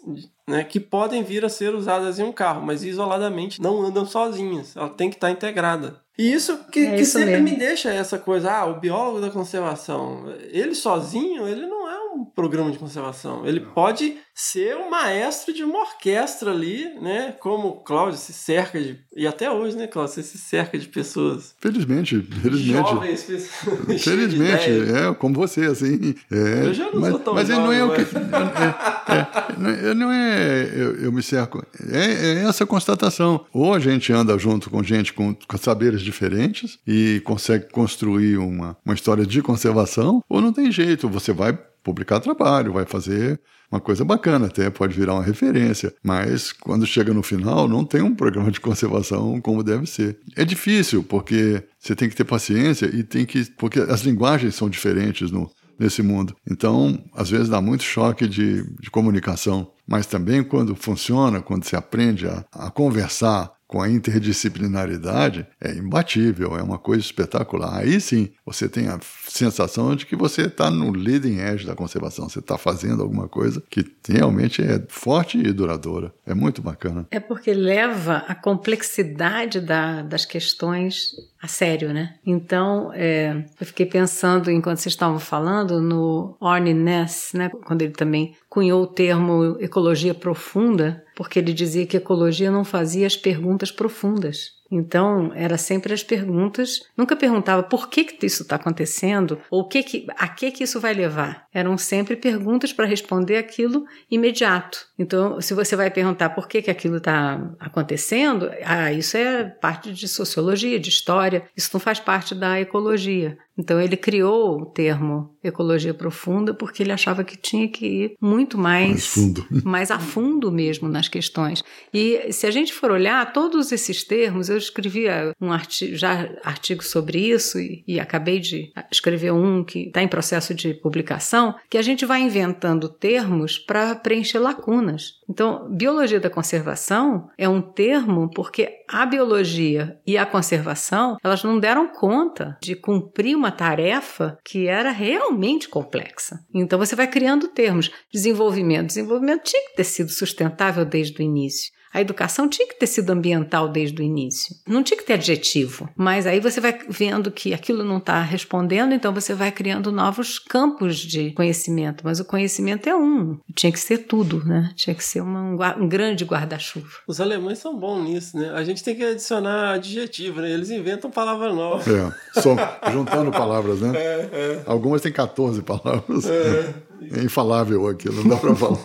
né, 0.48 0.64
que 0.64 0.80
podem 0.80 1.22
vir 1.22 1.44
a 1.44 1.48
ser 1.48 1.74
usadas 1.74 2.18
em 2.18 2.22
um 2.22 2.32
carro, 2.32 2.64
mas 2.64 2.82
isoladamente 2.82 3.60
não 3.60 3.82
andam 3.82 4.06
sozinhas. 4.06 4.74
Ela 4.76 4.88
tem 4.88 5.10
que 5.10 5.16
estar 5.16 5.30
integrada. 5.30 6.00
E 6.18 6.32
isso 6.32 6.64
que, 6.70 6.86
é 6.86 6.96
que 6.96 7.02
isso 7.02 7.18
sempre 7.18 7.32
mesmo. 7.32 7.50
me 7.50 7.56
deixa 7.56 7.92
essa 7.92 8.18
coisa, 8.18 8.50
ah, 8.50 8.64
o 8.64 8.80
biólogo 8.80 9.20
da 9.20 9.30
conservação, 9.30 10.24
ele 10.50 10.74
sozinho, 10.74 11.46
ele 11.46 11.66
não 11.66 11.85
um 12.16 12.24
programa 12.24 12.70
de 12.70 12.78
conservação. 12.78 13.46
Ele 13.46 13.60
pode 13.60 14.16
ser 14.34 14.76
o 14.76 14.90
maestro 14.90 15.52
de 15.52 15.62
uma 15.64 15.80
orquestra 15.80 16.50
ali, 16.50 16.90
né? 17.00 17.34
Como 17.40 17.68
o 17.68 17.76
Cláudio 17.76 18.18
se 18.18 18.32
cerca 18.32 18.78
de. 18.80 18.98
E 19.16 19.26
até 19.26 19.50
hoje, 19.50 19.76
né, 19.76 19.86
Cláudio? 19.86 20.14
Você 20.14 20.22
se 20.22 20.38
cerca 20.38 20.78
de 20.78 20.88
pessoas. 20.88 21.54
Felizmente, 21.58 22.20
felizmente. 22.20 22.90
Jovens, 22.90 23.22
pessoas. 23.22 24.02
Felizmente, 24.04 24.70
é, 24.70 25.14
como 25.14 25.34
você, 25.34 25.64
assim. 25.64 26.14
É, 26.30 26.66
eu 26.66 26.74
já 26.74 26.90
não 26.90 27.00
mas, 27.00 27.10
sou 27.10 27.18
tão 27.18 27.34
Mas 27.34 27.48
jovem, 27.48 27.64
não 27.64 27.72
é 27.72 27.84
o 27.84 27.94
que. 27.94 28.02
É, 28.02 29.90
é, 29.90 29.94
não 29.94 30.12
é. 30.12 30.70
Eu, 30.74 30.96
eu 30.96 31.12
me 31.12 31.22
cerco. 31.22 31.64
É, 31.90 32.42
é, 32.42 32.44
essa 32.44 32.66
constatação. 32.66 33.46
Ou 33.52 33.72
a 33.72 33.78
gente 33.78 34.12
anda 34.12 34.38
junto 34.38 34.68
com 34.68 34.82
gente 34.82 35.12
com, 35.12 35.34
com 35.34 35.58
saberes 35.58 36.02
diferentes 36.02 36.78
e 36.86 37.22
consegue 37.24 37.70
construir 37.70 38.36
uma, 38.36 38.76
uma 38.84 38.94
história 38.94 39.24
de 39.24 39.40
conservação, 39.40 40.22
ou 40.28 40.42
não 40.42 40.52
tem 40.52 40.70
jeito. 40.70 41.08
Você 41.08 41.32
vai 41.32 41.58
publicar 41.86 42.18
trabalho, 42.18 42.72
vai 42.72 42.84
fazer 42.84 43.40
uma 43.70 43.80
coisa 43.80 44.04
bacana, 44.04 44.46
até 44.46 44.68
pode 44.70 44.98
virar 44.98 45.14
uma 45.14 45.22
referência, 45.22 45.94
mas 46.02 46.50
quando 46.50 46.84
chega 46.84 47.14
no 47.14 47.22
final 47.22 47.68
não 47.68 47.84
tem 47.84 48.02
um 48.02 48.14
programa 48.14 48.50
de 48.50 48.60
conservação 48.60 49.40
como 49.40 49.62
deve 49.62 49.86
ser. 49.86 50.18
É 50.34 50.44
difícil 50.44 51.04
porque 51.04 51.62
você 51.78 51.94
tem 51.94 52.08
que 52.08 52.16
ter 52.16 52.24
paciência 52.24 52.86
e 52.86 53.04
tem 53.04 53.24
que 53.24 53.44
porque 53.56 53.78
as 53.78 54.00
linguagens 54.00 54.56
são 54.56 54.68
diferentes 54.68 55.30
no 55.30 55.48
nesse 55.78 56.02
mundo. 56.02 56.34
Então, 56.50 56.98
às 57.14 57.28
vezes 57.28 57.50
dá 57.50 57.60
muito 57.60 57.82
choque 57.82 58.26
de, 58.26 58.62
de 58.80 58.90
comunicação, 58.90 59.70
mas 59.86 60.06
também 60.06 60.42
quando 60.42 60.74
funciona, 60.74 61.42
quando 61.42 61.64
se 61.64 61.76
aprende 61.76 62.26
a, 62.26 62.42
a 62.50 62.70
conversar 62.70 63.52
com 63.76 63.82
a 63.82 63.90
interdisciplinaridade 63.90 65.46
é 65.60 65.70
imbatível, 65.74 66.56
é 66.56 66.62
uma 66.62 66.78
coisa 66.78 67.02
espetacular. 67.02 67.80
Aí 67.80 68.00
sim, 68.00 68.30
você 68.42 68.70
tem 68.70 68.88
a 68.88 68.98
sensação 69.28 69.94
de 69.94 70.06
que 70.06 70.16
você 70.16 70.46
está 70.46 70.70
no 70.70 70.92
leading 70.92 71.40
edge 71.40 71.66
da 71.66 71.74
conservação, 71.74 72.26
você 72.26 72.38
está 72.38 72.56
fazendo 72.56 73.02
alguma 73.02 73.28
coisa 73.28 73.62
que 73.68 73.84
realmente 74.08 74.62
é 74.62 74.82
forte 74.88 75.36
e 75.36 75.52
duradoura. 75.52 76.10
É 76.24 76.32
muito 76.32 76.62
bacana. 76.62 77.06
É 77.10 77.20
porque 77.20 77.52
leva 77.52 78.24
a 78.26 78.34
complexidade 78.34 79.60
da, 79.60 80.00
das 80.00 80.24
questões 80.24 81.10
a 81.42 81.46
sério, 81.46 81.92
né? 81.92 82.14
Então, 82.24 82.90
é, 82.94 83.44
eu 83.60 83.66
fiquei 83.66 83.84
pensando, 83.84 84.50
enquanto 84.50 84.78
vocês 84.78 84.94
estavam 84.94 85.18
falando, 85.18 85.82
no 85.82 86.34
Orne 86.40 86.72
Ness, 86.72 87.32
né? 87.34 87.50
Quando 87.66 87.82
ele 87.82 87.92
também 87.92 88.34
cunhou 88.48 88.84
o 88.84 88.86
termo 88.86 89.58
ecologia 89.60 90.14
profunda, 90.14 91.04
porque 91.16 91.38
ele 91.38 91.54
dizia 91.54 91.86
que 91.86 91.96
ecologia 91.96 92.50
não 92.50 92.62
fazia 92.62 93.06
as 93.06 93.16
perguntas 93.16 93.72
profundas. 93.72 94.54
Então, 94.70 95.32
era 95.34 95.56
sempre 95.56 95.94
as 95.94 96.02
perguntas, 96.02 96.82
nunca 96.96 97.16
perguntava 97.16 97.62
por 97.62 97.88
que, 97.88 98.04
que 98.04 98.26
isso 98.26 98.42
está 98.42 98.56
acontecendo 98.56 99.38
ou 99.48 99.66
que 99.66 99.82
que, 99.82 100.06
a 100.16 100.28
que, 100.28 100.50
que 100.50 100.64
isso 100.64 100.80
vai 100.80 100.92
levar. 100.92 101.46
Eram 101.54 101.78
sempre 101.78 102.16
perguntas 102.16 102.72
para 102.72 102.84
responder 102.84 103.36
aquilo 103.36 103.84
imediato. 104.10 104.86
Então, 104.98 105.40
se 105.40 105.54
você 105.54 105.76
vai 105.76 105.90
perguntar 105.90 106.30
por 106.30 106.48
que, 106.48 106.62
que 106.62 106.70
aquilo 106.70 106.96
está 106.96 107.40
acontecendo, 107.60 108.50
ah, 108.64 108.92
isso 108.92 109.16
é 109.16 109.44
parte 109.44 109.92
de 109.92 110.08
sociologia, 110.08 110.80
de 110.80 110.88
história, 110.88 111.48
isso 111.56 111.70
não 111.72 111.80
faz 111.80 112.00
parte 112.00 112.34
da 112.34 112.60
ecologia. 112.60 113.38
Então 113.58 113.80
ele 113.80 113.96
criou 113.96 114.60
o 114.60 114.66
termo 114.66 115.34
ecologia 115.42 115.94
profunda 115.94 116.52
porque 116.52 116.82
ele 116.82 116.92
achava 116.92 117.24
que 117.24 117.36
tinha 117.36 117.68
que 117.68 117.86
ir 117.86 118.16
muito 118.20 118.58
mais, 118.58 118.88
mais, 118.88 119.06
fundo. 119.06 119.46
mais 119.64 119.90
a 119.90 119.98
fundo 119.98 120.52
mesmo 120.52 120.88
nas 120.88 121.08
questões. 121.08 121.62
E 121.92 122.32
se 122.32 122.46
a 122.46 122.50
gente 122.50 122.72
for 122.72 122.90
olhar 122.90 123.32
todos 123.32 123.72
esses 123.72 124.04
termos, 124.04 124.48
eu 124.48 124.56
escrevia 124.56 125.32
um 125.40 125.52
artigo, 125.52 125.96
já 125.96 126.28
artigo 126.44 126.84
sobre 126.84 127.18
isso 127.18 127.58
e, 127.58 127.82
e 127.86 128.00
acabei 128.00 128.40
de 128.40 128.70
escrever 128.90 129.32
um 129.32 129.64
que 129.64 129.86
está 129.86 130.02
em 130.02 130.08
processo 130.08 130.54
de 130.54 130.74
publicação, 130.74 131.54
que 131.70 131.78
a 131.78 131.82
gente 131.82 132.04
vai 132.04 132.20
inventando 132.20 132.88
termos 132.88 133.58
para 133.58 133.94
preencher 133.94 134.38
lacunas. 134.38 135.16
Então, 135.28 135.68
biologia 135.70 136.20
da 136.20 136.30
conservação 136.30 137.28
é 137.36 137.48
um 137.48 137.60
termo 137.60 138.30
porque 138.34 138.84
a 138.88 139.04
biologia 139.04 139.98
e 140.06 140.16
a 140.16 140.24
conservação, 140.24 141.16
elas 141.22 141.42
não 141.42 141.58
deram 141.58 141.88
conta 141.88 142.56
de 142.62 142.76
cumprir 142.76 143.36
uma 143.36 143.45
tarefa 143.50 144.38
que 144.44 144.66
era 144.66 144.90
realmente 144.90 145.68
complexa. 145.68 146.38
Então 146.54 146.78
você 146.78 146.94
vai 146.96 147.08
criando 147.08 147.48
termos. 147.48 147.90
Desenvolvimento. 148.12 148.88
Desenvolvimento 148.88 149.44
tinha 149.44 149.68
que 149.68 149.76
ter 149.76 149.84
sido 149.84 150.10
sustentável 150.10 150.84
desde 150.84 151.20
o 151.20 151.22
início. 151.22 151.75
A 151.92 152.00
educação 152.00 152.48
tinha 152.48 152.68
que 152.68 152.78
ter 152.78 152.86
sido 152.86 153.10
ambiental 153.10 153.68
desde 153.68 154.00
o 154.00 154.04
início. 154.04 154.54
Não 154.66 154.82
tinha 154.82 154.96
que 154.96 155.04
ter 155.04 155.14
adjetivo. 155.14 155.88
Mas 155.96 156.26
aí 156.26 156.40
você 156.40 156.60
vai 156.60 156.78
vendo 156.88 157.30
que 157.30 157.54
aquilo 157.54 157.84
não 157.84 157.98
está 157.98 158.20
respondendo, 158.20 158.92
então 158.92 159.12
você 159.12 159.34
vai 159.34 159.50
criando 159.50 159.90
novos 159.90 160.38
campos 160.38 160.98
de 160.98 161.32
conhecimento. 161.32 162.02
Mas 162.04 162.20
o 162.20 162.24
conhecimento 162.24 162.88
é 162.88 162.94
um. 162.94 163.38
Tinha 163.54 163.72
que 163.72 163.80
ser 163.80 163.98
tudo, 163.98 164.44
né? 164.44 164.72
Tinha 164.76 164.94
que 164.94 165.04
ser 165.04 165.20
uma, 165.20 165.76
um 165.76 165.88
grande 165.88 166.24
guarda-chuva. 166.24 166.88
Os 167.06 167.20
alemães 167.20 167.58
são 167.58 167.78
bons 167.78 168.04
nisso, 168.04 168.36
né? 168.36 168.50
A 168.50 168.62
gente 168.64 168.82
tem 168.84 168.94
que 168.94 169.04
adicionar 169.04 169.74
adjetivo, 169.74 170.40
né? 170.40 170.50
Eles 170.50 170.70
inventam 170.70 171.10
palavra 171.10 171.52
nova. 171.52 171.84
É, 171.90 172.40
só 172.40 172.56
juntando 172.92 173.30
palavras, 173.30 173.80
né? 173.80 173.92
É, 174.06 174.28
é. 174.32 174.62
Algumas 174.66 175.00
têm 175.00 175.12
14 175.12 175.62
palavras. 175.62 176.26
É. 176.28 176.74
é 177.18 177.22
infalável 177.24 177.88
aquilo, 177.88 178.22
não 178.22 178.28
dá 178.28 178.36
para 178.36 178.54
falar. 178.54 178.78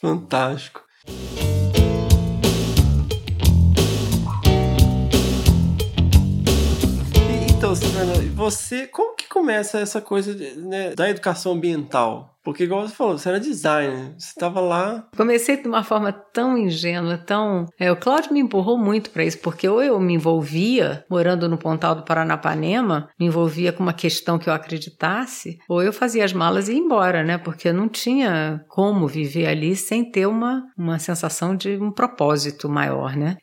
Fantástico. 0.00 0.82
Então, 7.82 8.34
você, 8.34 8.86
como 8.86 9.16
que 9.16 9.28
começa 9.28 9.80
essa 9.80 10.00
coisa 10.00 10.34
né, 10.56 10.94
da 10.94 11.10
educação 11.10 11.52
ambiental? 11.52 12.34
Porque, 12.44 12.64
igual 12.64 12.86
você 12.86 12.94
falou, 12.94 13.16
você 13.16 13.28
era 13.30 13.40
designer, 13.40 14.12
você 14.18 14.28
estava 14.28 14.60
lá. 14.60 15.08
Comecei 15.16 15.56
de 15.56 15.66
uma 15.66 15.82
forma 15.82 16.12
tão 16.12 16.58
ingênua, 16.58 17.16
tão. 17.16 17.64
É, 17.80 17.90
o 17.90 17.96
Cláudio 17.96 18.34
me 18.34 18.40
empurrou 18.40 18.76
muito 18.76 19.10
para 19.10 19.24
isso, 19.24 19.38
porque 19.38 19.66
ou 19.66 19.82
eu 19.82 19.98
me 19.98 20.12
envolvia, 20.12 21.04
morando 21.08 21.48
no 21.48 21.56
Pontal 21.56 21.94
do 21.94 22.04
Paranapanema, 22.04 23.08
me 23.18 23.26
envolvia 23.26 23.72
com 23.72 23.82
uma 23.82 23.94
questão 23.94 24.38
que 24.38 24.48
eu 24.48 24.52
acreditasse, 24.52 25.56
ou 25.66 25.82
eu 25.82 25.92
fazia 25.92 26.22
as 26.22 26.34
malas 26.34 26.68
e 26.68 26.74
ia 26.74 26.78
embora, 26.78 27.24
né? 27.24 27.38
Porque 27.38 27.72
não 27.72 27.88
tinha 27.88 28.62
como 28.68 29.08
viver 29.08 29.46
ali 29.46 29.74
sem 29.74 30.10
ter 30.10 30.26
uma, 30.26 30.64
uma 30.76 30.98
sensação 30.98 31.56
de 31.56 31.78
um 31.78 31.90
propósito 31.90 32.68
maior, 32.68 33.16
né? 33.16 33.38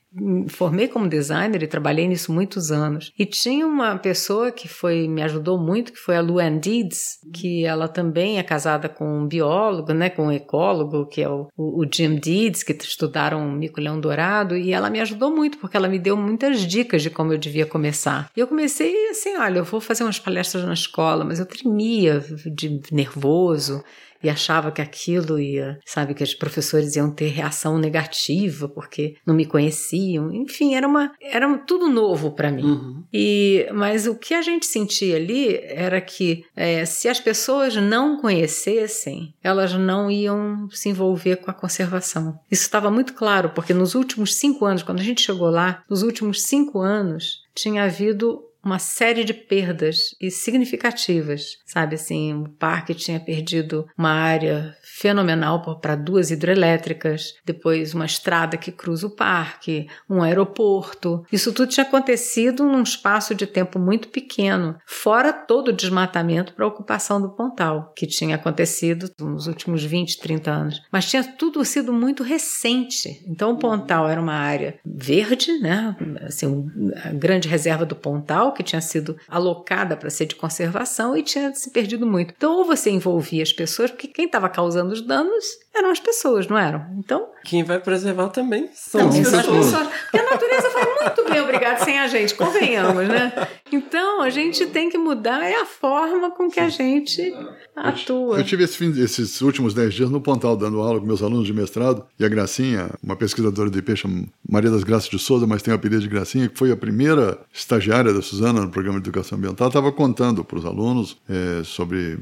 Formei 0.49 0.87
como 0.87 1.07
designer 1.07 1.63
e 1.63 1.67
trabalhei 1.67 2.07
nisso 2.07 2.33
muitos 2.33 2.71
anos. 2.71 3.13
E 3.17 3.25
tinha 3.25 3.65
uma 3.65 3.97
pessoa 3.97 4.51
que 4.51 4.67
foi 4.67 5.07
me 5.07 5.21
ajudou 5.21 5.57
muito, 5.57 5.93
que 5.93 5.99
foi 5.99 6.17
a 6.17 6.21
Luann 6.21 6.57
Deeds, 6.57 7.19
que 7.33 7.65
ela 7.65 7.87
também 7.87 8.37
é 8.37 8.43
casada 8.43 8.89
com 8.89 9.19
um 9.19 9.27
biólogo, 9.27 9.93
né, 9.93 10.09
com 10.09 10.27
um 10.27 10.31
ecólogo, 10.31 11.05
que 11.05 11.21
é 11.21 11.29
o, 11.29 11.47
o, 11.57 11.85
Jim 11.91 12.15
Deeds, 12.15 12.63
que 12.63 12.73
estudaram 12.73 13.49
mico-leão 13.51 13.99
dourado, 13.99 14.57
e 14.57 14.73
ela 14.73 14.89
me 14.89 14.99
ajudou 14.99 15.33
muito, 15.33 15.57
porque 15.57 15.77
ela 15.77 15.87
me 15.87 15.99
deu 15.99 16.17
muitas 16.17 16.61
dicas 16.61 17.01
de 17.01 17.09
como 17.09 17.33
eu 17.33 17.37
devia 17.37 17.65
começar. 17.65 18.29
E 18.35 18.39
eu 18.39 18.47
comecei 18.47 19.09
assim, 19.09 19.37
olha, 19.37 19.59
eu 19.59 19.65
vou 19.65 19.79
fazer 19.79 20.03
umas 20.03 20.19
palestras 20.19 20.65
na 20.65 20.73
escola, 20.73 21.23
mas 21.23 21.39
eu 21.39 21.45
tremia 21.45 22.23
de 22.53 22.81
nervoso, 22.91 23.83
e 24.23 24.29
achava 24.29 24.71
que 24.71 24.81
aquilo 24.81 25.39
ia, 25.39 25.79
sabe, 25.85 26.13
que 26.13 26.23
os 26.23 26.33
professores 26.33 26.95
iam 26.95 27.11
ter 27.11 27.27
reação 27.27 27.77
negativa 27.77 28.67
porque 28.67 29.15
não 29.25 29.33
me 29.33 29.45
conheciam. 29.45 30.33
Enfim, 30.33 30.75
era 30.75 30.87
uma 30.87 31.11
era 31.21 31.57
tudo 31.59 31.87
novo 31.87 32.31
para 32.31 32.51
mim. 32.51 32.63
Uhum. 32.63 33.03
E 33.13 33.67
mas 33.73 34.07
o 34.07 34.15
que 34.15 34.33
a 34.33 34.41
gente 34.41 34.65
sentia 34.65 35.15
ali 35.15 35.57
era 35.63 35.99
que 36.01 36.43
é, 36.55 36.85
se 36.85 37.07
as 37.07 37.19
pessoas 37.19 37.75
não 37.75 38.17
conhecessem, 38.17 39.33
elas 39.43 39.73
não 39.73 40.09
iam 40.09 40.69
se 40.71 40.89
envolver 40.89 41.37
com 41.37 41.49
a 41.49 41.53
conservação. 41.53 42.39
Isso 42.49 42.63
estava 42.63 42.91
muito 42.91 43.13
claro 43.13 43.49
porque 43.49 43.73
nos 43.73 43.95
últimos 43.95 44.35
cinco 44.35 44.65
anos, 44.65 44.83
quando 44.83 44.99
a 44.99 45.03
gente 45.03 45.21
chegou 45.21 45.49
lá, 45.49 45.83
nos 45.89 46.03
últimos 46.03 46.43
cinco 46.43 46.79
anos 46.79 47.41
tinha 47.53 47.83
havido 47.83 48.43
uma 48.63 48.79
série 48.79 49.23
de 49.23 49.33
perdas 49.33 50.15
e 50.19 50.29
significativas, 50.29 51.57
sabe 51.65 51.95
assim, 51.95 52.33
o 52.33 52.49
parque 52.49 52.93
tinha 52.93 53.19
perdido 53.19 53.87
uma 53.97 54.11
área 54.11 54.75
fenomenal 54.83 55.79
para 55.79 55.95
duas 55.95 56.31
hidrelétricas, 56.31 57.33
depois 57.45 57.93
uma 57.93 58.05
estrada 58.05 58.57
que 58.57 58.71
cruza 58.71 59.07
o 59.07 59.15
parque, 59.15 59.87
um 60.09 60.21
aeroporto. 60.21 61.25
Isso 61.31 61.51
tudo 61.51 61.69
tinha 61.69 61.85
acontecido 61.85 62.63
num 62.63 62.83
espaço 62.83 63.33
de 63.33 63.47
tempo 63.47 63.79
muito 63.79 64.09
pequeno, 64.09 64.77
fora 64.85 65.33
todo 65.33 65.69
o 65.69 65.73
desmatamento 65.73 66.53
para 66.53 66.65
a 66.65 66.67
ocupação 66.67 67.21
do 67.21 67.29
Pontal, 67.29 67.93
que 67.95 68.05
tinha 68.05 68.35
acontecido 68.35 69.09
nos 69.19 69.47
últimos 69.47 69.83
20, 69.83 70.19
30 70.19 70.51
anos. 70.51 70.81
Mas 70.91 71.09
tinha 71.09 71.23
tudo 71.23 71.63
sido 71.65 71.91
muito 71.91 72.23
recente. 72.23 73.23
Então 73.27 73.51
o 73.51 73.57
Pontal 73.57 74.07
era 74.07 74.21
uma 74.21 74.33
área 74.33 74.79
verde, 74.85 75.57
né? 75.59 75.95
Assim, 76.21 76.69
a 77.03 77.09
grande 77.11 77.47
reserva 77.47 77.85
do 77.85 77.95
Pontal, 77.95 78.50
que 78.51 78.63
tinha 78.63 78.81
sido 78.81 79.17
alocada 79.27 79.95
para 79.95 80.09
ser 80.09 80.25
de 80.25 80.35
conservação 80.35 81.15
e 81.15 81.23
tinha 81.23 81.53
se 81.53 81.71
perdido 81.71 82.05
muito. 82.05 82.33
Então 82.35 82.57
ou 82.57 82.65
você 82.65 82.89
envolvia 82.89 83.43
as 83.43 83.53
pessoas, 83.53 83.91
porque 83.91 84.07
quem 84.07 84.25
estava 84.25 84.49
causando 84.49 84.93
os 84.93 85.01
danos 85.01 85.45
eram 85.73 85.89
as 85.89 85.99
pessoas, 85.99 86.47
não 86.47 86.57
eram? 86.57 86.85
Então. 86.97 87.29
Quem 87.43 87.63
vai 87.63 87.79
preservar 87.79 88.29
também 88.29 88.69
são 88.73 89.07
as 89.07 89.17
pessoas. 89.17 89.45
pessoas. 89.45 89.87
Porque 89.87 90.17
a 90.17 90.29
natureza 90.29 90.69
vai 90.69 90.83
muito 91.01 91.29
bem, 91.29 91.41
obrigado, 91.41 91.83
sem 91.83 91.99
a 91.99 92.07
gente, 92.07 92.35
convenhamos, 92.35 93.07
né? 93.07 93.33
Então 93.71 94.21
a 94.21 94.29
gente 94.29 94.65
tem 94.67 94.89
que 94.89 94.97
mudar 94.97 95.41
é 95.43 95.55
a 95.55 95.65
forma 95.65 96.29
com 96.31 96.49
que 96.49 96.59
a 96.59 96.69
gente 96.69 97.33
atua. 97.75 98.37
Eu 98.37 98.43
tive 98.43 98.63
esse 98.63 98.77
fim, 98.77 98.91
esses 99.01 99.41
últimos 99.41 99.73
dez 99.73 99.93
dias 99.93 100.09
no 100.09 100.21
Pontal 100.21 100.55
dando 100.57 100.79
aula 100.81 100.99
com 100.99 101.05
meus 101.05 101.23
alunos 101.23 101.47
de 101.47 101.53
mestrado 101.53 102.05
e 102.19 102.25
a 102.25 102.29
Gracinha, 102.29 102.91
uma 103.01 103.15
pesquisadora 103.15 103.69
de 103.69 103.81
peixe, 103.81 104.07
Maria 104.47 104.69
das 104.69 104.83
Graças 104.83 105.09
de 105.09 105.17
Souza, 105.17 105.47
mas 105.47 105.61
tem 105.61 105.73
o 105.73 105.75
apelido 105.75 106.01
de 106.01 106.09
Gracinha, 106.09 106.49
que 106.49 106.57
foi 106.57 106.71
a 106.71 106.77
primeira 106.77 107.39
estagiária 107.53 108.13
da 108.13 108.21
Suzana 108.21 108.61
no 108.61 108.69
programa 108.69 108.99
de 108.99 109.07
educação 109.07 109.37
ambiental, 109.37 109.67
estava 109.67 109.91
contando 109.91 110.43
para 110.43 110.59
os 110.59 110.65
alunos 110.65 111.17
é, 111.29 111.63
sobre. 111.63 112.19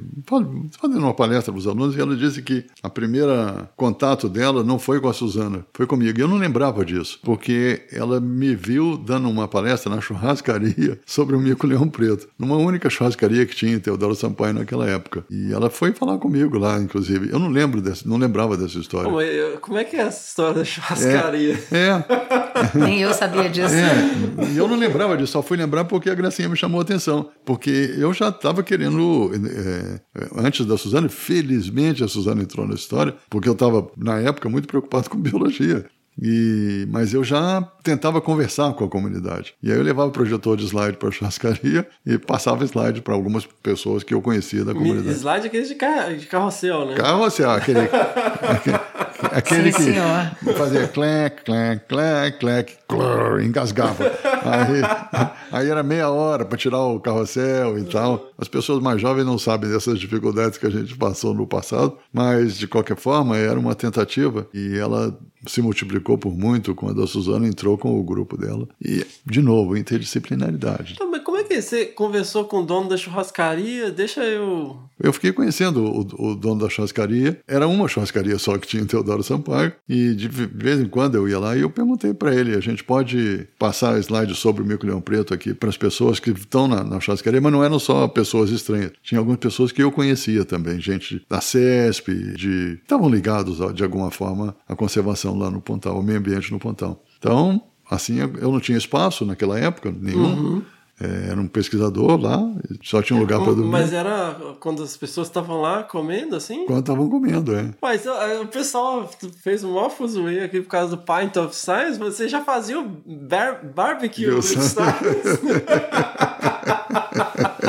fazendo 0.80 1.00
uma 1.00 1.14
palestra 1.14 1.52
para 1.52 1.60
os 1.60 1.68
alunos 1.68 1.96
e 1.96 2.00
ela 2.00 2.16
disse 2.16 2.42
que 2.42 2.66
a 2.84 2.90
primeira 2.90 3.39
contato 3.76 4.28
dela 4.30 4.64
não 4.64 4.80
foi 4.80 5.00
com 5.00 5.10
a 5.10 5.14
Suzana, 5.14 5.66
foi 5.74 5.86
comigo. 5.86 6.18
E 6.18 6.22
eu 6.22 6.28
não 6.28 6.38
lembrava 6.38 6.86
disso, 6.86 7.20
porque 7.24 7.84
ela 7.92 8.20
me 8.20 8.56
viu 8.56 8.98
dando 8.98 9.30
uma 9.30 9.48
palestra 9.48 9.94
na 9.94 10.02
churrascaria 10.02 11.00
sobre 11.06 11.36
o 11.36 11.40
mico 11.40 11.68
leão 11.68 11.88
preto, 11.88 12.28
numa 12.38 12.56
única 12.56 12.90
churrascaria 12.90 13.46
que 13.46 13.56
tinha 13.56 13.74
em 13.74 13.80
Teodoro 13.80 14.16
Sampaio 14.16 14.54
naquela 14.54 14.88
época. 14.88 15.26
E 15.30 15.52
ela 15.54 15.70
foi 15.70 15.92
falar 15.92 16.18
comigo 16.18 16.58
lá, 16.58 16.80
inclusive. 16.80 17.30
Eu 17.32 17.40
não 17.40 17.50
lembro 17.50 17.82
dessa, 17.82 18.08
não 18.08 18.18
lembrava 18.18 18.58
dessa 18.58 18.78
história. 18.78 19.06
Como 19.06 19.22
é, 19.22 19.58
como 19.62 19.78
é 19.78 19.84
que 19.84 19.96
é 19.96 20.02
essa 20.02 20.28
história 20.28 20.54
da 20.56 20.66
churrascaria? 20.66 21.60
É. 21.72 22.04
Nem 22.78 23.02
eu 23.02 23.14
sabia 23.14 23.50
disso. 23.50 23.74
É, 23.74 24.50
e 24.52 24.58
eu 24.58 24.68
não 24.68 24.78
lembrava 24.78 25.18
disso, 25.18 25.34
só 25.34 25.42
fui 25.42 25.58
lembrar 25.58 25.86
porque 25.86 26.10
a 26.10 26.16
Gracinha 26.16 26.50
me 26.50 26.56
chamou 26.56 26.80
a 26.80 26.84
atenção. 26.84 27.30
Porque 27.46 27.96
eu 27.98 28.14
já 28.14 28.30
estava 28.30 28.64
querendo, 28.64 29.32
é, 29.34 30.02
antes 30.38 30.66
da 30.66 30.78
Suzana, 30.78 31.10
felizmente 31.10 32.04
a 32.04 32.08
Suzana 32.08 32.42
entrou 32.42 32.68
na 32.68 32.76
história, 32.76 33.16
porque 33.30 33.48
eu 33.48 33.54
estava, 33.54 33.88
na 33.96 34.20
época, 34.20 34.50
muito 34.50 34.68
preocupado 34.68 35.10
com 35.10 35.18
biologia. 35.20 35.86
E, 36.22 36.86
mas 36.90 37.14
eu 37.14 37.24
já 37.24 37.62
tentava 37.84 38.22
conversar 38.22 38.74
com 38.74 38.84
a 38.84 38.88
comunidade. 38.88 39.54
E 39.62 39.72
aí 39.72 39.78
eu 39.78 39.84
levava 39.84 40.10
o 40.10 40.12
projetor 40.12 40.58
de 40.58 40.66
slide 40.66 40.98
para 40.98 41.10
a 41.10 41.12
churrascaria 41.14 41.88
e 42.06 42.18
passava 42.18 42.64
slide 42.66 43.02
para 43.02 43.14
algumas 43.14 43.46
pessoas 43.46 44.04
que 44.04 44.14
eu 44.14 44.22
conhecia 44.22 44.64
da 44.64 44.74
comunidade. 44.74 45.18
Slide 45.18 45.48
aquele 45.48 45.68
de, 45.68 45.76
car 45.76 46.16
de 46.16 46.26
carrossel, 46.26 46.86
né? 46.86 46.96
Carrossel, 46.96 47.52
aquele, 47.52 47.80
aquele, 48.50 48.80
aquele 49.32 49.72
Sim, 49.72 49.78
que 49.78 49.84
senhor. 49.94 50.56
fazia 50.56 50.88
clec, 50.88 51.44
clec, 51.44 51.88
clec, 51.88 52.40
clec, 52.40 52.78
clor, 52.88 53.42
engasgava. 53.42 54.04
Aí, 54.44 55.30
aí 55.52 55.70
era 55.70 55.84
meia 55.84 56.10
hora 56.10 56.46
para 56.46 56.58
tirar 56.58 56.82
o 56.82 57.00
carrossel 57.00 57.78
e 57.78 57.84
tal. 57.84 58.30
As 58.38 58.48
pessoas 58.48 58.82
mais 58.82 59.02
jovens 59.02 59.26
não 59.26 59.38
sabem 59.38 59.70
dessas 59.70 60.00
dificuldades 60.00 60.58
que 60.58 60.66
a 60.66 60.70
gente 60.70 60.96
passou 60.96 61.34
no 61.34 61.48
passado, 61.48 61.98
mas 62.12 62.58
de 62.58 62.68
qualquer 62.68 62.98
forma 62.98 63.38
era 63.38 63.60
uma 63.60 63.76
tentativa 63.76 64.48
e 64.54 64.78
ela 64.78 65.18
se 65.48 65.62
multiplicou 65.62 66.18
por 66.18 66.36
muito 66.36 66.76
quando 66.76 67.02
a 67.02 67.08
Suzana 67.08 67.48
entrou 67.48 67.78
com 67.80 68.00
o 68.00 68.04
grupo 68.04 68.38
dela. 68.38 68.68
E, 68.84 69.06
de 69.26 69.42
novo, 69.42 69.76
interdisciplinaridade. 69.76 70.94
Então, 70.94 71.10
mas 71.10 71.24
como 71.24 71.38
é 71.38 71.44
que 71.44 71.62
você 71.62 71.86
conversou 71.86 72.46
com 72.46 72.62
o 72.62 72.66
dono 72.66 72.90
da 72.90 72.98
churrascaria? 72.98 73.92
Deixa 73.92 74.24
eu. 74.24 74.78
Eu 75.02 75.14
fiquei 75.14 75.32
conhecendo 75.32 75.84
o, 75.84 76.32
o 76.32 76.36
dono 76.36 76.62
da 76.62 76.70
churrascaria. 76.70 77.40
Era 77.48 77.68
uma 77.68 77.88
churrascaria 77.88 78.38
só 78.38 78.58
que 78.58 78.68
tinha 78.68 78.84
em 78.84 78.86
Teodoro 78.86 79.24
Sampaio. 79.24 79.74
E 79.88 80.14
de 80.14 80.28
vez 80.28 80.80
em 80.80 80.88
quando 80.88 81.16
eu 81.16 81.28
ia 81.28 81.40
lá 81.40 81.56
e 81.56 81.62
eu 81.62 81.70
perguntei 81.70 82.14
para 82.14 82.36
ele: 82.36 82.56
a 82.56 82.60
gente 82.60 82.84
pode 82.84 83.48
passar 83.58 83.98
slide 84.00 84.36
sobre 84.36 84.62
o 84.62 84.66
mico 84.66 84.86
leão 84.86 85.02
preto 85.02 85.34
aqui 85.34 85.54
para 85.54 85.70
as 85.70 85.78
pessoas 85.78 86.20
que 86.20 86.32
estão 86.32 86.68
na, 86.68 86.84
na 86.84 87.00
churrascaria, 87.00 87.40
mas 87.40 87.52
não 87.52 87.64
eram 87.64 87.80
só 87.80 88.08
pessoas 88.08 88.50
estranhas. 88.50 88.92
Tinha 89.02 89.20
algumas 89.20 89.40
pessoas 89.40 89.72
que 89.72 89.82
eu 89.82 89.92
conhecia 89.92 90.44
também, 90.44 90.80
gente 90.80 91.26
da 91.30 91.40
CESP, 91.40 92.14
de 92.36 92.80
estavam 92.82 93.10
ligados 93.10 93.60
de 93.74 93.84
alguma 93.84 94.12
forma 94.12 94.56
à 94.68 94.76
conservação 94.76 95.38
lá 95.38 95.50
no 95.50 95.62
Pontal, 95.62 95.96
ao 95.96 96.04
meio 96.04 96.20
ambiente 96.20 96.52
no 96.52 96.60
Pontal. 96.60 97.04
Então, 97.20 97.62
assim, 97.90 98.18
eu 98.20 98.52
não 98.52 98.60
tinha 98.60 98.78
espaço 98.78 99.26
naquela 99.26 99.60
época 99.60 99.94
nenhum. 99.96 100.34
Uhum. 100.34 100.64
É, 101.02 101.30
era 101.30 101.40
um 101.40 101.48
pesquisador 101.48 102.20
lá, 102.20 102.38
só 102.84 103.02
tinha 103.02 103.16
um 103.16 103.22
lugar 103.22 103.40
para 103.40 103.54
dormir. 103.54 103.72
Mas 103.72 103.94
era 103.94 104.36
quando 104.60 104.84
as 104.84 104.98
pessoas 104.98 105.28
estavam 105.28 105.62
lá 105.62 105.82
comendo, 105.82 106.36
assim? 106.36 106.66
Quando 106.66 106.82
estavam 106.82 107.10
comendo, 107.10 107.56
é. 107.56 107.70
Mas 107.82 108.06
o 108.06 108.48
pessoal 108.48 109.10
fez 109.42 109.64
um 109.64 109.76
maior 109.76 109.90
fuzuê 109.90 110.42
aqui 110.42 110.60
por 110.60 110.68
causa 110.68 110.98
do 110.98 111.02
Pint 111.02 111.38
of 111.38 111.56
Science. 111.56 111.98
Você 111.98 112.28
já 112.28 112.44
fazia 112.44 112.82
o 112.82 112.84
bar 112.84 113.66
barbecue 113.74 114.42
sei. 114.42 114.62
science? 114.62 115.40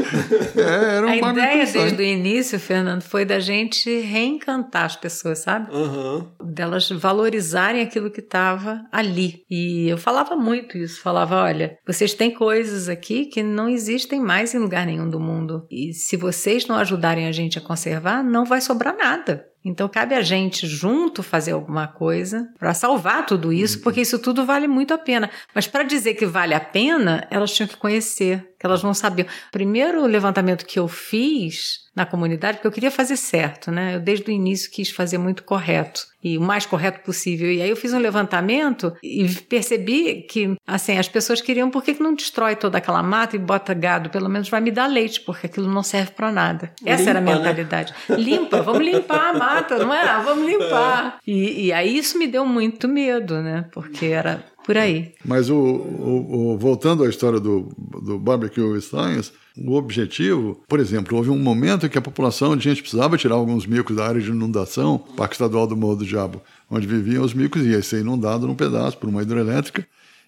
É, 0.59 0.97
era 0.97 1.05
um 1.05 1.09
A 1.09 1.15
ideia 1.15 1.65
desde 1.65 2.01
o 2.01 2.05
início, 2.05 2.59
Fernando, 2.59 3.01
foi 3.01 3.23
da 3.23 3.39
gente 3.39 3.99
reencantar 4.01 4.85
as 4.85 4.95
pessoas, 4.95 5.39
sabe? 5.39 5.73
Aham. 5.73 6.27
Delas 6.43 6.89
valorizarem 6.89 7.81
aquilo 7.81 8.11
que 8.11 8.19
estava 8.19 8.81
ali. 8.91 9.43
E 9.49 9.87
eu 9.87 9.97
falava 9.97 10.35
muito 10.35 10.77
isso. 10.77 11.01
Falava: 11.01 11.35
olha, 11.35 11.77
vocês 11.85 12.13
têm 12.13 12.31
coisas 12.31 12.89
aqui 12.89 13.25
que 13.25 13.41
não 13.41 13.69
existem 13.69 14.19
mais 14.19 14.53
em 14.53 14.59
lugar 14.59 14.85
nenhum 14.85 15.09
do 15.09 15.19
mundo. 15.19 15.65
E 15.71 15.93
se 15.93 16.17
vocês 16.17 16.67
não 16.67 16.75
ajudarem 16.75 17.27
a 17.27 17.31
gente 17.31 17.57
a 17.57 17.61
conservar, 17.61 18.23
não 18.23 18.45
vai 18.45 18.61
sobrar 18.61 18.95
nada. 18.95 19.48
Então 19.63 19.89
cabe 19.89 20.15
a 20.15 20.21
gente 20.21 20.65
junto 20.67 21.21
fazer 21.21 21.51
alguma 21.51 21.87
coisa 21.87 22.49
para 22.57 22.73
salvar 22.73 23.25
tudo 23.25 23.51
isso, 23.51 23.81
porque 23.81 24.01
isso 24.01 24.19
tudo 24.19 24.45
vale 24.45 24.67
muito 24.67 24.93
a 24.93 24.97
pena. 24.97 25.29
Mas 25.53 25.67
para 25.67 25.83
dizer 25.83 26.13
que 26.13 26.25
vale 26.25 26.53
a 26.53 26.59
pena, 26.59 27.27
elas 27.29 27.51
tinham 27.51 27.67
que 27.67 27.77
conhecer, 27.77 28.53
que 28.59 28.65
elas 28.65 28.83
não 28.83 28.93
sabiam. 28.93 29.27
O 29.27 29.51
primeiro 29.51 30.05
levantamento 30.05 30.65
que 30.65 30.79
eu 30.79 30.87
fiz 30.87 31.89
na 31.95 32.05
comunidade, 32.05 32.57
porque 32.57 32.67
eu 32.67 32.71
queria 32.71 32.91
fazer 32.91 33.17
certo, 33.17 33.71
né? 33.71 33.95
Eu 33.95 33.99
desde 33.99 34.29
o 34.29 34.31
início 34.31 34.71
quis 34.71 34.89
fazer 34.89 35.17
muito 35.17 35.43
correto 35.43 36.07
e 36.23 36.37
o 36.37 36.41
mais 36.41 36.65
correto 36.65 37.01
possível. 37.01 37.51
E 37.51 37.61
aí 37.61 37.69
eu 37.69 37.75
fiz 37.75 37.93
um 37.93 37.99
levantamento 37.99 38.93
e 39.03 39.27
percebi 39.49 40.21
que, 40.21 40.55
assim, 40.67 40.97
as 40.97 41.07
pessoas 41.07 41.41
queriam 41.41 41.69
por 41.69 41.83
que 41.83 41.93
que 41.93 42.03
não 42.03 42.13
destrói 42.13 42.55
toda 42.55 42.77
aquela 42.77 43.01
mata 43.01 43.35
e 43.35 43.39
bota 43.39 43.73
gado, 43.73 44.09
pelo 44.09 44.29
menos 44.29 44.49
vai 44.49 44.61
me 44.61 44.71
dar 44.71 44.87
leite, 44.87 45.21
porque 45.21 45.47
aquilo 45.47 45.71
não 45.71 45.83
serve 45.83 46.11
para 46.11 46.31
nada. 46.31 46.71
Essa 46.85 47.09
era 47.09 47.19
a 47.19 47.21
Limpa, 47.21 47.31
né? 47.31 47.37
mentalidade. 47.37 47.93
Limpa, 48.09 48.61
vamos 48.61 48.85
limpar 48.85 49.29
a 49.29 49.33
mata, 49.33 49.48
não 49.79 49.93
é? 49.93 50.01
Ah, 50.01 50.21
Vamos 50.21 50.45
limpar. 50.47 51.19
E, 51.25 51.65
e 51.67 51.73
aí 51.73 51.97
isso 51.97 52.17
me 52.17 52.27
deu 52.27 52.45
muito 52.45 52.87
medo, 52.87 53.41
né? 53.41 53.65
Porque 53.71 54.07
era 54.07 54.43
por 54.65 54.77
aí. 54.77 55.13
Mas 55.25 55.49
o, 55.49 55.55
o- 55.55 56.53
o- 56.53 56.57
voltando 56.57 57.03
à 57.03 57.09
história 57.09 57.39
do, 57.39 57.69
do 58.01 58.19
barbecue 58.19 58.79
science, 58.81 59.31
o 59.57 59.73
objetivo, 59.75 60.61
por 60.67 60.79
exemplo, 60.79 61.17
houve 61.17 61.29
um 61.29 61.37
momento 61.39 61.85
em 61.85 61.89
que 61.89 61.97
a 61.97 62.01
população 62.01 62.55
de 62.55 62.63
gente 62.65 62.81
precisava 62.81 63.17
tirar 63.17 63.35
alguns 63.35 63.65
micos 63.65 63.95
da 63.95 64.05
área 64.07 64.21
de 64.21 64.29
inundação, 64.29 64.97
Parque 65.17 65.33
Estadual 65.35 65.65
do 65.67 65.75
Morro 65.75 65.97
do 65.97 66.05
Diabo, 66.05 66.41
onde 66.69 66.85
viviam 66.87 67.23
os 67.23 67.33
micos, 67.33 67.63
e 67.65 67.69
ia 67.69 67.81
ser 67.81 68.01
inundado 68.01 68.45
num 68.47 68.55
pedaço 68.55 68.97
por 68.97 69.09
uma 69.09 69.21
hidrelétrica, 69.23 69.85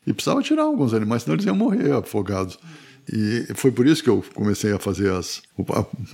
e 0.08 0.12
precisava 0.12 0.42
tirar 0.42 0.64
alguns 0.64 0.94
animais, 0.96 1.22
senão 1.24 1.36
eles 1.36 1.46
iam 1.46 1.56
morrer 1.56 1.92
afogados. 1.92 2.58
E 3.12 3.48
foi 3.56 3.72
por 3.72 3.86
isso 3.86 4.04
que 4.04 4.10
eu 4.10 4.24
comecei 4.34 4.72
a 4.72 4.80
fazer 4.80 5.12
as, 5.12 5.42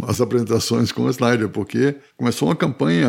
as 0.03 0.21
apresentações 0.21 0.91
com 0.91 1.03
o 1.03 1.09
Slider, 1.09 1.49
porque 1.49 1.95
começou 2.15 2.47
uma 2.47 2.55
campanha, 2.55 3.07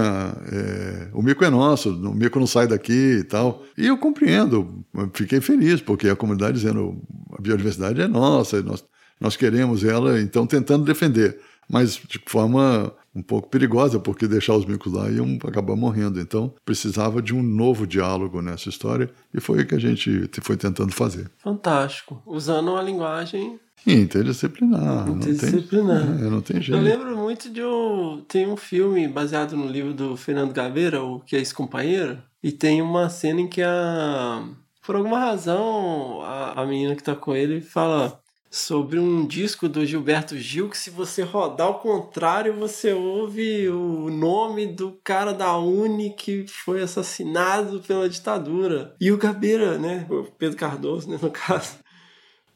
é, 0.51 1.09
o 1.13 1.23
mico 1.23 1.45
é 1.45 1.51
nosso, 1.51 1.91
o 1.91 2.15
mico 2.15 2.39
não 2.39 2.47
sai 2.47 2.67
daqui 2.67 3.19
e 3.21 3.25
tal. 3.25 3.63
E 3.77 3.87
eu 3.87 3.99
compreendo, 3.99 4.85
fiquei 5.13 5.41
feliz, 5.41 5.81
porque 5.81 6.09
a 6.09 6.17
comunidade 6.17 6.59
dizendo 6.59 7.01
a 7.37 7.41
biodiversidade 7.41 8.01
é 8.01 8.09
nossa, 8.09 8.63
nós, 8.63 8.85
nós 9.21 9.37
queremos 9.37 9.85
ela, 9.85 10.21
então 10.21 10.47
tentando 10.47 10.85
defender, 10.85 11.39
mas 11.69 12.01
de 12.09 12.21
forma 12.27 12.93
um 13.15 13.23
pouco 13.23 13.49
perigosa, 13.49 13.99
porque 13.99 14.29
deixar 14.29 14.55
os 14.55 14.65
micos 14.65 14.93
lá 14.93 15.11
iam 15.11 15.39
acabar 15.45 15.75
morrendo. 15.75 16.21
Então 16.21 16.55
precisava 16.65 17.21
de 17.21 17.35
um 17.35 17.43
novo 17.43 17.87
diálogo 17.87 18.41
nessa 18.41 18.69
história, 18.69 19.11
e 19.35 19.41
foi 19.41 19.63
o 19.63 19.67
que 19.67 19.75
a 19.75 19.81
gente 19.81 20.31
foi 20.41 20.57
tentando 20.57 20.93
fazer. 20.93 21.29
Fantástico. 21.39 22.23
Usando 22.25 22.71
uma 22.71 22.83
linguagem 22.83 23.59
Interdisciplinar. 23.93 25.09
Interdisciplinar. 25.09 26.05
Não 26.05 26.17
tem, 26.17 26.27
é, 26.27 26.31
não 26.31 26.41
tem 26.41 26.57
Eu 26.57 26.63
jeito. 26.63 26.83
lembro 26.83 27.17
muito 27.17 27.51
de 27.51 27.63
um. 27.63 28.23
Tem 28.29 28.47
um 28.47 28.57
filme 28.57 29.07
baseado 29.09 29.57
no 29.57 29.67
livro 29.67 29.95
do 29.95 30.17
Fernando 30.17 30.53
Gabeira, 30.53 31.03
o 31.03 31.21
Que 31.21 31.37
é 31.37 31.39
Ex-Companheiro, 31.39 32.19
e 32.43 32.53
tem 32.53 32.83
uma 32.83 33.09
cena 33.09 33.41
em 33.41 33.49
que 33.49 33.63
a. 33.63 34.45
Por 34.85 34.97
alguma 34.97 35.19
razão, 35.19 36.23
a, 36.23 36.63
a 36.63 36.67
menina 36.67 36.97
que 36.97 37.03
tá 37.03 37.15
com 37.15 37.35
ele 37.35 37.61
fala 37.61 38.19
sobre 38.51 38.99
um 38.99 39.27
disco 39.27 39.69
do 39.69 39.85
Gilberto 39.85 40.37
Gil 40.39 40.71
que 40.71 40.79
se 40.79 40.89
você 40.89 41.23
rodar 41.23 41.67
ao 41.67 41.81
contrário 41.81 42.55
você 42.55 42.93
ouve 42.95 43.69
o 43.69 44.09
nome 44.09 44.67
do 44.67 44.99
cara 45.05 45.35
da 45.35 45.57
Uni 45.59 46.11
que 46.11 46.47
foi 46.49 46.83
assassinado 46.83 47.81
pela 47.81 48.09
ditadura. 48.09 48.95
E 49.01 49.13
o 49.13 49.19
Gabeira, 49.19 49.77
né, 49.79 50.07
o 50.09 50.25
Pedro 50.25 50.57
Cardoso, 50.57 51.11
né, 51.11 51.19
no 51.21 51.31
caso, 51.31 51.77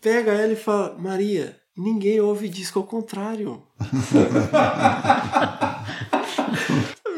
pega 0.03 0.33
ela 0.33 0.53
e 0.53 0.57
fala: 0.57 0.97
Maria, 0.99 1.57
ninguém 1.77 2.21
ouve 2.21 2.49
disco 2.49 2.79
ao 2.81 2.85
contrário. 2.87 3.63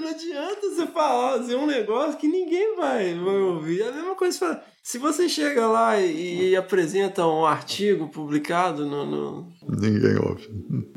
Não 0.01 0.11
adianta 0.11 0.61
você 0.69 0.87
falar, 0.89 1.39
fazer 1.39 1.57
um 1.57 1.67
negócio 1.67 2.19
que 2.19 2.29
ninguém 2.29 2.77
vai, 2.77 3.15
vai 3.15 3.37
ouvir. 3.37 3.81
É 3.83 3.89
a 3.89 3.93
mesma 3.93 4.15
coisa 4.15 4.39
que 4.39 4.45
fala, 4.45 4.63
se 4.83 4.99
você 4.99 5.29
chega 5.29 5.67
lá 5.67 5.99
e, 6.01 6.51
e 6.51 6.57
apresenta 6.57 7.27
um 7.27 7.45
artigo 7.45 8.09
publicado 8.09 8.87
no, 8.87 9.05
no- 9.07 9.49
Ninguém 9.69 10.17
ouve. 10.19 10.49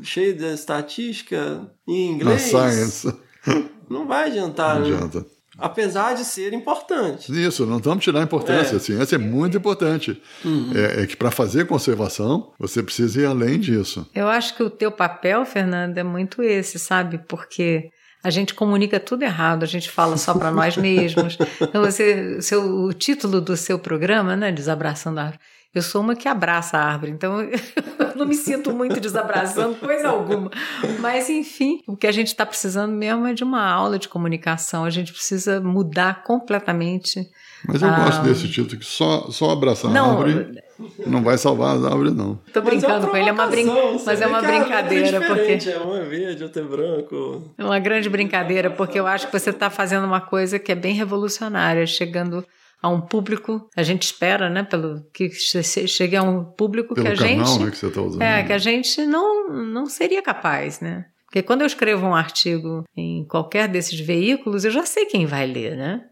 cheio 0.02 0.34
de 0.36 0.44
estatística 0.52 1.70
em 1.86 2.10
Na 2.10 2.14
inglês, 2.16 2.42
science. 2.42 3.12
não 3.88 4.06
vai 4.06 4.26
adiantar, 4.28 4.78
Não 4.80 4.88
né? 4.88 4.94
adianta. 4.96 5.26
Apesar 5.58 6.14
de 6.14 6.24
ser 6.24 6.52
importante. 6.52 7.32
Isso, 7.32 7.66
não 7.66 7.78
estamos 7.78 8.04
tirando 8.04 8.22
a 8.22 8.24
importância. 8.24 8.74
É. 8.74 8.76
A 8.76 8.80
ciência 8.80 9.16
é 9.16 9.18
muito 9.18 9.56
importante. 9.56 10.22
Uhum. 10.44 10.70
É, 10.74 11.02
é 11.02 11.06
que 11.06 11.16
para 11.16 11.32
fazer 11.32 11.66
conservação, 11.66 12.52
você 12.58 12.82
precisa 12.82 13.22
ir 13.22 13.26
além 13.26 13.58
disso. 13.58 14.08
Eu 14.14 14.28
acho 14.28 14.56
que 14.56 14.62
o 14.62 14.70
teu 14.70 14.92
papel, 14.92 15.44
Fernando, 15.44 15.98
é 15.98 16.04
muito 16.04 16.42
esse, 16.42 16.78
sabe? 16.78 17.18
Porque 17.26 17.90
a 18.22 18.30
gente 18.30 18.54
comunica 18.54 19.00
tudo 19.00 19.22
errado, 19.22 19.62
a 19.62 19.66
gente 19.66 19.90
fala 19.90 20.16
só 20.16 20.34
para 20.34 20.50
nós 20.50 20.76
mesmos. 20.76 21.36
Então, 21.60 21.82
você, 21.82 22.40
seu, 22.40 22.62
o 22.62 22.92
título 22.92 23.40
do 23.40 23.56
seu 23.56 23.78
programa, 23.78 24.36
né, 24.36 24.52
Desabraçando 24.52 25.18
a 25.18 25.24
Árvore, 25.24 25.40
eu 25.74 25.82
sou 25.82 26.00
uma 26.00 26.16
que 26.16 26.28
abraça 26.28 26.78
a 26.78 26.84
árvore, 26.84 27.12
então 27.12 27.40
eu 27.42 28.16
não 28.16 28.26
me 28.26 28.34
sinto 28.34 28.72
muito 28.72 29.00
desabraçando 29.00 29.74
coisa 29.80 30.08
alguma. 30.08 30.50
Mas, 31.00 31.28
enfim, 31.28 31.82
o 31.86 31.96
que 31.96 32.06
a 32.06 32.12
gente 32.12 32.28
está 32.28 32.44
precisando 32.46 32.92
mesmo 32.92 33.26
é 33.26 33.34
de 33.34 33.44
uma 33.44 33.64
aula 33.64 33.98
de 33.98 34.08
comunicação. 34.08 34.84
A 34.84 34.90
gente 34.90 35.12
precisa 35.12 35.60
mudar 35.60 36.22
completamente. 36.24 37.28
Mas 37.66 37.82
eu 37.82 37.88
Ah. 37.88 38.04
gosto 38.04 38.22
desse 38.22 38.48
título, 38.48 38.78
que 38.78 38.86
só, 38.86 39.30
só 39.30 39.50
abraçar 39.50 39.90
a 39.90 39.94
Não, 39.94 40.18
árvore 40.18 40.62
não 41.06 41.22
vai 41.22 41.36
salvar 41.36 41.76
as 41.76 41.84
árvores, 41.84 42.14
não. 42.14 42.38
Tô 42.52 42.60
brincando 42.60 43.08
com 43.08 43.16
ele, 43.16 43.28
é 43.28 43.32
uma, 43.32 43.46
brin... 43.48 43.66
mas 44.06 44.20
é 44.20 44.26
uma 44.26 44.38
a 44.38 44.44
é 44.44 44.60
brincadeira, 44.60 45.20
porque. 45.20 45.68
É 45.68 45.80
um 45.80 45.96
é 45.96 46.04
verde, 46.04 46.44
outro 46.44 46.62
é 46.62 46.64
branco. 46.64 47.52
É 47.58 47.64
uma 47.64 47.78
grande 47.80 48.08
brincadeira, 48.08 48.70
porque 48.70 48.98
eu 48.98 49.06
acho 49.06 49.26
que 49.26 49.32
você 49.38 49.50
está 49.50 49.68
fazendo 49.70 50.04
uma 50.04 50.20
coisa 50.20 50.58
que 50.58 50.70
é 50.70 50.76
bem 50.76 50.94
revolucionária, 50.94 51.84
chegando 51.86 52.44
a 52.82 52.88
um 52.88 53.00
público, 53.00 53.68
a 53.76 53.82
gente 53.82 54.02
espera, 54.04 54.48
né, 54.48 54.62
pelo 54.62 55.04
que 55.12 55.28
che- 55.30 55.62
che- 55.62 55.86
chegue 55.88 56.16
a 56.16 56.22
um 56.22 56.44
público 56.44 56.94
Pelo 56.94 57.06
que 57.06 57.12
a 57.12 57.16
canal 57.16 57.46
gente 57.46 57.64
né, 57.64 57.70
que 57.70 57.76
você 57.76 57.86
está 57.86 58.00
usando. 58.02 58.22
é 58.22 58.42
que 58.44 58.52
a 58.52 58.58
gente 58.58 59.04
não 59.06 59.48
não 59.52 59.86
seria 59.86 60.22
capaz, 60.22 60.80
né? 60.80 61.06
Porque 61.26 61.42
quando 61.42 61.60
eu 61.60 61.66
escrevo 61.66 62.06
um 62.06 62.14
artigo 62.14 62.84
em 62.96 63.22
qualquer 63.26 63.68
desses 63.68 64.00
veículos, 64.00 64.64
eu 64.64 64.70
já 64.70 64.86
sei 64.86 65.04
quem 65.04 65.26
vai 65.26 65.46
ler, 65.46 65.76
né? 65.76 66.04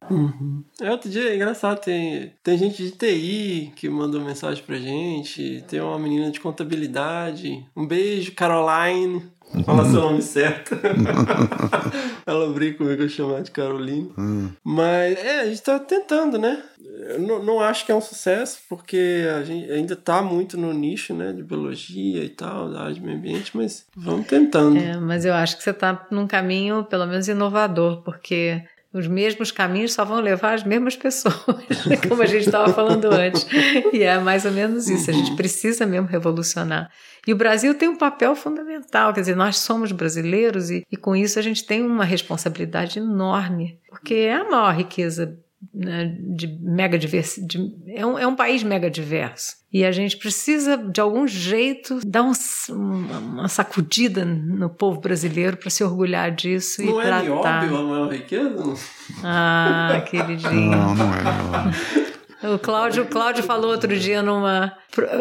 É, 0.79 0.91
outro 0.91 1.09
dia, 1.09 1.31
é 1.31 1.37
engraçado, 1.37 1.81
tem, 1.81 2.35
tem 2.43 2.59
gente 2.59 2.83
de 2.83 2.91
TI 2.91 3.73
que 3.75 3.89
mandou 3.89 4.21
mensagem 4.21 4.63
pra 4.63 4.77
gente, 4.77 5.65
tem 5.69 5.81
uma 5.81 5.99
menina 5.99 6.31
de 6.31 6.39
contabilidade. 6.39 7.65
Um 7.75 7.87
beijo, 7.87 8.33
Caroline. 8.35 9.23
Fala 9.65 9.85
seu 9.85 10.01
nome 10.01 10.23
certo. 10.23 10.77
Ela 12.27 12.53
brinca 12.53 12.79
comigo 12.79 13.03
eu 13.03 13.09
chamar 13.09 13.43
de 13.43 13.51
Caroline. 13.51 14.13
Hum. 14.19 14.51
Mas 14.63 15.19
é, 15.19 15.41
a 15.41 15.47
gente 15.47 15.63
tá 15.63 15.79
tentando, 15.79 16.39
né? 16.39 16.63
Eu 17.09 17.21
não, 17.21 17.43
não 17.43 17.61
acho 17.61 17.87
que 17.87 17.93
é 17.93 17.95
um 17.95 18.01
sucesso, 18.01 18.59
porque 18.69 19.27
a 19.35 19.45
gente 19.45 19.71
ainda 19.71 19.95
tá 19.95 20.21
muito 20.21 20.59
no 20.59 20.73
nicho, 20.73 21.15
né? 21.15 21.33
De 21.33 21.43
biologia 21.43 22.25
e 22.25 22.29
tal, 22.29 22.71
da 22.71 22.83
área 22.83 22.95
de 22.95 23.01
meio 23.01 23.17
ambiente, 23.17 23.57
mas 23.57 23.87
vamos 23.97 24.27
tentando. 24.27 24.79
É, 24.79 24.97
mas 24.97 25.25
eu 25.25 25.35
acho 25.35 25.57
que 25.57 25.63
você 25.63 25.71
está 25.71 26.07
num 26.11 26.27
caminho, 26.27 26.85
pelo 26.85 27.07
menos, 27.07 27.29
inovador, 27.29 28.03
porque 28.03 28.63
os 28.93 29.07
mesmos 29.07 29.51
caminhos 29.51 29.93
só 29.93 30.05
vão 30.05 30.21
levar 30.21 30.55
as 30.55 30.65
mesmas 30.65 30.97
pessoas, 30.97 31.35
como 32.09 32.23
a 32.23 32.27
gente 32.27 32.47
estava 32.47 32.73
falando 32.73 33.07
antes. 33.07 33.47
E 33.93 34.03
é 34.03 34.19
mais 34.19 34.45
ou 34.45 34.53
menos 34.53 34.89
isso, 34.89 35.11
a 35.11 35.13
gente 35.15 35.37
precisa 35.37 35.87
mesmo 35.87 36.07
revolucionar. 36.07 36.91
E 37.27 37.33
o 37.33 37.37
Brasil 37.37 37.75
tem 37.75 37.89
um 37.89 37.97
papel 37.97 38.35
fundamental, 38.37 39.13
quer 39.13 39.21
dizer, 39.21 39.37
nós 39.37 39.59
somos 39.59 39.93
brasileiros 39.93 40.71
e, 40.71 40.85
e 40.91 40.97
com 40.97 41.17
isso 41.17 41.39
a 41.39 41.43
gente 41.43 41.67
tem 41.67 41.83
uma 41.85 42.05
responsabilidade 42.05 42.99
enorme, 42.99 43.81
porque 43.89 44.15
é 44.15 44.35
a 44.35 44.45
maior 44.45 44.75
riqueza 44.75 45.37
né, 45.75 46.17
de 46.21 46.47
mega 46.61 46.99
diversidade. 46.99 47.73
É 47.89 48.05
um, 48.05 48.19
é 48.19 48.27
um 48.27 48.35
país 48.35 48.63
mega 48.63 48.91
diverso. 48.91 49.57
E 49.73 49.85
a 49.85 49.93
gente 49.93 50.17
precisa, 50.17 50.77
de 50.77 51.01
algum 51.01 51.27
jeito, 51.27 52.01
dar 52.07 52.23
um, 52.23 52.33
uma, 52.71 53.19
uma 53.19 53.49
sacudida 53.49 54.25
no 54.25 54.71
povo 54.71 55.01
brasileiro 55.01 55.57
para 55.57 55.69
se 55.69 55.85
orgulhar 55.85 56.31
disso 56.31 56.83
Não 56.83 57.03
e 57.03 57.07
é 57.07 57.23
nióbio 57.23 57.41
tratar. 57.43 57.65
a 57.65 57.83
maior 57.83 58.11
riqueza? 58.13 58.75
Ah, 59.23 60.03
queridinho. 60.09 60.71
Não, 60.71 60.95
não 60.95 61.15
é. 61.15 61.23
Não. 61.25 62.06
O 62.43 62.59
Cláudio, 62.59 63.05
o 63.05 63.07
Cláudio 63.07 63.43
falou 63.43 63.71
outro 63.71 63.97
dia 63.97 64.23
numa. 64.23 64.73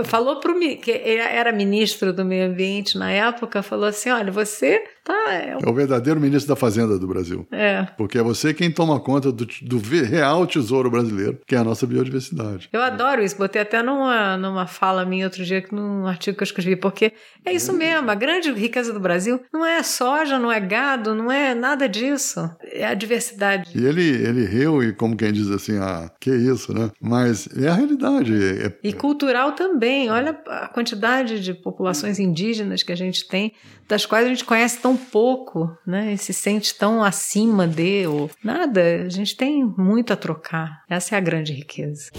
Falou 0.06 0.40
para 0.40 0.52
o. 0.52 0.60
que 0.78 0.92
ele 0.92 1.22
era 1.22 1.52
ministro 1.52 2.14
do 2.14 2.24
meio 2.26 2.48
ambiente 2.48 2.98
na 2.98 3.12
época, 3.12 3.62
falou 3.62 3.86
assim: 3.86 4.10
olha, 4.10 4.32
você 4.32 4.84
tá. 5.04 5.14
É, 5.34 5.58
É 5.62 5.70
o 5.70 5.74
verdadeiro 5.74 6.20
ministro 6.20 6.50
da 6.50 6.56
Fazenda 6.56 6.98
do 7.00 7.08
Brasil. 7.08 7.48
é. 7.52 7.88
Porque 7.98 8.18
é 8.18 8.24
você 8.24 8.54
quem 8.54 8.72
toma 8.72 9.00
conta 9.00 9.32
do, 9.32 9.46
do 9.62 9.78
real 9.80 10.46
tesouro 10.46 10.90
brasileiro, 10.90 11.40
que 11.46 11.56
é 11.56 11.58
a 11.58 11.64
nossa 11.64 11.86
biodiversidade. 11.86 12.70
Eu 12.72 12.82
adoro 12.82 13.24
isso, 13.24 13.38
botei 13.38 13.62
até 13.62 13.82
numa, 13.82 14.38
numa 14.38 14.68
fala 14.68 15.06
minha 15.06 15.26
outro 15.26 15.44
dia, 15.44 15.64
num 15.72 16.08
artigo 16.08 16.38
que 16.38 16.44
eu 16.44 16.46
escrevi, 16.46 16.76
porque 16.76 17.14
é 17.46 17.54
isso 17.54 17.74
mesmo, 17.74 18.10
a 18.10 18.16
grande 18.16 18.52
riqueza 18.52 18.92
do 18.94 19.00
Brasil 19.00 19.40
não 19.54 19.66
é 19.66 19.82
soja, 19.84 20.40
não 20.40 20.52
é 20.52 20.60
gado, 20.60 21.14
não 21.16 21.32
é 21.32 21.54
nada 21.54 21.88
disso. 21.88 22.50
É 22.64 22.86
a 22.86 22.94
diversidade. 22.94 23.72
E 23.76 23.86
ele, 23.86 24.02
ele 24.02 24.46
riu 24.46 24.84
e 24.84 24.94
como 24.94 25.16
quem 25.16 25.32
diz 25.32 25.50
assim, 25.50 25.78
ah, 25.78 26.10
que 26.20 26.30
isso, 26.30 26.74
né? 26.74 26.92
Mas 27.16 27.48
é 27.56 27.70
a 27.70 27.74
realidade. 27.74 28.34
É, 28.34 28.74
E 28.84 28.92
cultural 28.92 29.54
também. 29.54 30.10
Olha 30.10 30.38
a 30.48 30.68
quantidade 30.68 31.40
de 31.42 31.54
populações 31.54 32.20
indígenas 32.20 32.84
que 32.84 32.92
a 32.92 32.96
gente 32.96 33.26
tem, 33.26 33.54
das 33.88 34.06
quais 34.06 34.26
a 34.26 34.30
gente 34.30 34.44
conhece 34.44 34.80
tão 34.82 34.98
pouco, 34.98 35.76
né? 35.88 36.14
E 36.14 36.18
se 36.18 36.34
sente 36.34 36.76
tão 36.76 37.02
acima 37.02 37.66
de 37.66 38.06
ou 38.06 38.30
nada. 38.44 38.82
A 39.06 39.10
gente 39.10 39.36
tem 39.38 39.64
muito 39.78 40.12
a 40.12 40.16
trocar. 40.18 40.84
Essa 40.90 41.16
é 41.16 41.18
a 41.18 41.22
grande 41.22 41.54
riqueza. 41.54 42.12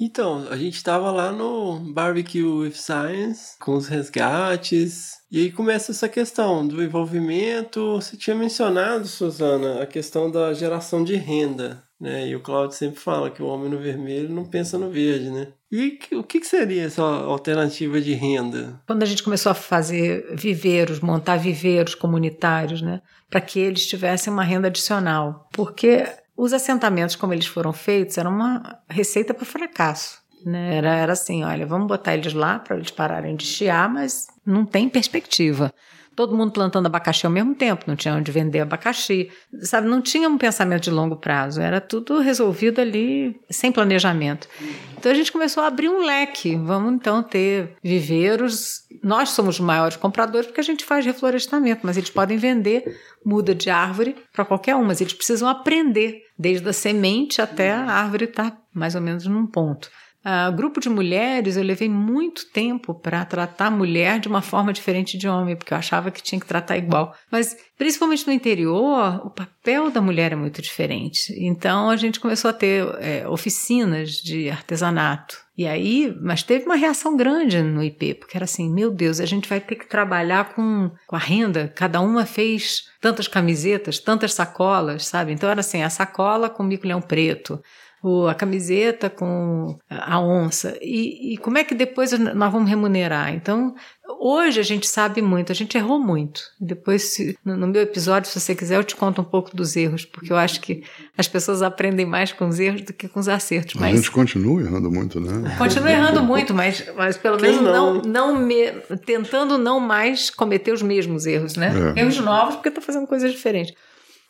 Então, 0.00 0.46
a 0.50 0.56
gente 0.56 0.82
tava 0.82 1.10
lá 1.10 1.30
no 1.30 1.78
Barbecue 1.92 2.42
with 2.42 2.72
Science, 2.72 3.58
com 3.60 3.74
os 3.76 3.86
resgates, 3.86 5.12
e 5.30 5.40
aí 5.40 5.52
começa 5.52 5.92
essa 5.92 6.08
questão 6.08 6.66
do 6.66 6.82
envolvimento. 6.82 7.94
Você 7.94 8.16
tinha 8.16 8.36
mencionado, 8.36 9.06
Suzana, 9.06 9.82
a 9.82 9.86
questão 9.86 10.30
da 10.30 10.52
geração 10.52 11.02
de 11.02 11.16
renda, 11.16 11.82
né? 12.00 12.28
E 12.28 12.36
o 12.36 12.40
Claudio 12.40 12.76
sempre 12.76 13.00
fala 13.00 13.30
que 13.30 13.42
o 13.42 13.46
homem 13.46 13.70
no 13.70 13.78
vermelho 13.78 14.28
não 14.28 14.44
pensa 14.44 14.78
no 14.78 14.90
verde, 14.90 15.30
né? 15.30 15.48
E 15.72 15.98
o 16.12 16.22
que 16.22 16.44
seria 16.44 16.84
essa 16.84 17.02
alternativa 17.02 18.00
de 18.00 18.14
renda? 18.14 18.80
Quando 18.86 19.02
a 19.02 19.06
gente 19.06 19.24
começou 19.24 19.50
a 19.50 19.56
fazer 19.56 20.24
viveiros, 20.36 21.00
montar 21.00 21.36
viveiros 21.36 21.96
comunitários, 21.96 22.80
né? 22.80 23.00
Para 23.28 23.40
que 23.40 23.58
eles 23.58 23.86
tivessem 23.86 24.32
uma 24.32 24.44
renda 24.44 24.68
adicional. 24.68 25.48
Porque 25.52 26.06
os 26.36 26.52
assentamentos, 26.52 27.16
como 27.16 27.32
eles 27.32 27.46
foram 27.46 27.72
feitos, 27.72 28.18
era 28.18 28.28
uma 28.28 28.80
receita 28.88 29.32
para 29.32 29.44
fracasso. 29.44 30.22
Né? 30.44 30.76
Era, 30.76 30.94
era 30.94 31.12
assim: 31.12 31.44
olha, 31.44 31.66
vamos 31.66 31.86
botar 31.86 32.14
eles 32.14 32.34
lá 32.34 32.58
para 32.58 32.76
eles 32.76 32.90
pararem 32.90 33.34
de 33.34 33.46
chiar, 33.46 33.88
mas 33.88 34.26
não 34.44 34.66
tem 34.66 34.88
perspectiva. 34.88 35.72
Todo 36.16 36.36
mundo 36.36 36.52
plantando 36.52 36.86
abacaxi 36.86 37.26
ao 37.26 37.32
mesmo 37.32 37.54
tempo, 37.54 37.84
não 37.86 37.96
tinha 37.96 38.14
onde 38.14 38.30
vender 38.30 38.60
abacaxi, 38.60 39.30
sabe? 39.62 39.88
Não 39.88 40.00
tinha 40.00 40.28
um 40.28 40.38
pensamento 40.38 40.84
de 40.84 40.90
longo 40.90 41.16
prazo, 41.16 41.60
era 41.60 41.80
tudo 41.80 42.20
resolvido 42.20 42.80
ali 42.80 43.40
sem 43.50 43.72
planejamento. 43.72 44.48
Então 44.96 45.10
a 45.10 45.14
gente 45.14 45.32
começou 45.32 45.62
a 45.62 45.66
abrir 45.66 45.88
um 45.88 46.04
leque. 46.04 46.56
Vamos 46.56 46.94
então 46.94 47.22
ter 47.22 47.76
viveiros. 47.82 48.84
Nós 49.02 49.30
somos 49.30 49.56
os 49.56 49.60
maiores 49.60 49.96
compradores 49.96 50.46
porque 50.46 50.60
a 50.60 50.64
gente 50.64 50.84
faz 50.84 51.04
reflorestamento, 51.04 51.80
mas 51.84 51.96
eles 51.96 52.10
podem 52.10 52.38
vender 52.38 52.96
muda 53.24 53.54
de 53.54 53.70
árvore 53.70 54.16
para 54.32 54.44
qualquer 54.44 54.76
um, 54.76 54.84
mas 54.84 55.00
eles 55.00 55.12
precisam 55.12 55.48
aprender, 55.48 56.22
desde 56.38 56.68
a 56.68 56.72
semente 56.72 57.40
até 57.40 57.72
a 57.72 57.84
árvore 57.84 58.24
estar 58.24 58.56
mais 58.72 58.94
ou 58.94 59.00
menos 59.00 59.26
num 59.26 59.46
ponto. 59.46 59.90
Ah, 60.26 60.50
grupo 60.50 60.80
de 60.80 60.88
mulheres, 60.88 61.54
eu 61.54 61.62
levei 61.62 61.86
muito 61.86 62.46
tempo 62.46 62.94
para 62.94 63.26
tratar 63.26 63.70
mulher 63.70 64.18
de 64.18 64.26
uma 64.26 64.40
forma 64.40 64.72
diferente 64.72 65.18
de 65.18 65.28
homem, 65.28 65.54
porque 65.54 65.74
eu 65.74 65.76
achava 65.76 66.10
que 66.10 66.22
tinha 66.22 66.40
que 66.40 66.46
tratar 66.46 66.78
igual. 66.78 67.14
Mas, 67.30 67.54
principalmente 67.76 68.26
no 68.26 68.32
interior, 68.32 69.20
o 69.22 69.28
papel 69.28 69.90
da 69.90 70.00
mulher 70.00 70.32
é 70.32 70.36
muito 70.36 70.62
diferente. 70.62 71.34
Então, 71.38 71.90
a 71.90 71.96
gente 71.96 72.18
começou 72.18 72.48
a 72.48 72.54
ter 72.54 72.86
é, 73.00 73.28
oficinas 73.28 74.12
de 74.12 74.48
artesanato. 74.48 75.44
E 75.58 75.66
aí, 75.66 76.16
mas 76.22 76.42
teve 76.42 76.64
uma 76.64 76.74
reação 76.74 77.16
grande 77.16 77.62
no 77.62 77.82
IP, 77.82 78.14
porque 78.14 78.36
era 78.36 78.44
assim: 78.44 78.72
meu 78.72 78.90
Deus, 78.90 79.20
a 79.20 79.26
gente 79.26 79.48
vai 79.48 79.60
ter 79.60 79.76
que 79.76 79.86
trabalhar 79.86 80.54
com, 80.54 80.90
com 81.06 81.16
a 81.16 81.18
renda. 81.18 81.70
Cada 81.76 82.00
uma 82.00 82.24
fez 82.24 82.86
tantas 82.98 83.28
camisetas, 83.28 83.98
tantas 83.98 84.32
sacolas, 84.32 85.06
sabe? 85.06 85.32
Então, 85.32 85.50
era 85.50 85.60
assim: 85.60 85.82
a 85.82 85.90
sacola 85.90 86.48
com 86.48 86.62
mico-leão 86.64 87.00
preto 87.00 87.62
o- 88.06 88.26
a 88.28 88.34
camiseta 88.34 89.08
com 89.08 89.78
a 89.88 90.20
onça. 90.20 90.76
E, 90.82 91.32
e 91.32 91.36
como 91.38 91.56
é 91.56 91.64
que 91.64 91.74
depois 91.74 92.12
nós 92.12 92.52
vamos 92.52 92.68
remunerar? 92.68 93.32
Então, 93.34 93.74
hoje 94.20 94.60
a 94.60 94.62
gente 94.62 94.86
sabe 94.86 95.22
muito, 95.22 95.50
a 95.50 95.54
gente 95.54 95.76
errou 95.78 95.98
muito. 95.98 96.42
Depois, 96.60 97.14
se- 97.14 97.36
no, 97.44 97.56
no 97.56 97.66
meu 97.66 97.80
episódio, 97.80 98.30
se 98.30 98.38
você 98.38 98.54
quiser, 98.54 98.76
eu 98.76 98.84
te 98.84 98.94
conto 98.94 99.22
um 99.22 99.24
pouco 99.24 99.56
dos 99.56 99.74
erros, 99.74 100.04
porque 100.04 100.30
eu 100.30 100.36
acho 100.36 100.60
que 100.60 100.82
as 101.16 101.26
pessoas 101.26 101.62
aprendem 101.62 102.04
mais 102.04 102.30
com 102.32 102.46
os 102.46 102.60
erros 102.60 102.82
do 102.82 102.92
que 102.92 103.08
com 103.08 103.18
os 103.20 103.28
acertos. 103.28 103.76
A 103.76 103.80
Mas 103.80 103.96
gente 103.96 104.10
continua 104.10 104.60
errando 104.60 104.90
muito, 104.90 105.18
né? 105.18 105.54
Continuo 105.56 105.88
errando 105.88 106.22
muito, 106.22 106.52
mas, 106.52 106.84
mas 106.94 107.16
pelo 107.16 107.38
Quem 107.38 107.52
menos 107.52 107.62
não, 107.64 107.94
não? 107.94 108.02
não 108.34 108.38
me, 108.38 108.70
tentando 109.06 109.56
não 109.56 109.80
mais 109.80 110.28
cometer 110.28 110.72
os 110.72 110.82
mesmos 110.82 111.24
erros, 111.24 111.56
né? 111.56 111.72
É. 111.96 112.00
Erros 112.00 112.18
novos, 112.18 112.56
porque 112.56 112.68
eu 112.68 112.74
tô 112.74 112.80
fazendo 112.82 113.06
coisas 113.06 113.32
diferentes. 113.32 113.74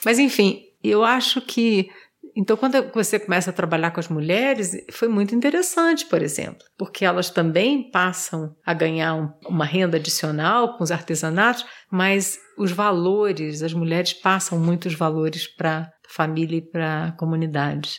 Mas 0.04 0.18
enfim, 0.18 0.60
eu 0.82 1.02
acho 1.02 1.40
que. 1.40 1.88
Então, 2.36 2.56
quando 2.56 2.90
você 2.92 3.18
começa 3.18 3.50
a 3.50 3.52
trabalhar 3.52 3.90
com 3.92 4.00
as 4.00 4.08
mulheres, 4.08 4.72
foi 4.92 5.08
muito 5.08 5.34
interessante, 5.34 6.04
por 6.06 6.20
exemplo, 6.20 6.64
porque 6.76 7.04
elas 7.04 7.30
também 7.30 7.90
passam 7.90 8.54
a 8.66 8.74
ganhar 8.74 9.14
um- 9.14 9.30
uma 9.48 9.64
renda 9.64 9.96
adicional 9.96 10.76
com 10.76 10.82
os 10.82 10.90
artesanatos, 10.90 11.64
mas 11.90 12.36
os 12.58 12.72
valores, 12.72 13.62
as 13.62 13.72
mulheres 13.72 14.12
passam 14.12 14.58
muitos 14.58 14.94
valores 14.94 15.46
para 15.46 15.78
a 15.80 15.90
família 16.08 16.58
e 16.58 16.62
para 16.62 17.06
a 17.06 17.12
comunidade. 17.12 17.98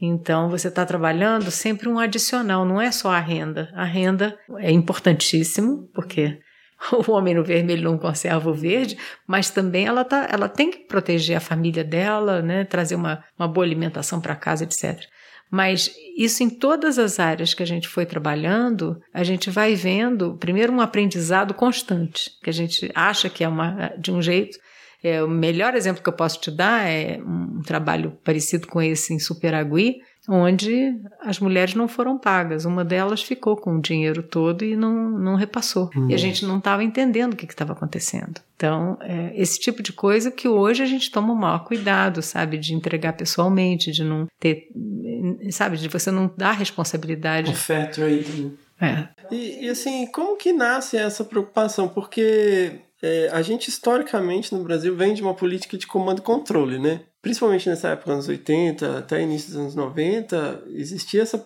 Então 0.00 0.48
você 0.48 0.68
está 0.68 0.84
trabalhando 0.86 1.50
sempre 1.50 1.88
um 1.88 1.98
adicional, 1.98 2.64
não 2.64 2.80
é 2.80 2.90
só 2.90 3.10
a 3.10 3.20
renda. 3.20 3.68
A 3.74 3.84
renda 3.84 4.36
é 4.58 4.70
importantíssimo, 4.70 5.88
porque 5.94 6.38
o 7.06 7.12
homem 7.12 7.34
no 7.34 7.44
vermelho 7.44 7.84
não 7.84 7.98
conserva 7.98 8.50
o 8.50 8.54
verde, 8.54 8.96
mas 9.26 9.50
também 9.50 9.86
ela, 9.86 10.04
tá, 10.04 10.26
ela 10.30 10.48
tem 10.48 10.70
que 10.70 10.78
proteger 10.78 11.36
a 11.36 11.40
família 11.40 11.84
dela, 11.84 12.42
né, 12.42 12.64
trazer 12.64 12.94
uma, 12.94 13.24
uma 13.38 13.46
boa 13.46 13.64
alimentação 13.64 14.20
para 14.20 14.34
casa, 14.34 14.64
etc. 14.64 15.04
Mas 15.50 15.94
isso 16.16 16.42
em 16.42 16.48
todas 16.48 16.98
as 16.98 17.20
áreas 17.20 17.52
que 17.52 17.62
a 17.62 17.66
gente 17.66 17.86
foi 17.86 18.06
trabalhando, 18.06 18.98
a 19.12 19.22
gente 19.22 19.50
vai 19.50 19.74
vendo, 19.74 20.36
primeiro, 20.38 20.72
um 20.72 20.80
aprendizado 20.80 21.52
constante, 21.52 22.30
que 22.42 22.48
a 22.48 22.52
gente 22.52 22.90
acha 22.94 23.28
que 23.28 23.44
é 23.44 23.48
uma, 23.48 23.92
de 23.98 24.10
um 24.10 24.22
jeito. 24.22 24.58
É, 25.04 25.22
o 25.22 25.28
melhor 25.28 25.74
exemplo 25.74 26.02
que 26.02 26.08
eu 26.08 26.14
posso 26.14 26.40
te 26.40 26.50
dar 26.50 26.88
é 26.88 27.20
um 27.20 27.60
trabalho 27.60 28.16
parecido 28.24 28.66
com 28.66 28.80
esse 28.80 29.12
em 29.12 29.18
Superagui, 29.18 30.00
onde 30.28 30.94
as 31.20 31.40
mulheres 31.40 31.74
não 31.74 31.88
foram 31.88 32.16
pagas. 32.16 32.64
Uma 32.64 32.84
delas 32.84 33.22
ficou 33.22 33.56
com 33.56 33.76
o 33.76 33.80
dinheiro 33.80 34.22
todo 34.22 34.64
e 34.64 34.76
não, 34.76 35.10
não 35.10 35.34
repassou. 35.34 35.90
Uhum. 35.94 36.10
E 36.10 36.14
a 36.14 36.16
gente 36.16 36.44
não 36.44 36.58
estava 36.58 36.84
entendendo 36.84 37.32
o 37.32 37.36
que 37.36 37.44
estava 37.44 37.72
acontecendo. 37.72 38.40
Então, 38.56 38.96
é, 39.00 39.32
esse 39.34 39.58
tipo 39.58 39.82
de 39.82 39.92
coisa 39.92 40.30
que 40.30 40.46
hoje 40.46 40.82
a 40.82 40.86
gente 40.86 41.10
toma 41.10 41.32
o 41.32 41.36
maior 41.36 41.64
cuidado, 41.64 42.22
sabe? 42.22 42.56
De 42.56 42.74
entregar 42.74 43.14
pessoalmente, 43.14 43.90
de 43.90 44.04
não 44.04 44.26
ter, 44.38 44.68
sabe? 45.50 45.76
De 45.76 45.88
você 45.88 46.10
não 46.10 46.32
dar 46.36 46.52
responsabilidade. 46.52 47.50
O 47.50 47.54
fair 47.54 47.90
trade. 47.90 48.52
É. 48.80 49.08
E, 49.30 49.66
e 49.66 49.68
assim, 49.68 50.06
como 50.06 50.36
que 50.36 50.52
nasce 50.52 50.96
essa 50.96 51.24
preocupação? 51.24 51.88
Porque 51.88 52.80
é, 53.02 53.28
a 53.32 53.42
gente 53.42 53.68
historicamente 53.68 54.54
no 54.54 54.62
Brasil 54.62 54.94
vem 54.94 55.14
de 55.14 55.22
uma 55.22 55.34
política 55.34 55.76
de 55.76 55.86
comando 55.86 56.18
e 56.18 56.22
controle, 56.22 56.78
né? 56.78 57.00
Principalmente 57.22 57.68
nessa 57.68 57.90
época, 57.90 58.12
anos 58.12 58.26
80, 58.26 58.98
até 58.98 59.22
início 59.22 59.50
dos 59.50 59.56
anos 59.56 59.74
90, 59.76 60.64
existia 60.70 61.22
essa, 61.22 61.42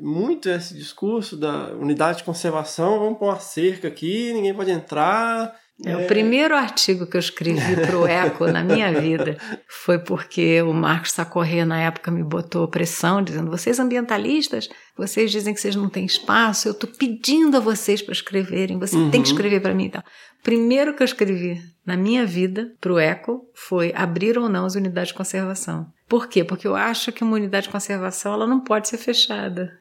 muito 0.00 0.48
esse 0.48 0.74
discurso 0.74 1.36
da 1.36 1.72
unidade 1.74 2.18
de 2.18 2.24
conservação, 2.24 2.98
vamos 2.98 3.20
pôr 3.20 3.26
uma 3.26 3.38
cerca 3.38 3.86
aqui, 3.86 4.32
ninguém 4.32 4.52
pode 4.52 4.72
entrar, 4.72 5.54
é, 5.84 5.96
o 5.96 6.06
primeiro 6.06 6.54
artigo 6.54 7.06
que 7.06 7.16
eu 7.16 7.20
escrevi 7.20 7.74
para 7.86 7.98
o 7.98 8.06
Eco 8.06 8.46
na 8.46 8.62
minha 8.62 8.92
vida 9.00 9.36
foi 9.66 9.98
porque 9.98 10.62
o 10.62 10.72
Marcos 10.72 11.12
Sacorrê, 11.12 11.64
na 11.64 11.80
época, 11.80 12.10
me 12.10 12.22
botou 12.22 12.68
pressão, 12.68 13.22
dizendo: 13.22 13.50
vocês 13.50 13.80
ambientalistas, 13.80 14.68
vocês 14.96 15.30
dizem 15.30 15.52
que 15.52 15.60
vocês 15.60 15.74
não 15.74 15.88
têm 15.88 16.04
espaço, 16.04 16.68
eu 16.68 16.72
estou 16.72 16.88
pedindo 16.88 17.56
a 17.56 17.60
vocês 17.60 18.00
para 18.00 18.12
escreverem, 18.12 18.78
você 18.78 18.96
uhum. 18.96 19.10
tem 19.10 19.22
que 19.22 19.28
escrever 19.28 19.60
para 19.60 19.74
mim. 19.74 19.86
Então, 19.86 20.02
primeiro 20.42 20.94
que 20.94 21.02
eu 21.02 21.06
escrevi 21.06 21.60
na 21.84 21.96
minha 21.96 22.24
vida 22.24 22.72
para 22.80 22.92
o 22.92 22.98
Eco 22.98 23.48
foi 23.54 23.92
abrir 23.94 24.38
ou 24.38 24.48
não 24.48 24.64
as 24.64 24.74
unidades 24.74 25.08
de 25.08 25.14
conservação. 25.14 25.86
Por 26.08 26.28
quê? 26.28 26.44
Porque 26.44 26.66
eu 26.66 26.76
acho 26.76 27.10
que 27.10 27.24
uma 27.24 27.36
unidade 27.36 27.66
de 27.66 27.72
conservação 27.72 28.34
ela 28.34 28.46
não 28.46 28.60
pode 28.60 28.88
ser 28.88 28.98
fechada. 28.98 29.78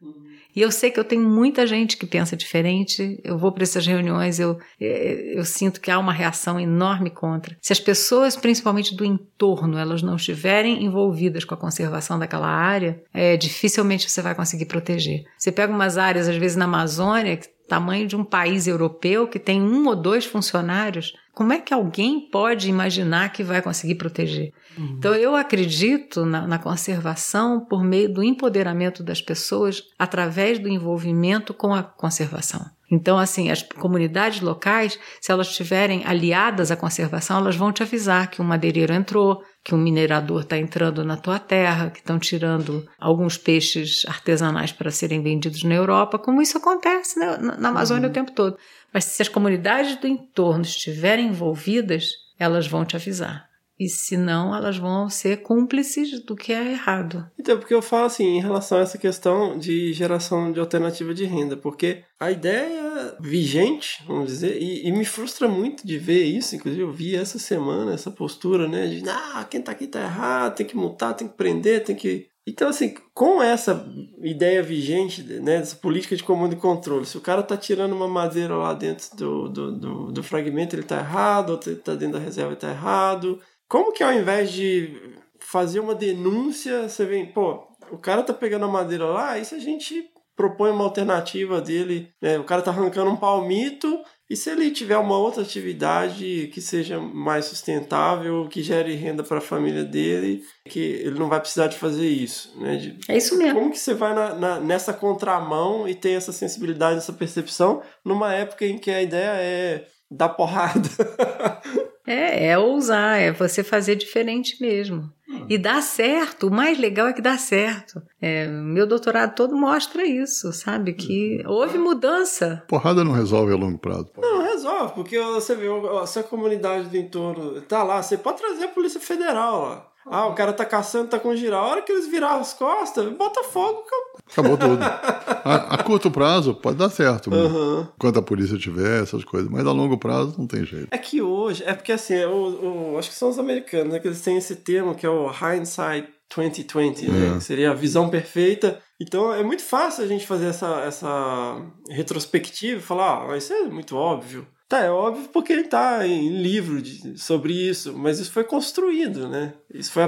E 0.55 0.61
eu 0.61 0.71
sei 0.71 0.91
que 0.91 0.99
eu 0.99 1.03
tenho 1.03 1.27
muita 1.27 1.65
gente 1.65 1.97
que 1.97 2.05
pensa 2.05 2.35
diferente. 2.35 3.19
Eu 3.23 3.38
vou 3.38 3.51
para 3.51 3.63
essas 3.63 3.85
reuniões, 3.85 4.39
eu, 4.39 4.59
é, 4.79 5.33
eu 5.38 5.45
sinto 5.45 5.79
que 5.79 5.89
há 5.89 5.97
uma 5.97 6.11
reação 6.11 6.59
enorme 6.59 7.09
contra. 7.09 7.57
Se 7.61 7.71
as 7.71 7.79
pessoas, 7.79 8.35
principalmente 8.35 8.95
do 8.95 9.05
entorno, 9.05 9.77
elas 9.77 10.01
não 10.01 10.15
estiverem 10.15 10.83
envolvidas 10.83 11.45
com 11.45 11.53
a 11.53 11.57
conservação 11.57 12.19
daquela 12.19 12.47
área, 12.47 13.01
é, 13.13 13.38
dificilmente 13.38 14.09
você 14.09 14.21
vai 14.21 14.35
conseguir 14.35 14.65
proteger. 14.65 15.23
Você 15.38 15.51
pega 15.51 15.73
umas 15.73 15.97
áreas, 15.97 16.27
às 16.27 16.35
vezes 16.35 16.57
na 16.57 16.65
Amazônia, 16.65 17.39
tamanho 17.72 18.06
de 18.06 18.18
um 18.18 18.23
país 18.26 18.68
europeu 18.68 19.30
que 19.30 19.39
tem 19.39 19.61
um 19.61 19.88
ou 19.88 19.95
dois 19.95 20.26
funcionários, 20.26 21.14
como 21.34 21.53
é 21.53 21.57
que 21.57 21.73
alguém 21.73 22.19
pode 22.30 22.69
imaginar 22.69 23.31
que 23.31 23.45
vai 23.45 23.61
conseguir 23.61 23.95
proteger? 23.95 24.52
Uhum. 24.77 24.95
Então, 24.98 25.15
eu 25.15 25.34
acredito 25.38 26.26
na, 26.26 26.45
na, 26.45 26.60
conservação 26.60 27.65
por 27.65 27.81
meio 27.81 28.14
do 28.14 28.22
empoderamento 28.22 29.02
das 29.02 29.22
pessoas 29.22 29.84
através 29.98 30.60
do 30.60 30.68
envolvimento 30.68 31.53
com 31.53 31.73
a 31.73 31.81
conservação. 31.81 32.65
Então, 32.91 33.18
assim, 33.18 33.49
as 33.49 33.64
comunidades 33.64 34.41
locais, 34.41 34.99
se 35.22 35.31
elas 35.31 35.48
estiverem 35.48 36.03
aliadas 36.06 36.72
à 36.72 36.76
conservação, 36.76 37.38
elas 37.38 37.56
vão 37.56 37.72
te 37.72 37.81
avisar 37.81 38.30
que 38.30 38.41
um 38.41 38.45
madeireiro 38.45 38.93
entrou, 38.93 39.41
que 39.63 39.75
um 39.75 39.77
minerador 39.77 40.41
está 40.41 40.57
entrando 40.57 41.03
na 41.03 41.17
tua 41.17 41.38
terra, 41.38 41.91
que 41.91 41.99
estão 41.99 42.17
tirando 42.17 42.88
alguns 42.99 43.38
peixes 43.38 44.03
artesanais 44.07 44.71
para 44.71 44.89
serem 44.89 45.21
vendidos 45.21 45.63
na 45.63 45.75
Europa, 45.75 46.17
como 46.17 46.41
isso 46.41 46.57
acontece 46.57 47.19
né, 47.19 47.38
na 47.38 47.69
Amazônia 47.69 48.05
uhum. 48.05 48.11
o 48.11 48.13
tempo 48.13 48.31
todo. 48.31 48.57
Mas 48.91 49.05
se 49.05 49.21
as 49.21 49.29
comunidades 49.29 49.95
do 49.97 50.07
entorno 50.07 50.63
estiverem 50.63 51.27
envolvidas, 51.27 52.09
elas 52.39 52.65
vão 52.65 52.83
te 52.83 52.95
avisar 52.95 53.50
e 53.81 53.89
se 53.89 54.15
não, 54.15 54.55
elas 54.55 54.77
vão 54.77 55.09
ser 55.09 55.37
cúmplices 55.37 56.23
do 56.23 56.35
que 56.35 56.53
é 56.53 56.71
errado. 56.71 57.27
Então, 57.39 57.57
porque 57.57 57.73
eu 57.73 57.81
falo 57.81 58.05
assim, 58.05 58.37
em 58.37 58.39
relação 58.39 58.77
a 58.77 58.81
essa 58.81 58.95
questão 58.95 59.57
de 59.57 59.91
geração 59.91 60.51
de 60.51 60.59
alternativa 60.59 61.15
de 61.15 61.25
renda, 61.25 61.57
porque 61.57 62.03
a 62.19 62.29
ideia 62.29 63.15
vigente, 63.19 64.03
vamos 64.05 64.27
dizer, 64.27 64.61
e, 64.61 64.87
e 64.87 64.91
me 64.91 65.03
frustra 65.03 65.47
muito 65.47 65.85
de 65.85 65.97
ver 65.97 66.25
isso, 66.25 66.55
inclusive 66.55 66.83
eu 66.83 66.91
vi 66.91 67.15
essa 67.15 67.39
semana 67.39 67.95
essa 67.95 68.11
postura, 68.11 68.67
né, 68.67 68.85
de, 68.85 69.01
ah, 69.09 69.47
quem 69.49 69.59
tá 69.59 69.71
aqui 69.71 69.87
tá 69.87 70.01
errado, 70.01 70.57
tem 70.57 70.65
que 70.67 70.77
multar, 70.77 71.15
tem 71.15 71.27
que 71.27 71.35
prender, 71.35 71.83
tem 71.83 71.95
que 71.95 72.29
então, 72.45 72.69
assim, 72.69 72.95
com 73.13 73.41
essa 73.41 73.85
ideia 74.19 74.63
vigente, 74.63 75.21
né, 75.21 75.59
dessa 75.59 75.75
política 75.75 76.15
de 76.15 76.23
comando 76.23 76.53
e 76.53 76.57
controle, 76.57 77.05
se 77.05 77.15
o 77.15 77.21
cara 77.21 77.43
tá 77.43 77.55
tirando 77.55 77.93
uma 77.93 78.07
madeira 78.07 78.55
lá 78.55 78.73
dentro 78.73 79.15
do, 79.15 79.47
do, 79.47 79.71
do, 79.71 80.11
do 80.11 80.23
fragmento, 80.23 80.75
ele 80.75 80.81
tá 80.83 80.97
errado, 80.97 81.51
outro 81.51 81.75
tá 81.75 81.93
dentro 81.93 82.17
da 82.17 82.23
reserva, 82.23 82.51
ele 82.51 82.59
tá 82.59 82.71
errado, 82.71 83.39
como 83.72 83.93
que 83.93 84.03
ao 84.03 84.11
invés 84.11 84.52
de 84.52 85.15
fazer 85.39 85.80
uma 85.80 85.95
denúncia, 85.95 86.89
você 86.89 87.06
vem, 87.06 87.26
pô, 87.26 87.65
o 87.89 87.98
cara 87.98 88.22
tá 88.22 88.34
pegando 88.34 88.65
a 88.65 88.68
madeira 88.68 89.06
lá, 89.06 89.39
e 89.39 89.45
se 89.45 89.56
a 89.56 89.60
gente 89.60 90.10
propõe 90.35 90.72
uma 90.72 90.84
alternativa 90.84 91.61
dele, 91.61 92.10
né? 92.22 92.38
O 92.38 92.43
cara 92.43 92.61
tá 92.61 92.69
arrancando 92.69 93.10
um 93.10 93.15
palmito, 93.15 93.98
e 94.30 94.35
se 94.35 94.49
ele 94.49 94.72
tiver 94.72 94.98
uma 94.98 95.18
outra 95.18 95.41
atividade 95.41 96.49
que 96.53 96.60
seja 96.60 96.99
mais 96.99 97.45
sustentável, 97.45 98.45
que 98.49 98.61
gere 98.61 98.93
renda 98.95 99.23
para 99.23 99.38
a 99.38 99.41
família 99.41 99.85
dele, 99.85 100.43
que 100.68 100.80
ele 100.80 101.18
não 101.18 101.30
vai 101.30 101.39
precisar 101.39 101.68
de 101.68 101.77
fazer 101.77 102.10
isso, 102.10 102.53
né? 102.60 102.76
De, 102.76 102.99
é 103.07 103.15
isso 103.15 103.38
mesmo. 103.38 103.57
Como 103.57 103.72
que 103.72 103.80
você 103.80 103.93
vai 103.93 104.14
na, 104.14 104.34
na, 104.34 104.60
nessa 104.60 104.91
contramão 104.91 105.88
e 105.88 105.95
tem 105.95 106.15
essa 106.15 106.34
sensibilidade, 106.34 106.98
essa 106.98 107.14
percepção, 107.14 107.81
numa 108.03 108.34
época 108.34 108.65
em 108.65 108.77
que 108.77 108.91
a 108.91 109.02
ideia 109.02 109.31
é 109.38 109.88
dar 110.10 110.27
porrada? 110.27 110.89
É, 112.05 112.47
é 112.47 112.57
ousar, 112.57 113.19
é 113.19 113.31
você 113.31 113.63
fazer 113.63 113.95
diferente 113.95 114.61
mesmo. 114.61 115.11
E 115.47 115.57
dá 115.57 115.81
certo, 115.81 116.47
o 116.47 116.51
mais 116.51 116.77
legal 116.77 117.07
é 117.07 117.13
que 117.13 117.21
dá 117.21 117.37
certo. 117.37 118.01
É, 118.21 118.47
meu 118.47 118.85
doutorado 118.85 119.35
todo 119.35 119.55
mostra 119.55 120.05
isso, 120.05 120.51
sabe? 120.51 120.93
Que 120.93 121.41
houve 121.45 121.77
mudança. 121.77 122.63
Porrada 122.67 123.03
não 123.03 123.13
resolve 123.13 123.53
a 123.53 123.55
longo 123.55 123.77
prazo. 123.77 124.11
Não, 124.17 124.43
resolve, 124.43 124.93
porque 124.93 125.17
você 125.19 125.55
vê, 125.55 125.67
se 126.05 126.19
a 126.19 126.23
comunidade 126.23 126.89
do 126.89 126.97
entorno 126.97 127.61
tá 127.61 127.83
lá, 127.83 128.01
você 128.01 128.17
pode 128.17 128.41
trazer 128.41 128.65
a 128.65 128.69
Polícia 128.69 128.99
Federal 128.99 129.61
lá. 129.61 129.87
Ah, 130.05 130.27
o 130.27 130.33
cara 130.33 130.51
tá 130.51 130.65
caçando, 130.65 131.09
tá 131.09 131.19
com 131.19 131.35
girar. 131.35 131.61
A 131.63 131.67
hora 131.67 131.81
que 131.81 131.91
eles 131.91 132.07
virar 132.07 132.35
as 132.35 132.53
costas, 132.53 133.07
bota 133.13 133.43
fogo. 133.43 133.83
Acabou 133.85 134.10
tudo. 134.57 134.81
a, 134.83 135.75
a, 135.75 135.83
curto 135.83 136.09
prazo 136.09 136.53
pode 136.53 136.77
dar 136.77 136.89
certo. 136.89 137.29
Uhum. 137.31 137.87
Enquanto 137.95 138.19
a 138.19 138.21
polícia 138.21 138.57
tiver, 138.57 139.03
essas 139.03 139.23
coisas. 139.23 139.49
Mas 139.49 139.65
a 139.65 139.71
longo 139.71 139.97
prazo 139.97 140.35
não 140.37 140.47
tem 140.47 140.65
jeito. 140.65 140.87
É 140.91 140.97
que 140.97 141.21
hoje, 141.21 141.63
é 141.65 141.73
porque 141.73 141.91
assim, 141.91 142.23
o, 142.25 142.93
o, 142.93 142.97
acho 142.97 143.09
que 143.09 143.15
são 143.15 143.29
os 143.29 143.39
americanos, 143.39 143.93
né? 143.93 143.99
Que 143.99 144.07
eles 144.07 144.21
têm 144.21 144.37
esse 144.37 144.55
termo 144.57 144.95
que 144.95 145.05
é 145.05 145.09
o 145.09 145.29
hindsight 145.29 146.07
2020, 146.35 147.07
né? 147.07 147.27
É. 147.27 147.37
Que 147.37 147.43
seria 147.43 147.71
a 147.71 147.75
visão 147.75 148.09
perfeita. 148.09 148.79
Então 148.99 149.33
é 149.33 149.43
muito 149.43 149.63
fácil 149.63 150.03
a 150.03 150.07
gente 150.07 150.25
fazer 150.25 150.45
essa, 150.45 150.81
essa 150.81 151.61
retrospectiva 151.89 152.79
e 152.79 152.83
falar, 152.83 153.29
ah, 153.29 153.37
isso 153.37 153.51
é 153.51 153.63
muito 153.63 153.95
óbvio. 153.95 154.47
Tá, 154.72 154.85
é 154.85 154.89
óbvio 154.89 155.27
porque 155.34 155.52
ele 155.52 155.65
tá 155.65 156.07
em 156.07 156.41
livro 156.41 156.81
de, 156.81 157.19
sobre 157.19 157.52
isso, 157.52 157.93
mas 157.93 158.19
isso 158.19 158.31
foi 158.31 158.45
construído, 158.45 159.27
né? 159.27 159.53
Isso 159.69 159.91
foi 159.91 160.03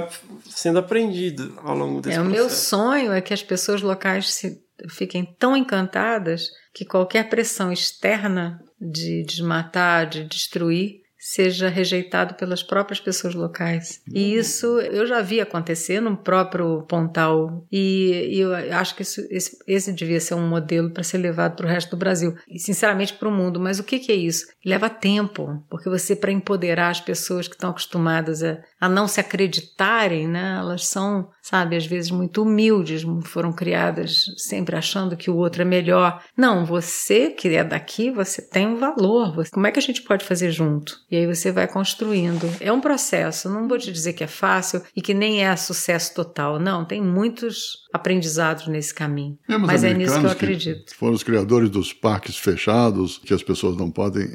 sendo 0.48 0.78
aprendido 0.78 1.52
ao 1.62 1.76
longo 1.76 2.00
desse 2.00 2.18
é, 2.18 2.22
processo. 2.22 2.34
O 2.34 2.46
meu 2.46 2.48
sonho 2.48 3.12
é 3.12 3.20
que 3.20 3.34
as 3.34 3.42
pessoas 3.42 3.82
locais 3.82 4.32
se, 4.32 4.64
fiquem 4.88 5.22
tão 5.38 5.54
encantadas 5.54 6.48
que 6.72 6.86
qualquer 6.86 7.28
pressão 7.28 7.70
externa 7.70 8.58
de 8.80 9.22
desmatar, 9.24 10.08
de 10.08 10.24
destruir, 10.24 11.02
seja 11.24 11.70
rejeitado 11.70 12.34
pelas 12.34 12.62
próprias 12.62 13.00
pessoas 13.00 13.34
locais. 13.34 14.02
E 14.12 14.34
isso 14.34 14.78
eu 14.78 15.06
já 15.06 15.22
vi 15.22 15.40
acontecer 15.40 15.98
no 15.98 16.18
próprio 16.18 16.82
Pontal. 16.82 17.66
E, 17.72 18.28
e 18.30 18.40
eu 18.40 18.54
acho 18.54 18.94
que 18.94 19.00
isso, 19.00 19.26
esse, 19.30 19.56
esse, 19.66 19.90
devia 19.94 20.20
ser 20.20 20.34
um 20.34 20.46
modelo 20.46 20.90
para 20.90 21.02
ser 21.02 21.16
levado 21.16 21.56
para 21.56 21.64
o 21.64 21.68
resto 21.68 21.92
do 21.92 21.96
Brasil. 21.96 22.36
E, 22.46 22.58
sinceramente, 22.58 23.14
para 23.14 23.26
o 23.26 23.32
mundo. 23.32 23.58
Mas 23.58 23.78
o 23.78 23.84
que, 23.84 23.98
que 23.98 24.12
é 24.12 24.14
isso? 24.14 24.44
Leva 24.62 24.90
tempo. 24.90 25.64
Porque 25.70 25.88
você, 25.88 26.14
para 26.14 26.30
empoderar 26.30 26.90
as 26.90 27.00
pessoas 27.00 27.48
que 27.48 27.54
estão 27.54 27.70
acostumadas 27.70 28.42
a, 28.42 28.58
a 28.78 28.86
não 28.86 29.08
se 29.08 29.18
acreditarem, 29.18 30.28
né? 30.28 30.58
elas 30.58 30.86
são, 30.86 31.30
sabe, 31.40 31.74
às 31.74 31.86
vezes 31.86 32.10
muito 32.10 32.42
humildes, 32.42 33.02
foram 33.24 33.50
criadas 33.50 34.26
sempre 34.36 34.76
achando 34.76 35.16
que 35.16 35.30
o 35.30 35.36
outro 35.36 35.62
é 35.62 35.64
melhor. 35.64 36.22
Não, 36.36 36.66
você 36.66 37.30
que 37.30 37.48
é 37.48 37.64
daqui, 37.64 38.10
você 38.10 38.42
tem 38.42 38.66
um 38.66 38.76
valor. 38.76 39.42
Como 39.50 39.66
é 39.66 39.72
que 39.72 39.78
a 39.78 39.82
gente 39.82 40.02
pode 40.02 40.22
fazer 40.22 40.50
junto? 40.50 41.02
E 41.14 41.16
aí 41.16 41.26
você 41.28 41.52
vai 41.52 41.68
construindo. 41.68 42.50
É 42.58 42.72
um 42.72 42.80
processo, 42.80 43.48
não 43.48 43.68
vou 43.68 43.78
te 43.78 43.92
dizer 43.92 44.14
que 44.14 44.24
é 44.24 44.26
fácil 44.26 44.82
e 44.96 45.00
que 45.00 45.14
nem 45.14 45.44
é 45.44 45.54
sucesso 45.54 46.12
total. 46.12 46.58
Não, 46.58 46.84
tem 46.84 47.00
muitos 47.00 47.84
aprendizados 47.92 48.66
nesse 48.66 48.92
caminho. 48.92 49.38
É, 49.48 49.56
mas, 49.56 49.66
mas 49.68 49.84
é 49.84 49.94
nisso 49.94 50.18
que 50.18 50.26
eu 50.26 50.30
acredito. 50.30 50.86
Que 50.86 50.96
foram 50.96 51.14
os 51.14 51.22
criadores 51.22 51.70
dos 51.70 51.92
parques 51.92 52.36
fechados, 52.36 53.18
que 53.18 53.32
as 53.32 53.44
pessoas 53.44 53.76
não 53.76 53.92
podem. 53.92 54.28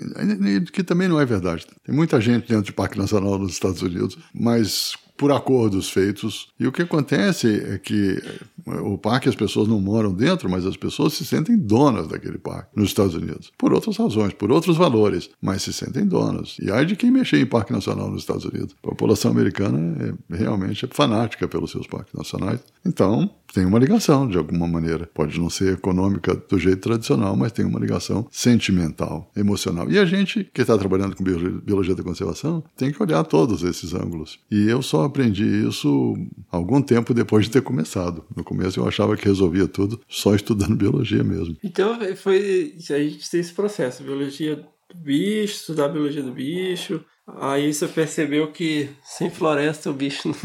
que 0.71 0.81
também 0.81 1.09
não 1.09 1.19
é 1.19 1.25
verdade. 1.25 1.67
Tem 1.83 1.93
muita 1.93 2.21
gente 2.21 2.47
dentro 2.47 2.63
de 2.63 2.71
Parque 2.71 2.97
Nacional 2.97 3.37
nos 3.37 3.51
Estados 3.51 3.81
Unidos, 3.81 4.17
mas 4.33 4.93
por 5.19 5.33
acordos 5.33 5.91
feitos. 5.91 6.47
E 6.57 6.65
o 6.65 6.71
que 6.71 6.81
acontece 6.81 7.61
é 7.73 7.77
que 7.77 8.23
o 8.65 8.97
parque 8.97 9.27
as 9.27 9.35
pessoas 9.35 9.67
não 9.67 9.81
moram 9.81 10.13
dentro, 10.13 10.49
mas 10.49 10.65
as 10.65 10.77
pessoas 10.77 11.13
se 11.13 11.25
sentem 11.25 11.57
donas 11.57 12.07
daquele 12.07 12.37
parque 12.37 12.69
nos 12.73 12.87
Estados 12.87 13.15
Unidos. 13.15 13.51
Por 13.57 13.73
outras 13.73 13.97
razões, 13.97 14.33
por 14.33 14.49
outros 14.49 14.77
valores, 14.77 15.29
mas 15.41 15.61
se 15.61 15.73
sentem 15.73 16.05
donas. 16.05 16.55
E 16.61 16.71
aí 16.71 16.85
de 16.85 16.95
quem 16.95 17.11
mexer 17.11 17.37
em 17.41 17.45
parque 17.45 17.73
nacional 17.73 18.09
nos 18.09 18.21
Estados 18.21 18.45
Unidos. 18.45 18.73
A 18.81 18.87
população 18.87 19.31
americana 19.31 20.17
é 20.31 20.35
realmente 20.37 20.87
fanática 20.89 21.49
pelos 21.49 21.71
seus 21.71 21.85
parques 21.85 22.13
nacionais. 22.13 22.61
Então, 22.85 23.29
tem 23.53 23.65
uma 23.65 23.79
ligação 23.79 24.27
de 24.27 24.37
alguma 24.37 24.67
maneira. 24.67 25.09
Pode 25.13 25.39
não 25.39 25.49
ser 25.49 25.73
econômica 25.73 26.35
do 26.35 26.57
jeito 26.57 26.81
tradicional, 26.81 27.35
mas 27.35 27.51
tem 27.51 27.65
uma 27.65 27.79
ligação 27.79 28.27
sentimental, 28.31 29.31
emocional. 29.35 29.89
E 29.89 29.97
a 29.97 30.05
gente 30.05 30.43
que 30.43 30.61
está 30.61 30.77
trabalhando 30.77 31.15
com 31.15 31.23
biologia 31.23 31.95
da 31.95 32.03
conservação 32.03 32.63
tem 32.77 32.91
que 32.91 33.01
olhar 33.01 33.23
todos 33.23 33.63
esses 33.63 33.93
ângulos. 33.93 34.39
E 34.51 34.69
eu 34.69 34.81
só 34.81 35.03
aprendi 35.03 35.45
isso 35.67 36.15
algum 36.51 36.81
tempo 36.81 37.13
depois 37.13 37.45
de 37.45 37.51
ter 37.51 37.61
começado. 37.61 38.23
No 38.35 38.43
começo 38.43 38.79
eu 38.79 38.87
achava 38.87 39.15
que 39.15 39.25
resolvia 39.25 39.67
tudo 39.67 39.99
só 40.07 40.35
estudando 40.35 40.75
biologia 40.75 41.23
mesmo. 41.23 41.57
Então 41.63 41.97
foi 42.15 42.75
a 42.89 42.99
gente 42.99 43.29
tem 43.29 43.39
esse 43.39 43.53
processo, 43.53 44.03
biologia 44.03 44.55
do 44.55 44.97
bicho, 44.97 45.53
estudar 45.53 45.85
a 45.85 45.89
biologia 45.89 46.23
do 46.23 46.31
bicho, 46.31 47.03
Aí 47.37 47.71
você 47.71 47.87
percebeu 47.87 48.51
que 48.51 48.89
sem 49.03 49.29
floresta 49.29 49.89
o 49.89 49.93
bicho 49.93 50.27
não 50.27 50.35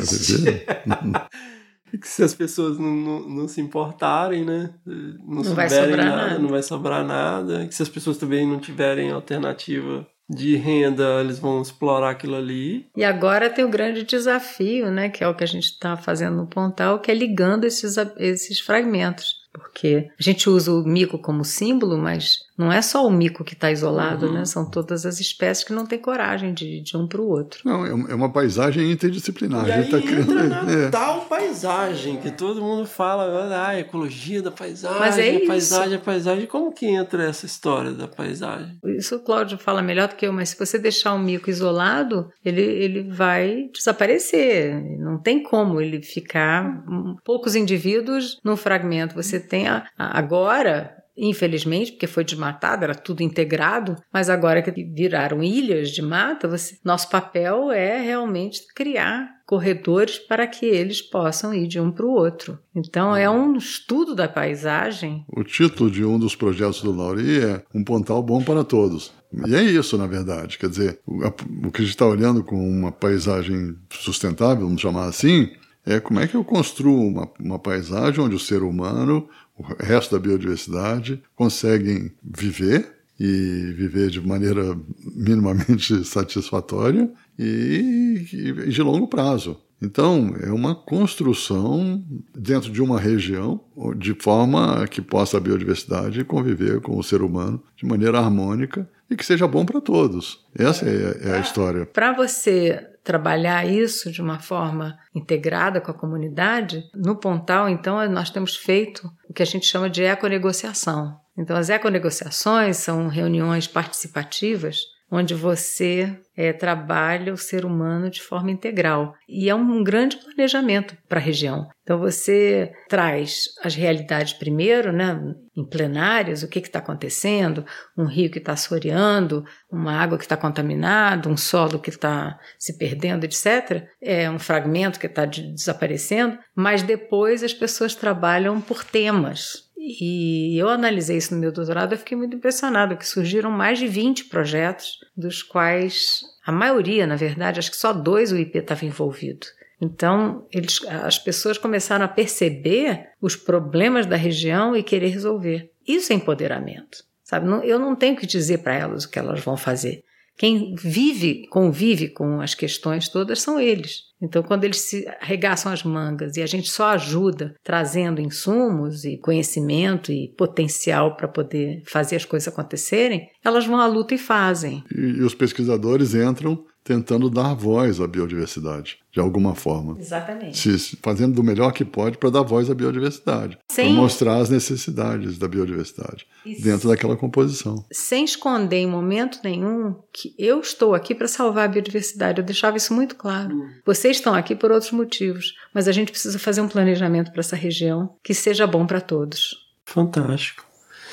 existe. 0.00 0.42
Não. 0.86 1.12
que 2.00 2.08
se 2.08 2.22
as 2.22 2.34
pessoas 2.34 2.78
não, 2.78 2.94
não, 2.94 3.28
não, 3.28 3.48
se 3.48 3.60
importarem, 3.60 4.44
né? 4.44 4.70
Não, 4.84 5.36
não 5.36 5.44
sobrar 5.44 5.70
nada, 5.70 5.96
nada, 5.96 6.38
não 6.38 6.48
vai 6.48 6.62
sobrar 6.62 7.04
nada. 7.04 7.66
Que 7.66 7.74
se 7.74 7.82
as 7.82 7.88
pessoas 7.88 8.18
também 8.18 8.46
não 8.46 8.58
tiverem 8.58 9.10
alternativa 9.10 10.06
de 10.28 10.56
renda, 10.56 11.20
eles 11.20 11.38
vão 11.38 11.62
explorar 11.62 12.10
aquilo 12.10 12.36
ali. 12.36 12.86
E 12.94 13.02
agora 13.02 13.48
tem 13.48 13.64
o 13.64 13.70
grande 13.70 14.02
desafio, 14.02 14.90
né? 14.90 15.08
Que 15.08 15.24
é 15.24 15.28
o 15.28 15.34
que 15.34 15.44
a 15.44 15.48
gente 15.48 15.64
está 15.64 15.96
fazendo 15.96 16.36
no 16.36 16.46
Pontal, 16.46 17.00
que 17.00 17.10
é 17.10 17.14
ligando 17.14 17.64
esses, 17.64 17.96
esses 18.18 18.60
fragmentos. 18.60 19.38
Porque 19.52 20.08
a 20.18 20.22
gente 20.22 20.48
usa 20.48 20.70
o 20.70 20.84
mico 20.84 21.18
como 21.18 21.44
símbolo, 21.44 21.96
mas 21.96 22.40
não 22.58 22.72
é 22.72 22.82
só 22.82 23.06
o 23.06 23.10
mico 23.10 23.44
que 23.44 23.54
está 23.54 23.70
isolado, 23.70 24.26
uhum. 24.26 24.32
né? 24.32 24.44
São 24.44 24.68
todas 24.68 25.06
as 25.06 25.20
espécies 25.20 25.64
que 25.64 25.72
não 25.72 25.86
têm 25.86 26.00
coragem 26.00 26.52
de, 26.52 26.80
de 26.80 26.96
um 26.96 27.06
para 27.06 27.20
o 27.20 27.28
outro. 27.28 27.60
Não, 27.64 27.86
é 27.86 28.14
uma 28.14 28.32
paisagem 28.32 28.90
interdisciplinar. 28.90 29.68
E 29.68 29.72
a 29.72 29.80
gente 29.80 29.90
tá 29.92 30.00
criando... 30.00 30.34
na 30.34 30.70
é. 30.70 30.90
tal 30.90 31.26
paisagem 31.26 32.16
que 32.16 32.32
todo 32.32 32.60
mundo 32.60 32.84
fala, 32.84 33.68
ah, 33.68 33.78
ecologia 33.78 34.42
da 34.42 34.50
paisagem, 34.50 34.98
Mas 34.98 35.16
é 35.18 35.36
a 35.36 35.46
paisagem, 35.46 35.94
a 35.94 36.00
paisagem. 36.00 36.46
Como 36.46 36.72
que 36.72 36.86
entra 36.86 37.22
essa 37.22 37.46
história 37.46 37.92
da 37.92 38.08
paisagem? 38.08 38.76
Isso 38.84 39.14
o 39.14 39.20
Cláudio 39.20 39.56
fala 39.56 39.80
melhor 39.80 40.08
do 40.08 40.16
que 40.16 40.26
eu, 40.26 40.32
mas 40.32 40.48
se 40.48 40.58
você 40.58 40.80
deixar 40.80 41.14
o 41.14 41.18
mico 41.18 41.48
isolado, 41.48 42.28
ele, 42.44 42.62
ele 42.62 43.02
vai 43.04 43.68
desaparecer. 43.72 44.74
Não 44.98 45.18
tem 45.18 45.42
como 45.42 45.80
ele 45.80 46.02
ficar 46.02 46.82
poucos 47.24 47.54
indivíduos 47.54 48.40
num 48.42 48.56
fragmento. 48.56 49.14
Você 49.14 49.38
tem 49.38 49.68
a, 49.68 49.86
a, 49.96 50.18
agora 50.18 50.97
infelizmente, 51.18 51.92
porque 51.92 52.06
foi 52.06 52.24
desmatado, 52.24 52.84
era 52.84 52.94
tudo 52.94 53.22
integrado, 53.22 53.96
mas 54.12 54.30
agora 54.30 54.62
que 54.62 54.70
viraram 54.84 55.42
ilhas 55.42 55.90
de 55.90 56.00
mata, 56.00 56.46
você, 56.46 56.78
nosso 56.84 57.10
papel 57.10 57.72
é 57.72 58.00
realmente 58.00 58.62
criar 58.74 59.36
corredores 59.46 60.18
para 60.18 60.46
que 60.46 60.66
eles 60.66 61.00
possam 61.00 61.54
ir 61.54 61.66
de 61.66 61.80
um 61.80 61.90
para 61.90 62.04
o 62.04 62.12
outro. 62.12 62.58
Então 62.76 63.16
é 63.16 63.28
um 63.28 63.56
estudo 63.56 64.14
da 64.14 64.28
paisagem. 64.28 65.24
O 65.34 65.42
título 65.42 65.90
de 65.90 66.04
um 66.04 66.18
dos 66.18 66.36
projetos 66.36 66.82
do 66.82 66.94
Lauri 66.94 67.40
é 67.40 67.62
Um 67.74 67.82
Pontal 67.82 68.22
Bom 68.22 68.42
para 68.42 68.62
Todos. 68.62 69.10
E 69.46 69.54
é 69.54 69.62
isso, 69.62 69.96
na 69.96 70.06
verdade. 70.06 70.58
Quer 70.58 70.68
dizer, 70.68 71.00
o, 71.06 71.70
que 71.70 71.80
a 71.80 71.84
gente 71.84 71.94
está 71.94 72.06
olhando 72.06 72.44
com 72.44 72.56
uma 72.56 72.92
paisagem 72.92 73.74
sustentável, 73.90 74.66
vamos 74.66 74.80
chamar 74.80 75.06
assim, 75.06 75.50
é 75.84 75.98
como 75.98 76.20
é 76.20 76.26
que 76.26 76.34
eu 76.34 76.44
construo 76.44 77.08
uma, 77.08 77.30
uma 77.40 77.58
paisagem 77.58 78.22
onde 78.22 78.36
o 78.36 78.38
ser 78.38 78.62
humano 78.62 79.26
o 79.58 79.62
resto 79.82 80.14
da 80.14 80.20
biodiversidade 80.20 81.22
conseguem 81.34 82.12
viver 82.22 82.98
e 83.18 83.72
viver 83.76 84.10
de 84.10 84.20
maneira 84.20 84.78
minimamente 85.16 86.02
satisfatória 86.06 87.10
e, 87.36 88.24
e 88.32 88.68
de 88.68 88.82
longo 88.82 89.08
prazo. 89.08 89.60
Então, 89.80 90.34
é 90.40 90.50
uma 90.50 90.74
construção 90.74 92.02
dentro 92.34 92.70
de 92.70 92.82
uma 92.82 92.98
região 92.98 93.60
de 93.96 94.12
forma 94.14 94.86
que 94.88 95.00
possa 95.00 95.36
a 95.36 95.40
biodiversidade 95.40 96.24
conviver 96.24 96.80
com 96.80 96.98
o 96.98 97.02
ser 97.02 97.22
humano 97.22 97.62
de 97.76 97.86
maneira 97.86 98.18
harmônica 98.18 98.88
e 99.08 99.16
que 99.16 99.24
seja 99.24 99.46
bom 99.46 99.64
para 99.64 99.80
todos. 99.80 100.44
Essa 100.54 100.84
é, 100.88 101.28
é 101.28 101.36
a 101.36 101.40
história. 101.40 101.86
Para 101.86 102.12
você 102.12 102.87
trabalhar 103.08 103.66
isso 103.66 104.12
de 104.12 104.20
uma 104.20 104.38
forma 104.38 104.98
integrada 105.14 105.80
com 105.80 105.90
a 105.90 105.94
comunidade, 105.94 106.84
no 106.94 107.16
Pontal, 107.16 107.66
então, 107.66 108.06
nós 108.10 108.28
temos 108.28 108.54
feito 108.54 109.10
o 109.26 109.32
que 109.32 109.42
a 109.42 109.46
gente 109.46 109.64
chama 109.64 109.88
de 109.88 110.04
econegociação. 110.04 111.18
Então, 111.34 111.56
as 111.56 111.70
econegociações 111.70 112.76
são 112.76 113.08
reuniões 113.08 113.66
participativas 113.66 114.80
onde 115.10 115.34
você 115.34 116.18
é, 116.36 116.52
trabalha 116.52 117.32
o 117.32 117.36
ser 117.36 117.64
humano 117.64 118.10
de 118.10 118.22
forma 118.22 118.50
integral. 118.50 119.14
E 119.28 119.48
é 119.48 119.54
um 119.54 119.82
grande 119.82 120.16
planejamento 120.18 120.96
para 121.08 121.18
a 121.18 121.22
região. 121.22 121.68
Então 121.82 121.98
você 121.98 122.70
traz 122.88 123.46
as 123.62 123.74
realidades 123.74 124.34
primeiro, 124.34 124.92
né, 124.92 125.18
em 125.56 125.64
plenárias, 125.64 126.42
o 126.42 126.48
que 126.48 126.58
está 126.58 126.78
acontecendo, 126.78 127.64
um 127.96 128.04
rio 128.04 128.30
que 128.30 128.38
está 128.38 128.52
assoreando, 128.52 129.44
uma 129.70 129.94
água 129.94 130.18
que 130.18 130.24
está 130.24 130.36
contaminada, 130.36 131.28
um 131.28 131.36
solo 131.36 131.80
que 131.80 131.90
está 131.90 132.38
se 132.58 132.78
perdendo, 132.78 133.24
etc. 133.24 133.88
É 134.00 134.30
um 134.30 134.38
fragmento 134.38 135.00
que 135.00 135.06
está 135.06 135.24
desaparecendo, 135.24 136.38
mas 136.54 136.82
depois 136.82 137.42
as 137.42 137.54
pessoas 137.54 137.94
trabalham 137.94 138.60
por 138.60 138.84
temas. 138.84 139.67
E 139.88 140.58
eu 140.58 140.68
analisei 140.68 141.16
isso 141.16 141.34
no 141.34 141.40
meu 141.40 141.50
doutorado 141.50 141.94
e 141.94 141.98
fiquei 141.98 142.16
muito 142.16 142.36
impressionado 142.36 142.96
que 142.96 143.08
surgiram 143.08 143.50
mais 143.50 143.78
de 143.78 143.86
20 143.86 144.26
projetos, 144.26 144.98
dos 145.16 145.42
quais 145.42 146.20
a 146.44 146.52
maioria, 146.52 147.06
na 147.06 147.16
verdade, 147.16 147.58
acho 147.58 147.70
que 147.70 147.76
só 147.76 147.92
dois 147.92 148.30
o 148.30 148.36
IP 148.36 148.58
estava 148.58 148.84
envolvido. 148.84 149.46
Então, 149.80 150.46
eles, 150.52 150.80
as 150.86 151.18
pessoas 151.18 151.56
começaram 151.56 152.04
a 152.04 152.08
perceber 152.08 153.10
os 153.20 153.36
problemas 153.36 154.06
da 154.06 154.16
região 154.16 154.76
e 154.76 154.82
querer 154.82 155.08
resolver. 155.08 155.70
Isso 155.86 156.12
é 156.12 156.16
empoderamento, 156.16 157.04
sabe? 157.22 157.48
Eu 157.66 157.78
não 157.78 157.94
tenho 157.94 158.16
que 158.16 158.26
dizer 158.26 158.58
para 158.58 158.74
elas 158.74 159.04
o 159.04 159.10
que 159.10 159.18
elas 159.18 159.40
vão 159.40 159.56
fazer. 159.56 160.02
Quem 160.38 160.74
vive, 160.76 161.46
convive 161.48 162.08
com 162.08 162.40
as 162.40 162.54
questões 162.54 163.08
todas 163.08 163.42
são 163.42 163.58
eles. 163.58 164.08
Então, 164.22 164.42
quando 164.42 164.64
eles 164.64 164.78
se 164.78 165.06
arregaçam 165.20 165.72
as 165.72 165.82
mangas 165.82 166.36
e 166.36 166.42
a 166.42 166.46
gente 166.46 166.70
só 166.70 166.90
ajuda 166.90 167.54
trazendo 167.62 168.20
insumos 168.20 169.04
e 169.04 169.16
conhecimento 169.16 170.10
e 170.12 170.32
potencial 170.36 171.16
para 171.16 171.28
poder 171.28 171.82
fazer 171.86 172.16
as 172.16 172.24
coisas 172.24 172.48
acontecerem, 172.48 173.28
elas 173.44 173.66
vão 173.66 173.78
à 173.78 173.86
luta 173.86 174.14
e 174.14 174.18
fazem. 174.18 174.82
E, 174.92 175.00
e 175.00 175.22
os 175.22 175.34
pesquisadores 175.34 176.14
entram 176.14 176.64
tentando 176.88 177.28
dar 177.28 177.52
voz 177.52 178.00
à 178.00 178.06
biodiversidade, 178.06 178.96
de 179.12 179.20
alguma 179.20 179.54
forma. 179.54 179.94
Exatamente. 180.00 180.56
Se, 180.56 180.96
fazendo 181.02 181.34
do 181.34 181.42
melhor 181.42 181.70
que 181.70 181.84
pode 181.84 182.16
para 182.16 182.30
dar 182.30 182.40
voz 182.40 182.70
à 182.70 182.74
biodiversidade. 182.74 183.58
Para 183.74 183.90
mostrar 183.90 184.38
as 184.38 184.48
necessidades 184.48 185.36
da 185.36 185.46
biodiversidade 185.46 186.26
Isso. 186.46 186.62
dentro 186.62 186.88
daquela 186.88 187.14
composição. 187.14 187.84
Sem 187.92 188.24
esconder 188.24 188.78
em 188.78 188.86
momento 188.86 189.38
nenhum 189.44 189.96
que 190.10 190.34
eu 190.38 190.60
estou 190.60 190.94
aqui 190.94 191.14
para 191.14 191.28
salvar 191.28 191.66
a 191.66 191.68
biodiversidade. 191.68 192.40
Eu 192.40 192.44
deixava 192.44 192.78
isso 192.78 192.94
muito 192.94 193.16
claro. 193.16 193.54
Hum. 193.54 193.68
Vocês 193.84 194.16
estão 194.16 194.34
aqui 194.34 194.56
por 194.56 194.72
outros 194.72 194.90
motivos, 194.90 195.54
mas 195.74 195.88
a 195.88 195.92
gente 195.92 196.10
precisa 196.10 196.38
fazer 196.38 196.62
um 196.62 196.68
planejamento 196.68 197.30
para 197.32 197.40
essa 197.40 197.54
região 197.54 198.16
que 198.24 198.32
seja 198.32 198.66
bom 198.66 198.86
para 198.86 199.02
todos. 199.02 199.54
Fantástico. 199.84 200.64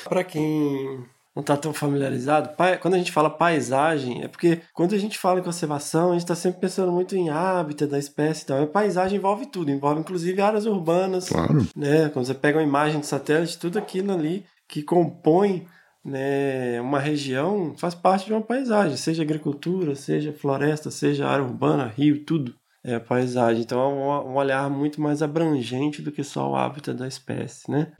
Para 0.08 0.24
quem 0.24 1.04
não 1.36 1.42
está 1.42 1.54
tão 1.54 1.74
familiarizado, 1.74 2.48
quando 2.80 2.94
a 2.94 2.98
gente 2.98 3.12
fala 3.12 3.28
paisagem, 3.28 4.22
é 4.22 4.28
porque 4.28 4.62
quando 4.72 4.94
a 4.94 4.98
gente 4.98 5.18
fala 5.18 5.38
em 5.38 5.42
conservação, 5.42 6.08
a 6.08 6.12
gente 6.12 6.22
está 6.22 6.34
sempre 6.34 6.62
pensando 6.62 6.90
muito 6.90 7.14
em 7.14 7.28
hábitat 7.28 7.90
da 7.90 7.98
espécie 7.98 8.42
e 8.42 8.46
tal. 8.46 8.62
A 8.62 8.66
paisagem 8.66 9.18
envolve 9.18 9.44
tudo, 9.44 9.70
envolve 9.70 10.00
inclusive 10.00 10.40
áreas 10.40 10.64
urbanas. 10.64 11.28
Claro. 11.28 11.68
Né? 11.76 12.08
Quando 12.08 12.24
você 12.24 12.32
pega 12.32 12.58
uma 12.58 12.64
imagem 12.64 13.00
de 13.00 13.06
satélite, 13.06 13.58
tudo 13.58 13.78
aquilo 13.78 14.12
ali 14.12 14.46
que 14.66 14.82
compõe 14.82 15.66
né, 16.02 16.80
uma 16.80 16.98
região 16.98 17.74
faz 17.76 17.94
parte 17.94 18.24
de 18.24 18.32
uma 18.32 18.40
paisagem, 18.40 18.96
seja 18.96 19.22
agricultura, 19.22 19.94
seja 19.94 20.32
floresta, 20.32 20.90
seja 20.90 21.28
área 21.28 21.44
urbana, 21.44 21.92
rio, 21.94 22.24
tudo 22.24 22.54
é 22.82 22.98
paisagem. 22.98 23.60
Então 23.60 23.78
é 23.78 24.24
um, 24.24 24.34
olhar 24.36 24.70
muito 24.70 25.02
mais 25.02 25.20
abrangente 25.20 26.00
do 26.00 26.10
que 26.10 26.24
só 26.24 26.50
o 26.50 26.56
hábitat 26.56 26.96
da 26.96 27.06
espécie, 27.06 27.70
né? 27.70 27.92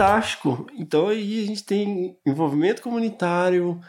Fantástico. 0.00 0.66
Então 0.78 1.08
aí 1.08 1.42
a 1.42 1.46
gente 1.46 1.62
tem 1.62 2.16
envolvimento 2.26 2.80
comunitário, 2.80 3.80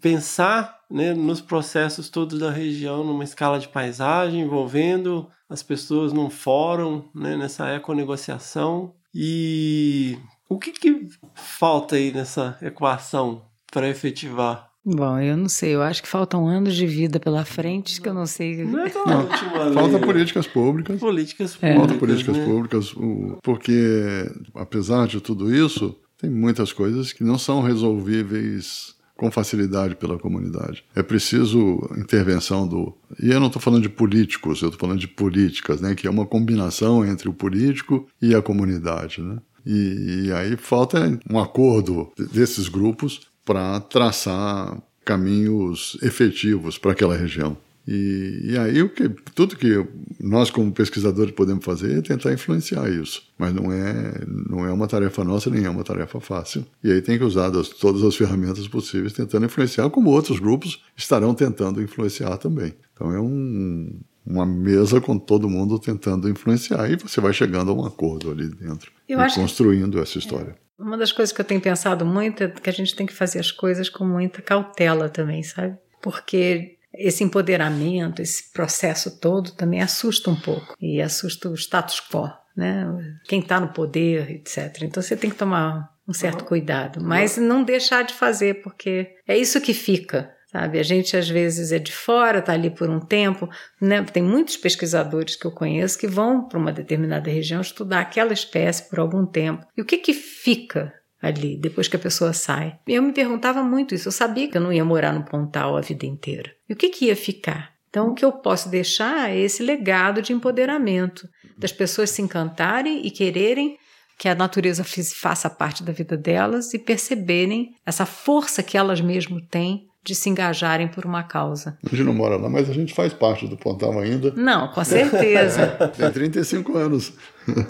pensar 0.00 0.80
né, 0.90 1.14
nos 1.14 1.40
processos 1.40 2.10
todos 2.10 2.38
da 2.38 2.50
região 2.50 3.02
numa 3.02 3.24
escala 3.24 3.58
de 3.58 3.68
paisagem, 3.68 4.40
envolvendo 4.40 5.28
as 5.48 5.62
pessoas 5.62 6.12
num 6.12 6.28
fórum, 6.28 7.08
né, 7.14 7.36
nessa 7.36 7.74
econegociação. 7.74 8.94
E 9.14 10.18
o 10.48 10.58
que, 10.58 10.72
que 10.72 11.08
falta 11.34 11.96
aí 11.96 12.12
nessa 12.12 12.58
equação 12.60 13.42
para 13.72 13.88
efetivar? 13.88 14.70
Bom, 14.88 15.18
eu 15.18 15.36
não 15.36 15.48
sei, 15.48 15.74
eu 15.74 15.82
acho 15.82 16.00
que 16.00 16.08
faltam 16.08 16.46
anos 16.46 16.76
de 16.76 16.86
vida 16.86 17.18
pela 17.18 17.44
frente 17.44 18.00
que 18.00 18.08
eu 18.08 18.14
não 18.14 18.24
sei. 18.24 18.64
Não 18.64 18.86
é 18.86 18.92
Não. 18.94 19.72
Falta 19.74 19.98
políticas 19.98 20.46
públicas. 20.46 21.00
Políticas 21.00 21.58
É. 21.60 21.74
públicas. 21.74 21.76
Falta 21.76 21.94
políticas 21.98 22.36
né? 22.36 22.44
públicas, 22.44 22.94
porque 23.42 24.30
apesar 24.54 25.08
de 25.08 25.20
tudo 25.20 25.52
isso, 25.52 25.96
tem 26.16 26.30
muitas 26.30 26.72
coisas 26.72 27.12
que 27.12 27.24
não 27.24 27.36
são 27.36 27.62
resolvíveis 27.62 28.94
com 29.16 29.28
facilidade 29.28 29.96
pela 29.96 30.18
comunidade. 30.18 30.84
É 30.94 31.02
preciso 31.02 31.80
intervenção 31.96 32.68
do. 32.68 32.96
E 33.20 33.30
eu 33.30 33.40
não 33.40 33.48
estou 33.48 33.60
falando 33.60 33.82
de 33.82 33.88
políticos, 33.88 34.62
eu 34.62 34.68
estou 34.68 34.80
falando 34.80 35.00
de 35.00 35.08
políticas, 35.08 35.80
né? 35.80 35.96
que 35.96 36.06
é 36.06 36.10
uma 36.10 36.26
combinação 36.26 37.04
entre 37.04 37.28
o 37.28 37.32
político 37.32 38.06
e 38.22 38.34
a 38.36 38.42
comunidade. 38.42 39.20
Né? 39.20 39.38
E, 39.64 40.26
e 40.26 40.32
aí 40.32 40.56
falta 40.56 41.18
um 41.28 41.40
acordo 41.40 42.12
desses 42.32 42.68
grupos 42.68 43.22
para 43.46 43.80
traçar 43.80 44.76
caminhos 45.04 45.96
efetivos 46.02 46.76
para 46.76 46.92
aquela 46.92 47.16
região. 47.16 47.56
E, 47.88 48.40
e 48.50 48.58
aí 48.58 48.82
o 48.82 48.88
que 48.88 49.08
tudo 49.32 49.54
que 49.56 49.86
nós 50.18 50.50
como 50.50 50.72
pesquisadores 50.72 51.30
podemos 51.32 51.64
fazer 51.64 51.98
é 51.98 52.02
tentar 52.02 52.32
influenciar 52.32 52.90
isso, 52.90 53.22
mas 53.38 53.54
não 53.54 53.70
é 53.72 54.12
não 54.48 54.66
é 54.66 54.72
uma 54.72 54.88
tarefa 54.88 55.22
nossa 55.22 55.48
nem 55.48 55.64
é 55.64 55.70
uma 55.70 55.84
tarefa 55.84 56.18
fácil. 56.20 56.66
E 56.82 56.90
aí 56.90 57.00
tem 57.00 57.16
que 57.16 57.22
usar 57.22 57.48
das- 57.48 57.68
todas 57.68 58.02
as 58.02 58.16
ferramentas 58.16 58.66
possíveis 58.66 59.12
tentando 59.12 59.46
influenciar, 59.46 59.88
como 59.90 60.10
outros 60.10 60.40
grupos 60.40 60.82
estarão 60.96 61.32
tentando 61.32 61.80
influenciar 61.80 62.36
também. 62.38 62.74
Então 62.92 63.12
é 63.12 63.20
um, 63.20 64.00
uma 64.26 64.44
mesa 64.44 65.00
com 65.00 65.16
todo 65.16 65.48
mundo 65.48 65.78
tentando 65.78 66.28
influenciar 66.28 66.90
e 66.90 66.96
você 66.96 67.20
vai 67.20 67.32
chegando 67.32 67.70
a 67.70 67.74
um 67.74 67.86
acordo 67.86 68.32
ali 68.32 68.48
dentro 68.48 68.90
Eu 69.08 69.20
e 69.20 69.22
acho 69.22 69.36
que- 69.36 69.40
construindo 69.40 70.00
essa 70.00 70.18
história. 70.18 70.56
Uma 70.78 70.96
das 70.96 71.12
coisas 71.12 71.34
que 71.34 71.40
eu 71.40 71.44
tenho 71.44 71.60
pensado 71.60 72.04
muito 72.04 72.44
é 72.44 72.48
que 72.48 72.68
a 72.68 72.72
gente 72.72 72.94
tem 72.94 73.06
que 73.06 73.12
fazer 73.12 73.38
as 73.38 73.50
coisas 73.50 73.88
com 73.88 74.04
muita 74.04 74.42
cautela 74.42 75.08
também, 75.08 75.42
sabe? 75.42 75.76
Porque 76.02 76.76
esse 76.92 77.24
empoderamento, 77.24 78.20
esse 78.20 78.52
processo 78.52 79.18
todo 79.18 79.52
também 79.52 79.80
assusta 79.80 80.30
um 80.30 80.36
pouco 80.36 80.76
e 80.80 81.00
assusta 81.00 81.48
o 81.48 81.54
status 81.54 82.00
quo, 82.00 82.30
né? 82.56 82.86
Quem 83.24 83.40
está 83.40 83.58
no 83.58 83.68
poder, 83.68 84.30
etc. 84.30 84.82
Então 84.82 85.02
você 85.02 85.16
tem 85.16 85.30
que 85.30 85.36
tomar 85.36 85.94
um 86.06 86.12
certo 86.12 86.44
cuidado, 86.44 87.02
mas 87.02 87.36
não 87.36 87.64
deixar 87.64 88.02
de 88.02 88.14
fazer, 88.14 88.62
porque 88.62 89.16
é 89.26 89.36
isso 89.36 89.60
que 89.60 89.74
fica. 89.74 90.35
Sabe, 90.56 90.78
a 90.78 90.82
gente 90.82 91.14
às 91.18 91.28
vezes 91.28 91.70
é 91.70 91.78
de 91.78 91.92
fora, 91.92 92.38
está 92.38 92.54
ali 92.54 92.70
por 92.70 92.88
um 92.88 92.98
tempo, 92.98 93.46
né? 93.78 94.02
Tem 94.04 94.22
muitos 94.22 94.56
pesquisadores 94.56 95.36
que 95.36 95.46
eu 95.46 95.50
conheço 95.50 95.98
que 95.98 96.06
vão 96.06 96.48
para 96.48 96.58
uma 96.58 96.72
determinada 96.72 97.30
região 97.30 97.60
estudar 97.60 98.00
aquela 98.00 98.32
espécie 98.32 98.88
por 98.88 98.98
algum 98.98 99.26
tempo. 99.26 99.66
E 99.76 99.82
o 99.82 99.84
que 99.84 99.98
que 99.98 100.14
fica 100.14 100.94
ali 101.20 101.60
depois 101.60 101.88
que 101.88 101.96
a 101.96 101.98
pessoa 101.98 102.32
sai? 102.32 102.78
Eu 102.88 103.02
me 103.02 103.12
perguntava 103.12 103.62
muito 103.62 103.94
isso. 103.94 104.08
Eu 104.08 104.12
sabia 104.12 104.48
que 104.48 104.56
eu 104.56 104.62
não 104.62 104.72
ia 104.72 104.82
morar 104.82 105.12
no 105.12 105.26
Pontal 105.26 105.76
a 105.76 105.82
vida 105.82 106.06
inteira. 106.06 106.50
E 106.66 106.72
o 106.72 106.76
que 106.76 106.88
que 106.88 107.04
ia 107.04 107.16
ficar? 107.16 107.72
Então, 107.90 108.08
o 108.08 108.14
que 108.14 108.24
eu 108.24 108.32
posso 108.32 108.70
deixar 108.70 109.28
é 109.28 109.38
esse 109.38 109.62
legado 109.62 110.22
de 110.22 110.32
empoderamento, 110.32 111.28
das 111.58 111.70
pessoas 111.70 112.08
se 112.08 112.22
encantarem 112.22 113.06
e 113.06 113.10
quererem 113.10 113.76
que 114.18 114.26
a 114.26 114.34
natureza 114.34 114.82
faça 114.82 115.50
parte 115.50 115.82
da 115.82 115.92
vida 115.92 116.16
delas 116.16 116.72
e 116.72 116.78
perceberem 116.78 117.74
essa 117.84 118.06
força 118.06 118.62
que 118.62 118.78
elas 118.78 119.02
mesmas 119.02 119.42
têm 119.50 119.86
de 120.06 120.14
se 120.14 120.30
engajarem 120.30 120.86
por 120.86 121.04
uma 121.04 121.24
causa. 121.24 121.76
A 121.84 121.88
gente 121.88 122.04
não 122.04 122.14
mora 122.14 122.36
lá, 122.36 122.48
mas 122.48 122.70
a 122.70 122.72
gente 122.72 122.94
faz 122.94 123.12
parte 123.12 123.48
do 123.48 123.56
Pontal 123.56 123.98
ainda. 123.98 124.32
Não, 124.36 124.68
com 124.68 124.84
certeza. 124.84 125.66
Tem 125.98 126.10
35 126.12 126.78
anos. 126.78 127.12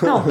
Não, 0.03 0.25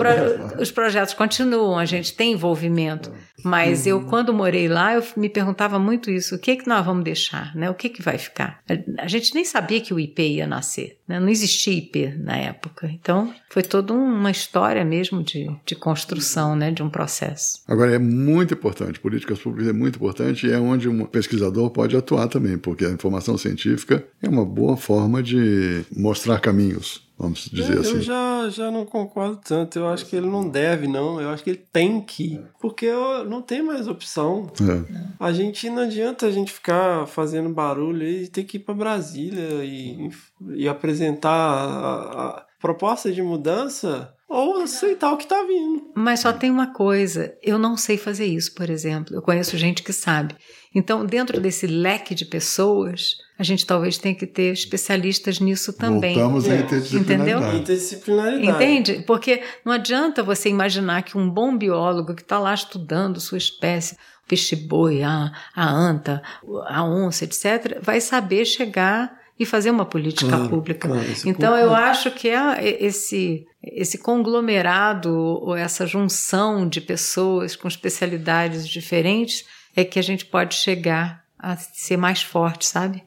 os 0.59 0.71
projetos 0.71 1.13
continuam, 1.13 1.77
a 1.77 1.85
gente 1.85 2.13
tem 2.15 2.33
envolvimento. 2.33 3.11
Mas 3.43 3.85
eu, 3.85 4.01
quando 4.01 4.33
morei 4.33 4.67
lá, 4.67 4.95
eu 4.95 5.03
me 5.15 5.29
perguntava 5.29 5.77
muito 5.77 6.09
isso: 6.09 6.35
o 6.35 6.39
que 6.39 6.55
que 6.55 6.67
nós 6.67 6.83
vamos 6.83 7.03
deixar? 7.03 7.55
Né? 7.55 7.69
O 7.69 7.75
que 7.75 7.89
que 7.89 8.01
vai 8.01 8.17
ficar? 8.17 8.59
A, 8.67 9.03
a 9.03 9.07
gente 9.07 9.35
nem 9.35 9.45
sabia 9.45 9.79
que 9.79 9.93
o 9.93 9.99
IP 9.99 10.19
ia 10.19 10.47
nascer, 10.47 10.97
né? 11.07 11.19
não 11.19 11.29
existia 11.29 11.73
IP 11.73 12.15
na 12.17 12.35
época. 12.37 12.89
Então, 12.91 13.31
foi 13.49 13.61
toda 13.61 13.93
uma 13.93 14.31
história 14.31 14.83
mesmo 14.83 15.23
de, 15.23 15.47
de 15.63 15.75
construção 15.75 16.55
né? 16.55 16.71
de 16.71 16.81
um 16.81 16.89
processo. 16.89 17.61
Agora, 17.67 17.93
é 17.93 17.99
muito 17.99 18.55
importante, 18.55 18.99
políticas 18.99 19.37
públicas 19.37 19.67
é 19.67 19.73
muito 19.73 19.97
importante 19.97 20.47
e 20.47 20.51
é 20.51 20.57
onde 20.57 20.89
um 20.89 21.05
pesquisador 21.05 21.69
pode 21.69 21.95
atuar 21.95 22.27
também, 22.27 22.57
porque 22.57 22.83
a 22.83 22.89
informação 22.89 23.37
científica 23.37 24.03
é 24.23 24.27
uma 24.27 24.43
boa 24.43 24.75
forma 24.75 25.21
de 25.21 25.85
mostrar 25.95 26.39
caminhos, 26.39 27.05
vamos 27.17 27.49
dizer 27.51 27.75
eu, 27.75 27.81
assim. 27.81 27.93
eu 27.95 28.01
já, 28.01 28.49
já 28.49 28.71
não 28.71 28.85
concordo 28.85 29.37
tanto. 29.37 29.79
Eu 29.79 29.87
acho 29.87 30.05
que 30.05 30.15
ele 30.15 30.27
não 30.27 30.47
deve, 30.47 30.87
não. 30.87 31.19
Eu 31.19 31.29
acho 31.29 31.43
que 31.43 31.49
ele 31.51 31.65
tem 31.71 32.01
que. 32.01 32.39
Porque 32.59 32.85
eu 32.85 33.25
não 33.25 33.41
tem 33.41 33.61
mais 33.61 33.87
opção. 33.87 34.51
É. 34.61 35.05
A 35.19 35.31
gente 35.31 35.69
não 35.69 35.83
adianta 35.83 36.25
a 36.25 36.31
gente 36.31 36.51
ficar 36.51 37.07
fazendo 37.07 37.49
barulho 37.49 38.07
e 38.07 38.27
ter 38.27 38.43
que 38.43 38.57
ir 38.57 38.61
para 38.61 38.73
Brasília 38.73 39.63
e, 39.63 40.09
e 40.53 40.67
apresentar 40.67 41.31
a, 41.31 42.27
a 42.27 42.45
proposta 42.59 43.11
de 43.11 43.21
mudança 43.21 44.13
ou 44.27 44.61
aceitar 44.61 45.13
o 45.13 45.17
que 45.17 45.27
tá 45.27 45.43
vindo. 45.43 45.91
Mas 45.95 46.21
só 46.21 46.33
tem 46.33 46.49
uma 46.51 46.73
coisa: 46.73 47.37
eu 47.41 47.57
não 47.57 47.77
sei 47.77 47.97
fazer 47.97 48.25
isso, 48.25 48.53
por 48.53 48.69
exemplo. 48.69 49.15
Eu 49.15 49.21
conheço 49.21 49.57
gente 49.57 49.83
que 49.83 49.93
sabe. 49.93 50.35
Então, 50.73 51.05
dentro 51.05 51.39
desse 51.39 51.67
leque 51.67 52.13
de 52.13 52.25
pessoas, 52.25 53.17
a 53.37 53.43
gente 53.43 53.65
talvez 53.65 53.97
tenha 53.97 54.15
que 54.15 54.25
ter 54.25 54.53
especialistas 54.53 55.39
nisso 55.39 55.73
também. 55.73 56.15
Voltamos 56.15 56.47
à 56.49 56.53
É. 56.55 56.59
interdisciplinaridade. 56.61 57.57
Interdisciplinaridade. 57.57 58.47
Entende? 58.63 59.03
Porque 59.05 59.41
não 59.65 59.73
adianta 59.73 60.23
você 60.23 60.49
imaginar 60.49 61.03
que 61.03 61.17
um 61.17 61.29
bom 61.29 61.57
biólogo 61.57 62.13
que 62.15 62.21
está 62.21 62.39
lá 62.39 62.53
estudando 62.53 63.19
sua 63.19 63.37
espécie, 63.37 63.95
o 63.95 64.27
peixe-boi, 64.27 65.03
a, 65.03 65.31
a 65.55 65.69
anta, 65.69 66.21
a 66.67 66.83
onça, 66.83 67.25
etc., 67.25 67.79
vai 67.81 67.99
saber 68.01 68.45
chegar 68.45 69.13
e 69.37 69.45
fazer 69.45 69.69
uma 69.69 69.85
política 69.85 70.29
Claro, 70.29 70.49
pública. 70.49 70.87
claro, 70.87 71.03
isso 71.11 71.27
então, 71.27 71.55
eu 71.57 71.67
concordo. 71.67 71.85
acho 71.89 72.11
que 72.11 72.29
é 72.29 72.77
esse, 72.81 73.45
esse 73.61 73.97
conglomerado 73.97 75.13
ou 75.13 75.55
essa 75.57 75.85
junção 75.85 76.67
de 76.67 76.79
pessoas 76.79 77.55
com 77.55 77.67
especialidades 77.67 78.67
diferentes 78.67 79.43
é 79.75 79.83
que 79.83 79.99
a 79.99 80.01
gente 80.01 80.25
pode 80.25 80.55
chegar 80.55 81.23
a 81.37 81.57
ser 81.57 81.97
mais 81.97 82.21
forte, 82.21 82.65
sabe? 82.65 83.03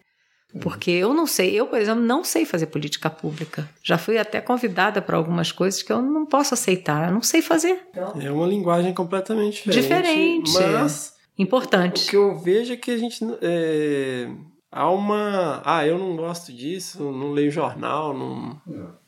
Porque 0.63 0.91
eu 0.91 1.13
não 1.13 1.27
sei, 1.27 1.55
eu, 1.55 1.67
por 1.67 1.79
exemplo, 1.79 2.03
não 2.03 2.25
sei 2.25 2.47
fazer 2.47 2.67
política 2.67 3.11
pública. 3.11 3.69
Já 3.83 3.99
fui 3.99 4.17
até 4.17 4.41
convidada 4.41 5.03
para 5.03 5.17
algumas 5.17 5.53
coisas 5.53 5.83
que 5.83 5.93
eu 5.93 6.01
não 6.01 6.25
posso 6.25 6.55
aceitar, 6.55 7.09
eu 7.09 7.15
não 7.15 7.23
sei 7.23 7.43
fazer. 7.43 7.87
É 8.21 8.31
uma 8.31 8.47
linguagem 8.47 8.95
completamente 8.95 9.69
diferente. 9.71 10.47
Diferente. 10.47 10.53
Mas 10.55 11.15
o 11.39 11.43
Importante. 11.43 12.09
que 12.09 12.17
eu 12.17 12.39
vejo 12.39 12.73
é 12.73 12.77
que 12.77 12.91
a 12.91 12.97
gente. 12.97 13.23
É, 13.43 14.29
há 14.73 14.91
uma. 14.91 15.63
Ah, 15.65 15.87
eu 15.87 15.99
não 15.99 16.17
gosto 16.17 16.53
disso, 16.53 17.13
não 17.13 17.33
leio 17.33 17.51
jornal, 17.51 18.17
não, 18.17 18.61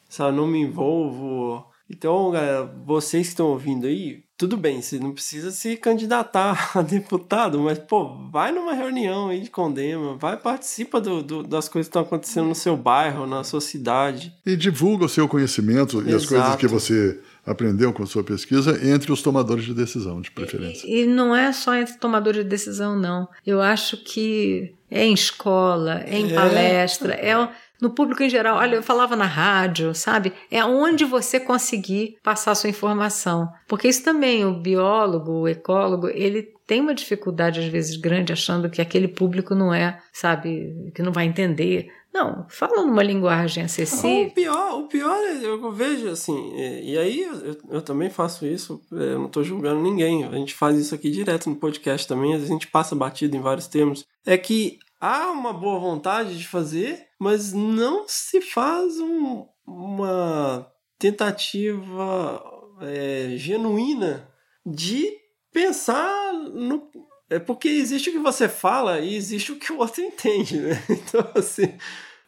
sabe, 0.08 0.36
não 0.36 0.46
me 0.46 0.60
envolvo. 0.60 1.66
Então, 1.88 2.30
galera, 2.30 2.64
vocês 2.84 3.28
que 3.28 3.32
estão 3.32 3.48
ouvindo 3.48 3.86
aí, 3.86 4.22
tudo 4.40 4.56
bem, 4.56 4.80
você 4.80 4.98
não 4.98 5.12
precisa 5.12 5.50
se 5.50 5.76
candidatar 5.76 6.70
a 6.74 6.80
deputado, 6.80 7.60
mas, 7.60 7.78
pô, 7.78 8.16
vai 8.32 8.50
numa 8.50 8.72
reunião 8.72 9.28
aí 9.28 9.40
de 9.40 9.50
condema, 9.50 10.16
vai, 10.16 10.36
participa 10.36 10.98
do, 11.00 11.22
do- 11.22 11.42
das 11.42 11.68
coisas 11.68 11.88
que 11.88 11.90
estão 11.90 12.00
acontecendo 12.02 12.46
no 12.48 12.54
seu 12.54 12.74
bairro, 12.76 13.26
na 13.26 13.44
sua 13.44 13.60
cidade. 13.60 14.32
E 14.46 14.56
divulga 14.56 15.04
o 15.04 15.08
seu 15.08 15.28
conhecimento 15.28 15.98
e 16.02 16.08
as 16.14 16.22
Exato. 16.22 16.28
coisas 16.28 16.56
que 16.56 16.66
você 16.66 17.20
aprendeu 17.46 17.92
com 17.92 18.02
a 18.02 18.06
sua 18.06 18.24
pesquisa 18.24 18.78
entre 18.88 19.12
os 19.12 19.20
tomadores 19.20 19.64
de 19.64 19.74
decisão, 19.74 20.20
de 20.22 20.30
preferência. 20.30 20.86
E 20.88 21.04
não 21.04 21.36
é 21.36 21.52
só 21.52 21.74
entre 21.74 21.98
tomadores 21.98 22.42
de 22.42 22.48
decisão, 22.48 22.98
não. 22.98 23.28
Eu 23.46 23.60
acho 23.60 23.96
que 23.98 24.74
é 24.90 25.04
em 25.04 25.12
escola, 25.12 26.00
é 26.06 26.18
em 26.18 26.32
É. 26.32 26.34
palestra, 26.34 27.12
é 27.14 27.36
no 27.80 27.90
público 27.90 28.22
em 28.22 28.28
geral. 28.28 28.58
Olha, 28.58 28.76
eu 28.76 28.82
falava 28.82 29.16
na 29.16 29.26
rádio, 29.26 29.94
sabe? 29.94 30.32
É 30.50 30.64
onde 30.64 31.04
você 31.04 31.40
conseguir 31.40 32.16
passar 32.22 32.54
sua 32.54 32.70
informação. 32.70 33.48
Porque 33.66 33.88
isso 33.88 34.04
também, 34.04 34.44
o 34.44 34.54
biólogo, 34.60 35.32
o 35.32 35.48
ecólogo, 35.48 36.08
ele 36.08 36.48
tem 36.66 36.80
uma 36.80 36.94
dificuldade 36.94 37.58
às 37.58 37.66
vezes 37.66 37.96
grande 37.96 38.32
achando 38.32 38.70
que 38.70 38.80
aquele 38.80 39.08
público 39.08 39.54
não 39.54 39.74
é, 39.74 39.98
sabe, 40.12 40.92
que 40.94 41.02
não 41.02 41.10
vai 41.10 41.24
entender. 41.24 41.88
Não, 42.12 42.46
fala 42.48 42.84
numa 42.84 43.02
linguagem 43.02 43.62
O 43.62 43.66
acessível. 43.66 44.30
pior, 44.30 44.80
o 44.80 44.88
pior 44.88 45.16
é, 45.16 45.44
eu 45.44 45.72
vejo 45.72 46.08
assim, 46.08 46.52
é, 46.56 46.82
e 46.82 46.98
aí 46.98 47.22
eu, 47.22 47.56
eu 47.70 47.82
também 47.82 48.10
faço 48.10 48.44
isso, 48.44 48.80
é, 48.92 49.14
eu 49.14 49.18
não 49.20 49.28
tô 49.28 49.44
julgando 49.44 49.80
ninguém, 49.80 50.24
a 50.24 50.32
gente 50.32 50.54
faz 50.54 50.76
isso 50.76 50.92
aqui 50.92 51.08
direto 51.08 51.48
no 51.48 51.54
podcast 51.56 52.06
também, 52.08 52.32
às 52.32 52.38
vezes 52.38 52.50
a 52.50 52.54
gente 52.54 52.66
passa 52.66 52.96
batido 52.96 53.36
em 53.36 53.40
vários 53.40 53.68
termos. 53.68 54.04
É 54.26 54.36
que 54.36 54.78
há 55.00 55.30
uma 55.30 55.52
boa 55.52 55.78
vontade 55.78 56.36
de 56.38 56.46
fazer, 56.46 57.06
mas 57.18 57.52
não 57.52 58.04
se 58.06 58.40
faz 58.40 58.98
um- 59.00 59.46
uma 59.66 60.70
tentativa 60.98 62.42
é, 62.82 63.34
genuína 63.36 64.28
de 64.64 65.10
pensar 65.52 66.32
no. 66.32 66.90
É 67.28 67.38
porque 67.38 67.68
existe 67.68 68.10
o 68.10 68.12
que 68.12 68.18
você 68.18 68.48
fala 68.48 68.98
e 69.00 69.14
existe 69.14 69.52
o 69.52 69.56
que 69.58 69.72
o 69.72 69.78
outro 69.78 70.00
entende, 70.02 70.58
né? 70.58 70.82
Então, 70.88 71.30
assim, 71.34 71.76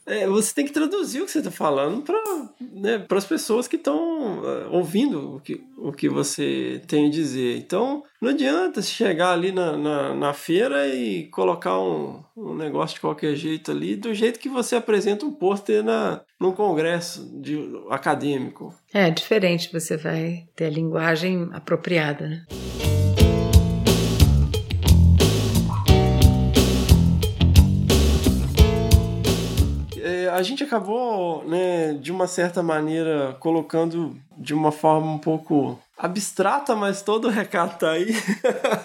é, 0.07 0.27
você 0.27 0.55
tem 0.55 0.65
que 0.65 0.73
traduzir 0.73 1.23
o 1.23 1.27
que 1.27 1.31
você 1.31 1.39
está 1.39 1.51
falando 1.51 2.03
para 2.03 2.21
né, 2.61 3.05
as 3.09 3.25
pessoas 3.25 3.69
que 3.69 3.77
estão 3.77 4.41
uh, 4.41 4.71
ouvindo 4.71 5.37
o 5.37 5.41
que, 5.41 5.63
o 5.79 5.93
que 5.93 6.09
você 6.09 6.83
tem 6.89 7.07
a 7.07 7.11
dizer. 7.11 7.57
Então, 7.59 8.03
não 8.21 8.31
adianta 8.31 8.83
chegar 8.83 9.33
ali 9.33 9.53
na, 9.53 9.77
na, 9.77 10.15
na 10.15 10.35
feira 10.35 10.89
e 10.89 11.29
colocar 11.29 11.79
um, 11.79 12.23
um, 12.37 12.55
negócio 12.55 12.97
de 12.97 13.01
qualquer 13.01 13.35
jeito 13.37 13.71
ali, 13.71 13.95
do 13.95 14.13
jeito 14.13 14.41
que 14.41 14.49
você 14.49 14.75
apresenta 14.75 15.25
um 15.25 15.33
pôster 15.33 15.85
na, 15.85 16.21
num 16.41 16.53
congresso 16.53 17.41
de, 17.41 17.59
acadêmico. 17.89 18.75
É 18.93 19.09
diferente, 19.11 19.73
você 19.73 19.97
vai 19.97 20.49
ter 20.57 20.67
a 20.67 20.71
linguagem 20.71 21.49
apropriada, 21.53 22.29
né? 22.29 22.47
A 30.33 30.43
gente 30.43 30.65
acabou, 30.65 31.45
né, 31.45 31.93
de 31.95 32.11
uma 32.11 32.27
certa 32.27 32.63
maneira, 32.63 33.37
colocando 33.39 34.17
de 34.37 34.55
uma 34.55 34.73
forma 34.73 35.13
um 35.13 35.19
pouco 35.19 35.79
abstrata, 35.97 36.75
mas 36.75 37.03
todo 37.03 37.29
o 37.29 37.31
recado 37.31 37.79
tá 37.79 37.91
aí. 37.91 38.15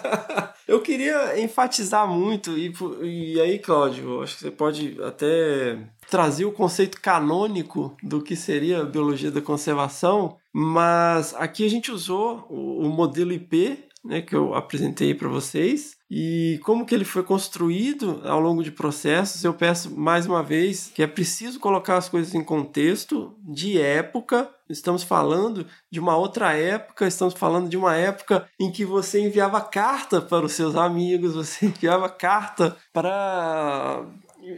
eu 0.68 0.80
queria 0.80 1.40
enfatizar 1.40 2.06
muito, 2.06 2.56
e, 2.56 2.72
e 3.02 3.40
aí, 3.40 3.58
Cláudio, 3.58 4.22
acho 4.22 4.36
que 4.36 4.40
você 4.42 4.50
pode 4.50 4.98
até 5.02 5.78
trazer 6.10 6.44
o 6.44 6.52
conceito 6.52 7.00
canônico 7.00 7.96
do 8.02 8.22
que 8.22 8.36
seria 8.36 8.82
a 8.82 8.84
biologia 8.84 9.30
da 9.30 9.40
conservação, 9.40 10.36
mas 10.52 11.34
aqui 11.34 11.64
a 11.64 11.70
gente 11.70 11.90
usou 11.90 12.46
o, 12.50 12.86
o 12.86 12.88
modelo 12.88 13.32
IP, 13.32 13.87
né, 14.04 14.20
que 14.22 14.34
eu 14.34 14.54
apresentei 14.54 15.14
para 15.14 15.28
vocês, 15.28 15.96
e 16.10 16.58
como 16.64 16.86
que 16.86 16.94
ele 16.94 17.04
foi 17.04 17.22
construído 17.22 18.22
ao 18.24 18.40
longo 18.40 18.62
de 18.62 18.72
processos, 18.72 19.44
eu 19.44 19.52
peço 19.52 19.94
mais 19.94 20.24
uma 20.24 20.42
vez 20.42 20.90
que 20.94 21.02
é 21.02 21.06
preciso 21.06 21.60
colocar 21.60 21.98
as 21.98 22.08
coisas 22.08 22.34
em 22.34 22.42
contexto 22.42 23.36
de 23.40 23.78
época. 23.78 24.50
Estamos 24.70 25.02
falando 25.02 25.66
de 25.90 26.00
uma 26.00 26.16
outra 26.16 26.54
época, 26.54 27.06
estamos 27.06 27.34
falando 27.34 27.68
de 27.68 27.76
uma 27.76 27.94
época 27.94 28.48
em 28.58 28.72
que 28.72 28.86
você 28.86 29.20
enviava 29.20 29.60
carta 29.60 30.20
para 30.20 30.46
os 30.46 30.52
seus 30.52 30.76
amigos, 30.76 31.34
você 31.34 31.66
enviava 31.68 32.08
carta 32.08 32.74
para 32.90 34.06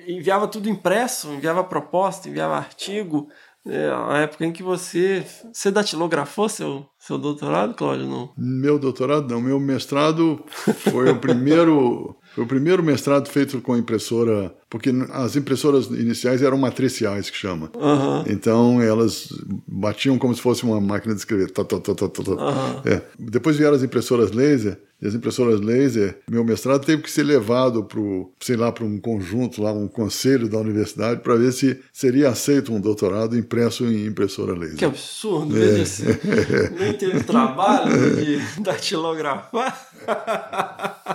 enviava 0.06 0.46
tudo 0.46 0.68
impresso, 0.68 1.32
enviava 1.32 1.64
proposta, 1.64 2.28
enviava 2.28 2.56
artigo, 2.56 3.28
é 3.66 3.90
a 3.90 4.18
época 4.18 4.46
em 4.46 4.52
que 4.52 4.62
você. 4.62 5.24
Você 5.52 5.70
datilografou 5.70 6.48
seu, 6.48 6.86
seu 6.98 7.18
doutorado, 7.18 7.74
Cláudio? 7.74 8.06
Não? 8.06 8.32
Meu 8.36 8.78
doutorado 8.78 9.28
não. 9.28 9.40
Meu 9.40 9.60
mestrado 9.60 10.42
foi 10.48 11.10
o 11.10 11.18
primeiro. 11.18 12.16
Foi 12.34 12.44
o 12.44 12.46
primeiro 12.46 12.82
mestrado 12.82 13.28
feito 13.28 13.60
com 13.60 13.76
impressora, 13.76 14.54
porque 14.68 14.90
as 15.12 15.34
impressoras 15.34 15.86
iniciais 15.86 16.42
eram 16.42 16.56
matriciais, 16.56 17.28
que 17.28 17.36
chama. 17.36 17.70
Uhum. 17.74 18.24
Então 18.26 18.80
elas 18.80 19.28
batiam 19.66 20.16
como 20.18 20.34
se 20.34 20.40
fosse 20.40 20.62
uma 20.62 20.80
máquina 20.80 21.14
de 21.14 21.20
escrever. 21.20 21.50
Tá, 21.50 21.64
tá, 21.64 21.78
tá. 21.80 21.92
Uhum. 21.92 22.82
É. 22.84 23.02
Depois 23.18 23.56
vieram 23.56 23.74
as 23.74 23.82
impressoras 23.82 24.30
laser, 24.30 24.78
e 25.02 25.06
as 25.06 25.14
impressoras 25.14 25.60
laser, 25.60 26.18
meu 26.30 26.44
mestrado 26.44 26.84
teve 26.84 27.02
que 27.02 27.10
ser 27.10 27.22
levado 27.22 27.82
para 27.84 28.00
sei 28.38 28.54
lá, 28.56 28.70
para 28.70 28.84
um 28.84 28.98
conjunto, 28.98 29.62
lá 29.62 29.72
um 29.72 29.88
conselho 29.88 30.46
da 30.48 30.58
universidade, 30.58 31.22
para 31.22 31.36
ver 31.36 31.52
se 31.52 31.80
seria 31.92 32.28
aceito 32.28 32.72
um 32.72 32.80
doutorado 32.80 33.36
impresso 33.36 33.84
em 33.86 34.06
impressora 34.06 34.52
laser. 34.52 34.76
Que 34.76 34.84
absurdo, 34.84 35.56
é. 35.56 35.60
veja 35.60 35.82
assim. 35.82 36.04
Nem 36.78 36.92
teve 36.92 37.24
trabalho 37.24 38.16
de 38.16 38.38
datilografar. 38.62 39.88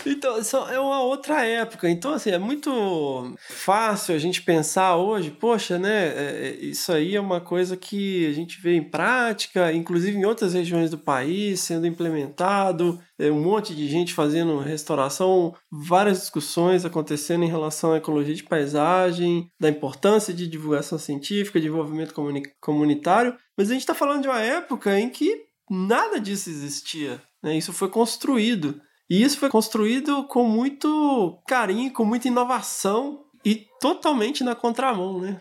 Então, 0.05 0.37
é 0.69 0.79
uma 0.79 1.01
outra 1.01 1.45
época. 1.45 1.89
Então, 1.89 2.13
assim, 2.13 2.31
é 2.31 2.37
muito 2.37 3.35
fácil 3.49 4.15
a 4.15 4.17
gente 4.17 4.41
pensar 4.41 4.95
hoje, 4.95 5.31
poxa, 5.31 5.77
né? 5.77 6.07
É, 6.07 6.47
é, 6.47 6.65
isso 6.65 6.91
aí 6.91 7.15
é 7.15 7.21
uma 7.21 7.41
coisa 7.41 7.77
que 7.77 8.27
a 8.27 8.33
gente 8.33 8.59
vê 8.61 8.75
em 8.75 8.83
prática, 8.83 9.71
inclusive 9.71 10.17
em 10.17 10.25
outras 10.25 10.53
regiões 10.53 10.89
do 10.89 10.97
país, 10.97 11.59
sendo 11.59 11.87
implementado, 11.87 12.99
é, 13.17 13.31
um 13.31 13.41
monte 13.41 13.75
de 13.75 13.87
gente 13.87 14.13
fazendo 14.13 14.57
restauração, 14.59 15.53
várias 15.71 16.19
discussões 16.19 16.85
acontecendo 16.85 17.43
em 17.43 17.49
relação 17.49 17.93
à 17.93 17.97
ecologia 17.97 18.33
de 18.33 18.43
paisagem, 18.43 19.49
da 19.59 19.69
importância 19.69 20.33
de 20.33 20.47
divulgação 20.47 20.97
científica, 20.97 21.59
de 21.59 21.67
desenvolvimento 21.67 22.13
comunitário, 22.59 23.35
mas 23.57 23.69
a 23.69 23.73
gente 23.73 23.81
está 23.81 23.93
falando 23.93 24.23
de 24.23 24.27
uma 24.27 24.41
época 24.41 24.99
em 24.99 25.09
que 25.09 25.45
nada 25.69 26.19
disso 26.19 26.49
existia. 26.49 27.21
Né? 27.43 27.57
Isso 27.57 27.71
foi 27.71 27.89
construído. 27.89 28.81
E 29.11 29.21
isso 29.21 29.37
foi 29.37 29.49
construído 29.49 30.23
com 30.23 30.45
muito 30.45 31.37
carinho, 31.45 31.91
com 31.91 32.05
muita 32.05 32.29
inovação 32.29 33.25
e 33.43 33.67
totalmente 33.81 34.41
na 34.41 34.55
contramão, 34.55 35.19
né? 35.19 35.37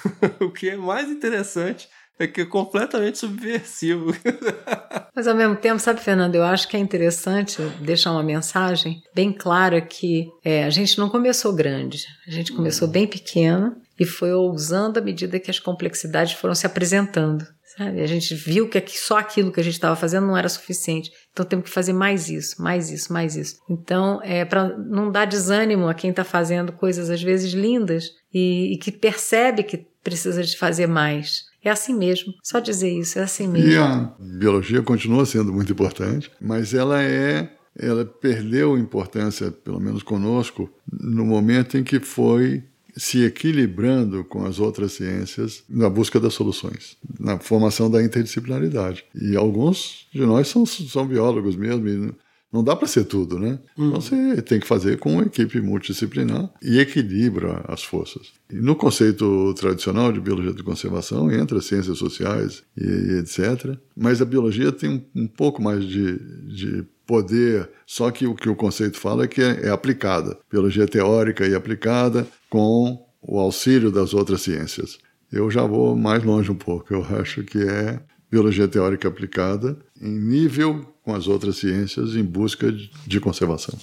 o 0.40 0.50
que 0.50 0.70
é 0.70 0.76
mais 0.78 1.10
interessante 1.10 1.86
é 2.18 2.26
que 2.26 2.40
é 2.40 2.46
completamente 2.46 3.18
subversivo. 3.18 4.16
Mas 5.14 5.28
ao 5.28 5.34
mesmo 5.34 5.54
tempo, 5.56 5.78
sabe, 5.78 6.00
Fernando, 6.00 6.34
eu 6.34 6.44
acho 6.44 6.66
que 6.66 6.78
é 6.78 6.80
interessante 6.80 7.60
deixar 7.82 8.12
uma 8.12 8.22
mensagem 8.22 9.02
bem 9.14 9.34
clara 9.34 9.82
que 9.82 10.26
é, 10.42 10.64
a 10.64 10.70
gente 10.70 10.98
não 10.98 11.10
começou 11.10 11.54
grande, 11.54 12.06
a 12.26 12.30
gente 12.30 12.54
começou 12.54 12.88
bem 12.88 13.06
pequeno 13.06 13.76
e 13.98 14.06
foi 14.06 14.32
ousando 14.32 14.98
à 14.98 15.02
medida 15.02 15.38
que 15.38 15.50
as 15.50 15.58
complexidades 15.58 16.32
foram 16.32 16.54
se 16.54 16.64
apresentando. 16.64 17.46
Sabe? 17.76 18.00
A 18.00 18.06
gente 18.06 18.34
viu 18.34 18.68
que 18.68 18.82
só 18.98 19.18
aquilo 19.18 19.52
que 19.52 19.60
a 19.60 19.62
gente 19.62 19.74
estava 19.74 19.94
fazendo 19.94 20.26
não 20.26 20.36
era 20.36 20.48
suficiente. 20.48 21.10
Então 21.32 21.46
temos 21.46 21.66
que 21.66 21.70
fazer 21.70 21.92
mais 21.92 22.28
isso, 22.28 22.60
mais 22.60 22.90
isso, 22.90 23.12
mais 23.12 23.36
isso. 23.36 23.56
Então, 23.68 24.20
é 24.22 24.44
para 24.44 24.76
não 24.76 25.10
dar 25.10 25.24
desânimo 25.24 25.88
a 25.88 25.94
quem 25.94 26.10
está 26.10 26.24
fazendo 26.24 26.72
coisas 26.72 27.08
às 27.08 27.22
vezes 27.22 27.52
lindas 27.52 28.10
e, 28.34 28.74
e, 28.74 28.78
que 28.78 28.90
percebe 28.90 29.62
que 29.62 29.86
precisa 30.02 30.42
de 30.42 30.56
fazer 30.56 30.86
mais. 30.86 31.44
É 31.62 31.70
assim 31.70 31.94
mesmo, 31.94 32.32
só 32.42 32.58
dizer 32.58 32.90
isso, 32.90 33.18
é 33.18 33.22
assim 33.22 33.46
mesmo. 33.46 33.70
E 33.70 33.76
a 33.76 34.14
biologia 34.18 34.82
continua 34.82 35.26
sendo 35.26 35.52
muito 35.52 35.70
importante, 35.70 36.30
mas 36.40 36.72
ela 36.74 37.02
é 37.02 37.50
ela 37.78 38.04
perdeu 38.04 38.76
importância, 38.76 39.50
pelo 39.50 39.80
menos 39.80 40.02
conosco, 40.02 40.68
no 40.90 41.24
momento 41.24 41.78
em 41.78 41.84
que 41.84 42.00
foi 42.00 42.64
se 43.00 43.24
equilibrando 43.24 44.22
com 44.24 44.44
as 44.44 44.58
outras 44.60 44.92
ciências 44.92 45.64
na 45.66 45.88
busca 45.88 46.20
das 46.20 46.34
soluções, 46.34 46.98
na 47.18 47.38
formação 47.38 47.90
da 47.90 48.02
interdisciplinaridade. 48.02 49.04
E 49.14 49.34
alguns 49.34 50.06
de 50.12 50.20
nós 50.20 50.48
são, 50.48 50.66
são 50.66 51.06
biólogos 51.06 51.56
mesmo, 51.56 52.14
não 52.52 52.64
dá 52.64 52.74
para 52.74 52.88
ser 52.88 53.04
tudo, 53.04 53.38
né? 53.38 53.58
Uhum. 53.78 53.88
Então 53.88 54.00
você 54.00 54.42
tem 54.42 54.58
que 54.58 54.66
fazer 54.66 54.98
com 54.98 55.14
uma 55.14 55.22
equipe 55.22 55.60
multidisciplinar 55.60 56.50
e 56.62 56.80
equilibra 56.80 57.64
as 57.68 57.82
forças. 57.82 58.32
E 58.50 58.56
no 58.56 58.74
conceito 58.74 59.54
tradicional 59.54 60.12
de 60.12 60.20
biologia 60.20 60.52
de 60.52 60.62
conservação 60.62 61.30
entra 61.30 61.60
ciências 61.60 61.98
sociais 61.98 62.62
e, 62.76 62.84
e 62.84 63.18
etc. 63.18 63.76
Mas 63.96 64.20
a 64.20 64.24
biologia 64.24 64.72
tem 64.72 64.90
um, 64.90 65.22
um 65.22 65.26
pouco 65.28 65.62
mais 65.62 65.84
de, 65.84 66.18
de 66.48 66.84
poder, 67.06 67.68
só 67.86 68.10
que 68.10 68.26
o 68.26 68.34
que 68.34 68.48
o 68.48 68.56
conceito 68.56 68.98
fala 68.98 69.24
é 69.24 69.28
que 69.28 69.42
é, 69.42 69.66
é 69.66 69.70
aplicada, 69.70 70.38
biologia 70.50 70.86
teórica 70.86 71.46
e 71.46 71.54
aplicada 71.54 72.26
com 72.48 73.04
o 73.22 73.38
auxílio 73.38 73.90
das 73.90 74.14
outras 74.14 74.42
ciências. 74.42 74.98
Eu 75.32 75.50
já 75.50 75.64
vou 75.64 75.94
mais 75.94 76.24
longe 76.24 76.50
um 76.50 76.56
pouco, 76.56 76.92
eu 76.92 77.04
acho 77.20 77.44
que 77.44 77.58
é 77.58 78.00
biologia 78.30 78.68
teórica 78.68 79.08
aplicada 79.08 79.76
em 80.00 80.10
nível 80.10 80.94
com 81.02 81.14
as 81.14 81.26
outras 81.26 81.56
ciências 81.56 82.14
em 82.14 82.22
busca 82.22 82.70
de 82.70 83.20
conservação. 83.20 83.76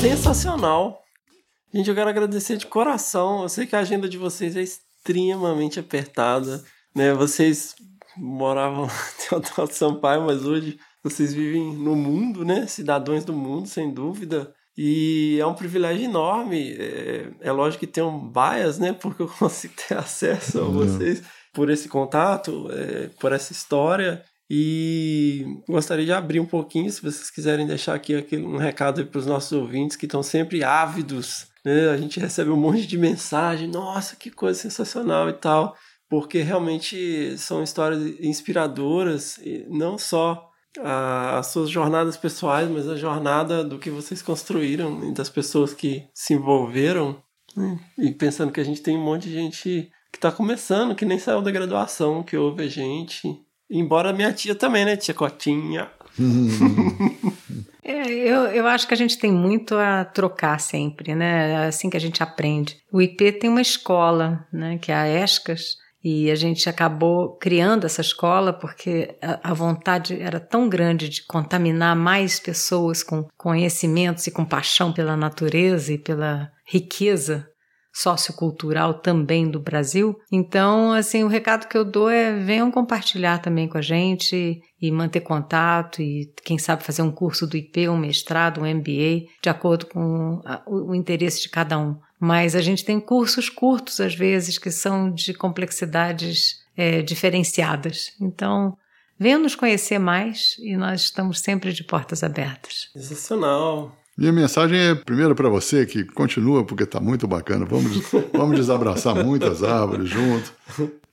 Sensacional! 0.00 1.02
Gente, 1.72 1.88
eu 1.88 1.94
quero 1.94 2.10
agradecer 2.10 2.56
de 2.56 2.66
coração. 2.66 3.42
Eu 3.42 3.48
sei 3.48 3.66
que 3.66 3.74
a 3.74 3.80
agenda 3.80 4.08
de 4.08 4.18
vocês 4.18 4.54
é 4.56 4.62
extremamente 4.62 5.80
apertada, 5.80 6.62
né? 6.94 7.14
Vocês 7.14 7.74
moravam 8.16 8.86
em 8.86 9.28
Teodoro 9.28 9.72
Sampaio, 9.72 10.26
mas 10.26 10.44
hoje 10.44 10.78
vocês 11.02 11.32
vivem 11.32 11.74
no 11.74 11.96
mundo, 11.96 12.44
né? 12.44 12.66
Cidadãos 12.66 13.24
do 13.24 13.32
mundo, 13.32 13.66
sem 13.66 13.92
dúvida. 13.92 14.52
E 14.76 15.38
é 15.40 15.46
um 15.46 15.54
privilégio 15.54 16.04
enorme. 16.04 16.72
É, 16.72 17.30
é 17.40 17.52
lógico 17.52 17.80
que 17.80 17.92
tem 17.92 18.04
um 18.04 18.30
bias, 18.30 18.78
né? 18.78 18.92
Porque 18.92 19.22
eu 19.22 19.28
consigo 19.38 19.74
ter 19.88 19.96
acesso 19.96 20.60
a 20.60 20.64
vocês 20.64 21.22
por 21.52 21.70
esse 21.70 21.88
contato, 21.88 22.68
é, 22.70 23.08
por 23.18 23.32
essa 23.32 23.52
história. 23.52 24.22
E 24.48 25.44
gostaria 25.68 26.04
de 26.04 26.12
abrir 26.12 26.38
um 26.38 26.46
pouquinho, 26.46 26.90
se 26.90 27.02
vocês 27.02 27.30
quiserem 27.30 27.66
deixar 27.66 27.94
aqui 27.94 28.14
um 28.36 28.58
recado 28.58 29.04
para 29.06 29.18
os 29.18 29.26
nossos 29.26 29.50
ouvintes 29.52 29.96
que 29.96 30.06
estão 30.06 30.22
sempre 30.22 30.62
ávidos 30.62 31.48
né? 31.66 31.88
A 31.88 31.96
gente 31.96 32.20
recebe 32.20 32.48
um 32.50 32.56
monte 32.56 32.86
de 32.86 32.96
mensagem, 32.96 33.66
nossa, 33.66 34.14
que 34.14 34.30
coisa 34.30 34.56
sensacional 34.56 35.28
e 35.28 35.32
tal, 35.32 35.76
porque 36.08 36.40
realmente 36.40 37.36
são 37.38 37.60
histórias 37.60 38.00
inspiradoras, 38.20 39.36
e 39.38 39.66
não 39.68 39.98
só 39.98 40.45
a, 40.82 41.38
as 41.38 41.48
suas 41.48 41.70
jornadas 41.70 42.16
pessoais, 42.16 42.68
mas 42.68 42.88
a 42.88 42.96
jornada 42.96 43.64
do 43.64 43.78
que 43.78 43.90
vocês 43.90 44.22
construíram 44.22 45.08
e 45.08 45.12
das 45.12 45.28
pessoas 45.28 45.72
que 45.72 46.04
se 46.14 46.34
envolveram. 46.34 47.22
Né? 47.56 47.78
E 47.98 48.10
pensando 48.12 48.52
que 48.52 48.60
a 48.60 48.64
gente 48.64 48.82
tem 48.82 48.96
um 48.96 49.04
monte 49.04 49.28
de 49.28 49.34
gente 49.34 49.90
que 50.12 50.18
tá 50.18 50.30
começando, 50.30 50.94
que 50.94 51.04
nem 51.04 51.18
saiu 51.18 51.42
da 51.42 51.50
graduação, 51.50 52.22
que 52.22 52.36
ouve 52.36 52.64
a 52.64 52.68
gente. 52.68 53.38
Embora 53.70 54.12
minha 54.12 54.32
tia 54.32 54.54
também, 54.54 54.84
né, 54.84 54.96
tia 54.96 55.14
Cotinha? 55.14 55.90
É, 57.88 58.10
eu, 58.10 58.46
eu 58.46 58.66
acho 58.66 58.88
que 58.88 58.94
a 58.94 58.96
gente 58.96 59.16
tem 59.16 59.30
muito 59.30 59.76
a 59.76 60.04
trocar 60.04 60.58
sempre, 60.58 61.14
né? 61.14 61.52
É 61.52 61.56
assim 61.68 61.88
que 61.88 61.96
a 61.96 62.00
gente 62.00 62.20
aprende. 62.20 62.76
O 62.92 63.00
IP 63.00 63.30
tem 63.30 63.48
uma 63.48 63.60
escola, 63.60 64.44
né, 64.52 64.76
que 64.76 64.90
é 64.90 64.94
a 64.96 65.06
ESCAS, 65.22 65.76
e 66.08 66.30
a 66.30 66.36
gente 66.36 66.68
acabou 66.68 67.36
criando 67.36 67.84
essa 67.84 68.00
escola 68.00 68.52
porque 68.52 69.18
a, 69.20 69.52
vontade 69.52 70.22
era 70.22 70.38
tão 70.38 70.68
grande 70.68 71.08
de 71.08 71.26
contaminar 71.26 71.96
mais 71.96 72.38
pessoas 72.38 73.02
com 73.02 73.26
conhecimentos 73.36 74.24
e 74.24 74.30
com 74.30 74.44
paixão 74.44 74.92
pela 74.92 75.16
natureza 75.16 75.92
e 75.92 75.98
pela 75.98 76.48
riqueza 76.64 77.48
sociocultural 77.92 78.94
também 78.94 79.50
do 79.50 79.58
Brasil. 79.58 80.14
Então, 80.30 80.92
assim, 80.92 81.24
o 81.24 81.28
recado 81.28 81.66
que 81.66 81.76
eu 81.76 81.84
dou 81.84 82.08
é 82.08 82.34
venham 82.34 82.70
compartilhar 82.70 83.38
também 83.38 83.66
com 83.66 83.78
a 83.78 83.82
gente 83.82 84.60
e 84.80 84.92
manter 84.92 85.22
contato 85.22 86.00
e 86.00 86.32
quem 86.44 86.56
sabe 86.56 86.84
fazer 86.84 87.02
um 87.02 87.10
curso 87.10 87.48
do 87.48 87.56
IP, 87.56 87.88
um 87.88 87.96
mestrado, 87.96 88.60
um 88.60 88.74
MBA, 88.74 89.26
de 89.42 89.48
acordo 89.48 89.86
com 89.86 90.40
o 90.68 90.94
interesse 90.94 91.42
de 91.42 91.48
cada 91.48 91.76
um. 91.76 91.96
Mas 92.18 92.54
a 92.54 92.62
gente 92.62 92.84
tem 92.84 92.98
cursos 92.98 93.48
curtos 93.48 94.00
às 94.00 94.14
vezes 94.14 94.58
que 94.58 94.70
são 94.70 95.10
de 95.10 95.34
complexidades 95.34 96.60
é, 96.76 97.02
diferenciadas. 97.02 98.12
Então, 98.20 98.76
venham 99.18 99.40
nos 99.40 99.54
conhecer 99.54 99.98
mais 99.98 100.56
e 100.58 100.76
nós 100.76 101.02
estamos 101.02 101.40
sempre 101.40 101.72
de 101.72 101.84
portas 101.84 102.22
abertas. 102.22 102.88
Sensacional. 102.92 103.94
Minha 104.16 104.32
mensagem 104.32 104.78
é 104.78 104.94
primeiro 104.94 105.34
para 105.34 105.48
você 105.50 105.84
que 105.84 106.02
continua 106.02 106.64
porque 106.64 106.84
está 106.84 106.98
muito 106.98 107.28
bacana. 107.28 107.66
Vamos, 107.66 108.02
vamos 108.32 108.56
desabraçar 108.56 109.14
muitas 109.14 109.62
árvores 109.62 110.08
junto. 110.08 110.54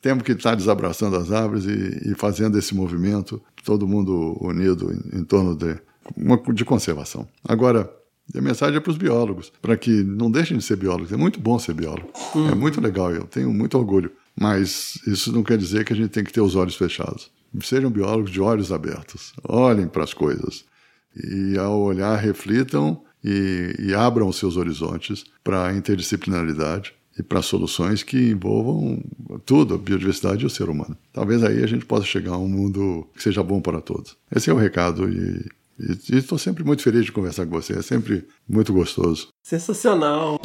Temos 0.01 0.23
que 0.23 0.31
estar 0.31 0.51
tá 0.51 0.55
desabraçando 0.55 1.17
as 1.17 1.31
árvores 1.31 1.65
e, 1.65 2.11
e, 2.11 2.15
fazendo 2.15 2.57
esse 2.57 2.73
movimento, 2.73 3.41
todo 3.65 3.87
mundo 3.87 4.37
unido 4.39 4.91
em, 4.91 5.19
em 5.19 5.23
torno 5.23 5.53
de, 5.53 5.77
uma, 6.15 6.37
de 6.53 6.63
conservação. 6.63 7.27
Agora, 7.43 7.89
a 8.33 8.41
mensagem 8.41 8.77
é 8.77 8.79
para 8.79 8.91
os 8.91 8.97
biólogos, 8.97 9.51
para 9.61 9.77
que 9.77 10.03
não 10.03 10.31
deixem 10.31 10.57
de 10.57 10.63
ser 10.63 10.75
biólogos. 10.75 11.11
É 11.11 11.17
muito 11.17 11.39
bom 11.39 11.59
ser 11.59 11.73
biólogo. 11.73 12.11
Hum. 12.35 12.49
É 12.49 12.55
muito 12.55 12.79
legal, 12.81 13.11
eu 13.11 13.25
tenho 13.25 13.53
muito 13.53 13.77
orgulho. 13.77 14.11
Mas 14.39 14.97
isso 15.05 15.31
não 15.31 15.43
quer 15.43 15.57
dizer 15.57 15.85
que 15.85 15.93
a 15.93 15.95
gente 15.95 16.09
tem 16.09 16.23
que 16.23 16.33
ter 16.33 16.41
os 16.41 16.55
olhos 16.55 16.75
fechados. 16.75 17.29
Sejam 17.61 17.91
biólogos 17.91 18.31
de 18.31 18.41
olhos 18.41 18.71
abertos. 18.71 19.33
Olhem 19.43 19.87
para 19.87 20.03
as 20.03 20.13
coisas 20.13 20.65
e 21.15 21.57
ao 21.57 21.79
olhar 21.79 22.15
reflitam 22.15 22.99
e, 23.23 23.75
e 23.79 23.93
abram 23.93 24.27
os 24.27 24.37
seus 24.37 24.57
horizontes 24.57 25.23
para 25.43 25.67
a 25.67 25.73
interdisciplinaridade 25.73 26.93
e 27.17 27.21
para 27.21 27.43
soluções 27.43 28.01
que 28.01 28.31
envolvam 28.31 28.99
tudo, 29.45 29.75
a 29.75 29.77
biodiversidade 29.77 30.43
e 30.43 30.47
o 30.47 30.49
ser 30.49 30.67
humano. 30.67 30.97
Talvez 31.11 31.43
aí 31.43 31.63
a 31.63 31.67
gente 31.67 31.85
possa 31.85 32.05
chegar 32.05 32.33
a 32.33 32.37
um 32.37 32.49
mundo 32.49 33.07
que 33.15 33.21
seja 33.21 33.43
bom 33.43 33.61
para 33.61 33.79
todos. 33.81 34.17
Esse 34.35 34.49
é 34.49 34.53
o 34.53 34.57
recado 34.57 35.07
e 35.79 36.17
estou 36.17 36.37
sempre 36.37 36.63
muito 36.63 36.83
feliz 36.83 37.05
de 37.05 37.11
conversar 37.11 37.45
com 37.45 37.51
você, 37.51 37.73
é 37.73 37.81
sempre 37.81 38.27
muito 38.47 38.73
gostoso. 38.73 39.29
Sensacional. 39.43 40.39